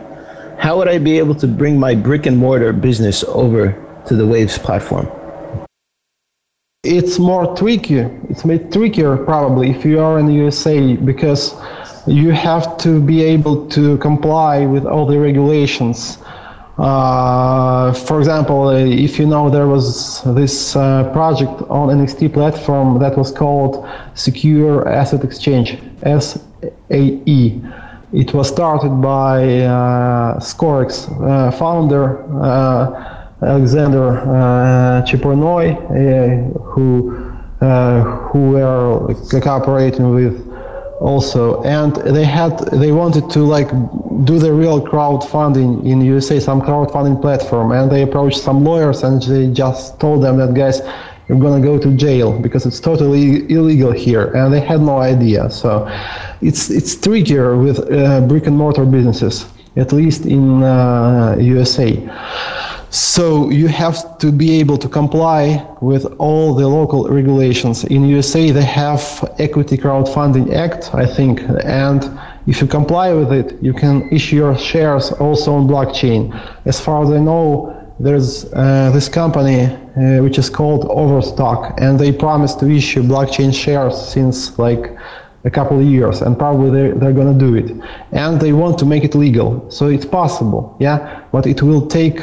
How 0.59 0.76
would 0.76 0.88
I 0.88 0.98
be 0.98 1.18
able 1.18 1.34
to 1.36 1.46
bring 1.46 1.78
my 1.78 1.94
brick 1.94 2.26
and 2.26 2.36
mortar 2.36 2.72
business 2.72 3.24
over 3.24 3.72
to 4.06 4.16
the 4.16 4.26
Waves 4.26 4.59
platform? 4.59 5.09
it's 6.84 7.18
more 7.18 7.56
tricky. 7.56 7.98
It's 8.30 8.44
made 8.44 8.72
trickier 8.72 9.16
probably 9.16 9.70
if 9.70 9.84
you 9.84 10.00
are 10.00 10.18
in 10.18 10.26
the 10.26 10.34
USA 10.34 10.96
because 10.96 11.55
you 12.06 12.30
have 12.30 12.78
to 12.78 13.00
be 13.00 13.22
able 13.22 13.68
to 13.70 13.98
comply 13.98 14.64
with 14.64 14.86
all 14.86 15.06
the 15.06 15.18
regulations. 15.18 16.18
Uh, 16.78 17.92
for 17.92 18.20
example, 18.20 18.70
if 18.70 19.18
you 19.18 19.26
know 19.26 19.50
there 19.50 19.66
was 19.66 20.22
this 20.34 20.76
uh, 20.76 21.10
project 21.12 21.60
on 21.68 21.88
NXT 21.88 22.32
platform 22.32 22.98
that 23.00 23.18
was 23.18 23.32
called 23.32 23.86
Secure 24.14 24.88
Asset 24.88 25.24
Exchange 25.24 25.76
(SAE). 26.05 27.60
It 28.12 28.32
was 28.32 28.48
started 28.48 29.02
by 29.02 29.42
uh, 29.64 30.38
Scorex 30.38 31.09
uh, 31.20 31.50
founder. 31.50 32.22
Uh, 32.42 33.14
Alexander 33.40 34.18
uh, 34.18 35.02
Chepurnoy, 35.06 35.76
uh, 35.76 36.59
who 36.59 37.14
uh, 37.60 38.02
who 38.02 38.52
were 38.52 39.14
cooperating 39.40 40.12
with 40.12 40.48
also 41.01 41.62
and 41.62 41.95
they 42.16 42.25
had 42.25 42.59
they 42.73 42.93
wanted 42.93 43.31
to 43.31 43.41
like 43.41 43.70
do 44.25 44.39
the 44.39 44.53
real 44.53 44.85
crowdfunding 44.85 45.85
in 45.87 46.01
USA 46.01 46.41
some 46.41 46.61
crowdfunding 46.61 47.20
platform 47.20 47.70
and 47.70 47.91
they 47.91 48.03
approached 48.03 48.41
some 48.41 48.65
lawyers 48.65 49.05
and 49.05 49.23
they 49.23 49.47
just 49.53 50.01
told 50.01 50.25
them 50.25 50.37
that 50.39 50.55
guys 50.55 50.81
you're 51.29 51.39
gonna 51.39 51.61
go 51.61 51.79
to 51.79 51.93
jail 51.93 52.39
because 52.39 52.65
it's 52.65 52.81
totally 52.81 53.51
illegal 53.53 53.93
here, 53.93 54.33
and 54.35 54.53
they 54.53 54.61
had 54.61 54.81
no 54.81 54.99
idea. 54.99 55.51
So 55.51 55.87
it's 56.41 56.70
it's 56.70 56.99
trickier 56.99 57.57
with 57.57 57.79
uh, 57.93 58.23
brick 58.23 58.47
and 58.47 58.57
mortar 58.57 58.87
businesses, 58.87 59.47
at 59.77 59.93
least 59.93 60.25
in 60.25 60.62
uh, 60.62 61.37
USA. 61.39 61.97
So 62.90 63.51
you 63.51 63.69
have 63.69 64.16
to 64.19 64.32
be 64.32 64.59
able 64.60 64.78
to 64.78 64.89
comply 64.89 65.66
with 65.82 66.06
all 66.19 66.55
the 66.55 66.66
local 66.66 67.06
regulations. 67.09 67.85
In 67.85 68.05
USA, 68.06 68.51
they 68.51 68.65
have 68.65 69.02
Equity 69.39 69.77
Crowdfunding 69.77 70.55
Act, 70.55 70.94
I 70.94 71.05
think, 71.05 71.43
and 71.65 72.19
if 72.47 72.62
you 72.62 72.66
comply 72.66 73.12
with 73.12 73.31
it, 73.31 73.62
you 73.62 73.74
can 73.74 74.09
issue 74.10 74.36
your 74.36 74.56
shares 74.56 75.12
also 75.12 75.52
on 75.52 75.69
blockchain. 75.69 76.32
As 76.65 76.81
far 76.81 77.05
as 77.05 77.10
I 77.10 77.19
know, 77.19 77.74
there's 78.01 78.51
uh, 78.55 78.90
this 78.94 79.06
company 79.06 79.65
uh, 79.66 80.23
which 80.23 80.39
is 80.39 80.48
called 80.48 80.86
Overstock, 80.89 81.78
and 81.78 82.01
they 82.01 82.10
promise 82.10 82.55
to 82.55 82.70
issue 82.70 83.02
blockchain 83.02 83.52
shares 83.52 84.01
since 84.01 84.59
like 84.59 84.97
a 85.44 85.51
couple 85.51 85.78
of 85.78 85.85
years, 85.85 86.23
and 86.23 86.39
probably 86.39 86.70
they're, 86.70 86.94
they're 86.94 87.12
gonna 87.12 87.39
do 87.39 87.55
it. 87.55 87.70
And 88.12 88.40
they 88.40 88.55
want 88.55 88.78
to 88.78 88.86
make 88.86 89.05
it 89.05 89.15
legal, 89.15 89.70
so 89.70 89.89
it's 89.89 90.06
possible, 90.06 90.74
yeah, 90.81 91.24
but 91.32 91.47
it 91.47 91.60
will 91.60 91.86
take 91.86 92.19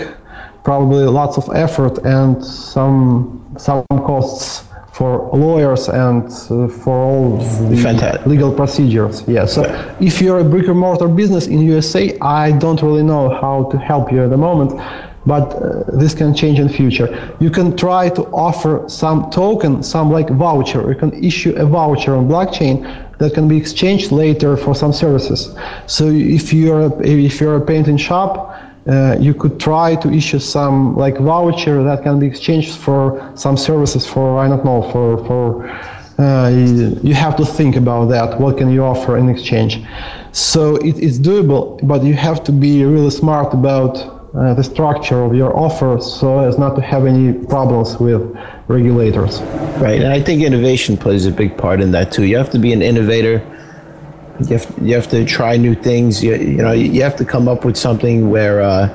probably 0.65 1.05
lots 1.05 1.37
of 1.37 1.47
effort 1.55 1.99
and 1.99 2.43
some 2.43 3.39
some 3.57 3.85
costs 4.09 4.67
for 4.91 5.29
lawyers 5.33 5.87
and 5.89 6.23
uh, 6.25 6.67
for 6.67 6.95
all 6.95 7.37
the 7.69 7.77
Fantastic. 7.77 8.25
legal 8.25 8.51
procedures. 8.53 9.23
Yeah. 9.27 9.45
So 9.45 9.61
if 9.99 10.21
you're 10.21 10.39
a 10.39 10.43
brick 10.43 10.67
and 10.67 10.79
mortar 10.79 11.07
business 11.07 11.47
in 11.47 11.59
USA, 11.59 12.17
I 12.19 12.51
don't 12.63 12.81
really 12.81 13.03
know 13.03 13.29
how 13.29 13.69
to 13.71 13.77
help 13.77 14.11
you 14.11 14.23
at 14.23 14.29
the 14.29 14.37
moment, 14.37 14.71
but 15.25 15.45
uh, 15.53 15.83
this 15.99 16.13
can 16.13 16.33
change 16.33 16.59
in 16.59 16.69
future. 16.69 17.07
You 17.41 17.49
can 17.49 17.75
try 17.75 18.09
to 18.09 18.23
offer 18.47 18.87
some 18.87 19.29
token, 19.31 19.83
some 19.83 20.11
like 20.11 20.29
voucher. 20.29 20.81
You 20.89 20.95
can 20.95 21.11
issue 21.23 21.53
a 21.55 21.65
voucher 21.65 22.15
on 22.15 22.27
blockchain 22.27 22.77
that 23.19 23.33
can 23.33 23.47
be 23.47 23.57
exchanged 23.57 24.11
later 24.11 24.55
for 24.55 24.73
some 24.73 24.93
services. 24.93 25.53
So 25.87 26.07
if 26.07 26.53
you're 26.53 26.81
a, 26.89 26.99
if 27.01 27.41
you're 27.41 27.57
a 27.57 27.65
painting 27.65 27.97
shop 27.97 28.55
uh, 28.87 29.17
you 29.19 29.33
could 29.33 29.59
try 29.59 29.95
to 29.95 30.11
issue 30.11 30.39
some 30.39 30.95
like 30.95 31.17
voucher 31.17 31.83
that 31.83 32.03
can 32.03 32.19
be 32.19 32.27
exchanged 32.27 32.77
for 32.77 33.31
some 33.35 33.57
services 33.57 34.05
for 34.05 34.39
I 34.39 34.47
don't 34.47 34.63
know 34.63 34.81
for 34.91 35.25
for 35.25 35.67
uh, 36.17 36.49
you, 37.03 37.13
have 37.13 37.35
to 37.35 37.45
think 37.45 37.75
about 37.75 38.05
that 38.05 38.39
what 38.39 38.57
can 38.57 38.69
you 38.69 38.83
offer 38.83 39.17
in 39.17 39.27
exchange 39.27 39.83
so 40.31 40.77
it 40.77 40.97
is 40.97 41.19
doable 41.19 41.85
but 41.85 42.03
you 42.03 42.13
have 42.13 42.41
to 42.45 42.53
be 42.53 42.85
really 42.85 43.09
smart 43.09 43.53
about 43.53 43.97
uh, 44.33 44.53
the 44.53 44.63
structure 44.63 45.21
of 45.23 45.35
your 45.35 45.57
offer 45.57 45.99
so 45.99 46.39
as 46.39 46.57
not 46.57 46.73
to 46.75 46.81
have 46.81 47.05
any 47.05 47.33
problems 47.47 47.97
with 47.99 48.21
regulators 48.69 49.41
Right, 49.77 50.01
and 50.01 50.13
I 50.13 50.21
think 50.21 50.41
innovation 50.41 50.95
plays 50.95 51.25
a 51.25 51.31
big 51.31 51.57
part 51.57 51.81
in 51.81 51.91
that 51.91 52.09
too. 52.09 52.23
You 52.23 52.37
have 52.37 52.49
to 52.51 52.59
be 52.59 52.71
an 52.71 52.81
innovator. 52.81 53.39
You 54.41 54.57
have 54.57 54.75
you 54.81 54.93
have 54.93 55.09
to 55.11 55.25
try 55.25 55.55
new 55.55 55.75
things. 55.75 56.23
You, 56.23 56.35
you 56.35 56.57
know 56.57 56.73
you 56.73 57.01
have 57.01 57.15
to 57.17 57.25
come 57.25 57.47
up 57.47 57.63
with 57.63 57.77
something 57.77 58.29
where 58.29 58.61
uh, 58.61 58.87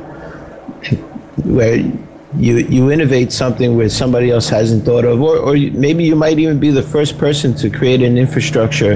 where 1.44 1.76
you 1.76 2.58
you 2.58 2.90
innovate 2.90 3.32
something 3.32 3.76
where 3.76 3.88
somebody 3.88 4.30
else 4.30 4.50
hasn't 4.50 4.84
thought 4.84 5.06
of, 5.06 5.20
or 5.22 5.38
or 5.38 5.54
maybe 5.54 6.04
you 6.04 6.14
might 6.14 6.38
even 6.38 6.60
be 6.60 6.70
the 6.70 6.82
first 6.82 7.16
person 7.16 7.54
to 7.54 7.70
create 7.70 8.02
an 8.02 8.18
infrastructure 8.18 8.94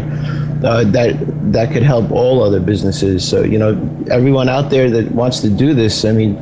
uh, 0.62 0.84
that 0.84 1.16
that 1.50 1.72
could 1.72 1.82
help 1.82 2.10
all 2.10 2.42
other 2.42 2.60
businesses. 2.60 3.26
So 3.26 3.42
you 3.42 3.58
know 3.58 3.72
everyone 4.10 4.50
out 4.50 4.68
there 4.68 4.90
that 4.90 5.10
wants 5.12 5.40
to 5.40 5.48
do 5.48 5.72
this, 5.72 6.04
I 6.04 6.12
mean, 6.12 6.36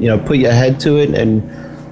you 0.00 0.08
know, 0.08 0.18
put 0.18 0.38
your 0.38 0.52
head 0.52 0.80
to 0.80 0.96
it 0.98 1.14
and. 1.14 1.42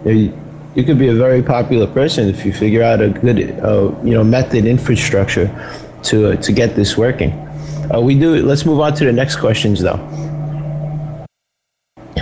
You, 0.05 0.37
you 0.75 0.85
could 0.85 0.99
be 0.99 1.09
a 1.09 1.15
very 1.15 1.43
popular 1.43 1.87
person 1.87 2.29
if 2.29 2.47
you 2.47 2.53
figure 2.53 2.83
out 2.83 3.03
a 3.03 3.11
good, 3.11 3.61
uh, 3.61 3.95
you 4.03 4.15
know, 4.15 4.25
method 4.25 4.65
infrastructure 4.65 5.49
to 6.05 6.33
uh, 6.33 6.37
to 6.37 6.53
get 6.53 6.75
this 6.75 6.97
working. 6.97 7.42
Uh, 7.93 8.01
we 8.01 8.19
do. 8.19 8.37
Let's 8.37 8.65
move 8.65 8.81
on 8.81 8.95
to 8.95 9.05
the 9.05 9.13
next 9.13 9.37
questions, 9.37 9.81
though. 9.81 10.01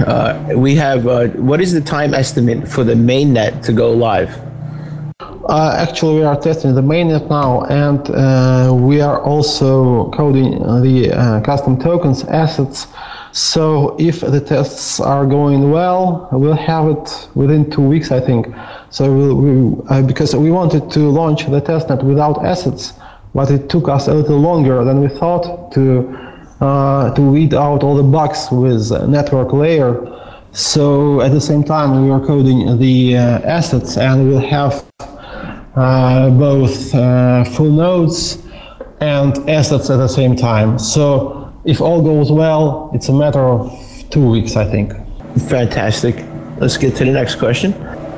Uh, 0.00 0.52
we 0.56 0.74
have. 0.74 1.06
Uh, 1.06 1.28
what 1.28 1.60
is 1.60 1.72
the 1.72 1.80
time 1.80 2.12
estimate 2.12 2.66
for 2.66 2.82
the 2.82 2.94
mainnet 2.94 3.62
to 3.66 3.72
go 3.72 3.92
live? 3.92 4.36
Uh, 5.48 5.74
actually, 5.78 6.16
we 6.16 6.24
are 6.24 6.40
testing 6.40 6.74
the 6.74 6.82
mainnet 6.82 7.28
now, 7.28 7.62
and 7.64 8.10
uh, 8.10 8.72
we 8.74 9.00
are 9.00 9.22
also 9.22 10.10
coding 10.10 10.58
the 10.82 11.12
uh, 11.12 11.40
custom 11.42 11.78
tokens 11.78 12.24
assets. 12.24 12.88
So, 13.32 13.94
if 13.98 14.20
the 14.20 14.40
tests 14.40 14.98
are 14.98 15.24
going 15.24 15.70
well, 15.70 16.28
we'll 16.32 16.54
have 16.54 16.88
it 16.88 17.28
within 17.34 17.70
two 17.70 17.82
weeks, 17.82 18.10
I 18.10 18.18
think. 18.18 18.48
So, 18.90 19.12
we'll, 19.12 19.34
we, 19.36 20.02
because 20.02 20.34
we 20.34 20.50
wanted 20.50 20.90
to 20.90 21.00
launch 21.00 21.46
the 21.46 21.60
testnet 21.60 22.02
without 22.02 22.44
assets, 22.44 22.94
but 23.34 23.50
it 23.50 23.68
took 23.68 23.88
us 23.88 24.08
a 24.08 24.14
little 24.14 24.38
longer 24.38 24.84
than 24.84 25.00
we 25.00 25.08
thought 25.08 25.72
to 25.72 26.08
uh, 26.60 27.14
to 27.14 27.22
weed 27.22 27.54
out 27.54 27.82
all 27.82 27.96
the 27.96 28.02
bugs 28.02 28.48
with 28.52 28.90
network 29.08 29.52
layer. 29.52 30.06
So, 30.52 31.20
at 31.22 31.30
the 31.30 31.40
same 31.40 31.62
time, 31.62 32.04
we 32.04 32.10
are 32.10 32.20
coding 32.20 32.76
the 32.78 33.16
uh, 33.16 33.38
assets, 33.58 33.96
and 33.96 34.28
we'll 34.28 34.40
have 34.40 34.84
uh, 35.76 36.28
both 36.30 36.94
uh, 36.94 37.44
full 37.44 37.70
nodes 37.70 38.42
and 39.00 39.48
assets 39.48 39.88
at 39.90 39.96
the 39.96 40.08
same 40.08 40.36
time. 40.36 40.78
So 40.78 41.52
if 41.64 41.80
all 41.80 42.02
goes 42.02 42.30
well, 42.30 42.90
it's 42.92 43.08
a 43.08 43.12
matter 43.12 43.40
of 43.40 43.70
two 44.10 44.28
weeks, 44.28 44.56
I 44.56 44.64
think. 44.64 44.92
Fantastic. 45.48 46.24
Let's 46.58 46.76
get 46.76 46.96
to 46.96 47.04
the 47.04 47.12
next 47.12 47.36
question. 47.36 47.72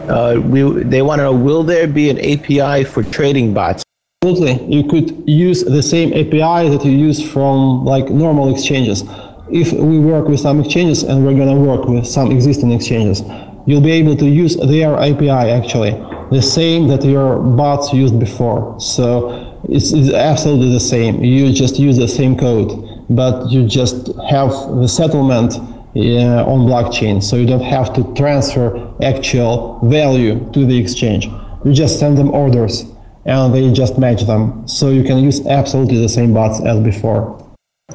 Uh, 0.09 0.41
we 0.45 0.63
they 0.83 1.03
want 1.03 1.21
to 1.21 1.25
know: 1.25 1.33
Will 1.33 1.63
there 1.63 1.87
be 1.87 2.11
an 2.11 2.19
API 2.19 2.85
for 2.85 3.03
trading 3.05 3.55
bots? 3.55 3.82
Absolutely, 4.25 4.73
you 4.73 4.85
could 4.85 5.29
use 5.29 5.65
the 5.65 5.83
same 5.83 6.13
API 6.13 6.69
that 6.69 6.85
you 6.85 6.93
use 6.93 7.21
from 7.33 7.85
like 7.85 8.09
normal 8.09 8.55
exchanges. 8.55 9.03
If 9.51 9.73
we 9.73 9.99
work 9.99 10.29
with 10.29 10.39
some 10.39 10.61
exchanges 10.61 11.03
and 11.03 11.27
we're 11.27 11.35
gonna 11.37 11.59
work 11.59 11.87
with 11.87 12.07
some 12.07 12.31
existing 12.31 12.71
exchanges, 12.71 13.21
you'll 13.67 13.81
be 13.81 13.91
able 13.91 14.17
to 14.19 14.29
use 14.29 14.55
their 14.57 14.95
API 14.95 15.51
actually, 15.51 15.91
the 16.31 16.41
same 16.41 16.87
that 16.87 17.05
your 17.05 17.41
bots 17.41 17.93
used 17.93 18.21
before. 18.21 18.79
So 18.79 19.61
it's, 19.65 19.93
it's 19.93 20.15
absolutely 20.15 20.71
the 20.73 20.79
same. 20.79 21.25
You 21.25 21.53
just 21.53 21.81
use 21.81 21.97
the 21.97 22.07
same 22.07 22.37
code, 22.39 23.05
but 23.11 23.51
you 23.51 23.67
just 23.67 24.07
have 24.31 24.51
the 24.51 24.87
settlement 24.87 25.55
on 25.57 26.61
blockchain, 26.71 27.21
so 27.21 27.35
you 27.35 27.47
don't 27.47 27.65
have 27.65 27.93
to 27.95 28.15
transfer 28.15 28.89
actual 29.03 29.81
value 29.83 30.49
to 30.53 30.65
the 30.65 30.79
exchange. 30.79 31.27
You 31.65 31.73
just 31.73 31.99
send 31.99 32.17
them 32.17 32.31
orders 32.31 32.92
and 33.25 33.55
they 33.55 33.73
just 33.73 33.99
match 33.99 34.23
them. 34.23 34.67
So 34.67 34.91
you 34.91 35.05
can 35.05 35.19
use 35.19 35.47
absolutely 35.47 35.99
the 35.99 36.09
same 36.09 36.35
bots 36.35 36.61
as 36.65 36.81
before. 36.81 37.39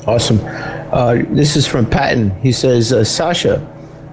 Awesome. 0.06 0.40
Uh, 0.92 1.24
this 1.30 1.56
is 1.56 1.68
from 1.68 1.86
Patton. 1.90 2.32
He 2.42 2.52
says, 2.52 2.94
uh, 2.94 3.04
Sasha, 3.04 3.66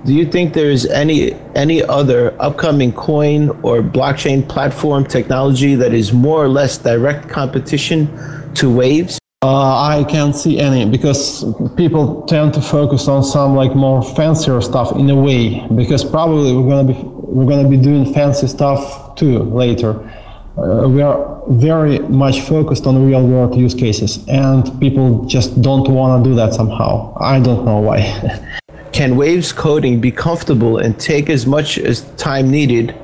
do 0.05 0.13
you 0.13 0.27
think 0.27 0.53
there 0.53 0.71
is 0.71 0.87
any 0.87 1.33
any 1.55 1.83
other 1.83 2.35
upcoming 2.41 2.93
coin 2.93 3.51
or 3.63 3.81
blockchain 3.81 4.47
platform 4.47 5.07
technology 5.07 5.75
that 5.77 5.95
is 5.95 6.13
more 6.13 6.45
or 6.45 6.49
less 6.49 6.77
direct 6.77 7.29
competition 7.29 8.09
to 8.55 8.71
Waves? 8.71 9.19
Uh, 9.43 9.79
I 9.99 10.05
can't 10.05 10.35
see 10.35 10.59
any 10.59 10.85
because 10.85 11.45
people 11.77 12.23
tend 12.23 12.55
to 12.55 12.61
focus 12.61 13.09
on 13.09 13.23
some 13.25 13.55
like 13.55 13.75
more 13.75 14.03
fancier 14.03 14.61
stuff 14.61 14.93
in 14.93 15.09
a 15.11 15.15
way 15.15 15.67
because 15.75 16.05
probably 16.05 16.55
we're 16.55 16.69
gonna 16.69 16.93
be 16.93 16.99
we're 17.03 17.49
gonna 17.49 17.69
be 17.69 17.77
doing 17.77 18.13
fancy 18.13 18.47
stuff 18.47 19.15
too 19.17 19.39
later. 19.39 19.93
Uh, 20.57 20.89
we 20.89 21.03
are 21.03 21.43
very 21.49 21.99
much 21.99 22.41
focused 22.43 22.87
on 22.87 23.05
real 23.05 23.27
world 23.27 23.57
use 23.57 23.75
cases 23.75 24.25
and 24.29 24.81
people 24.81 25.25
just 25.25 25.61
don't 25.61 25.89
want 25.89 26.23
to 26.23 26.31
do 26.31 26.37
that 26.37 26.55
somehow. 26.55 27.13
I 27.21 27.41
don't 27.41 27.65
know 27.65 27.81
why. 27.81 28.01
Can 28.93 29.17
Waves 29.17 29.53
coding 29.53 30.01
be 30.01 30.13
comfortable 30.13 30.79
and 30.79 30.99
take 31.01 31.29
as 31.29 31.47
much 31.47 31.79
as 31.79 32.03
time 32.17 32.49
needed, 32.49 32.95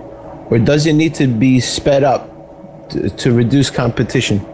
or 0.49 0.61
does 0.61 0.87
it 0.87 0.93
need 0.93 1.17
to 1.17 1.27
be 1.27 1.59
sped 1.59 2.05
up 2.05 2.89
to, 2.91 3.11
to 3.11 3.33
reduce 3.33 3.71
competition? 3.71 4.47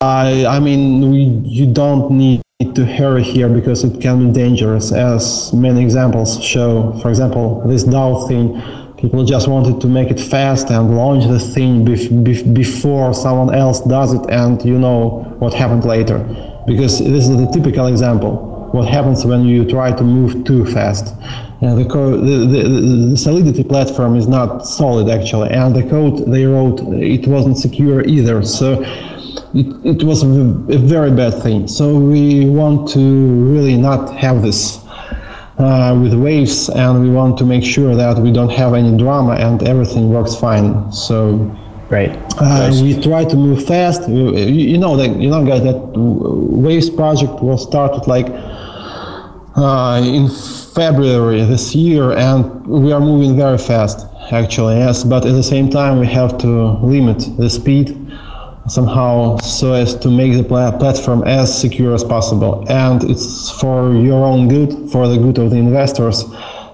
I, 0.00 0.46
I 0.46 0.58
mean, 0.58 1.12
we, 1.12 1.20
you 1.48 1.72
don't 1.72 2.10
need 2.10 2.42
to 2.74 2.84
hurry 2.84 3.22
here 3.22 3.48
because 3.48 3.84
it 3.84 4.00
can 4.00 4.26
be 4.26 4.32
dangerous, 4.32 4.90
as 4.90 5.52
many 5.52 5.82
examples 5.82 6.42
show. 6.42 6.98
For 7.00 7.10
example, 7.10 7.62
this 7.68 7.84
DAO 7.84 8.26
thing, 8.26 8.60
people 9.00 9.24
just 9.24 9.48
wanted 9.48 9.80
to 9.80 9.86
make 9.86 10.10
it 10.10 10.20
fast 10.20 10.70
and 10.70 10.96
launch 10.96 11.26
the 11.26 11.38
thing 11.38 11.84
bef- 11.84 12.10
bef- 12.22 12.52
before 12.54 13.14
someone 13.14 13.54
else 13.54 13.80
does 13.80 14.12
it, 14.12 14.24
and 14.30 14.62
you 14.64 14.78
know 14.78 15.24
what 15.38 15.54
happened 15.54 15.84
later. 15.84 16.18
Because 16.66 16.98
this 16.98 17.26
is 17.28 17.36
the 17.36 17.50
typical 17.52 17.86
example. 17.86 18.48
What 18.72 18.86
happens 18.88 19.24
when 19.24 19.44
you 19.46 19.68
try 19.68 19.90
to 19.92 20.04
move 20.04 20.44
too 20.44 20.64
fast? 20.66 21.14
The, 21.60 21.86
co- 21.90 22.16
the, 22.16 22.46
the, 22.46 22.62
the 23.10 23.16
Solidity 23.16 23.64
platform 23.64 24.16
is 24.16 24.28
not 24.28 24.66
solid 24.66 25.08
actually, 25.08 25.50
and 25.50 25.74
the 25.74 25.82
code 25.82 26.30
they 26.30 26.44
wrote 26.44 26.80
it 26.80 27.26
wasn't 27.26 27.58
secure 27.58 28.02
either. 28.06 28.42
So 28.42 28.82
it, 29.54 29.66
it 29.84 30.02
was 30.04 30.22
a 30.22 30.28
very 30.78 31.10
bad 31.10 31.42
thing. 31.42 31.68
So 31.68 31.98
we 31.98 32.48
want 32.48 32.88
to 32.90 33.00
really 33.00 33.76
not 33.76 34.14
have 34.16 34.42
this. 34.42 34.78
Uh, 35.60 35.94
with 36.02 36.14
waves, 36.14 36.68
and 36.70 37.02
we 37.02 37.10
want 37.10 37.36
to 37.38 37.44
make 37.44 37.62
sure 37.64 37.94
that 37.94 38.18
we 38.18 38.32
don't 38.32 38.50
have 38.50 38.72
any 38.74 38.96
drama 38.96 39.34
and 39.34 39.62
everything 39.62 40.08
works 40.10 40.34
fine. 40.34 40.90
So 40.92 41.54
Right. 41.90 42.12
uh, 42.40 42.68
Nice. 42.68 42.80
we 42.82 43.00
try 43.02 43.24
to 43.24 43.36
move 43.36 43.66
fast. 43.66 44.08
You, 44.08 44.30
you 44.36 44.78
know 44.78 44.96
that 44.96 45.10
you 45.20 45.28
know 45.28 45.44
guys 45.44 45.62
that 45.64 45.78
Waves 45.96 46.88
project 46.88 47.42
was 47.42 47.62
started 47.62 48.06
like 48.06 48.28
uh, 49.56 50.00
in 50.04 50.28
February 50.74 51.42
this 51.44 51.74
year, 51.74 52.12
and 52.12 52.66
we 52.66 52.92
are 52.92 53.00
moving 53.00 53.36
very 53.36 53.58
fast. 53.58 54.06
Actually, 54.32 54.76
yes, 54.76 55.02
but 55.02 55.26
at 55.26 55.32
the 55.32 55.42
same 55.42 55.68
time 55.68 55.98
we 55.98 56.06
have 56.06 56.38
to 56.38 56.48
limit 56.94 57.18
the 57.36 57.50
speed 57.50 57.99
somehow 58.68 59.36
so 59.38 59.72
as 59.72 59.94
to 59.96 60.10
make 60.10 60.32
the 60.32 60.44
pla- 60.44 60.76
platform 60.76 61.22
as 61.24 61.60
secure 61.60 61.94
as 61.94 62.04
possible, 62.04 62.64
and 62.68 63.02
it's 63.04 63.50
for 63.50 63.94
your 63.94 64.24
own 64.24 64.48
good, 64.48 64.90
for 64.90 65.08
the 65.08 65.16
good 65.16 65.38
of 65.38 65.50
the 65.50 65.56
investors. 65.56 66.24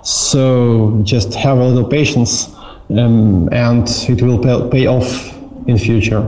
So 0.02 1.00
just 1.02 1.34
have 1.34 1.58
a 1.58 1.64
little 1.64 1.88
patience, 1.88 2.54
um, 2.90 3.48
and 3.52 3.88
it 4.08 4.22
will 4.22 4.38
pay, 4.38 4.68
pay 4.70 4.86
off 4.86 5.36
in 5.66 5.78
future. 5.78 6.22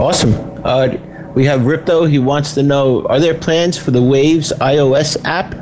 Awesome. 0.00 0.34
Uh, 0.64 0.96
we 1.34 1.44
have 1.44 1.60
Ripto. 1.60 2.08
He 2.08 2.18
wants 2.18 2.54
to 2.54 2.62
know: 2.62 3.06
Are 3.06 3.20
there 3.20 3.34
plans 3.34 3.76
for 3.78 3.90
the 3.90 4.02
Waves 4.02 4.52
iOS 4.60 5.16
app? 5.24 5.54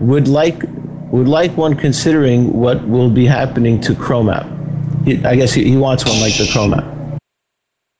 Would 0.00 0.28
like 0.28 0.62
would 1.10 1.28
like 1.28 1.56
one 1.56 1.74
considering 1.74 2.52
what 2.52 2.86
will 2.86 3.10
be 3.10 3.26
happening 3.26 3.80
to 3.80 3.94
Chrome 3.94 4.28
app. 4.28 4.59
I 5.06 5.34
guess 5.34 5.54
he, 5.54 5.64
he 5.64 5.76
wants 5.76 6.04
one 6.04 6.20
like 6.20 6.36
the 6.36 6.44
Chroma. 6.44 7.18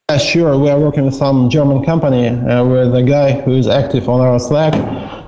Yeah, 0.09 0.17
sure. 0.17 0.57
We 0.57 0.69
are 0.69 0.79
working 0.79 1.05
with 1.05 1.15
some 1.15 1.49
German 1.49 1.83
company 1.83 2.27
uh, 2.27 2.63
with 2.63 2.93
a 2.95 3.01
guy 3.01 3.41
who 3.41 3.53
is 3.53 3.67
active 3.67 4.07
on 4.07 4.21
our 4.21 4.39
Slack, 4.39 4.75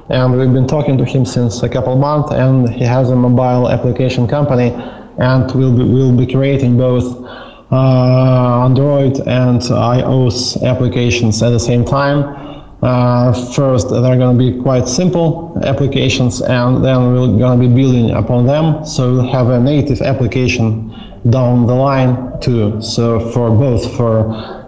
and 0.10 0.38
we've 0.38 0.54
been 0.54 0.68
talking 0.68 0.98
to 1.00 1.06
him 1.06 1.26
since 1.26 1.64
a 1.64 1.70
couple 1.70 1.96
months. 1.96 2.32
And 2.32 2.70
he 2.70 2.84
has 2.84 3.10
a 3.10 3.16
mobile 3.16 3.70
application 3.70 4.28
company, 4.28 4.70
and 5.18 5.52
we'll 5.56 5.76
be, 5.76 5.84
we'll 5.84 6.16
be 6.16 6.28
creating 6.28 6.78
both 6.78 7.26
uh, 7.72 8.66
Android 8.66 9.20
and 9.22 9.60
iOS 9.62 10.62
applications 10.64 11.42
at 11.42 11.50
the 11.50 11.60
same 11.60 11.84
time. 11.84 12.40
Uh, 12.84 13.34
first, 13.54 13.90
they're 13.90 14.18
going 14.18 14.38
to 14.38 14.52
be 14.52 14.62
quite 14.62 14.88
simple 14.88 15.58
applications, 15.64 16.42
and 16.42 16.86
then 16.86 17.14
we're 17.14 17.36
going 17.40 17.60
to 17.60 17.68
be 17.68 17.74
building 17.74 18.12
upon 18.12 18.46
them. 18.46 18.86
So 18.86 19.14
we'll 19.14 19.32
have 19.32 19.50
a 19.50 19.60
native 19.60 20.02
application 20.02 20.94
down 21.30 21.66
the 21.68 21.74
line 21.74 22.40
too. 22.42 22.82
So 22.82 23.20
for 23.32 23.50
both 23.50 23.96
for 23.96 24.26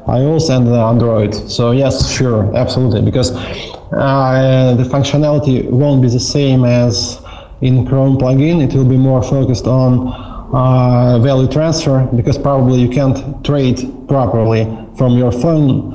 iOS 0.08 0.56
and 0.56 0.68
Android. 0.68 1.34
So 1.50 1.72
yes, 1.72 2.12
sure, 2.12 2.56
absolutely, 2.56 3.02
because 3.02 3.32
uh, 3.32 4.76
the 4.78 4.84
functionality 4.84 5.70
won't 5.70 6.02
be 6.02 6.10
the 6.10 6.20
same 6.20 6.64
as 6.64 7.22
in 7.62 7.86
Chrome 7.88 8.18
plugin. 8.18 8.64
It 8.64 8.76
will 8.76 8.88
be 8.88 8.98
more 8.98 9.24
focused 9.24 9.66
on 9.66 10.08
uh, 10.54 11.20
value 11.20 11.48
transfer 11.48 12.08
because 12.16 12.38
probably 12.38 12.80
you 12.80 12.90
can't 12.90 13.44
trade 13.44 13.80
properly 14.08 14.66
from 14.98 15.18
your 15.18 15.32
phone 15.32 15.94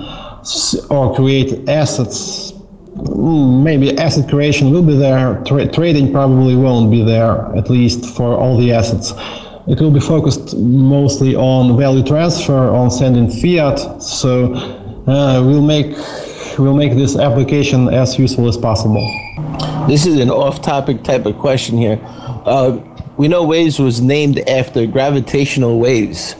or 0.91 1.15
create 1.15 1.69
assets. 1.69 2.53
Mm, 2.97 3.63
Maybe 3.63 3.97
asset 3.97 4.29
creation 4.29 4.73
will 4.73 4.83
be 4.83 4.97
there. 4.97 5.41
Tra- 5.47 5.71
trading 5.71 6.13
probably 6.13 6.57
won't 6.57 6.91
be 6.91 7.03
there, 7.05 7.57
at 7.57 7.71
least 7.71 8.05
for 8.17 8.35
all 8.35 8.59
the 8.59 8.73
assets. 8.73 9.13
It 9.69 9.81
will 9.81 9.91
be 9.91 10.01
focused 10.01 10.57
mostly 10.57 11.37
on 11.37 11.77
value 11.77 12.03
transfer, 12.03 12.71
on 12.71 12.91
sending 12.91 13.31
fiat. 13.31 14.03
So 14.03 14.55
uh, 14.55 15.43
we'll 15.45 15.63
make 15.63 15.97
we'll 16.59 16.77
make 16.77 16.95
this 16.95 17.17
application 17.17 17.89
as 17.89 18.19
useful 18.19 18.49
as 18.49 18.57
possible. 18.57 19.07
This 19.87 20.07
is 20.07 20.19
an 20.19 20.31
off-topic 20.31 21.03
type 21.05 21.27
of 21.27 21.39
question 21.39 21.77
here. 21.79 21.99
Uh, 22.45 22.79
we 23.17 23.29
know 23.29 23.45
Waves 23.45 23.79
was 23.79 24.01
named 24.01 24.39
after 24.49 24.87
gravitational 24.87 25.79
waves. 25.79 26.35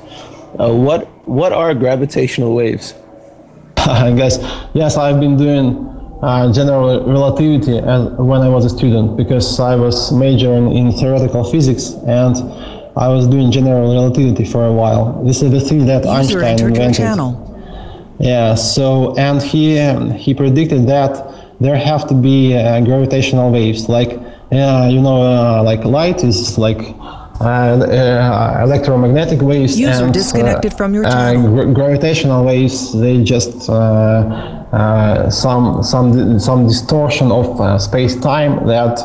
Uh, 0.59 0.73
what 0.73 1.07
what 1.29 1.53
are 1.53 1.75
gravitational 1.75 2.55
waves? 2.55 2.95
I 3.77 4.13
guess 4.13 4.39
yes, 4.73 4.97
I've 4.97 5.21
been 5.21 5.37
doing 5.37 5.87
uh, 6.23 6.53
general 6.53 7.05
relativity 7.07 7.79
as, 7.79 8.11
when 8.19 8.41
I 8.43 8.49
was 8.49 8.65
a 8.65 8.71
student 8.71 9.17
because 9.17 9.61
I 9.61 9.75
was 9.75 10.13
majoring 10.13 10.77
in 10.77 10.93
theoretical 10.93 11.45
physics 11.45 11.95
and 12.07 12.37
I 12.97 13.09
was 13.09 13.27
doing 13.29 13.51
general 13.51 13.93
relativity 13.93 14.45
for 14.45 14.67
a 14.67 14.73
while. 14.73 15.23
This 15.25 15.43
is 15.43 15.51
the 15.51 15.61
thing 15.61 15.87
that 15.87 16.05
User 16.05 16.43
Einstein 16.45 16.69
invented. 16.69 16.97
channel. 16.97 17.47
Yeah. 18.19 18.55
So 18.55 19.15
and 19.17 19.43
he 19.43 19.79
he 20.15 20.35
predicted 20.35 20.87
that 20.89 21.13
there 21.61 21.77
have 21.77 22.09
to 22.09 22.15
be 22.15 22.57
uh, 22.57 22.81
gravitational 22.81 23.51
waves, 23.51 23.89
like 23.89 24.13
uh, 24.53 24.89
you 24.91 25.01
know, 25.01 25.23
uh, 25.23 25.63
like 25.63 25.85
light 25.85 26.25
is 26.25 26.59
like 26.59 26.81
uh, 27.41 27.45
uh, 27.45 28.61
electromagnetic 28.63 29.41
waves. 29.41 29.79
User 29.79 30.05
and, 30.05 30.13
disconnected 30.13 30.75
from 30.75 30.93
your 30.93 31.07
uh, 31.07 31.11
channel. 31.11 31.55
gra- 31.55 31.73
gravitational 31.73 32.45
waves. 32.45 32.99
They 32.99 33.23
just 33.23 33.69
uh, 33.71 33.73
uh, 33.73 35.31
some 35.31 35.83
some 35.83 36.39
some 36.39 36.67
distortion 36.67 37.31
of 37.33 37.61
uh, 37.61 37.79
space 37.79 38.19
time 38.21 38.67
that 38.67 38.99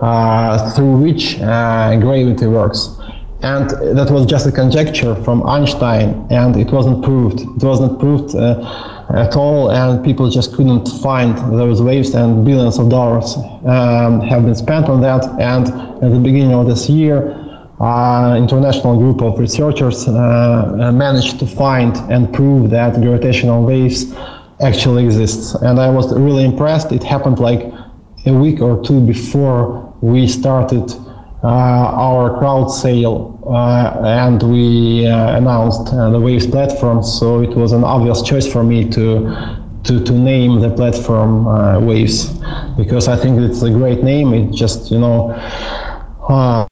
uh, 0.00 0.70
through 0.72 0.98
which 0.98 1.38
uh, 1.40 1.96
gravity 1.96 2.46
works. 2.46 2.95
And 3.42 3.68
that 3.96 4.10
was 4.10 4.26
just 4.26 4.46
a 4.46 4.52
conjecture 4.52 5.14
from 5.22 5.46
Einstein, 5.46 6.26
and 6.30 6.56
it 6.56 6.72
wasn't 6.72 7.04
proved. 7.04 7.40
It 7.40 7.62
wasn't 7.62 8.00
proved 8.00 8.34
uh, 8.34 9.04
at 9.10 9.36
all, 9.36 9.70
and 9.70 10.02
people 10.02 10.30
just 10.30 10.54
couldn't 10.54 10.86
find 11.02 11.36
those 11.52 11.82
waves, 11.82 12.14
and 12.14 12.44
billions 12.44 12.78
of 12.78 12.88
dollars 12.88 13.36
um, 13.66 14.20
have 14.22 14.44
been 14.44 14.54
spent 14.54 14.88
on 14.88 15.00
that. 15.02 15.24
And 15.38 15.68
at 16.02 16.10
the 16.12 16.18
beginning 16.18 16.54
of 16.54 16.66
this 16.66 16.88
year, 16.88 17.42
uh, 17.78 18.36
international 18.36 18.96
group 18.96 19.20
of 19.20 19.38
researchers 19.38 20.08
uh, 20.08 20.12
uh, 20.12 20.92
managed 20.92 21.38
to 21.38 21.46
find 21.46 21.94
and 22.10 22.32
prove 22.32 22.70
that 22.70 22.94
gravitational 23.02 23.64
waves 23.64 24.14
actually 24.60 25.04
exist. 25.04 25.56
And 25.56 25.78
I 25.78 25.90
was 25.90 26.18
really 26.18 26.44
impressed. 26.44 26.90
It 26.90 27.04
happened 27.04 27.38
like 27.38 27.70
a 28.24 28.32
week 28.32 28.60
or 28.62 28.82
two 28.82 29.00
before 29.06 29.94
we 30.00 30.26
started 30.26 30.90
our 31.42 32.38
crowd 32.38 32.68
sale 32.68 33.42
uh, 33.46 34.00
and 34.04 34.42
we 34.42 35.06
uh, 35.06 35.36
announced 35.36 35.92
uh, 35.92 36.10
the 36.10 36.20
Waves 36.20 36.46
platform. 36.46 37.02
So 37.02 37.42
it 37.42 37.50
was 37.56 37.72
an 37.72 37.84
obvious 37.84 38.22
choice 38.22 38.50
for 38.50 38.62
me 38.62 38.88
to 38.90 39.64
to, 39.84 40.02
to 40.02 40.12
name 40.12 40.58
the 40.58 40.70
platform 40.70 41.46
uh, 41.46 41.78
Waves 41.78 42.40
because 42.76 43.06
I 43.06 43.16
think 43.16 43.38
it's 43.38 43.62
a 43.62 43.70
great 43.70 44.02
name. 44.02 44.34
It 44.34 44.52
just 44.52 44.90
you 44.90 44.98
know 44.98 45.30
uh, 46.28 46.66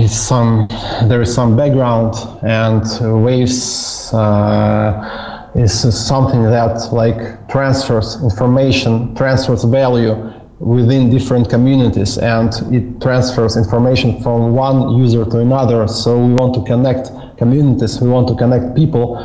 it's 0.00 0.16
some 0.16 0.68
there 1.08 1.20
is 1.20 1.34
some 1.34 1.56
background 1.56 2.14
and 2.42 2.84
Waves. 3.24 4.12
Uh, 4.12 5.30
is 5.54 6.06
something 6.06 6.42
that 6.42 6.92
like 6.92 7.48
transfers 7.48 8.20
information, 8.24 9.14
transfers 9.14 9.62
value 9.62 10.32
within 10.64 11.10
different 11.10 11.48
communities 11.50 12.16
and 12.18 12.52
it 12.72 13.00
transfers 13.00 13.56
information 13.56 14.20
from 14.22 14.52
one 14.52 14.96
user 14.96 15.24
to 15.24 15.38
another 15.38 15.86
so 15.86 16.18
we 16.18 16.32
want 16.32 16.54
to 16.54 16.62
connect 16.62 17.10
communities 17.36 18.00
we 18.00 18.08
want 18.08 18.26
to 18.26 18.34
connect 18.34 18.74
people 18.74 19.18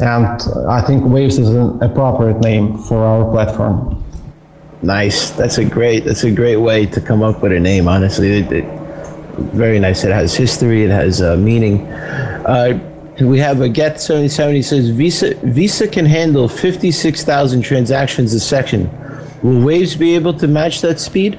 and 0.00 0.40
i 0.68 0.80
think 0.80 1.04
waves 1.04 1.36
is 1.38 1.50
an 1.50 1.82
appropriate 1.82 2.40
name 2.40 2.78
for 2.78 3.04
our 3.04 3.30
platform 3.30 4.02
Nice. 4.82 5.30
That's 5.30 5.58
a 5.58 5.64
great. 5.64 6.04
That's 6.04 6.24
a 6.24 6.30
great 6.30 6.58
way 6.58 6.86
to 6.86 7.00
come 7.00 7.22
up 7.22 7.42
with 7.42 7.52
a 7.52 7.60
name. 7.60 7.88
Honestly, 7.88 8.40
it, 8.40 8.52
it, 8.52 8.64
very 9.52 9.78
nice. 9.78 10.04
It 10.04 10.12
has 10.12 10.36
history. 10.36 10.84
It 10.84 10.90
has 10.90 11.22
uh, 11.22 11.36
meaning. 11.36 11.86
Uh, 11.86 12.78
we 13.20 13.38
have 13.38 13.62
a 13.62 13.68
get 13.68 14.00
seventy 14.00 14.28
seventy 14.28 14.60
says 14.60 14.90
Visa 14.90 15.34
Visa 15.36 15.88
can 15.88 16.04
handle 16.04 16.48
fifty 16.48 16.90
six 16.90 17.24
thousand 17.24 17.62
transactions 17.62 18.34
a 18.34 18.40
second. 18.40 18.90
Will 19.46 19.64
Waves 19.64 19.94
be 19.94 20.16
able 20.16 20.34
to 20.34 20.48
match 20.48 20.80
that 20.80 20.98
speed? 20.98 21.38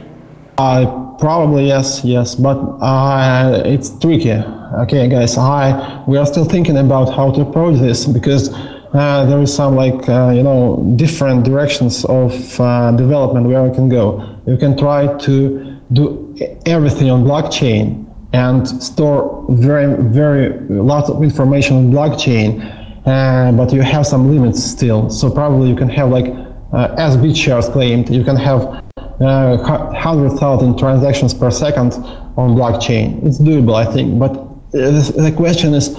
Uh, 0.58 0.86
probably 1.20 1.68
yes, 1.68 2.06
yes, 2.06 2.36
but 2.36 2.56
uh, 2.80 3.64
it's 3.66 3.90
tricky. 4.00 4.32
Okay, 4.32 5.10
guys, 5.10 5.38
I 5.38 6.06
we 6.08 6.18
are 6.18 6.26
still 6.26 6.46
thinking 6.46 6.78
about 6.78 7.14
how 7.14 7.32
to 7.34 7.42
approach 7.42 7.78
this 7.80 8.06
because 8.06 8.48
uh, 8.94 9.26
there 9.26 9.42
is 9.42 9.54
some 9.54 9.76
like 9.76 10.08
uh, 10.08 10.32
you 10.34 10.42
know 10.42 10.82
different 10.96 11.44
directions 11.44 12.06
of 12.06 12.32
uh, 12.62 12.92
development 12.92 13.46
where 13.46 13.62
we 13.62 13.76
can 13.76 13.90
go. 13.90 14.24
You 14.48 14.56
can 14.56 14.78
try 14.78 15.14
to 15.26 15.78
do 15.92 16.34
everything 16.66 17.12
on 17.12 17.26
blockchain 17.26 18.06
and 18.32 18.66
store 18.82 19.46
very 19.50 20.02
very 20.02 20.58
lots 20.70 21.10
of 21.10 21.22
information 21.22 21.76
on 21.76 21.92
blockchain, 21.92 22.64
uh, 23.06 23.52
but 23.52 23.74
you 23.74 23.82
have 23.82 24.08
some 24.08 24.32
limits 24.32 24.64
still. 24.64 25.10
So 25.10 25.30
probably 25.30 25.68
you 25.68 25.76
can 25.76 25.90
have 25.90 26.10
like 26.10 26.47
as 26.74 27.18
BitShares 27.18 27.72
claimed, 27.72 28.10
you 28.10 28.24
can 28.24 28.36
have 28.36 28.84
uh, 29.20 29.58
100,000 29.58 30.78
transactions 30.78 31.34
per 31.34 31.50
second 31.50 31.94
on 32.38 32.56
blockchain. 32.56 33.26
It's 33.26 33.40
doable, 33.40 33.76
I 33.76 33.92
think. 33.92 34.20
But 34.20 34.32
uh, 34.32 35.24
the 35.28 35.34
question 35.36 35.74
is, 35.74 35.98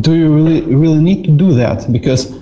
do 0.00 0.14
you 0.14 0.34
really 0.34 0.62
really 0.74 1.02
need 1.02 1.24
to 1.24 1.32
do 1.32 1.52
that? 1.54 1.92
Because 1.92 2.34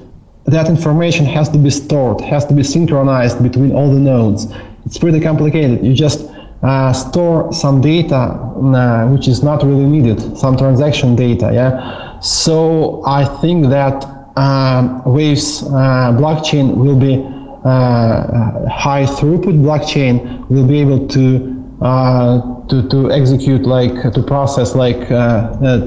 that 0.45 0.69
information 0.69 1.25
has 1.27 1.49
to 1.49 1.59
be 1.59 1.71
stored, 1.71 2.21
has 2.21 2.45
to 2.47 2.55
be 2.55 2.63
synchronized 2.63 3.43
between 3.43 3.73
all 3.73 3.93
the 3.93 3.99
nodes. 3.99 4.47
It's 4.87 4.99
pretty 4.99 5.21
complicated. 5.21 5.85
You 5.85 5.95
just 5.95 6.31
uh, 6.63 6.93
store 6.93 7.53
some 7.53 7.81
data 7.81 8.15
uh, 8.17 9.09
which 9.09 9.27
is 9.27 9.43
not 9.43 9.63
really 9.63 9.87
needed, 9.87 10.37
some 10.37 10.57
transaction 10.57 11.17
data. 11.17 11.51
Yeah. 11.53 12.21
So 12.21 13.03
I 13.07 13.25
think 13.41 13.69
that 13.69 14.05
um, 14.37 15.03
Waves 15.05 15.63
uh, 15.63 16.13
blockchain 16.13 16.77
will 16.77 16.99
be 16.99 17.15
uh, 17.17 17.44
high 17.65 19.07
throughput 19.07 19.59
blockchain 19.63 20.47
will 20.49 20.67
be 20.67 20.81
able 20.81 21.07
to 21.09 21.55
uh, 21.81 22.41
to, 22.69 22.89
to 22.89 23.11
execute 23.11 23.63
like 23.63 23.93
to 24.15 24.23
process 24.23 24.75
like 24.75 25.11
uh, 25.11 25.15
uh, 25.15 25.81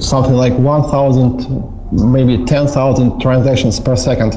something 0.00 0.34
like 0.34 0.52
1000 0.54 1.74
maybe 1.90 2.44
10,000 2.44 3.18
transactions 3.18 3.80
per 3.80 3.96
second. 3.96 4.36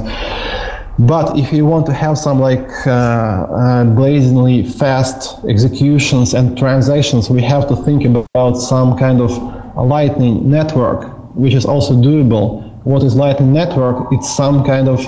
But 0.98 1.38
if 1.38 1.52
you 1.52 1.66
want 1.66 1.86
to 1.86 1.92
have 1.92 2.18
some 2.18 2.40
like 2.40 2.68
uh, 2.86 2.90
uh, 2.90 3.84
blazingly 3.84 4.64
fast 4.66 5.44
executions 5.44 6.34
and 6.34 6.56
transactions 6.56 7.30
we 7.30 7.42
have 7.42 7.68
to 7.68 7.76
think 7.76 8.04
about 8.04 8.54
some 8.54 8.96
kind 8.98 9.20
of 9.20 9.30
lightning 9.76 10.50
network 10.50 11.06
which 11.34 11.54
is 11.54 11.64
also 11.64 11.94
doable. 11.94 12.68
What 12.84 13.02
is 13.04 13.14
lightning 13.14 13.52
network? 13.52 14.12
It's 14.12 14.34
some 14.36 14.64
kind 14.64 14.88
of 14.88 14.98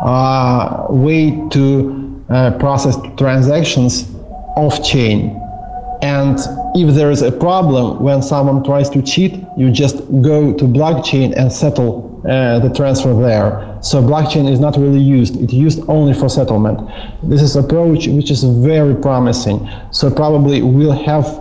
uh, 0.00 0.86
way 0.90 1.30
to 1.50 2.24
process 2.58 2.96
transactions 3.16 4.10
off 4.56 4.84
chain. 4.84 5.40
And 6.02 6.38
if 6.74 6.94
there 6.94 7.10
is 7.10 7.22
a 7.22 7.32
problem 7.32 8.02
when 8.02 8.22
someone 8.22 8.62
tries 8.62 8.90
to 8.90 9.02
cheat, 9.02 9.42
you 9.56 9.70
just 9.70 9.96
go 10.20 10.52
to 10.52 10.64
blockchain 10.64 11.34
and 11.36 11.50
settle 11.50 12.20
uh, 12.28 12.58
the 12.58 12.72
transfer 12.74 13.14
there. 13.14 13.78
So 13.82 14.02
blockchain 14.02 14.50
is 14.50 14.58
not 14.60 14.76
really 14.76 15.00
used. 15.00 15.40
It's 15.40 15.52
used 15.52 15.80
only 15.88 16.12
for 16.12 16.28
settlement. 16.28 16.80
This 17.22 17.40
is 17.40 17.56
approach 17.56 18.08
which 18.08 18.30
is 18.30 18.42
very 18.42 18.94
promising. 18.94 19.68
So 19.90 20.10
probably 20.10 20.60
we'll 20.60 20.92
have 21.04 21.40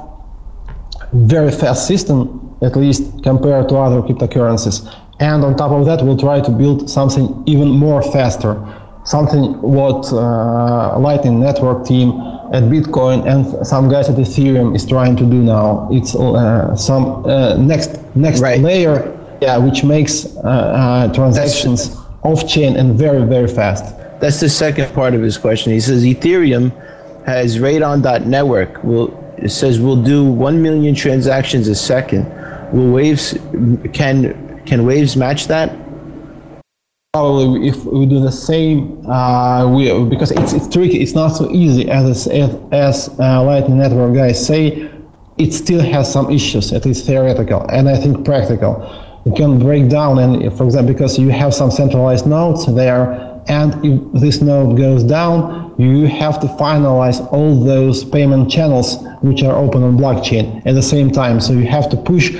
very 1.13 1.51
fast 1.51 1.87
system, 1.87 2.55
at 2.61 2.75
least 2.75 3.23
compared 3.23 3.69
to 3.69 3.77
other 3.77 4.01
cryptocurrencies. 4.01 4.87
And 5.19 5.43
on 5.43 5.55
top 5.55 5.71
of 5.71 5.85
that, 5.85 6.03
we'll 6.03 6.17
try 6.17 6.41
to 6.41 6.51
build 6.51 6.89
something 6.89 7.43
even 7.45 7.69
more 7.69 8.01
faster. 8.01 8.61
Something 9.05 9.61
what 9.61 10.11
uh, 10.11 10.97
Lightning 10.99 11.39
Network 11.39 11.85
team 11.85 12.09
at 12.51 12.63
Bitcoin 12.63 13.25
and 13.25 13.65
some 13.65 13.89
guys 13.89 14.09
at 14.09 14.15
Ethereum 14.15 14.75
is 14.75 14.85
trying 14.85 15.15
to 15.17 15.23
do 15.23 15.41
now. 15.41 15.87
It's 15.91 16.15
uh, 16.15 16.75
some 16.75 17.25
uh, 17.25 17.55
next 17.55 17.99
next 18.15 18.41
right. 18.41 18.59
layer, 18.59 19.15
yeah, 19.41 19.57
which 19.57 19.83
makes 19.83 20.35
uh, 20.37 20.39
uh 20.39 21.13
transactions 21.13 21.95
off 22.23 22.47
chain 22.47 22.75
and 22.77 22.97
very 22.97 23.23
very 23.25 23.47
fast. 23.47 23.95
That's 24.19 24.39
the 24.39 24.49
second 24.49 24.93
part 24.93 25.13
of 25.13 25.21
his 25.21 25.37
question. 25.37 25.71
He 25.71 25.79
says 25.79 26.03
Ethereum 26.03 26.71
has 27.25 27.57
Raiden.network. 27.57 28.83
Will 28.83 29.13
it 29.37 29.49
says 29.49 29.79
we'll 29.79 30.01
do 30.01 30.23
one 30.25 30.61
million 30.61 30.95
transactions 30.95 31.67
a 31.67 31.75
second. 31.75 32.25
Will 32.71 32.91
Waves 32.91 33.37
can 33.93 34.44
can 34.65 34.85
Waves 34.85 35.15
match 35.15 35.47
that? 35.47 35.85
probably 37.15 37.69
if 37.69 37.85
we 37.85 38.05
do 38.05 38.19
the 38.19 38.29
same, 38.29 39.09
uh, 39.09 39.65
we, 39.73 39.87
because 40.09 40.31
it's, 40.31 40.51
it's 40.51 40.67
tricky, 40.67 41.01
it's 41.01 41.13
not 41.13 41.29
so 41.29 41.49
easy 41.49 41.89
as, 41.89 42.27
as 42.73 43.07
uh, 43.19 43.41
Lightning 43.41 43.77
Network 43.77 44.13
guys 44.13 44.45
say, 44.45 44.91
it 45.37 45.53
still 45.53 45.81
has 45.81 46.11
some 46.11 46.29
issues, 46.29 46.73
at 46.73 46.85
least 46.85 47.05
theoretical, 47.05 47.65
and 47.69 47.87
I 47.87 47.95
think 47.95 48.25
practical. 48.25 48.73
It 49.25 49.33
can 49.37 49.59
break 49.59 49.87
down, 49.87 50.19
and 50.19 50.33
for 50.57 50.65
example, 50.65 50.93
because 50.93 51.17
you 51.17 51.29
have 51.29 51.53
some 51.53 51.71
centralized 51.71 52.27
nodes 52.27 52.65
there, 52.75 53.03
and 53.47 53.73
if 53.85 54.21
this 54.21 54.41
node 54.41 54.75
goes 54.75 55.01
down, 55.01 55.73
you 55.77 56.07
have 56.07 56.41
to 56.41 56.47
finalize 56.47 57.25
all 57.31 57.63
those 57.63 58.03
payment 58.03 58.51
channels 58.51 58.97
which 59.21 59.41
are 59.41 59.55
open 59.55 59.83
on 59.83 59.97
blockchain 59.97 60.61
at 60.65 60.73
the 60.73 60.81
same 60.81 61.11
time. 61.11 61.39
So 61.39 61.53
you 61.53 61.65
have 61.67 61.89
to 61.91 61.97
push 61.97 62.35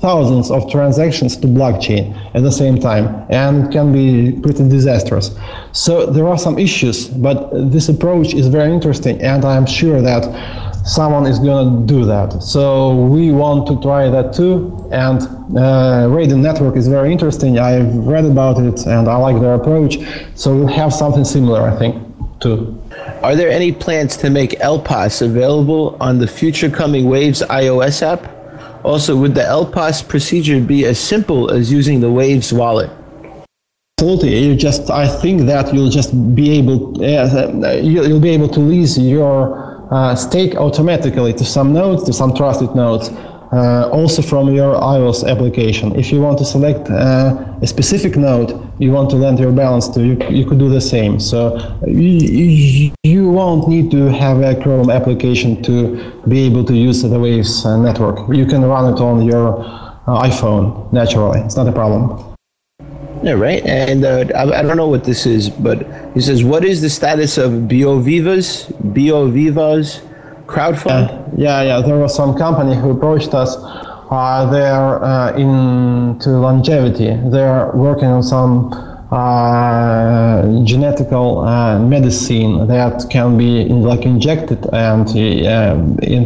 thousands 0.00 0.50
of 0.50 0.70
transactions 0.70 1.36
to 1.36 1.46
blockchain 1.46 2.14
at 2.34 2.42
the 2.42 2.52
same 2.52 2.78
time, 2.78 3.26
and 3.30 3.72
can 3.72 3.92
be 3.92 4.38
pretty 4.40 4.68
disastrous. 4.68 5.36
So 5.72 6.06
there 6.06 6.26
are 6.26 6.38
some 6.38 6.58
issues, 6.58 7.08
but 7.08 7.50
this 7.70 7.88
approach 7.88 8.34
is 8.34 8.48
very 8.48 8.72
interesting, 8.72 9.20
and 9.22 9.44
I'm 9.44 9.66
sure 9.66 10.02
that 10.02 10.24
someone 10.84 11.26
is 11.26 11.38
going 11.38 11.86
to 11.86 11.92
do 11.92 12.04
that. 12.04 12.42
So 12.42 12.94
we 13.06 13.32
want 13.32 13.66
to 13.68 13.80
try 13.80 14.10
that 14.10 14.34
too. 14.34 14.86
And 14.92 15.22
uh, 15.56 16.06
Raiden 16.08 16.40
Network 16.40 16.76
is 16.76 16.88
very 16.88 17.10
interesting. 17.10 17.58
I've 17.58 17.94
read 17.94 18.26
about 18.26 18.58
it 18.58 18.86
and 18.86 19.08
I 19.08 19.16
like 19.16 19.40
their 19.40 19.54
approach. 19.54 19.96
So 20.34 20.54
we'll 20.54 20.66
have 20.68 20.92
something 20.92 21.24
similar, 21.24 21.62
I 21.62 21.76
think, 21.76 22.40
too. 22.40 22.80
Are 23.22 23.34
there 23.34 23.50
any 23.50 23.72
plans 23.72 24.16
to 24.18 24.30
make 24.30 24.50
LPoS 24.60 25.22
available 25.22 25.96
on 26.00 26.18
the 26.18 26.26
future 26.26 26.70
coming 26.70 27.08
Waves 27.08 27.42
iOS 27.42 28.02
app? 28.02 28.33
Also, 28.84 29.16
would 29.16 29.34
the 29.34 29.40
LPoS 29.40 30.06
procedure 30.06 30.60
be 30.60 30.84
as 30.84 31.00
simple 31.00 31.50
as 31.50 31.72
using 31.72 32.00
the 32.00 32.10
Waves 32.10 32.52
wallet? 32.52 32.90
Absolutely. 33.98 34.38
You 34.38 34.54
just, 34.54 34.90
I 34.90 35.08
think 35.08 35.42
that 35.42 35.72
you'll 35.72 35.88
just 35.88 36.12
be 36.34 36.50
able, 36.58 37.02
uh, 37.02 37.72
you'll 37.80 38.20
be 38.20 38.30
able 38.30 38.48
to 38.48 38.60
lease 38.60 38.98
your 38.98 39.88
uh, 39.90 40.14
stake 40.14 40.56
automatically 40.56 41.32
to 41.32 41.44
some 41.44 41.72
nodes, 41.72 42.04
to 42.04 42.12
some 42.12 42.34
trusted 42.34 42.74
nodes, 42.74 43.08
uh, 43.54 43.88
also 43.90 44.20
from 44.20 44.52
your 44.52 44.74
iOS 44.74 45.28
application. 45.28 45.94
If 45.96 46.10
you 46.12 46.20
want 46.20 46.38
to 46.38 46.44
select 46.44 46.90
uh, 46.90 47.44
a 47.62 47.66
specific 47.66 48.16
node 48.16 48.50
you 48.78 48.90
want 48.90 49.08
to 49.10 49.16
lend 49.16 49.38
your 49.38 49.52
balance 49.52 49.88
to, 49.88 50.04
you, 50.04 50.18
you 50.28 50.44
could 50.44 50.58
do 50.58 50.68
the 50.68 50.80
same. 50.80 51.20
So 51.20 51.56
you, 51.86 52.92
you 53.02 53.28
won't 53.28 53.68
need 53.68 53.90
to 53.92 54.06
have 54.06 54.40
a 54.40 54.60
Chrome 54.60 54.90
application 54.90 55.62
to 55.62 56.22
be 56.28 56.40
able 56.46 56.64
to 56.64 56.74
use 56.74 57.02
the 57.02 57.18
Waves 57.18 57.64
uh, 57.64 57.76
network. 57.76 58.28
You 58.34 58.46
can 58.46 58.64
run 58.64 58.92
it 58.92 59.00
on 59.00 59.22
your 59.22 59.60
uh, 59.60 60.22
iPhone 60.28 60.92
naturally. 60.92 61.40
It's 61.40 61.56
not 61.56 61.68
a 61.68 61.72
problem. 61.72 62.36
Yeah, 63.22 63.32
right. 63.32 63.64
And 63.64 64.04
uh, 64.04 64.26
I, 64.34 64.58
I, 64.58 64.62
don't 64.62 64.76
know 64.76 64.88
what 64.88 65.04
this 65.04 65.24
is, 65.24 65.48
but 65.48 65.86
he 66.12 66.20
says, 66.20 66.44
"What 66.44 66.62
is 66.62 66.82
the 66.82 66.90
status 66.90 67.38
of 67.38 67.52
BioViva's 67.52 68.66
BioViva's 68.82 70.02
crowdfund?" 70.46 71.08
Yeah, 71.36 71.62
yeah, 71.62 71.62
yeah. 71.62 71.80
There 71.80 71.98
was 71.98 72.14
some 72.14 72.34
company 72.36 72.74
who 72.74 72.90
approached 72.90 73.34
us. 73.34 73.56
Uh, 74.10 74.48
they're 74.50 75.02
uh, 75.02 75.32
into 75.36 76.30
longevity. 76.30 77.16
They're 77.30 77.70
working 77.74 78.08
on 78.08 78.22
some 78.22 78.72
uh, 79.10 80.42
genetical 80.64 81.46
uh, 81.46 81.78
medicine 81.78 82.66
that 82.66 83.06
can 83.10 83.38
be 83.38 83.60
in, 83.60 83.82
like 83.82 84.04
injected 84.04 84.58
and 84.72 85.08
uh, 85.08 85.76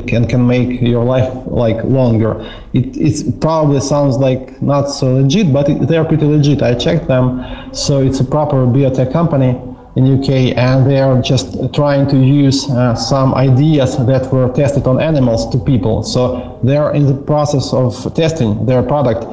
can, 0.06 0.26
can 0.26 0.46
make 0.46 0.80
your 0.80 1.04
life 1.04 1.30
like 1.46 1.82
longer. 1.84 2.40
It 2.72 2.96
it 2.96 3.40
probably 3.40 3.80
sounds 3.80 4.16
like 4.16 4.60
not 4.62 4.86
so 4.88 5.14
legit, 5.14 5.52
but 5.52 5.68
it, 5.68 5.86
they 5.86 5.96
are 5.96 6.04
pretty 6.04 6.24
legit. 6.24 6.62
I 6.62 6.74
checked 6.74 7.08
them, 7.08 7.44
so 7.74 8.00
it's 8.00 8.20
a 8.20 8.24
proper 8.24 8.66
biotech 8.66 9.12
company 9.12 9.60
in 9.98 10.04
UK, 10.18 10.56
and 10.56 10.86
they 10.88 11.00
are 11.00 11.20
just 11.20 11.46
trying 11.74 12.06
to 12.08 12.16
use 12.16 12.70
uh, 12.70 12.94
some 12.94 13.34
ideas 13.34 13.98
that 14.06 14.32
were 14.32 14.48
tested 14.52 14.86
on 14.86 15.00
animals 15.00 15.50
to 15.50 15.58
people. 15.58 16.04
So 16.04 16.58
they 16.62 16.76
are 16.76 16.94
in 16.94 17.04
the 17.06 17.14
process 17.32 17.72
of 17.72 17.90
testing 18.14 18.64
their 18.64 18.82
product 18.82 19.26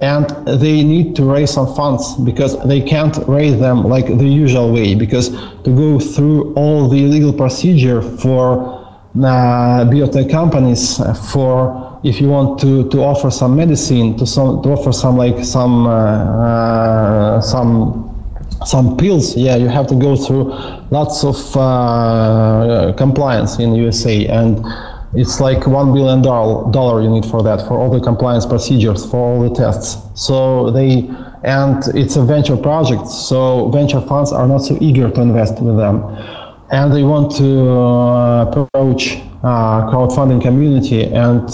and 0.00 0.26
they 0.60 0.84
need 0.84 1.16
to 1.16 1.24
raise 1.24 1.50
some 1.50 1.74
funds 1.74 2.14
because 2.30 2.52
they 2.68 2.80
can't 2.80 3.16
raise 3.26 3.58
them 3.58 3.82
like 3.82 4.06
the 4.06 4.28
usual 4.28 4.72
way 4.72 4.94
because 4.94 5.30
to 5.64 5.70
go 5.74 5.98
through 5.98 6.54
all 6.54 6.88
the 6.88 7.00
legal 7.00 7.32
procedure 7.32 8.00
for 8.00 8.78
uh, 9.16 9.84
biotech 9.90 10.30
companies 10.30 11.00
uh, 11.00 11.12
for 11.14 11.98
if 12.04 12.20
you 12.20 12.28
want 12.28 12.60
to, 12.60 12.88
to 12.90 12.98
offer 12.98 13.28
some 13.28 13.56
medicine 13.56 14.16
to 14.16 14.24
some 14.24 14.62
to 14.62 14.68
offer 14.68 14.92
some 14.92 15.16
like 15.16 15.44
some 15.44 15.86
uh, 15.86 15.90
uh, 15.90 17.40
some 17.40 18.17
some 18.66 18.96
pills. 18.96 19.36
Yeah 19.36 19.56
you 19.56 19.68
have 19.68 19.86
to 19.88 19.94
go 19.94 20.16
through 20.16 20.52
lots 20.90 21.24
of 21.24 21.56
uh, 21.56 22.92
compliance 22.96 23.58
in 23.58 23.74
USA 23.74 24.26
and 24.26 24.64
it's 25.14 25.40
like 25.40 25.66
one 25.66 25.92
billion 25.92 26.20
dollar 26.22 27.00
you 27.02 27.08
need 27.08 27.24
for 27.24 27.42
that 27.42 27.66
for 27.66 27.78
all 27.78 27.90
the 27.90 28.00
compliance 28.00 28.44
procedures 28.44 29.06
for 29.10 29.16
all 29.16 29.48
the 29.48 29.54
tests. 29.54 29.96
So 30.14 30.70
they 30.70 31.08
and 31.44 31.82
it's 31.94 32.16
a 32.16 32.24
venture 32.24 32.56
project 32.56 33.06
so 33.06 33.68
venture 33.70 34.00
funds 34.00 34.32
are 34.32 34.46
not 34.46 34.58
so 34.58 34.76
eager 34.80 35.10
to 35.10 35.20
invest 35.20 35.60
with 35.62 35.76
them. 35.76 36.04
And 36.70 36.92
they 36.92 37.02
want 37.02 37.34
to 37.36 37.70
uh, 37.70 38.44
approach 38.44 39.16
uh, 39.42 39.88
crowdfunding 39.90 40.42
community 40.42 41.04
and 41.04 41.48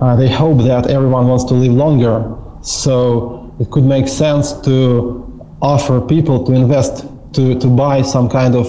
uh, 0.00 0.16
they 0.16 0.30
hope 0.30 0.58
that 0.58 0.86
everyone 0.88 1.26
wants 1.26 1.44
to 1.44 1.54
live 1.54 1.72
longer. 1.72 2.34
So 2.62 3.54
it 3.58 3.70
could 3.70 3.84
make 3.84 4.08
sense 4.08 4.52
to 4.62 5.25
offer 5.60 6.00
people 6.00 6.44
to 6.44 6.52
invest 6.52 7.06
to, 7.34 7.58
to 7.58 7.66
buy 7.68 8.02
some 8.02 8.28
kind 8.28 8.54
of 8.54 8.66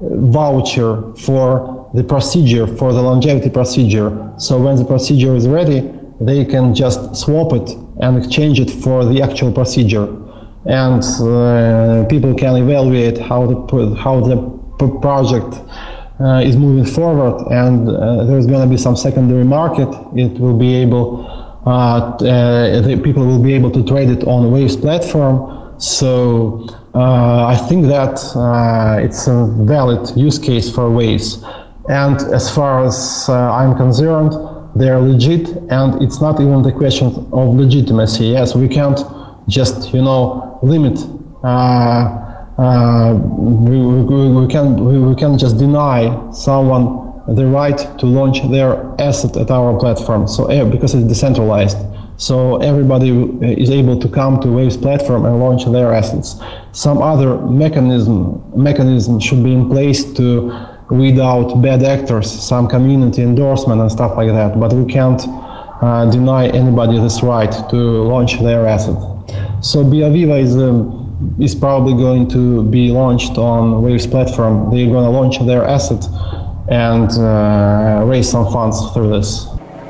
voucher 0.00 1.14
for 1.16 1.90
the 1.94 2.04
procedure 2.04 2.66
for 2.66 2.92
the 2.92 3.00
longevity 3.00 3.50
procedure. 3.50 4.32
So 4.38 4.60
when 4.60 4.76
the 4.76 4.84
procedure 4.84 5.34
is 5.34 5.48
ready, 5.48 5.90
they 6.20 6.44
can 6.44 6.74
just 6.74 7.16
swap 7.16 7.52
it 7.52 7.70
and 8.00 8.18
exchange 8.18 8.60
it 8.60 8.70
for 8.70 9.04
the 9.04 9.22
actual 9.22 9.52
procedure. 9.52 10.06
And 10.66 11.02
uh, 11.02 12.04
people 12.08 12.34
can 12.34 12.56
evaluate 12.56 13.18
how 13.18 13.46
the, 13.46 13.94
how 13.94 14.20
the 14.20 14.36
project 15.00 15.54
uh, 16.20 16.42
is 16.44 16.56
moving 16.56 16.84
forward 16.84 17.46
and 17.52 17.88
uh, 17.88 18.24
there's 18.24 18.46
going 18.46 18.60
to 18.60 18.68
be 18.68 18.76
some 18.76 18.96
secondary 18.96 19.44
market, 19.44 19.88
it 20.16 20.38
will 20.38 20.56
be 20.56 20.74
able, 20.74 21.26
uh, 21.64 21.70
uh, 21.70 23.02
people 23.02 23.24
will 23.24 23.42
be 23.42 23.54
able 23.54 23.70
to 23.70 23.84
trade 23.84 24.10
it 24.10 24.24
on 24.24 24.50
Waves 24.50 24.76
platform. 24.76 25.67
So 25.78 26.66
uh, 26.94 27.46
I 27.46 27.56
think 27.68 27.86
that 27.86 28.18
uh, 28.36 28.98
it's 29.00 29.26
a 29.28 29.46
valid 29.60 30.16
use 30.16 30.38
case 30.38 30.70
for 30.70 30.90
Waves. 30.90 31.42
And 31.88 32.20
as 32.34 32.54
far 32.54 32.84
as 32.84 33.28
I'm 33.28 33.76
concerned, 33.76 34.32
they're 34.76 35.00
legit 35.00 35.48
and 35.70 36.02
it's 36.02 36.20
not 36.20 36.40
even 36.40 36.62
the 36.62 36.72
question 36.72 37.08
of 37.32 37.54
legitimacy. 37.54 38.26
Yes, 38.26 38.54
we 38.54 38.68
can't 38.68 39.00
just, 39.48 39.94
you 39.94 40.02
know, 40.02 40.58
limit 40.62 40.98
uh, 42.58 43.14
we, 43.14 43.78
we, 43.78 44.30
we, 44.30 44.46
can 44.48 44.84
we, 44.84 44.98
we 44.98 45.14
can 45.14 45.38
just 45.38 45.58
deny 45.58 46.30
someone 46.32 47.12
the 47.36 47.46
right 47.46 47.78
to 47.98 48.06
launch 48.06 48.42
their 48.50 48.74
asset 49.00 49.36
at 49.36 49.50
our 49.50 49.78
platform. 49.78 50.26
So 50.26 50.48
because 50.68 50.94
it's 50.94 51.06
decentralized, 51.06 51.78
so 52.18 52.56
everybody 52.56 53.10
is 53.42 53.70
able 53.70 53.98
to 53.98 54.08
come 54.08 54.40
to 54.40 54.48
Waves 54.48 54.76
platform 54.76 55.24
and 55.24 55.38
launch 55.38 55.64
their 55.66 55.94
assets. 55.94 56.40
Some 56.72 57.00
other 57.00 57.38
mechanism 57.38 58.42
mechanism 58.56 59.20
should 59.20 59.42
be 59.44 59.52
in 59.52 59.70
place 59.70 60.04
to 60.14 60.52
weed 60.90 61.20
out 61.20 61.62
bad 61.62 61.84
actors, 61.84 62.28
some 62.30 62.66
community 62.66 63.22
endorsement 63.22 63.80
and 63.80 63.90
stuff 63.90 64.16
like 64.16 64.28
that. 64.28 64.58
But 64.58 64.72
we 64.72 64.84
can't 64.92 65.22
uh, 65.80 66.10
deny 66.10 66.48
anybody 66.48 66.98
this 66.98 67.22
right 67.22 67.52
to 67.70 67.76
launch 67.76 68.40
their 68.40 68.66
asset. 68.66 68.98
So 69.60 69.84
BioViva 69.84 70.42
is 70.42 70.56
um, 70.56 71.36
is 71.38 71.54
probably 71.54 71.94
going 71.94 72.28
to 72.30 72.64
be 72.64 72.90
launched 72.90 73.38
on 73.38 73.80
Waves 73.80 74.08
platform. 74.08 74.70
They're 74.74 74.90
going 74.90 75.04
to 75.04 75.10
launch 75.10 75.38
their 75.46 75.64
asset 75.64 76.04
and 76.68 77.10
uh, 77.12 78.04
raise 78.06 78.28
some 78.28 78.52
funds 78.52 78.90
through 78.92 79.10
this. 79.10 79.46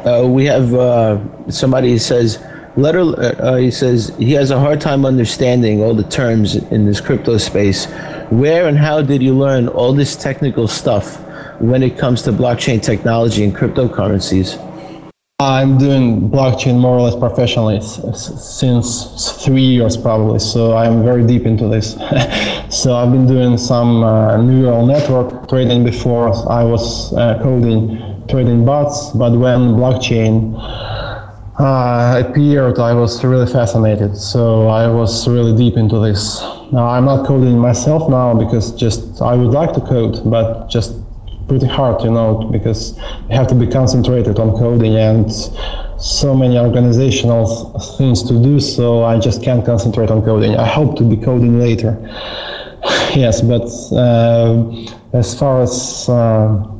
Uh, 0.08 0.26
we 0.26 0.46
have 0.46 0.72
uh, 0.72 1.18
somebody 1.50 1.98
says 1.98 2.42
letter. 2.76 3.00
Uh, 3.20 3.56
he 3.56 3.70
says 3.70 4.10
he 4.18 4.32
has 4.32 4.50
a 4.50 4.58
hard 4.58 4.80
time 4.80 5.04
understanding 5.04 5.82
all 5.82 5.92
the 5.92 6.08
terms 6.08 6.54
in 6.54 6.86
this 6.86 6.98
crypto 6.98 7.36
space. 7.36 7.84
Where 8.30 8.68
and 8.68 8.78
how 8.78 9.02
did 9.02 9.22
you 9.22 9.36
learn 9.36 9.68
all 9.68 9.92
this 9.92 10.16
technical 10.16 10.66
stuff 10.66 11.20
when 11.60 11.82
it 11.82 11.98
comes 11.98 12.22
to 12.22 12.32
blockchain 12.32 12.82
technology 12.82 13.44
and 13.44 13.54
cryptocurrencies? 13.54 14.56
I'm 15.40 15.76
doing 15.76 16.30
blockchain 16.30 16.80
more 16.80 16.96
or 16.96 17.02
less 17.02 17.14
professionally 17.14 17.80
since 17.82 19.44
three 19.44 19.68
years 19.76 19.96
probably, 19.96 20.38
so 20.38 20.74
I'm 20.74 21.04
very 21.04 21.26
deep 21.26 21.44
into 21.44 21.68
this. 21.68 21.92
so 22.70 22.96
I've 22.96 23.12
been 23.12 23.26
doing 23.26 23.58
some 23.58 24.02
uh, 24.02 24.40
neural 24.40 24.86
network 24.86 25.48
trading 25.50 25.84
before. 25.84 26.28
I 26.50 26.64
was 26.64 27.12
uh, 27.12 27.38
coding 27.42 28.17
trading 28.28 28.64
bots, 28.64 29.10
but 29.10 29.32
when 29.32 29.74
blockchain 29.74 30.54
uh, 31.58 32.22
appeared, 32.24 32.78
I 32.78 32.94
was 32.94 33.24
really 33.24 33.50
fascinated. 33.50 34.16
So 34.16 34.68
I 34.68 34.88
was 34.88 35.26
really 35.26 35.56
deep 35.56 35.76
into 35.76 35.98
this. 35.98 36.40
Now 36.72 36.86
I'm 36.88 37.04
not 37.04 37.26
coding 37.26 37.58
myself 37.58 38.08
now 38.08 38.34
because 38.34 38.72
just 38.72 39.20
I 39.20 39.34
would 39.34 39.50
like 39.50 39.72
to 39.74 39.80
code, 39.80 40.22
but 40.30 40.68
just 40.68 40.94
pretty 41.48 41.66
hard, 41.66 42.02
you 42.02 42.10
know, 42.10 42.48
because 42.52 42.96
you 43.28 43.36
have 43.36 43.48
to 43.48 43.54
be 43.54 43.66
concentrated 43.66 44.38
on 44.38 44.50
coding 44.56 44.96
and 44.96 45.32
so 45.98 46.34
many 46.34 46.58
organizational 46.58 47.78
things 47.96 48.22
to 48.28 48.40
do, 48.40 48.60
so 48.60 49.02
I 49.02 49.18
just 49.18 49.42
can't 49.42 49.64
concentrate 49.64 50.10
on 50.10 50.22
coding. 50.22 50.56
I 50.56 50.66
hope 50.66 50.96
to 50.98 51.04
be 51.04 51.16
coding 51.16 51.58
later. 51.58 51.96
yes, 53.16 53.40
but 53.40 53.66
uh, 53.96 54.86
as 55.12 55.36
far 55.36 55.62
as 55.62 56.08
uh, 56.08 56.77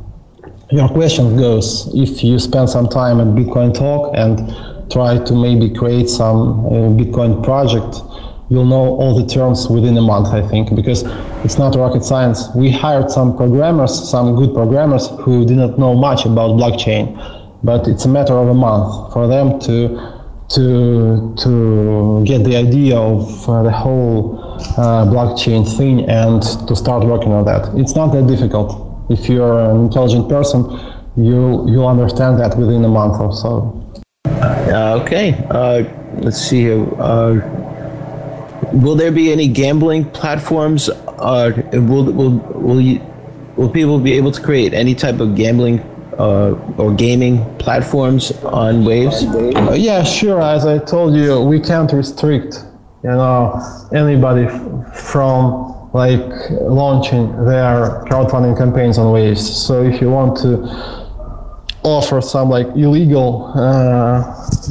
your 0.71 0.89
question 0.89 1.37
goes, 1.37 1.91
if 1.95 2.23
you 2.23 2.39
spend 2.39 2.69
some 2.69 2.89
time 2.89 3.21
at 3.21 3.29
Bitcoin 3.29 3.73
Talk 3.75 4.15
and 4.15 4.91
try 4.91 5.23
to 5.25 5.35
maybe 5.35 5.75
create 5.75 6.09
some 6.11 6.67
uh, 6.67 6.71
Bitcoin 6.93 7.43
project, 7.43 8.03
you'll 8.51 8.67
know 8.67 8.97
all 8.97 9.19
the 9.19 9.27
terms 9.27 9.69
within 9.69 9.97
a 9.97 10.03
month, 10.03 10.29
I 10.29 10.47
think, 10.47 10.75
because 10.75 11.05
it's 11.45 11.59
not 11.59 11.75
rocket 11.75 12.05
science. 12.05 12.49
We 12.55 12.71
hired 12.71 13.11
some 13.11 13.37
programmers, 13.37 14.11
some 14.11 14.37
good 14.37 14.55
programmers 14.55 15.09
who 15.21 15.47
did 15.47 15.57
not 15.57 15.79
know 15.79 15.95
much 15.95 16.27
about 16.27 16.59
blockchain, 16.59 17.17
but 17.63 17.89
it's 17.89 18.05
a 18.05 18.09
matter 18.09 18.35
of 18.35 18.49
a 18.49 18.55
month 18.55 19.13
for 19.13 19.27
them 19.27 19.59
to 19.61 20.17
to 20.51 21.35
to 21.37 22.25
get 22.25 22.43
the 22.45 22.57
idea 22.57 22.97
of 22.97 23.49
uh, 23.51 23.63
the 23.63 23.71
whole 23.71 24.39
uh, 24.79 25.05
blockchain 25.05 25.69
thing 25.77 26.09
and 26.09 26.43
to 26.67 26.75
start 26.75 27.05
working 27.05 27.33
on 27.33 27.45
that. 27.45 27.71
It's 27.79 27.95
not 27.95 28.13
that 28.13 28.27
difficult. 28.27 28.88
If 29.09 29.29
you're 29.29 29.59
an 29.59 29.85
intelligent 29.87 30.29
person, 30.29 30.65
you 31.17 31.65
you'll 31.69 31.89
understand 31.89 32.39
that 32.41 32.57
within 32.57 32.85
a 32.85 32.89
month 32.89 33.21
or 33.21 33.33
so. 33.33 33.85
Uh, 34.27 35.01
okay, 35.03 35.35
uh, 35.51 35.83
let's 36.21 36.39
see 36.39 36.63
here 36.63 36.87
uh, 37.01 37.59
will 38.73 38.95
there 38.95 39.13
be 39.13 39.33
any 39.33 39.49
gambling 39.49 40.05
platforms? 40.11 40.89
Uh, 40.89 41.51
will 41.73 42.05
will 42.05 42.31
will 42.55 42.81
you 42.81 43.01
will 43.57 43.71
people 43.71 43.99
be 43.99 44.13
able 44.13 44.33
to 44.33 44.41
create 44.41 44.73
any 44.75 44.95
type 44.95 45.21
of 45.21 45.35
gambling 45.35 45.81
uh, 46.19 46.51
or 46.77 46.95
gaming 46.95 47.45
platforms 47.59 48.33
on 48.45 48.85
Waves? 48.85 49.25
Uh, 49.25 49.73
yeah, 49.77 50.03
sure. 50.05 50.41
As 50.41 50.67
I 50.67 50.79
told 50.79 51.15
you, 51.15 51.41
we 51.41 51.61
can't 51.61 51.93
restrict 51.93 52.65
you 53.03 53.11
know 53.11 53.61
anybody 53.93 54.49
from 54.95 55.78
like 55.93 56.51
launching 56.51 57.31
their 57.45 58.05
crowdfunding 58.07 58.57
campaigns 58.57 58.99
on 58.99 59.13
Waves. 59.13 59.45
So 59.67 59.83
if 59.83 60.01
you 60.01 60.11
want 60.11 60.37
to 60.39 60.67
offer 61.83 62.21
some 62.21 62.51
like 62.51 62.67
illegal 62.77 63.53
uh, 63.55 64.23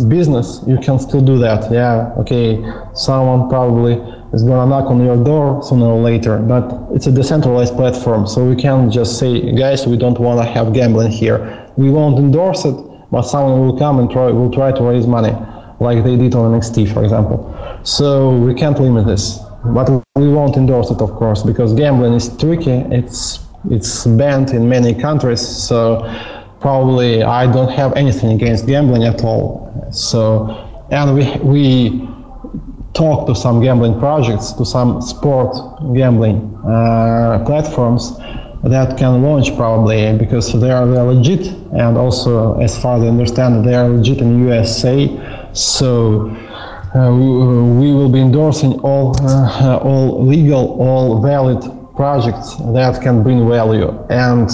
business, 0.07 0.61
you 0.67 0.77
can 0.77 0.99
still 0.99 1.21
do 1.21 1.37
that. 1.39 1.71
Yeah, 1.71 2.13
okay, 2.19 2.63
someone 2.93 3.49
probably 3.49 3.93
is 4.33 4.43
gonna 4.43 4.69
knock 4.69 4.89
on 4.89 5.03
your 5.03 5.21
door 5.23 5.63
sooner 5.63 5.85
or 5.85 6.01
later, 6.01 6.37
but 6.39 6.63
it's 6.91 7.07
a 7.07 7.11
decentralized 7.11 7.75
platform, 7.75 8.27
so 8.27 8.45
we 8.45 8.55
can't 8.55 8.91
just 8.91 9.17
say, 9.19 9.51
guys, 9.53 9.87
we 9.87 9.97
don't 9.97 10.19
want 10.19 10.39
to 10.39 10.45
have 10.45 10.73
gambling 10.73 11.11
here. 11.11 11.65
We 11.77 11.89
won't 11.89 12.19
endorse 12.19 12.65
it, 12.65 12.75
but 13.11 13.21
someone 13.23 13.59
will 13.61 13.77
come 13.77 13.99
and 13.99 14.11
try 14.11 14.27
will 14.31 14.51
try 14.51 14.71
to 14.71 14.83
raise 14.83 15.07
money, 15.07 15.33
like 15.79 16.03
they 16.03 16.17
did 16.17 16.35
on 16.35 16.59
NXT, 16.59 16.93
for 16.93 17.03
example. 17.03 17.39
So 17.83 18.37
we 18.37 18.53
can't 18.53 18.79
limit 18.79 19.05
this, 19.07 19.39
but 19.73 19.89
we 20.15 20.27
won't 20.27 20.57
endorse 20.57 20.89
it, 20.91 21.01
of 21.01 21.11
course, 21.11 21.43
because 21.43 21.73
gambling 21.73 22.13
is 22.13 22.35
tricky. 22.37 22.71
It's 22.91 23.39
it's 23.69 24.05
banned 24.05 24.51
in 24.51 24.69
many 24.69 24.93
countries, 24.93 25.41
so 25.41 26.01
probably 26.59 27.23
I 27.23 27.51
don't 27.51 27.71
have 27.71 27.93
anything 27.93 28.31
against 28.31 28.65
gambling 28.67 29.03
at 29.03 29.23
all. 29.23 29.87
So, 29.91 30.27
and 30.91 31.15
we 31.15 31.37
we 31.39 32.07
talk 32.93 33.27
to 33.27 33.35
some 33.35 33.61
gambling 33.61 33.99
projects, 33.99 34.53
to 34.53 34.65
some 34.65 35.01
sport 35.01 35.55
gambling 35.93 36.55
uh, 36.65 37.43
platforms 37.45 38.17
that 38.63 38.97
can 38.97 39.21
launch 39.21 39.55
probably 39.55 40.17
because 40.17 40.51
they 40.59 40.71
are 40.71 40.85
they're 40.87 41.03
legit 41.03 41.47
and 41.73 41.95
also 41.95 42.59
as 42.59 42.81
far 42.81 42.97
as 42.97 43.03
I 43.03 43.07
understand 43.07 43.63
they 43.63 43.75
are 43.75 43.87
legit 43.87 44.19
in 44.19 44.47
USA. 44.47 45.49
So. 45.53 46.35
Uh, 46.95 47.11
we, 47.13 47.87
we, 47.87 47.93
will 47.93 48.09
be 48.09 48.19
endorsing 48.19 48.79
all 48.79 49.13
uh, 49.21 49.77
all 49.77 50.25
legal, 50.25 50.79
all 50.79 51.21
valid 51.21 51.61
projects 51.97 52.55
that 52.73 53.01
can 53.01 53.23
bring 53.23 53.47
value. 53.49 53.89
And 54.09 54.49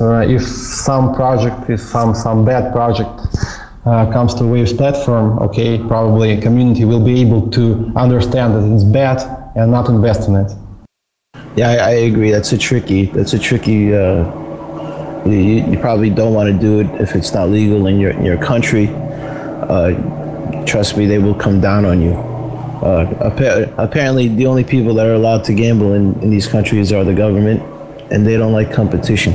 uh, 0.00 0.24
if 0.26 0.42
some 0.42 1.14
project 1.14 1.68
is 1.68 1.86
some 1.86 2.14
some 2.14 2.44
bad 2.44 2.72
project 2.72 3.10
uh, 3.84 4.10
comes 4.10 4.34
to 4.36 4.44
Waves 4.44 4.72
platform, 4.72 5.38
okay, 5.40 5.78
probably 5.78 6.32
a 6.32 6.40
community 6.40 6.86
will 6.86 7.04
be 7.04 7.20
able 7.20 7.50
to 7.50 7.92
understand 7.96 8.54
that 8.54 8.74
it's 8.74 8.84
bad 8.84 9.20
and 9.54 9.70
not 9.70 9.90
invest 9.90 10.28
in 10.28 10.36
it. 10.36 10.52
Yeah, 11.54 11.68
I, 11.68 11.76
I 11.76 11.90
agree. 12.08 12.30
That's 12.30 12.52
a 12.52 12.58
tricky. 12.58 13.06
That's 13.06 13.34
a 13.34 13.38
tricky. 13.38 13.94
Uh, 13.94 14.24
you, 15.26 15.64
you, 15.70 15.78
probably 15.78 16.10
don't 16.10 16.32
want 16.32 16.50
to 16.52 16.58
do 16.58 16.80
it 16.80 17.00
if 17.00 17.14
it's 17.14 17.32
not 17.34 17.50
legal 17.50 17.86
in 17.86 18.00
your 18.00 18.12
in 18.12 18.24
your 18.24 18.38
country. 18.38 18.88
Uh, 18.88 19.90
trust 20.66 20.96
me, 20.96 21.06
they 21.06 21.18
will 21.18 21.34
come 21.34 21.60
down 21.60 21.84
on 21.84 22.00
you. 22.00 22.12
Uh, 22.84 23.70
apparently, 23.78 24.28
the 24.28 24.46
only 24.46 24.64
people 24.64 24.94
that 24.94 25.06
are 25.06 25.14
allowed 25.14 25.44
to 25.44 25.54
gamble 25.54 25.94
in, 25.94 26.12
in 26.20 26.30
these 26.30 26.46
countries 26.46 26.92
are 26.92 27.04
the 27.04 27.14
government, 27.14 27.62
and 28.12 28.26
they 28.26 28.36
don't 28.36 28.52
like 28.52 28.72
competition. 28.72 29.32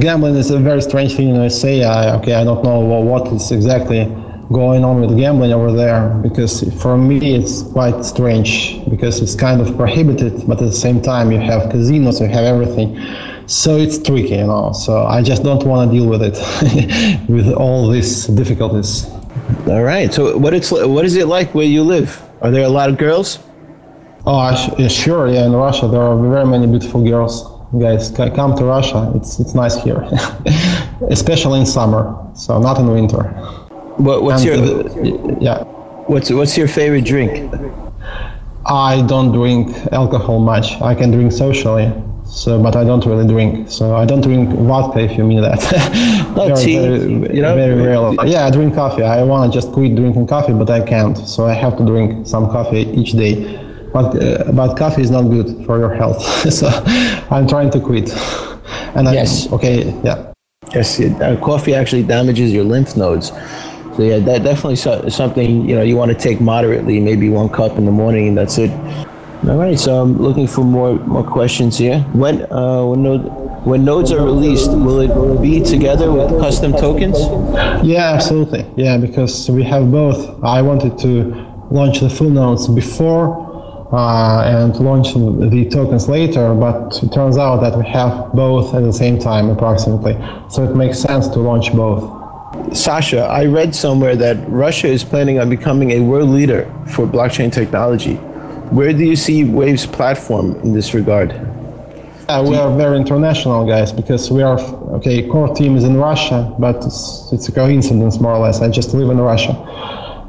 Gambling 0.00 0.36
is 0.36 0.50
a 0.50 0.58
very 0.58 0.82
strange 0.82 1.14
thing 1.14 1.28
in 1.28 1.34
USA. 1.36 1.84
I, 1.84 2.16
okay, 2.16 2.34
I 2.34 2.44
don't 2.44 2.64
know 2.64 2.80
what 2.80 3.32
is 3.32 3.52
exactly 3.52 4.04
going 4.50 4.84
on 4.84 5.00
with 5.00 5.16
gambling 5.16 5.52
over 5.52 5.72
there 5.72 6.08
because 6.22 6.62
for 6.82 6.98
me 6.98 7.34
it's 7.34 7.62
quite 7.62 8.04
strange 8.04 8.84
because 8.90 9.20
it's 9.20 9.34
kind 9.34 9.60
of 9.60 9.76
prohibited, 9.76 10.46
but 10.46 10.60
at 10.60 10.66
the 10.66 10.72
same 10.72 11.00
time 11.00 11.30
you 11.30 11.38
have 11.38 11.70
casinos, 11.70 12.20
you 12.20 12.26
have 12.26 12.44
everything. 12.44 12.98
So 13.46 13.76
it's 13.76 13.98
tricky, 13.98 14.36
you 14.36 14.46
know. 14.46 14.72
So 14.72 15.04
I 15.04 15.22
just 15.22 15.42
don't 15.42 15.64
want 15.64 15.90
to 15.90 15.98
deal 15.98 16.08
with 16.08 16.22
it, 16.22 16.38
with 17.28 17.52
all 17.52 17.88
these 17.88 18.26
difficulties. 18.26 19.06
All 19.66 19.82
right. 19.82 20.12
So 20.12 20.36
what 20.38 20.54
it's 20.54 20.70
what 20.70 21.04
is 21.04 21.16
it 21.16 21.26
like 21.26 21.54
where 21.54 21.66
you 21.66 21.82
live? 21.82 22.20
Are 22.40 22.50
there 22.50 22.64
a 22.64 22.68
lot 22.68 22.88
of 22.90 22.98
girls? 22.98 23.38
Oh, 24.26 24.74
yeah, 24.78 24.88
sure. 24.88 25.26
Yeah, 25.28 25.46
in 25.46 25.52
Russia 25.52 25.88
there 25.88 26.00
are 26.02 26.16
very 26.16 26.46
many 26.46 26.66
beautiful 26.66 27.02
girls. 27.02 27.42
guys. 27.80 28.10
Come 28.10 28.54
to 28.56 28.64
Russia. 28.64 29.10
It's 29.16 29.40
it's 29.40 29.54
nice 29.54 29.76
here, 29.82 30.02
especially 31.10 31.60
in 31.60 31.66
summer. 31.66 32.02
So 32.34 32.58
not 32.60 32.78
in 32.78 32.86
winter. 32.88 33.22
What, 33.96 34.22
what's 34.22 34.42
And 34.42 34.48
your 34.48 34.56
the- 34.58 35.38
yeah? 35.40 35.64
what's 36.06 36.30
what's 36.30 36.56
your 36.56 36.68
favorite 36.68 37.04
drink? 37.04 37.32
I 38.64 39.02
don't 39.02 39.32
drink 39.32 39.74
alcohol 39.92 40.38
much. 40.38 40.80
I 40.80 40.94
can 40.94 41.10
drink 41.10 41.32
socially, 41.32 41.92
so 42.32 42.60
but 42.60 42.74
I 42.76 42.82
don't 42.82 43.04
really 43.04 43.26
drink. 43.26 43.70
So 43.70 43.94
I 43.94 44.06
don't 44.06 44.22
drink 44.22 44.48
vodka 44.50 45.00
if 45.00 45.18
you 45.18 45.24
mean 45.24 45.42
that. 45.42 45.60
No, 46.34 46.56
tea, 46.56 46.78
very, 46.78 47.36
you 47.36 47.42
know? 47.42 47.54
very 47.54 47.74
rarely. 47.74 48.16
Yeah, 48.30 48.46
I 48.46 48.50
drink 48.50 48.74
coffee. 48.74 49.02
I 49.02 49.22
want 49.22 49.52
to 49.52 49.60
just 49.60 49.70
quit 49.72 49.94
drinking 49.94 50.26
coffee, 50.26 50.54
but 50.54 50.70
I 50.70 50.80
can't. 50.80 51.16
So 51.16 51.46
I 51.46 51.52
have 51.52 51.76
to 51.76 51.84
drink 51.84 52.26
some 52.26 52.46
coffee 52.50 52.88
each 52.98 53.12
day. 53.12 53.34
But 53.92 54.16
uh, 54.16 54.50
but 54.52 54.76
coffee 54.76 55.02
is 55.02 55.10
not 55.10 55.24
good 55.24 55.66
for 55.66 55.78
your 55.78 55.94
health. 55.94 56.22
so 56.58 56.68
I'm 57.30 57.46
trying 57.46 57.70
to 57.72 57.80
quit. 57.80 58.10
And 58.96 59.08
I, 59.08 59.12
Yes. 59.12 59.52
Okay. 59.52 59.92
Yeah. 60.02 60.32
Yes, 60.74 60.98
uh, 61.00 61.38
coffee 61.42 61.74
actually 61.74 62.02
damages 62.02 62.50
your 62.50 62.64
lymph 62.64 62.96
nodes. 62.96 63.28
So 63.96 64.02
yeah, 64.02 64.20
that 64.20 64.42
definitely 64.42 64.76
so, 64.76 65.06
something 65.10 65.68
you 65.68 65.76
know 65.76 65.82
you 65.82 65.96
want 65.96 66.10
to 66.10 66.16
take 66.16 66.40
moderately, 66.40 66.98
maybe 66.98 67.28
one 67.28 67.50
cup 67.50 67.76
in 67.76 67.84
the 67.84 67.92
morning, 67.92 68.28
and 68.28 68.38
that's 68.38 68.56
it. 68.56 68.70
All 69.48 69.56
right, 69.56 69.76
so 69.76 70.00
I'm 70.00 70.22
looking 70.22 70.46
for 70.46 70.62
more 70.62 70.94
more 71.00 71.24
questions 71.24 71.76
here. 71.76 71.98
When 72.12 72.46
uh, 72.52 72.84
when 72.86 73.02
node, 73.02 73.24
when 73.66 73.84
nodes 73.84 74.12
are 74.12 74.24
released, 74.24 74.70
will 74.70 75.00
it 75.00 75.42
be 75.42 75.60
together 75.60 76.12
with 76.12 76.30
custom 76.40 76.72
tokens? 76.72 77.18
Yeah, 77.84 78.12
absolutely. 78.14 78.64
Yeah, 78.76 78.98
because 78.98 79.50
we 79.50 79.64
have 79.64 79.90
both. 79.90 80.44
I 80.44 80.62
wanted 80.62 80.96
to 80.98 81.34
launch 81.72 81.98
the 81.98 82.08
full 82.08 82.30
nodes 82.30 82.68
before 82.68 83.90
uh, 83.92 84.44
and 84.44 84.76
launch 84.76 85.14
the 85.14 85.68
tokens 85.68 86.08
later, 86.08 86.54
but 86.54 87.02
it 87.02 87.12
turns 87.12 87.36
out 87.36 87.62
that 87.62 87.76
we 87.76 87.84
have 87.86 88.32
both 88.32 88.72
at 88.76 88.84
the 88.84 88.92
same 88.92 89.18
time, 89.18 89.50
approximately. 89.50 90.14
So 90.50 90.62
it 90.62 90.76
makes 90.76 91.00
sense 91.00 91.26
to 91.28 91.40
launch 91.40 91.72
both. 91.72 92.04
Sasha, 92.76 93.24
I 93.24 93.46
read 93.46 93.74
somewhere 93.74 94.14
that 94.14 94.36
Russia 94.48 94.86
is 94.86 95.02
planning 95.02 95.40
on 95.40 95.50
becoming 95.50 95.90
a 95.92 96.00
world 96.00 96.30
leader 96.30 96.72
for 96.86 97.06
blockchain 97.06 97.52
technology. 97.52 98.20
Where 98.72 98.94
do 98.94 99.04
you 99.04 99.16
see 99.16 99.44
Wave's 99.44 99.84
platform 99.84 100.56
in 100.62 100.72
this 100.72 100.94
regard? 100.94 101.30
Uh, 102.26 102.42
we 102.48 102.56
are 102.56 102.74
very 102.74 102.96
international 102.96 103.66
guys 103.66 103.92
because 103.92 104.30
we 104.30 104.42
are 104.42 104.58
okay. 104.96 105.28
Core 105.28 105.54
team 105.54 105.76
is 105.76 105.84
in 105.84 105.98
Russia, 105.98 106.50
but 106.58 106.76
it's, 106.76 107.30
it's 107.32 107.50
a 107.50 107.52
coincidence 107.52 108.18
more 108.18 108.32
or 108.32 108.38
less. 108.38 108.62
I 108.62 108.70
just 108.70 108.94
live 108.94 109.10
in 109.10 109.18
Russia. 109.18 109.52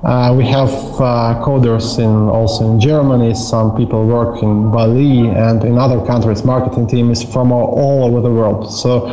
Uh, 0.04 0.36
we 0.36 0.46
have 0.46 0.68
uh, 1.00 1.42
coders 1.42 2.00
in 2.00 2.12
also 2.28 2.70
in 2.70 2.82
Germany. 2.82 3.34
Some 3.34 3.78
people 3.78 4.06
work 4.06 4.44
in 4.44 4.72
Bali 4.74 5.30
and 5.30 5.64
in 5.64 5.78
other 5.78 6.06
countries. 6.06 6.44
Marketing 6.44 6.86
team 6.86 7.12
is 7.12 7.24
from 7.24 7.54
all, 7.54 7.68
all 7.80 8.04
over 8.04 8.20
the 8.20 8.30
world. 8.30 8.70
So 8.70 9.08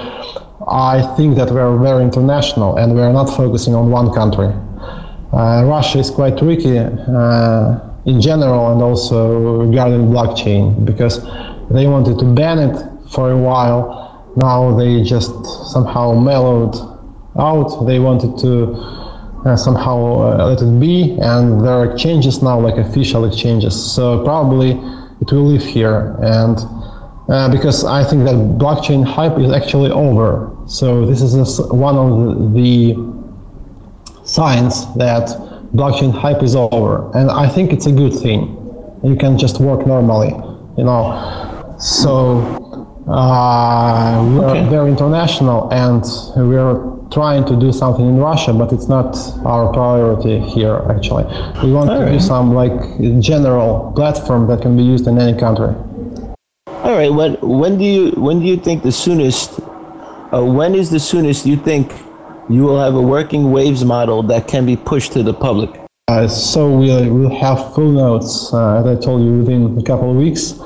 I 0.67 1.03
think 1.17 1.37
that 1.37 1.53
we 1.53 1.61
are 1.61 1.79
very 1.79 2.03
international 2.03 2.79
and 2.79 2.97
we 2.97 3.01
are 3.01 3.13
not 3.13 3.27
focusing 3.27 3.77
on 3.77 3.93
one 3.93 4.13
country. 4.13 4.49
Uh, 5.33 5.63
Russia 5.67 6.01
is 6.01 6.11
quite 6.11 6.37
tricky 6.37 6.79
uh, 6.81 7.90
in 8.07 8.21
general 8.21 8.73
and 8.73 8.83
also 8.83 9.61
regarding 9.67 10.09
blockchain 10.09 10.85
because 10.85 11.23
they 11.71 11.87
wanted 11.87 12.19
to 12.19 12.25
ban 12.25 12.59
it 12.59 12.77
for 13.11 13.31
a 13.31 13.37
while. 13.37 14.33
Now 14.37 14.77
they 14.77 15.03
just 15.03 15.33
somehow 15.73 16.15
mellowed 16.15 16.77
out. 17.39 17.85
They 17.87 17.99
wanted 17.99 18.39
to 18.39 18.75
uh, 19.45 19.57
somehow 19.57 19.97
uh, 20.21 20.47
let 20.47 20.63
it 20.63 20.81
be, 20.81 21.19
and 21.21 21.65
there 21.65 21.73
are 21.73 21.93
exchanges 21.93 22.43
now, 22.43 22.61
like 22.61 22.77
official 22.77 23.25
exchanges. 23.25 23.75
So 23.75 24.23
probably 24.25 24.73
it 25.21 25.33
will 25.33 25.47
live 25.47 25.65
here, 25.65 26.17
and 26.23 26.59
uh, 27.29 27.51
because 27.51 27.85
I 27.85 28.05
think 28.05 28.25
that 28.25 28.35
blockchain 28.35 29.05
hype 29.05 29.39
is 29.39 29.53
actually 29.53 29.91
over. 29.91 30.51
So 30.67 31.07
this 31.07 31.23
is 31.23 31.61
one 31.71 31.97
of 31.97 32.55
the, 32.55 32.95
the 32.95 34.27
signs 34.27 34.93
that 34.97 35.50
blockchain 35.75 36.13
hype 36.13 36.43
is 36.43 36.55
over 36.57 37.11
and 37.17 37.31
i 37.31 37.47
think 37.49 37.73
it's 37.73 37.87
a 37.87 37.93
good 37.93 38.13
thing 38.13 38.41
you 39.03 39.15
can 39.17 39.39
just 39.39 39.61
work 39.61 39.87
normally 39.87 40.31
you 40.77 40.85
know 40.85 41.77
so 41.79 42.57
uh, 43.09 44.23
we're 44.35 44.51
Okay. 44.51 44.69
very 44.69 44.91
international 44.91 45.69
and 45.73 46.05
we're 46.37 46.79
trying 47.11 47.45
to 47.45 47.57
do 47.57 47.73
something 47.73 48.07
in 48.07 48.19
russia 48.19 48.53
but 48.53 48.73
it's 48.73 48.89
not 48.89 49.17
our 49.45 49.73
priority 49.73 50.39
here 50.41 50.77
actually 50.91 51.25
we 51.63 51.73
want 51.73 51.89
to 51.91 52.11
do 52.13 52.21
some 52.21 52.55
like 52.55 52.73
general 53.21 53.93
platform 53.97 54.47
that 54.49 54.61
can 54.63 54.77
be 54.77 54.83
used 54.83 55.07
in 55.07 55.19
any 55.19 55.37
country 55.39 55.75
All 56.87 56.97
right. 56.97 57.13
When 57.13 57.35
when 57.61 57.73
do 57.79 57.85
you 57.85 58.05
when 58.27 58.41
do 58.43 58.47
you 58.53 58.57
think 58.57 58.83
the 58.83 58.91
soonest? 59.05 59.61
Uh, 60.33 60.43
when 60.59 60.75
is 60.75 60.89
the 60.91 60.99
soonest 60.99 61.45
you 61.47 61.57
think 61.57 61.93
you 62.51 62.65
will 62.65 62.81
have 62.81 62.97
a 62.97 63.01
working 63.01 63.53
waves 63.53 63.85
model 63.85 64.25
that 64.25 64.49
can 64.49 64.67
be 64.67 64.77
pushed 64.77 65.13
to 65.13 65.23
the 65.23 65.33
public? 65.33 65.71
Uh, 66.09 66.27
so 66.27 66.69
we'll, 66.69 67.09
we'll 67.15 67.39
have 67.39 67.73
full 67.75 67.93
nodes, 67.93 68.53
uh, 68.53 68.81
as 68.81 68.87
I 68.87 69.01
told 69.01 69.23
you, 69.23 69.39
within 69.39 69.79
a 69.79 69.83
couple 69.85 70.11
of 70.11 70.17
weeks, 70.17 70.59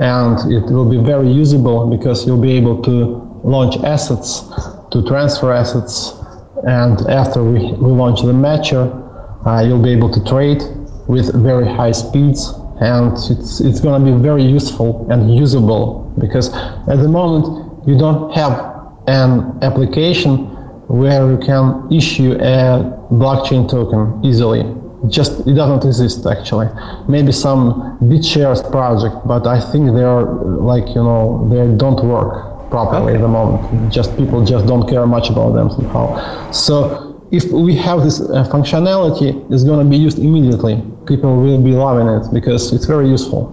and 0.00 0.38
it 0.50 0.64
will 0.72 0.88
be 0.88 0.96
very 0.96 1.30
usable 1.30 1.90
because 1.94 2.26
you'll 2.26 2.40
be 2.40 2.52
able 2.52 2.82
to 2.84 2.90
launch 3.44 3.76
assets, 3.84 4.48
to 4.90 5.04
transfer 5.06 5.52
assets, 5.52 6.14
and 6.66 6.98
after 7.10 7.44
we, 7.44 7.60
we 7.72 7.90
launch 7.90 8.22
the 8.22 8.32
matcher, 8.32 8.86
uh, 9.46 9.60
you'll 9.60 9.82
be 9.82 9.92
able 9.92 10.10
to 10.10 10.24
trade 10.24 10.62
with 11.06 11.34
very 11.42 11.66
high 11.66 11.92
speeds, 11.92 12.54
and 12.80 13.12
it's, 13.12 13.60
it's 13.60 13.80
going 13.80 14.02
to 14.02 14.10
be 14.10 14.16
very 14.22 14.42
useful 14.42 15.06
and 15.10 15.36
usable 15.36 16.10
because 16.18 16.48
at 16.88 16.96
the 16.96 17.08
moment 17.08 17.86
you 17.86 17.98
don't 17.98 18.32
have 18.32 18.74
an 19.06 19.58
application 19.62 20.55
where 20.88 21.30
you 21.30 21.38
can 21.38 21.86
issue 21.92 22.32
a 22.32 22.82
blockchain 23.10 23.68
token 23.68 24.24
easily. 24.24 24.62
Just 25.08 25.46
it 25.46 25.54
doesn't 25.54 25.84
exist 25.84 26.26
actually. 26.26 26.68
Maybe 27.08 27.32
some 27.32 27.98
BitShares 28.02 28.68
project, 28.70 29.16
but 29.26 29.46
I 29.46 29.60
think 29.60 29.92
they 29.94 30.02
are 30.02 30.24
like 30.24 30.88
you 30.88 31.02
know 31.02 31.46
they 31.50 31.76
don't 31.76 32.02
work 32.04 32.70
properly 32.70 33.14
at 33.14 33.20
the 33.20 33.28
moment. 33.28 33.92
Just 33.92 34.16
people 34.16 34.44
just 34.44 34.66
don't 34.66 34.88
care 34.88 35.06
much 35.06 35.30
about 35.30 35.52
them 35.52 35.70
somehow. 35.70 36.50
So 36.50 37.20
if 37.30 37.44
we 37.50 37.74
have 37.76 38.02
this 38.02 38.20
uh, 38.20 38.48
functionality, 38.50 39.30
it's 39.52 39.64
going 39.64 39.84
to 39.84 39.90
be 39.90 39.96
used 39.96 40.18
immediately. 40.18 40.82
People 41.06 41.36
will 41.42 41.62
be 41.62 41.72
loving 41.72 42.08
it 42.08 42.32
because 42.32 42.72
it's 42.72 42.86
very 42.86 43.08
useful. 43.08 43.52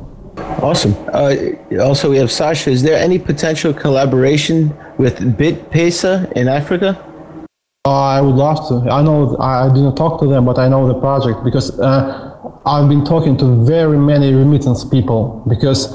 Awesome. 0.62 0.96
Uh, 1.12 1.36
also, 1.82 2.10
we 2.10 2.18
have 2.18 2.32
Sasha. 2.32 2.70
Is 2.70 2.82
there 2.82 2.98
any 2.98 3.20
potential 3.20 3.74
collaboration 3.74 4.76
with 4.98 5.20
BitPesa 5.38 6.32
in 6.34 6.48
Africa? 6.48 7.13
I 7.86 8.22
would 8.22 8.36
love 8.36 8.66
to. 8.70 8.90
I 8.90 9.02
know 9.02 9.36
I 9.40 9.68
didn't 9.68 9.96
talk 9.96 10.22
to 10.22 10.28
them, 10.30 10.46
but 10.46 10.58
I 10.58 10.70
know 10.70 10.88
the 10.88 10.98
project 10.98 11.44
because 11.44 11.78
uh, 11.82 12.32
I've 12.66 12.88
been 12.88 13.04
talking 13.04 13.36
to 13.40 13.66
very 13.66 13.98
many 13.98 14.34
remittance 14.34 14.86
people. 14.86 15.44
Because 15.50 15.94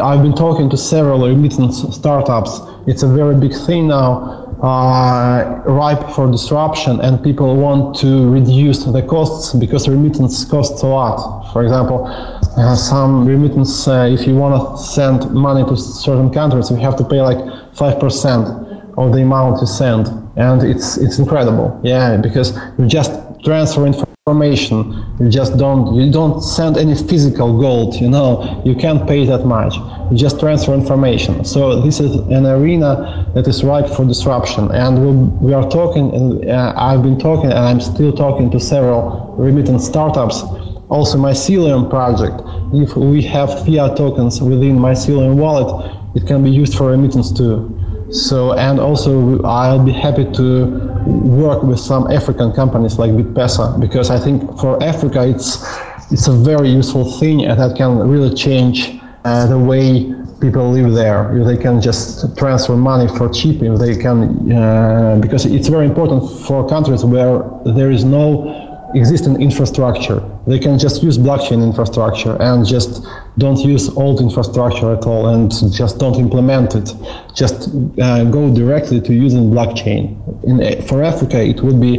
I've 0.00 0.22
been 0.22 0.36
talking 0.36 0.70
to 0.70 0.76
several 0.76 1.26
remittance 1.26 1.82
startups. 1.92 2.60
It's 2.86 3.02
a 3.02 3.08
very 3.08 3.34
big 3.34 3.52
thing 3.52 3.88
now, 3.88 4.46
uh, 4.62 5.60
ripe 5.66 6.08
for 6.10 6.30
disruption, 6.30 7.00
and 7.00 7.20
people 7.20 7.56
want 7.56 7.96
to 7.96 8.30
reduce 8.30 8.84
the 8.84 9.02
costs 9.02 9.54
because 9.54 9.88
remittance 9.88 10.44
costs 10.44 10.82
a 10.82 10.86
lot. 10.86 11.52
For 11.52 11.64
example, 11.64 12.06
uh, 12.06 12.76
some 12.76 13.26
remittance, 13.26 13.88
uh, 13.88 14.08
if 14.08 14.24
you 14.24 14.36
want 14.36 14.54
to 14.54 14.84
send 14.84 15.28
money 15.32 15.64
to 15.64 15.76
certain 15.76 16.30
countries, 16.30 16.70
you 16.70 16.76
have 16.76 16.94
to 16.94 17.02
pay 17.02 17.20
like 17.20 17.40
five 17.74 17.98
percent 17.98 18.67
of 18.98 19.12
the 19.12 19.22
amount 19.22 19.60
you 19.60 19.66
send 19.66 20.08
and 20.36 20.62
it's 20.62 20.96
it's 20.98 21.18
incredible. 21.18 21.80
Yeah 21.84 22.16
because 22.16 22.48
you 22.78 22.86
just 22.86 23.12
transfer 23.44 23.86
information 23.86 24.76
you 25.20 25.28
just 25.30 25.56
don't 25.56 25.94
you 25.94 26.10
don't 26.10 26.42
send 26.42 26.76
any 26.76 26.94
physical 26.94 27.58
gold 27.60 27.94
you 27.94 28.10
know 28.10 28.60
you 28.64 28.74
can't 28.74 29.06
pay 29.06 29.24
that 29.24 29.46
much. 29.46 29.76
You 30.10 30.16
just 30.16 30.40
transfer 30.40 30.74
information. 30.74 31.44
So 31.44 31.80
this 31.80 32.00
is 32.00 32.16
an 32.38 32.44
arena 32.46 33.30
that 33.34 33.46
is 33.46 33.62
ripe 33.62 33.88
for 33.88 34.04
disruption 34.04 34.70
and 34.72 34.92
we, 35.04 35.10
we 35.46 35.54
are 35.54 35.68
talking 35.70 36.12
and 36.16 36.50
uh, 36.50 36.74
i've 36.76 37.02
been 37.02 37.18
talking 37.18 37.50
and 37.50 37.64
i'm 37.70 37.80
still 37.80 38.12
talking 38.12 38.50
to 38.50 38.58
several 38.58 39.34
remittance 39.38 39.86
startups. 39.86 40.42
Also 40.90 41.18
mycelium 41.18 41.88
project. 41.88 42.36
If 42.72 42.96
we 42.96 43.22
have 43.22 43.50
fiat 43.64 43.96
tokens 43.96 44.40
within 44.40 44.76
mycelium 44.78 45.36
wallet 45.36 45.70
it 46.16 46.26
can 46.26 46.42
be 46.42 46.50
used 46.50 46.74
for 46.76 46.90
remittance 46.90 47.30
too 47.30 47.77
so, 48.10 48.54
and 48.54 48.80
also 48.80 49.42
I'll 49.42 49.84
be 49.84 49.92
happy 49.92 50.24
to 50.32 50.66
work 51.06 51.62
with 51.62 51.78
some 51.78 52.10
African 52.10 52.52
companies 52.52 52.98
like 52.98 53.10
BitPesa 53.10 53.78
because 53.80 54.10
I 54.10 54.18
think 54.18 54.58
for 54.58 54.82
Africa 54.82 55.26
it's 55.26 55.64
it's 56.10 56.26
a 56.26 56.32
very 56.32 56.70
useful 56.70 57.18
thing 57.18 57.44
and 57.44 57.60
that 57.60 57.76
can 57.76 57.98
really 57.98 58.34
change 58.34 58.98
uh, 59.24 59.46
the 59.46 59.58
way 59.58 60.14
people 60.40 60.70
live 60.70 60.94
there. 60.94 61.36
If 61.36 61.46
they 61.46 61.56
can 61.62 61.80
just 61.80 62.36
transfer 62.38 62.76
money 62.76 63.08
for 63.08 63.28
cheap, 63.28 63.62
if 63.62 63.78
they 63.78 63.96
can, 63.96 64.50
uh, 64.52 65.18
because 65.20 65.44
it's 65.44 65.68
very 65.68 65.84
important 65.84 66.22
for 66.46 66.66
countries 66.66 67.04
where 67.04 67.42
there 67.66 67.90
is 67.90 68.04
no 68.04 68.67
existing 68.94 69.40
infrastructure. 69.40 70.22
They 70.46 70.58
can 70.58 70.78
just 70.78 71.02
use 71.02 71.18
blockchain 71.18 71.62
infrastructure 71.62 72.36
and 72.40 72.66
just 72.66 73.06
don't 73.36 73.58
use 73.58 73.88
old 73.90 74.20
infrastructure 74.20 74.92
at 74.92 75.04
all 75.06 75.28
and 75.28 75.50
just 75.72 75.98
don't 75.98 76.16
implement 76.16 76.74
it. 76.74 76.94
Just 77.34 77.68
uh, 78.00 78.24
go 78.24 78.54
directly 78.54 79.00
to 79.00 79.12
using 79.12 79.50
blockchain. 79.50 80.16
In, 80.44 80.82
for 80.86 81.02
Africa, 81.02 81.42
it 81.42 81.62
would 81.62 81.80
be 81.80 81.96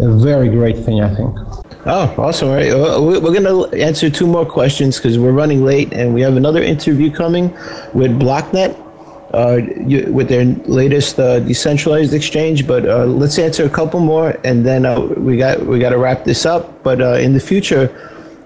a 0.00 0.10
very 0.16 0.48
great 0.48 0.76
thing, 0.76 1.00
I 1.00 1.14
think. 1.14 1.34
Oh, 1.86 2.14
awesome! 2.18 2.48
All 2.48 2.54
right, 2.54 2.72
we're 3.00 3.20
going 3.20 3.44
to 3.44 3.74
answer 3.76 4.10
two 4.10 4.26
more 4.26 4.44
questions 4.44 4.98
because 4.98 5.18
we're 5.18 5.32
running 5.32 5.64
late, 5.64 5.92
and 5.92 6.12
we 6.12 6.20
have 6.20 6.36
another 6.36 6.62
interview 6.62 7.10
coming 7.10 7.50
with 7.94 8.10
Blocknet 8.20 8.76
uh, 9.32 9.60
with 10.08 10.28
their 10.28 10.44
latest 10.44 11.18
uh, 11.18 11.40
decentralized 11.40 12.14
exchange. 12.14 12.66
But 12.66 12.88
uh, 12.88 13.04
let's 13.04 13.38
answer 13.38 13.64
a 13.64 13.70
couple 13.70 14.00
more, 14.00 14.38
and 14.44 14.64
then 14.64 14.86
uh, 14.86 15.00
we 15.00 15.36
got 15.36 15.64
we 15.66 15.78
got 15.78 15.90
to 15.90 15.98
wrap 15.98 16.24
this 16.24 16.46
up. 16.46 16.82
But 16.82 17.00
uh, 17.00 17.14
in 17.14 17.34
the 17.34 17.40
future, 17.40 17.92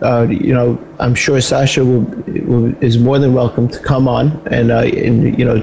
uh, 0.02 0.26
you 0.28 0.52
know, 0.52 0.78
I'm 0.98 1.14
sure 1.14 1.40
Sasha 1.40 1.84
will, 1.84 2.00
will, 2.46 2.74
is 2.82 2.98
more 2.98 3.18
than 3.18 3.32
welcome 3.32 3.68
to 3.68 3.78
come 3.78 4.08
on 4.08 4.42
and 4.50 4.70
and 4.70 5.38
you 5.38 5.44
know 5.44 5.62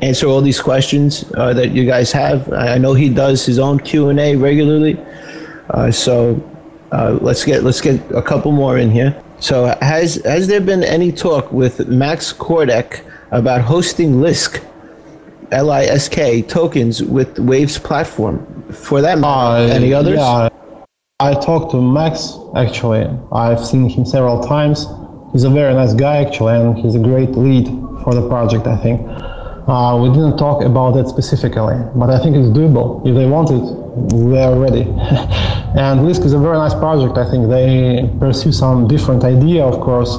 answer 0.00 0.26
all 0.26 0.40
these 0.40 0.60
questions 0.60 1.22
that 1.32 1.72
you 1.72 1.84
guys 1.84 2.12
have. 2.12 2.52
I 2.52 2.78
know 2.78 2.94
he 2.94 3.08
does 3.08 3.44
his 3.44 3.58
own 3.58 3.80
Q 3.80 4.10
and 4.10 4.20
A 4.20 4.36
regularly, 4.36 4.96
so 5.90 6.40
let's 7.20 7.44
get 7.44 7.64
let's 7.64 7.80
get 7.80 8.00
a 8.12 8.22
couple 8.22 8.52
more 8.52 8.78
in 8.78 8.90
here. 8.90 9.20
So 9.40 9.76
has 9.82 10.22
has 10.24 10.46
there 10.46 10.60
been 10.60 10.84
any 10.84 11.10
talk 11.10 11.50
with 11.50 11.88
Max 11.88 12.32
Kordek? 12.32 13.00
About 13.34 13.60
hosting 13.60 14.14
Lisk, 14.14 14.64
L-I-S-K 15.50 16.42
tokens 16.42 17.02
with 17.02 17.38
Waves 17.38 17.78
platform. 17.78 18.64
For 18.72 19.02
that, 19.02 19.18
uh, 19.22 19.56
any 19.72 19.92
others? 19.92 20.18
Yeah, 20.18 20.48
I 21.20 21.34
talked 21.34 21.72
to 21.72 21.82
Max 21.82 22.38
actually. 22.56 23.06
I've 23.32 23.64
seen 23.64 23.88
him 23.88 24.06
several 24.06 24.40
times. 24.40 24.86
He's 25.32 25.44
a 25.44 25.50
very 25.50 25.74
nice 25.74 25.94
guy 25.94 26.18
actually, 26.24 26.54
and 26.54 26.78
he's 26.78 26.94
a 26.94 27.00
great 27.00 27.32
lead 27.32 27.66
for 28.02 28.14
the 28.14 28.26
project. 28.28 28.66
I 28.66 28.76
think. 28.76 29.00
Uh, 29.66 29.98
we 30.00 30.10
didn't 30.10 30.36
talk 30.36 30.62
about 30.62 30.96
it 30.96 31.08
specifically, 31.08 31.78
but 31.96 32.10
I 32.10 32.18
think 32.22 32.36
it's 32.36 32.48
doable. 32.48 33.04
If 33.06 33.14
they 33.14 33.26
want 33.26 33.50
it, 33.50 33.64
they're 34.30 34.56
ready. 34.56 34.82
and 35.80 36.00
Lisk 36.06 36.24
is 36.24 36.34
a 36.34 36.38
very 36.38 36.58
nice 36.58 36.74
project. 36.74 37.16
I 37.16 37.28
think 37.30 37.48
they 37.48 38.10
pursue 38.20 38.52
some 38.52 38.86
different 38.86 39.24
idea, 39.24 39.64
of 39.64 39.80
course 39.80 40.18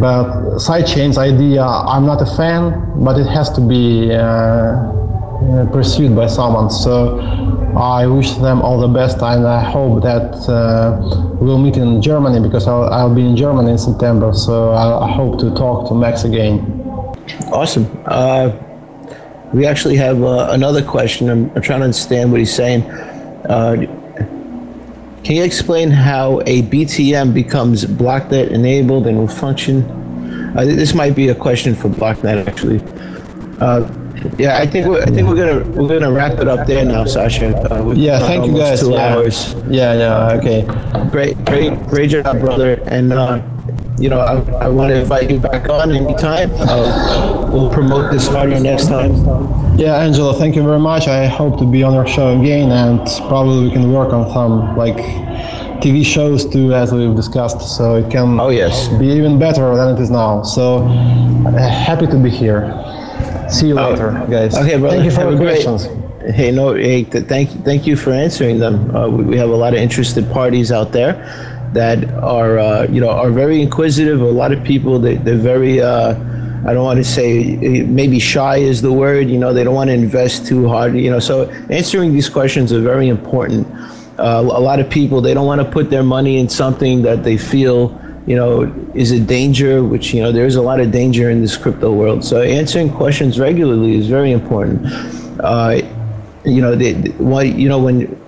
but 0.00 0.58
sidechains 0.58 1.18
idea, 1.18 1.62
I'm 1.62 2.06
not 2.06 2.22
a 2.22 2.26
fan, 2.36 3.02
but 3.02 3.18
it 3.18 3.26
has 3.26 3.50
to 3.50 3.60
be 3.60 4.12
uh, 4.12 4.18
uh, 4.18 5.66
pursued 5.72 6.14
by 6.14 6.26
someone. 6.26 6.70
So 6.70 7.18
I 7.76 8.06
wish 8.06 8.32
them 8.34 8.60
all 8.60 8.80
the 8.80 8.88
best, 8.88 9.22
and 9.22 9.46
I 9.46 9.62
hope 9.62 10.02
that 10.02 10.34
uh, 10.48 11.00
we'll 11.40 11.58
meet 11.58 11.76
in 11.76 12.02
Germany 12.02 12.40
because 12.40 12.66
I'll, 12.66 12.84
I'll, 12.84 13.14
be 13.14 13.26
in 13.26 13.36
Germany 13.36 13.72
in 13.72 13.78
September. 13.78 14.32
So 14.32 14.72
I, 14.72 15.10
hope 15.12 15.38
to 15.40 15.54
talk 15.54 15.88
to 15.88 15.94
Max 15.94 16.24
again. 16.24 16.60
Awesome. 17.52 17.86
Uh, 18.06 18.50
we 19.52 19.66
actually 19.66 19.96
have 19.96 20.22
uh, 20.22 20.48
another 20.50 20.82
question. 20.82 21.30
I'm, 21.30 21.50
I'm, 21.54 21.62
trying 21.62 21.80
to 21.80 21.84
understand 21.84 22.30
what 22.30 22.40
he's 22.40 22.54
saying. 22.54 22.82
Can 25.24 25.36
you 25.36 25.44
explain 25.44 25.90
how 25.90 26.40
a 26.46 26.62
BTM 26.62 27.34
becomes 27.34 27.84
Blocknet 27.84 28.50
enabled 28.50 29.06
and 29.06 29.18
will 29.18 29.28
function? 29.28 29.82
Uh, 30.56 30.64
this 30.64 30.94
might 30.94 31.14
be 31.14 31.28
a 31.28 31.34
question 31.34 31.74
for 31.74 31.88
Blocknet 31.88 32.46
actually. 32.46 32.80
Uh, 33.60 33.86
yeah, 34.38 34.58
I 34.58 34.66
think 34.66 34.86
we're, 34.86 35.02
I 35.02 35.06
think 35.06 35.28
we're 35.28 35.36
gonna 35.36 35.70
we're 35.70 35.88
gonna 35.88 36.10
wrap 36.12 36.38
it 36.38 36.48
up 36.48 36.66
there 36.66 36.84
now, 36.84 37.04
Sasha. 37.04 37.56
Uh, 37.70 37.92
yeah, 37.92 38.18
thank 38.18 38.46
you 38.46 38.56
guys. 38.56 38.80
Two 38.80 38.92
yeah. 38.92 39.14
hours. 39.14 39.54
Yeah, 39.68 39.94
yeah, 39.94 40.38
okay. 40.38 40.62
Great, 41.10 41.44
great, 41.44 41.78
great 41.86 42.10
job, 42.10 42.40
brother. 42.40 42.82
And 42.86 43.12
uh, 43.12 43.42
you 43.98 44.08
know, 44.08 44.20
I, 44.20 44.40
I 44.64 44.68
want 44.68 44.90
to 44.90 45.00
invite 45.00 45.30
you 45.30 45.38
back 45.38 45.68
on 45.68 45.92
anytime. 45.92 46.50
Uh, 46.54 47.48
we'll 47.52 47.70
promote 47.70 48.12
this 48.12 48.28
harder 48.28 48.58
next 48.58 48.86
time. 48.86 49.12
Yeah, 49.78 49.96
Angela, 50.02 50.34
thank 50.34 50.56
you 50.56 50.64
very 50.64 50.80
much. 50.80 51.06
I 51.06 51.26
hope 51.26 51.56
to 51.60 51.64
be 51.64 51.84
on 51.84 51.94
your 51.94 52.04
show 52.04 52.36
again, 52.36 52.72
and 52.72 52.98
probably 53.28 53.68
we 53.68 53.70
can 53.70 53.92
work 53.92 54.12
on 54.12 54.28
some 54.32 54.76
like 54.76 54.96
TV 55.80 56.04
shows 56.04 56.44
too, 56.44 56.74
as 56.74 56.92
we've 56.92 57.14
discussed. 57.14 57.76
So 57.76 57.94
it 57.94 58.10
can 58.10 58.40
oh 58.40 58.48
yes 58.48 58.88
be 58.98 59.06
even 59.06 59.38
better 59.38 59.76
than 59.76 59.94
it 59.94 60.00
is 60.00 60.10
now. 60.10 60.42
So 60.42 60.78
uh, 60.78 61.52
happy 61.68 62.08
to 62.08 62.18
be 62.18 62.28
here. 62.28 62.66
See 63.48 63.68
you 63.68 63.78
oh, 63.78 63.90
later, 63.90 64.26
guys. 64.28 64.56
Okay, 64.56 64.78
brother. 64.78 64.96
Thank 64.96 65.04
you 65.04 65.12
for 65.12 65.30
the 65.30 65.36
questions. 65.36 65.84
Hey, 66.34 66.50
no, 66.50 66.74
hey, 66.74 67.04
thank 67.04 67.50
thank 67.64 67.86
you 67.86 67.94
for 67.94 68.10
answering 68.10 68.58
them. 68.58 68.96
Uh, 68.96 69.06
we, 69.06 69.22
we 69.22 69.36
have 69.36 69.50
a 69.50 69.56
lot 69.56 69.74
of 69.74 69.78
interested 69.78 70.28
parties 70.32 70.72
out 70.72 70.90
there 70.90 71.14
that 71.72 72.12
are 72.14 72.58
uh, 72.58 72.88
you 72.90 73.00
know 73.00 73.10
are 73.10 73.30
very 73.30 73.62
inquisitive. 73.62 74.22
A 74.22 74.24
lot 74.24 74.50
of 74.50 74.64
people 74.64 74.98
they 74.98 75.18
they're 75.18 75.36
very 75.36 75.80
uh, 75.80 76.14
I 76.66 76.72
don't 76.74 76.84
want 76.84 76.98
to 76.98 77.04
say 77.04 77.56
maybe 77.84 78.18
shy 78.18 78.56
is 78.56 78.82
the 78.82 78.92
word. 78.92 79.28
You 79.28 79.38
know 79.38 79.52
they 79.52 79.64
don't 79.64 79.74
want 79.74 79.88
to 79.88 79.94
invest 79.94 80.46
too 80.46 80.68
hard. 80.68 80.96
You 80.96 81.10
know 81.10 81.20
so 81.20 81.50
answering 81.70 82.12
these 82.12 82.28
questions 82.28 82.72
are 82.72 82.80
very 82.80 83.08
important. 83.08 83.66
Uh, 84.18 84.42
a 84.42 84.60
lot 84.60 84.80
of 84.80 84.90
people 84.90 85.20
they 85.20 85.34
don't 85.34 85.46
want 85.46 85.60
to 85.60 85.70
put 85.70 85.90
their 85.90 86.02
money 86.02 86.38
in 86.38 86.48
something 86.48 87.02
that 87.02 87.22
they 87.22 87.36
feel 87.36 87.98
you 88.26 88.36
know 88.36 88.62
is 88.94 89.12
a 89.12 89.20
danger. 89.20 89.84
Which 89.84 90.12
you 90.14 90.22
know 90.22 90.32
there 90.32 90.46
is 90.46 90.56
a 90.56 90.62
lot 90.62 90.80
of 90.80 90.90
danger 90.90 91.30
in 91.30 91.40
this 91.40 91.56
crypto 91.56 91.92
world. 91.92 92.24
So 92.24 92.42
answering 92.42 92.92
questions 92.92 93.38
regularly 93.38 93.96
is 93.96 94.08
very 94.08 94.32
important. 94.32 94.86
Uh, 95.40 95.82
you 96.44 96.62
know, 96.62 96.74
they, 96.74 96.94
why 97.18 97.42
you 97.42 97.68
know 97.68 97.78
when 97.78 98.18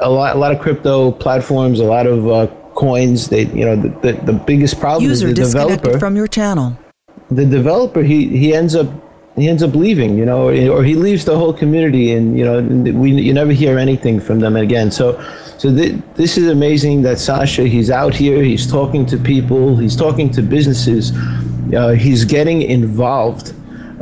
a 0.00 0.10
lot, 0.10 0.36
a 0.36 0.38
lot 0.38 0.52
of 0.52 0.60
crypto 0.60 1.12
platforms, 1.12 1.80
a 1.80 1.84
lot 1.84 2.06
of 2.06 2.28
uh, 2.28 2.46
coins. 2.74 3.28
They, 3.28 3.46
you 3.46 3.64
know, 3.64 3.76
the, 3.76 3.88
the, 3.88 4.12
the 4.24 4.32
biggest 4.32 4.78
problem 4.80 5.08
User 5.08 5.28
is 5.28 5.34
the 5.34 5.42
developer. 5.44 5.98
from 5.98 6.16
your 6.16 6.28
channel. 6.28 6.78
The 7.30 7.44
developer, 7.44 8.02
he, 8.02 8.28
he 8.28 8.54
ends 8.54 8.74
up 8.74 8.88
he 9.38 9.48
ends 9.48 9.62
up 9.62 9.74
leaving, 9.74 10.18
you 10.18 10.24
know, 10.24 10.48
or 10.48 10.82
he 10.82 10.94
leaves 10.94 11.24
the 11.24 11.36
whole 11.36 11.52
community, 11.52 12.12
and 12.12 12.36
you 12.36 12.44
know, 12.44 12.60
we 12.92 13.12
you 13.12 13.32
never 13.32 13.52
hear 13.52 13.78
anything 13.78 14.20
from 14.20 14.40
them 14.40 14.56
again. 14.56 14.90
So, 14.90 15.22
so 15.58 15.74
th- 15.74 15.96
this 16.14 16.36
is 16.36 16.48
amazing 16.48 17.02
that 17.02 17.18
Sasha 17.18 17.62
he's 17.62 17.90
out 17.90 18.14
here, 18.14 18.42
he's 18.42 18.66
talking 18.66 19.06
to 19.06 19.16
people, 19.16 19.76
he's 19.76 19.96
talking 19.96 20.30
to 20.32 20.42
businesses, 20.42 21.12
uh, 21.74 21.90
he's 21.90 22.24
getting 22.24 22.62
involved 22.62 23.54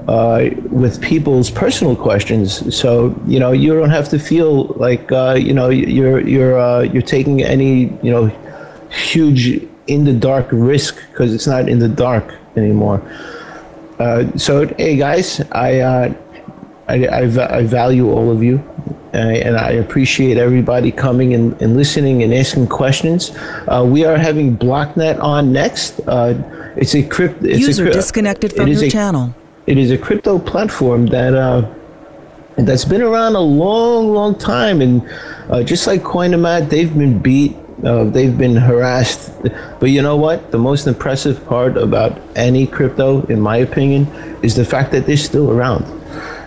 uh, 0.09 0.51
with 0.71 1.03
people's 1.03 1.51
personal 1.51 1.95
questions. 1.95 2.75
So 2.75 3.15
you 3.27 3.39
know, 3.39 3.53
you 3.53 3.75
don't 3.75 3.91
have 3.91 4.09
to 4.11 4.19
feel 4.19 4.69
like 4.77 5.13
uh, 5.13 5.37
you 5.39 5.53
know 5.53 5.69
you're 5.69 6.21
you're 6.27 6.59
uh, 6.59 6.83
you're 6.83 7.03
taking 7.03 7.43
any 7.43 7.93
you 8.03 8.11
know 8.11 8.27
huge 8.91 9.69
in 9.87 10.05
the 10.05 10.15
dark 10.15 10.49
risk 10.51 10.97
because 11.11 11.35
it's 11.35 11.47
not 11.47 11.69
in 11.69 11.79
the 11.79 11.89
dark 11.89 12.35
anymore. 12.57 13.03
Uh, 13.99 14.27
so 14.37 14.67
hey 14.77 14.97
guys, 14.97 15.41
I, 15.53 15.81
uh, 15.81 16.15
I, 16.89 17.07
I, 17.07 17.59
I, 17.59 17.63
value 17.65 18.11
all 18.11 18.31
of 18.31 18.43
you. 18.43 18.63
Uh, 19.15 19.19
and 19.19 19.57
I 19.57 19.71
appreciate 19.71 20.37
everybody 20.37 20.93
coming 20.93 21.33
and, 21.33 21.61
and 21.63 21.75
listening 21.75 22.23
and 22.23 22.35
asking 22.35 22.67
questions. 22.67 23.31
Uh, 23.67 23.87
we 23.89 24.05
are 24.05 24.19
having 24.19 24.57
Blocknet 24.59 25.19
on 25.23 25.53
next. 25.53 26.01
Uh, 26.01 26.35
it's 26.77 26.95
a 26.95 27.03
crypt. 27.03 27.43
It's 27.43 27.61
User 27.61 27.87
a, 27.87 27.93
disconnected 27.93 28.53
from 28.53 28.69
your 28.69 28.85
a, 28.85 28.91
channel. 28.91 29.35
It 29.67 29.79
is 29.79 29.91
a 29.91 29.97
crypto 29.97 30.39
platform 30.39 31.07
that 31.07 31.33
that's 32.59 32.85
been 32.85 33.01
around 33.01 33.37
a 33.37 33.41
long, 33.41 34.13
long 34.13 34.37
time, 34.37 34.83
and 34.83 35.03
just 35.67 35.87
like 35.87 36.03
Coinomat, 36.03 36.69
they've 36.69 36.93
been 36.93 37.19
beat 37.19 37.57
uh, 37.85 38.05
they've 38.05 38.37
been 38.37 38.57
harassed. 38.57 39.33
But 39.81 39.91
you 39.91 40.03
know 40.03 40.17
what? 40.17 40.51
The 40.51 40.59
most 40.59 40.87
impressive 40.87 41.45
part 41.47 41.77
about 41.77 42.21
any 42.35 42.67
crypto, 42.67 43.23
in 43.27 43.41
my 43.41 43.59
opinion, 43.59 44.07
is 44.43 44.55
the 44.55 44.65
fact 44.65 44.93
that 44.93 45.07
they're 45.07 45.17
still 45.17 45.51
around. 45.51 45.85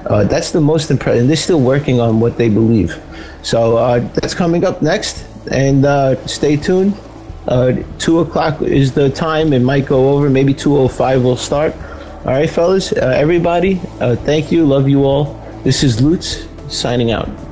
Uh, 0.05 0.23
that's 0.23 0.51
the 0.51 0.61
most 0.61 0.89
impressive. 0.89 1.27
They're 1.27 1.35
still 1.35 1.61
working 1.61 1.99
on 1.99 2.19
what 2.19 2.37
they 2.37 2.49
believe. 2.49 2.99
So 3.43 3.77
uh, 3.77 3.99
that's 3.99 4.33
coming 4.33 4.65
up 4.65 4.81
next. 4.81 5.25
And 5.51 5.85
uh, 5.85 6.25
stay 6.25 6.55
tuned. 6.55 6.97
Uh, 7.47 7.83
two 7.97 8.19
o'clock 8.19 8.61
is 8.61 8.93
the 8.93 9.09
time. 9.09 9.53
It 9.53 9.61
might 9.61 9.85
go 9.85 10.09
over. 10.09 10.29
Maybe 10.29 10.53
2.05 10.53 11.23
will 11.23 11.37
start. 11.37 11.73
All 12.25 12.33
right, 12.33 12.49
fellas. 12.49 12.91
Uh, 12.91 13.13
everybody, 13.15 13.75
thank 14.25 14.51
you. 14.51 14.65
Love 14.65 14.89
you 14.89 15.03
all. 15.03 15.35
This 15.63 15.83
is 15.83 16.01
LooTz 16.01 16.47
signing 16.69 17.11
out. 17.11 17.48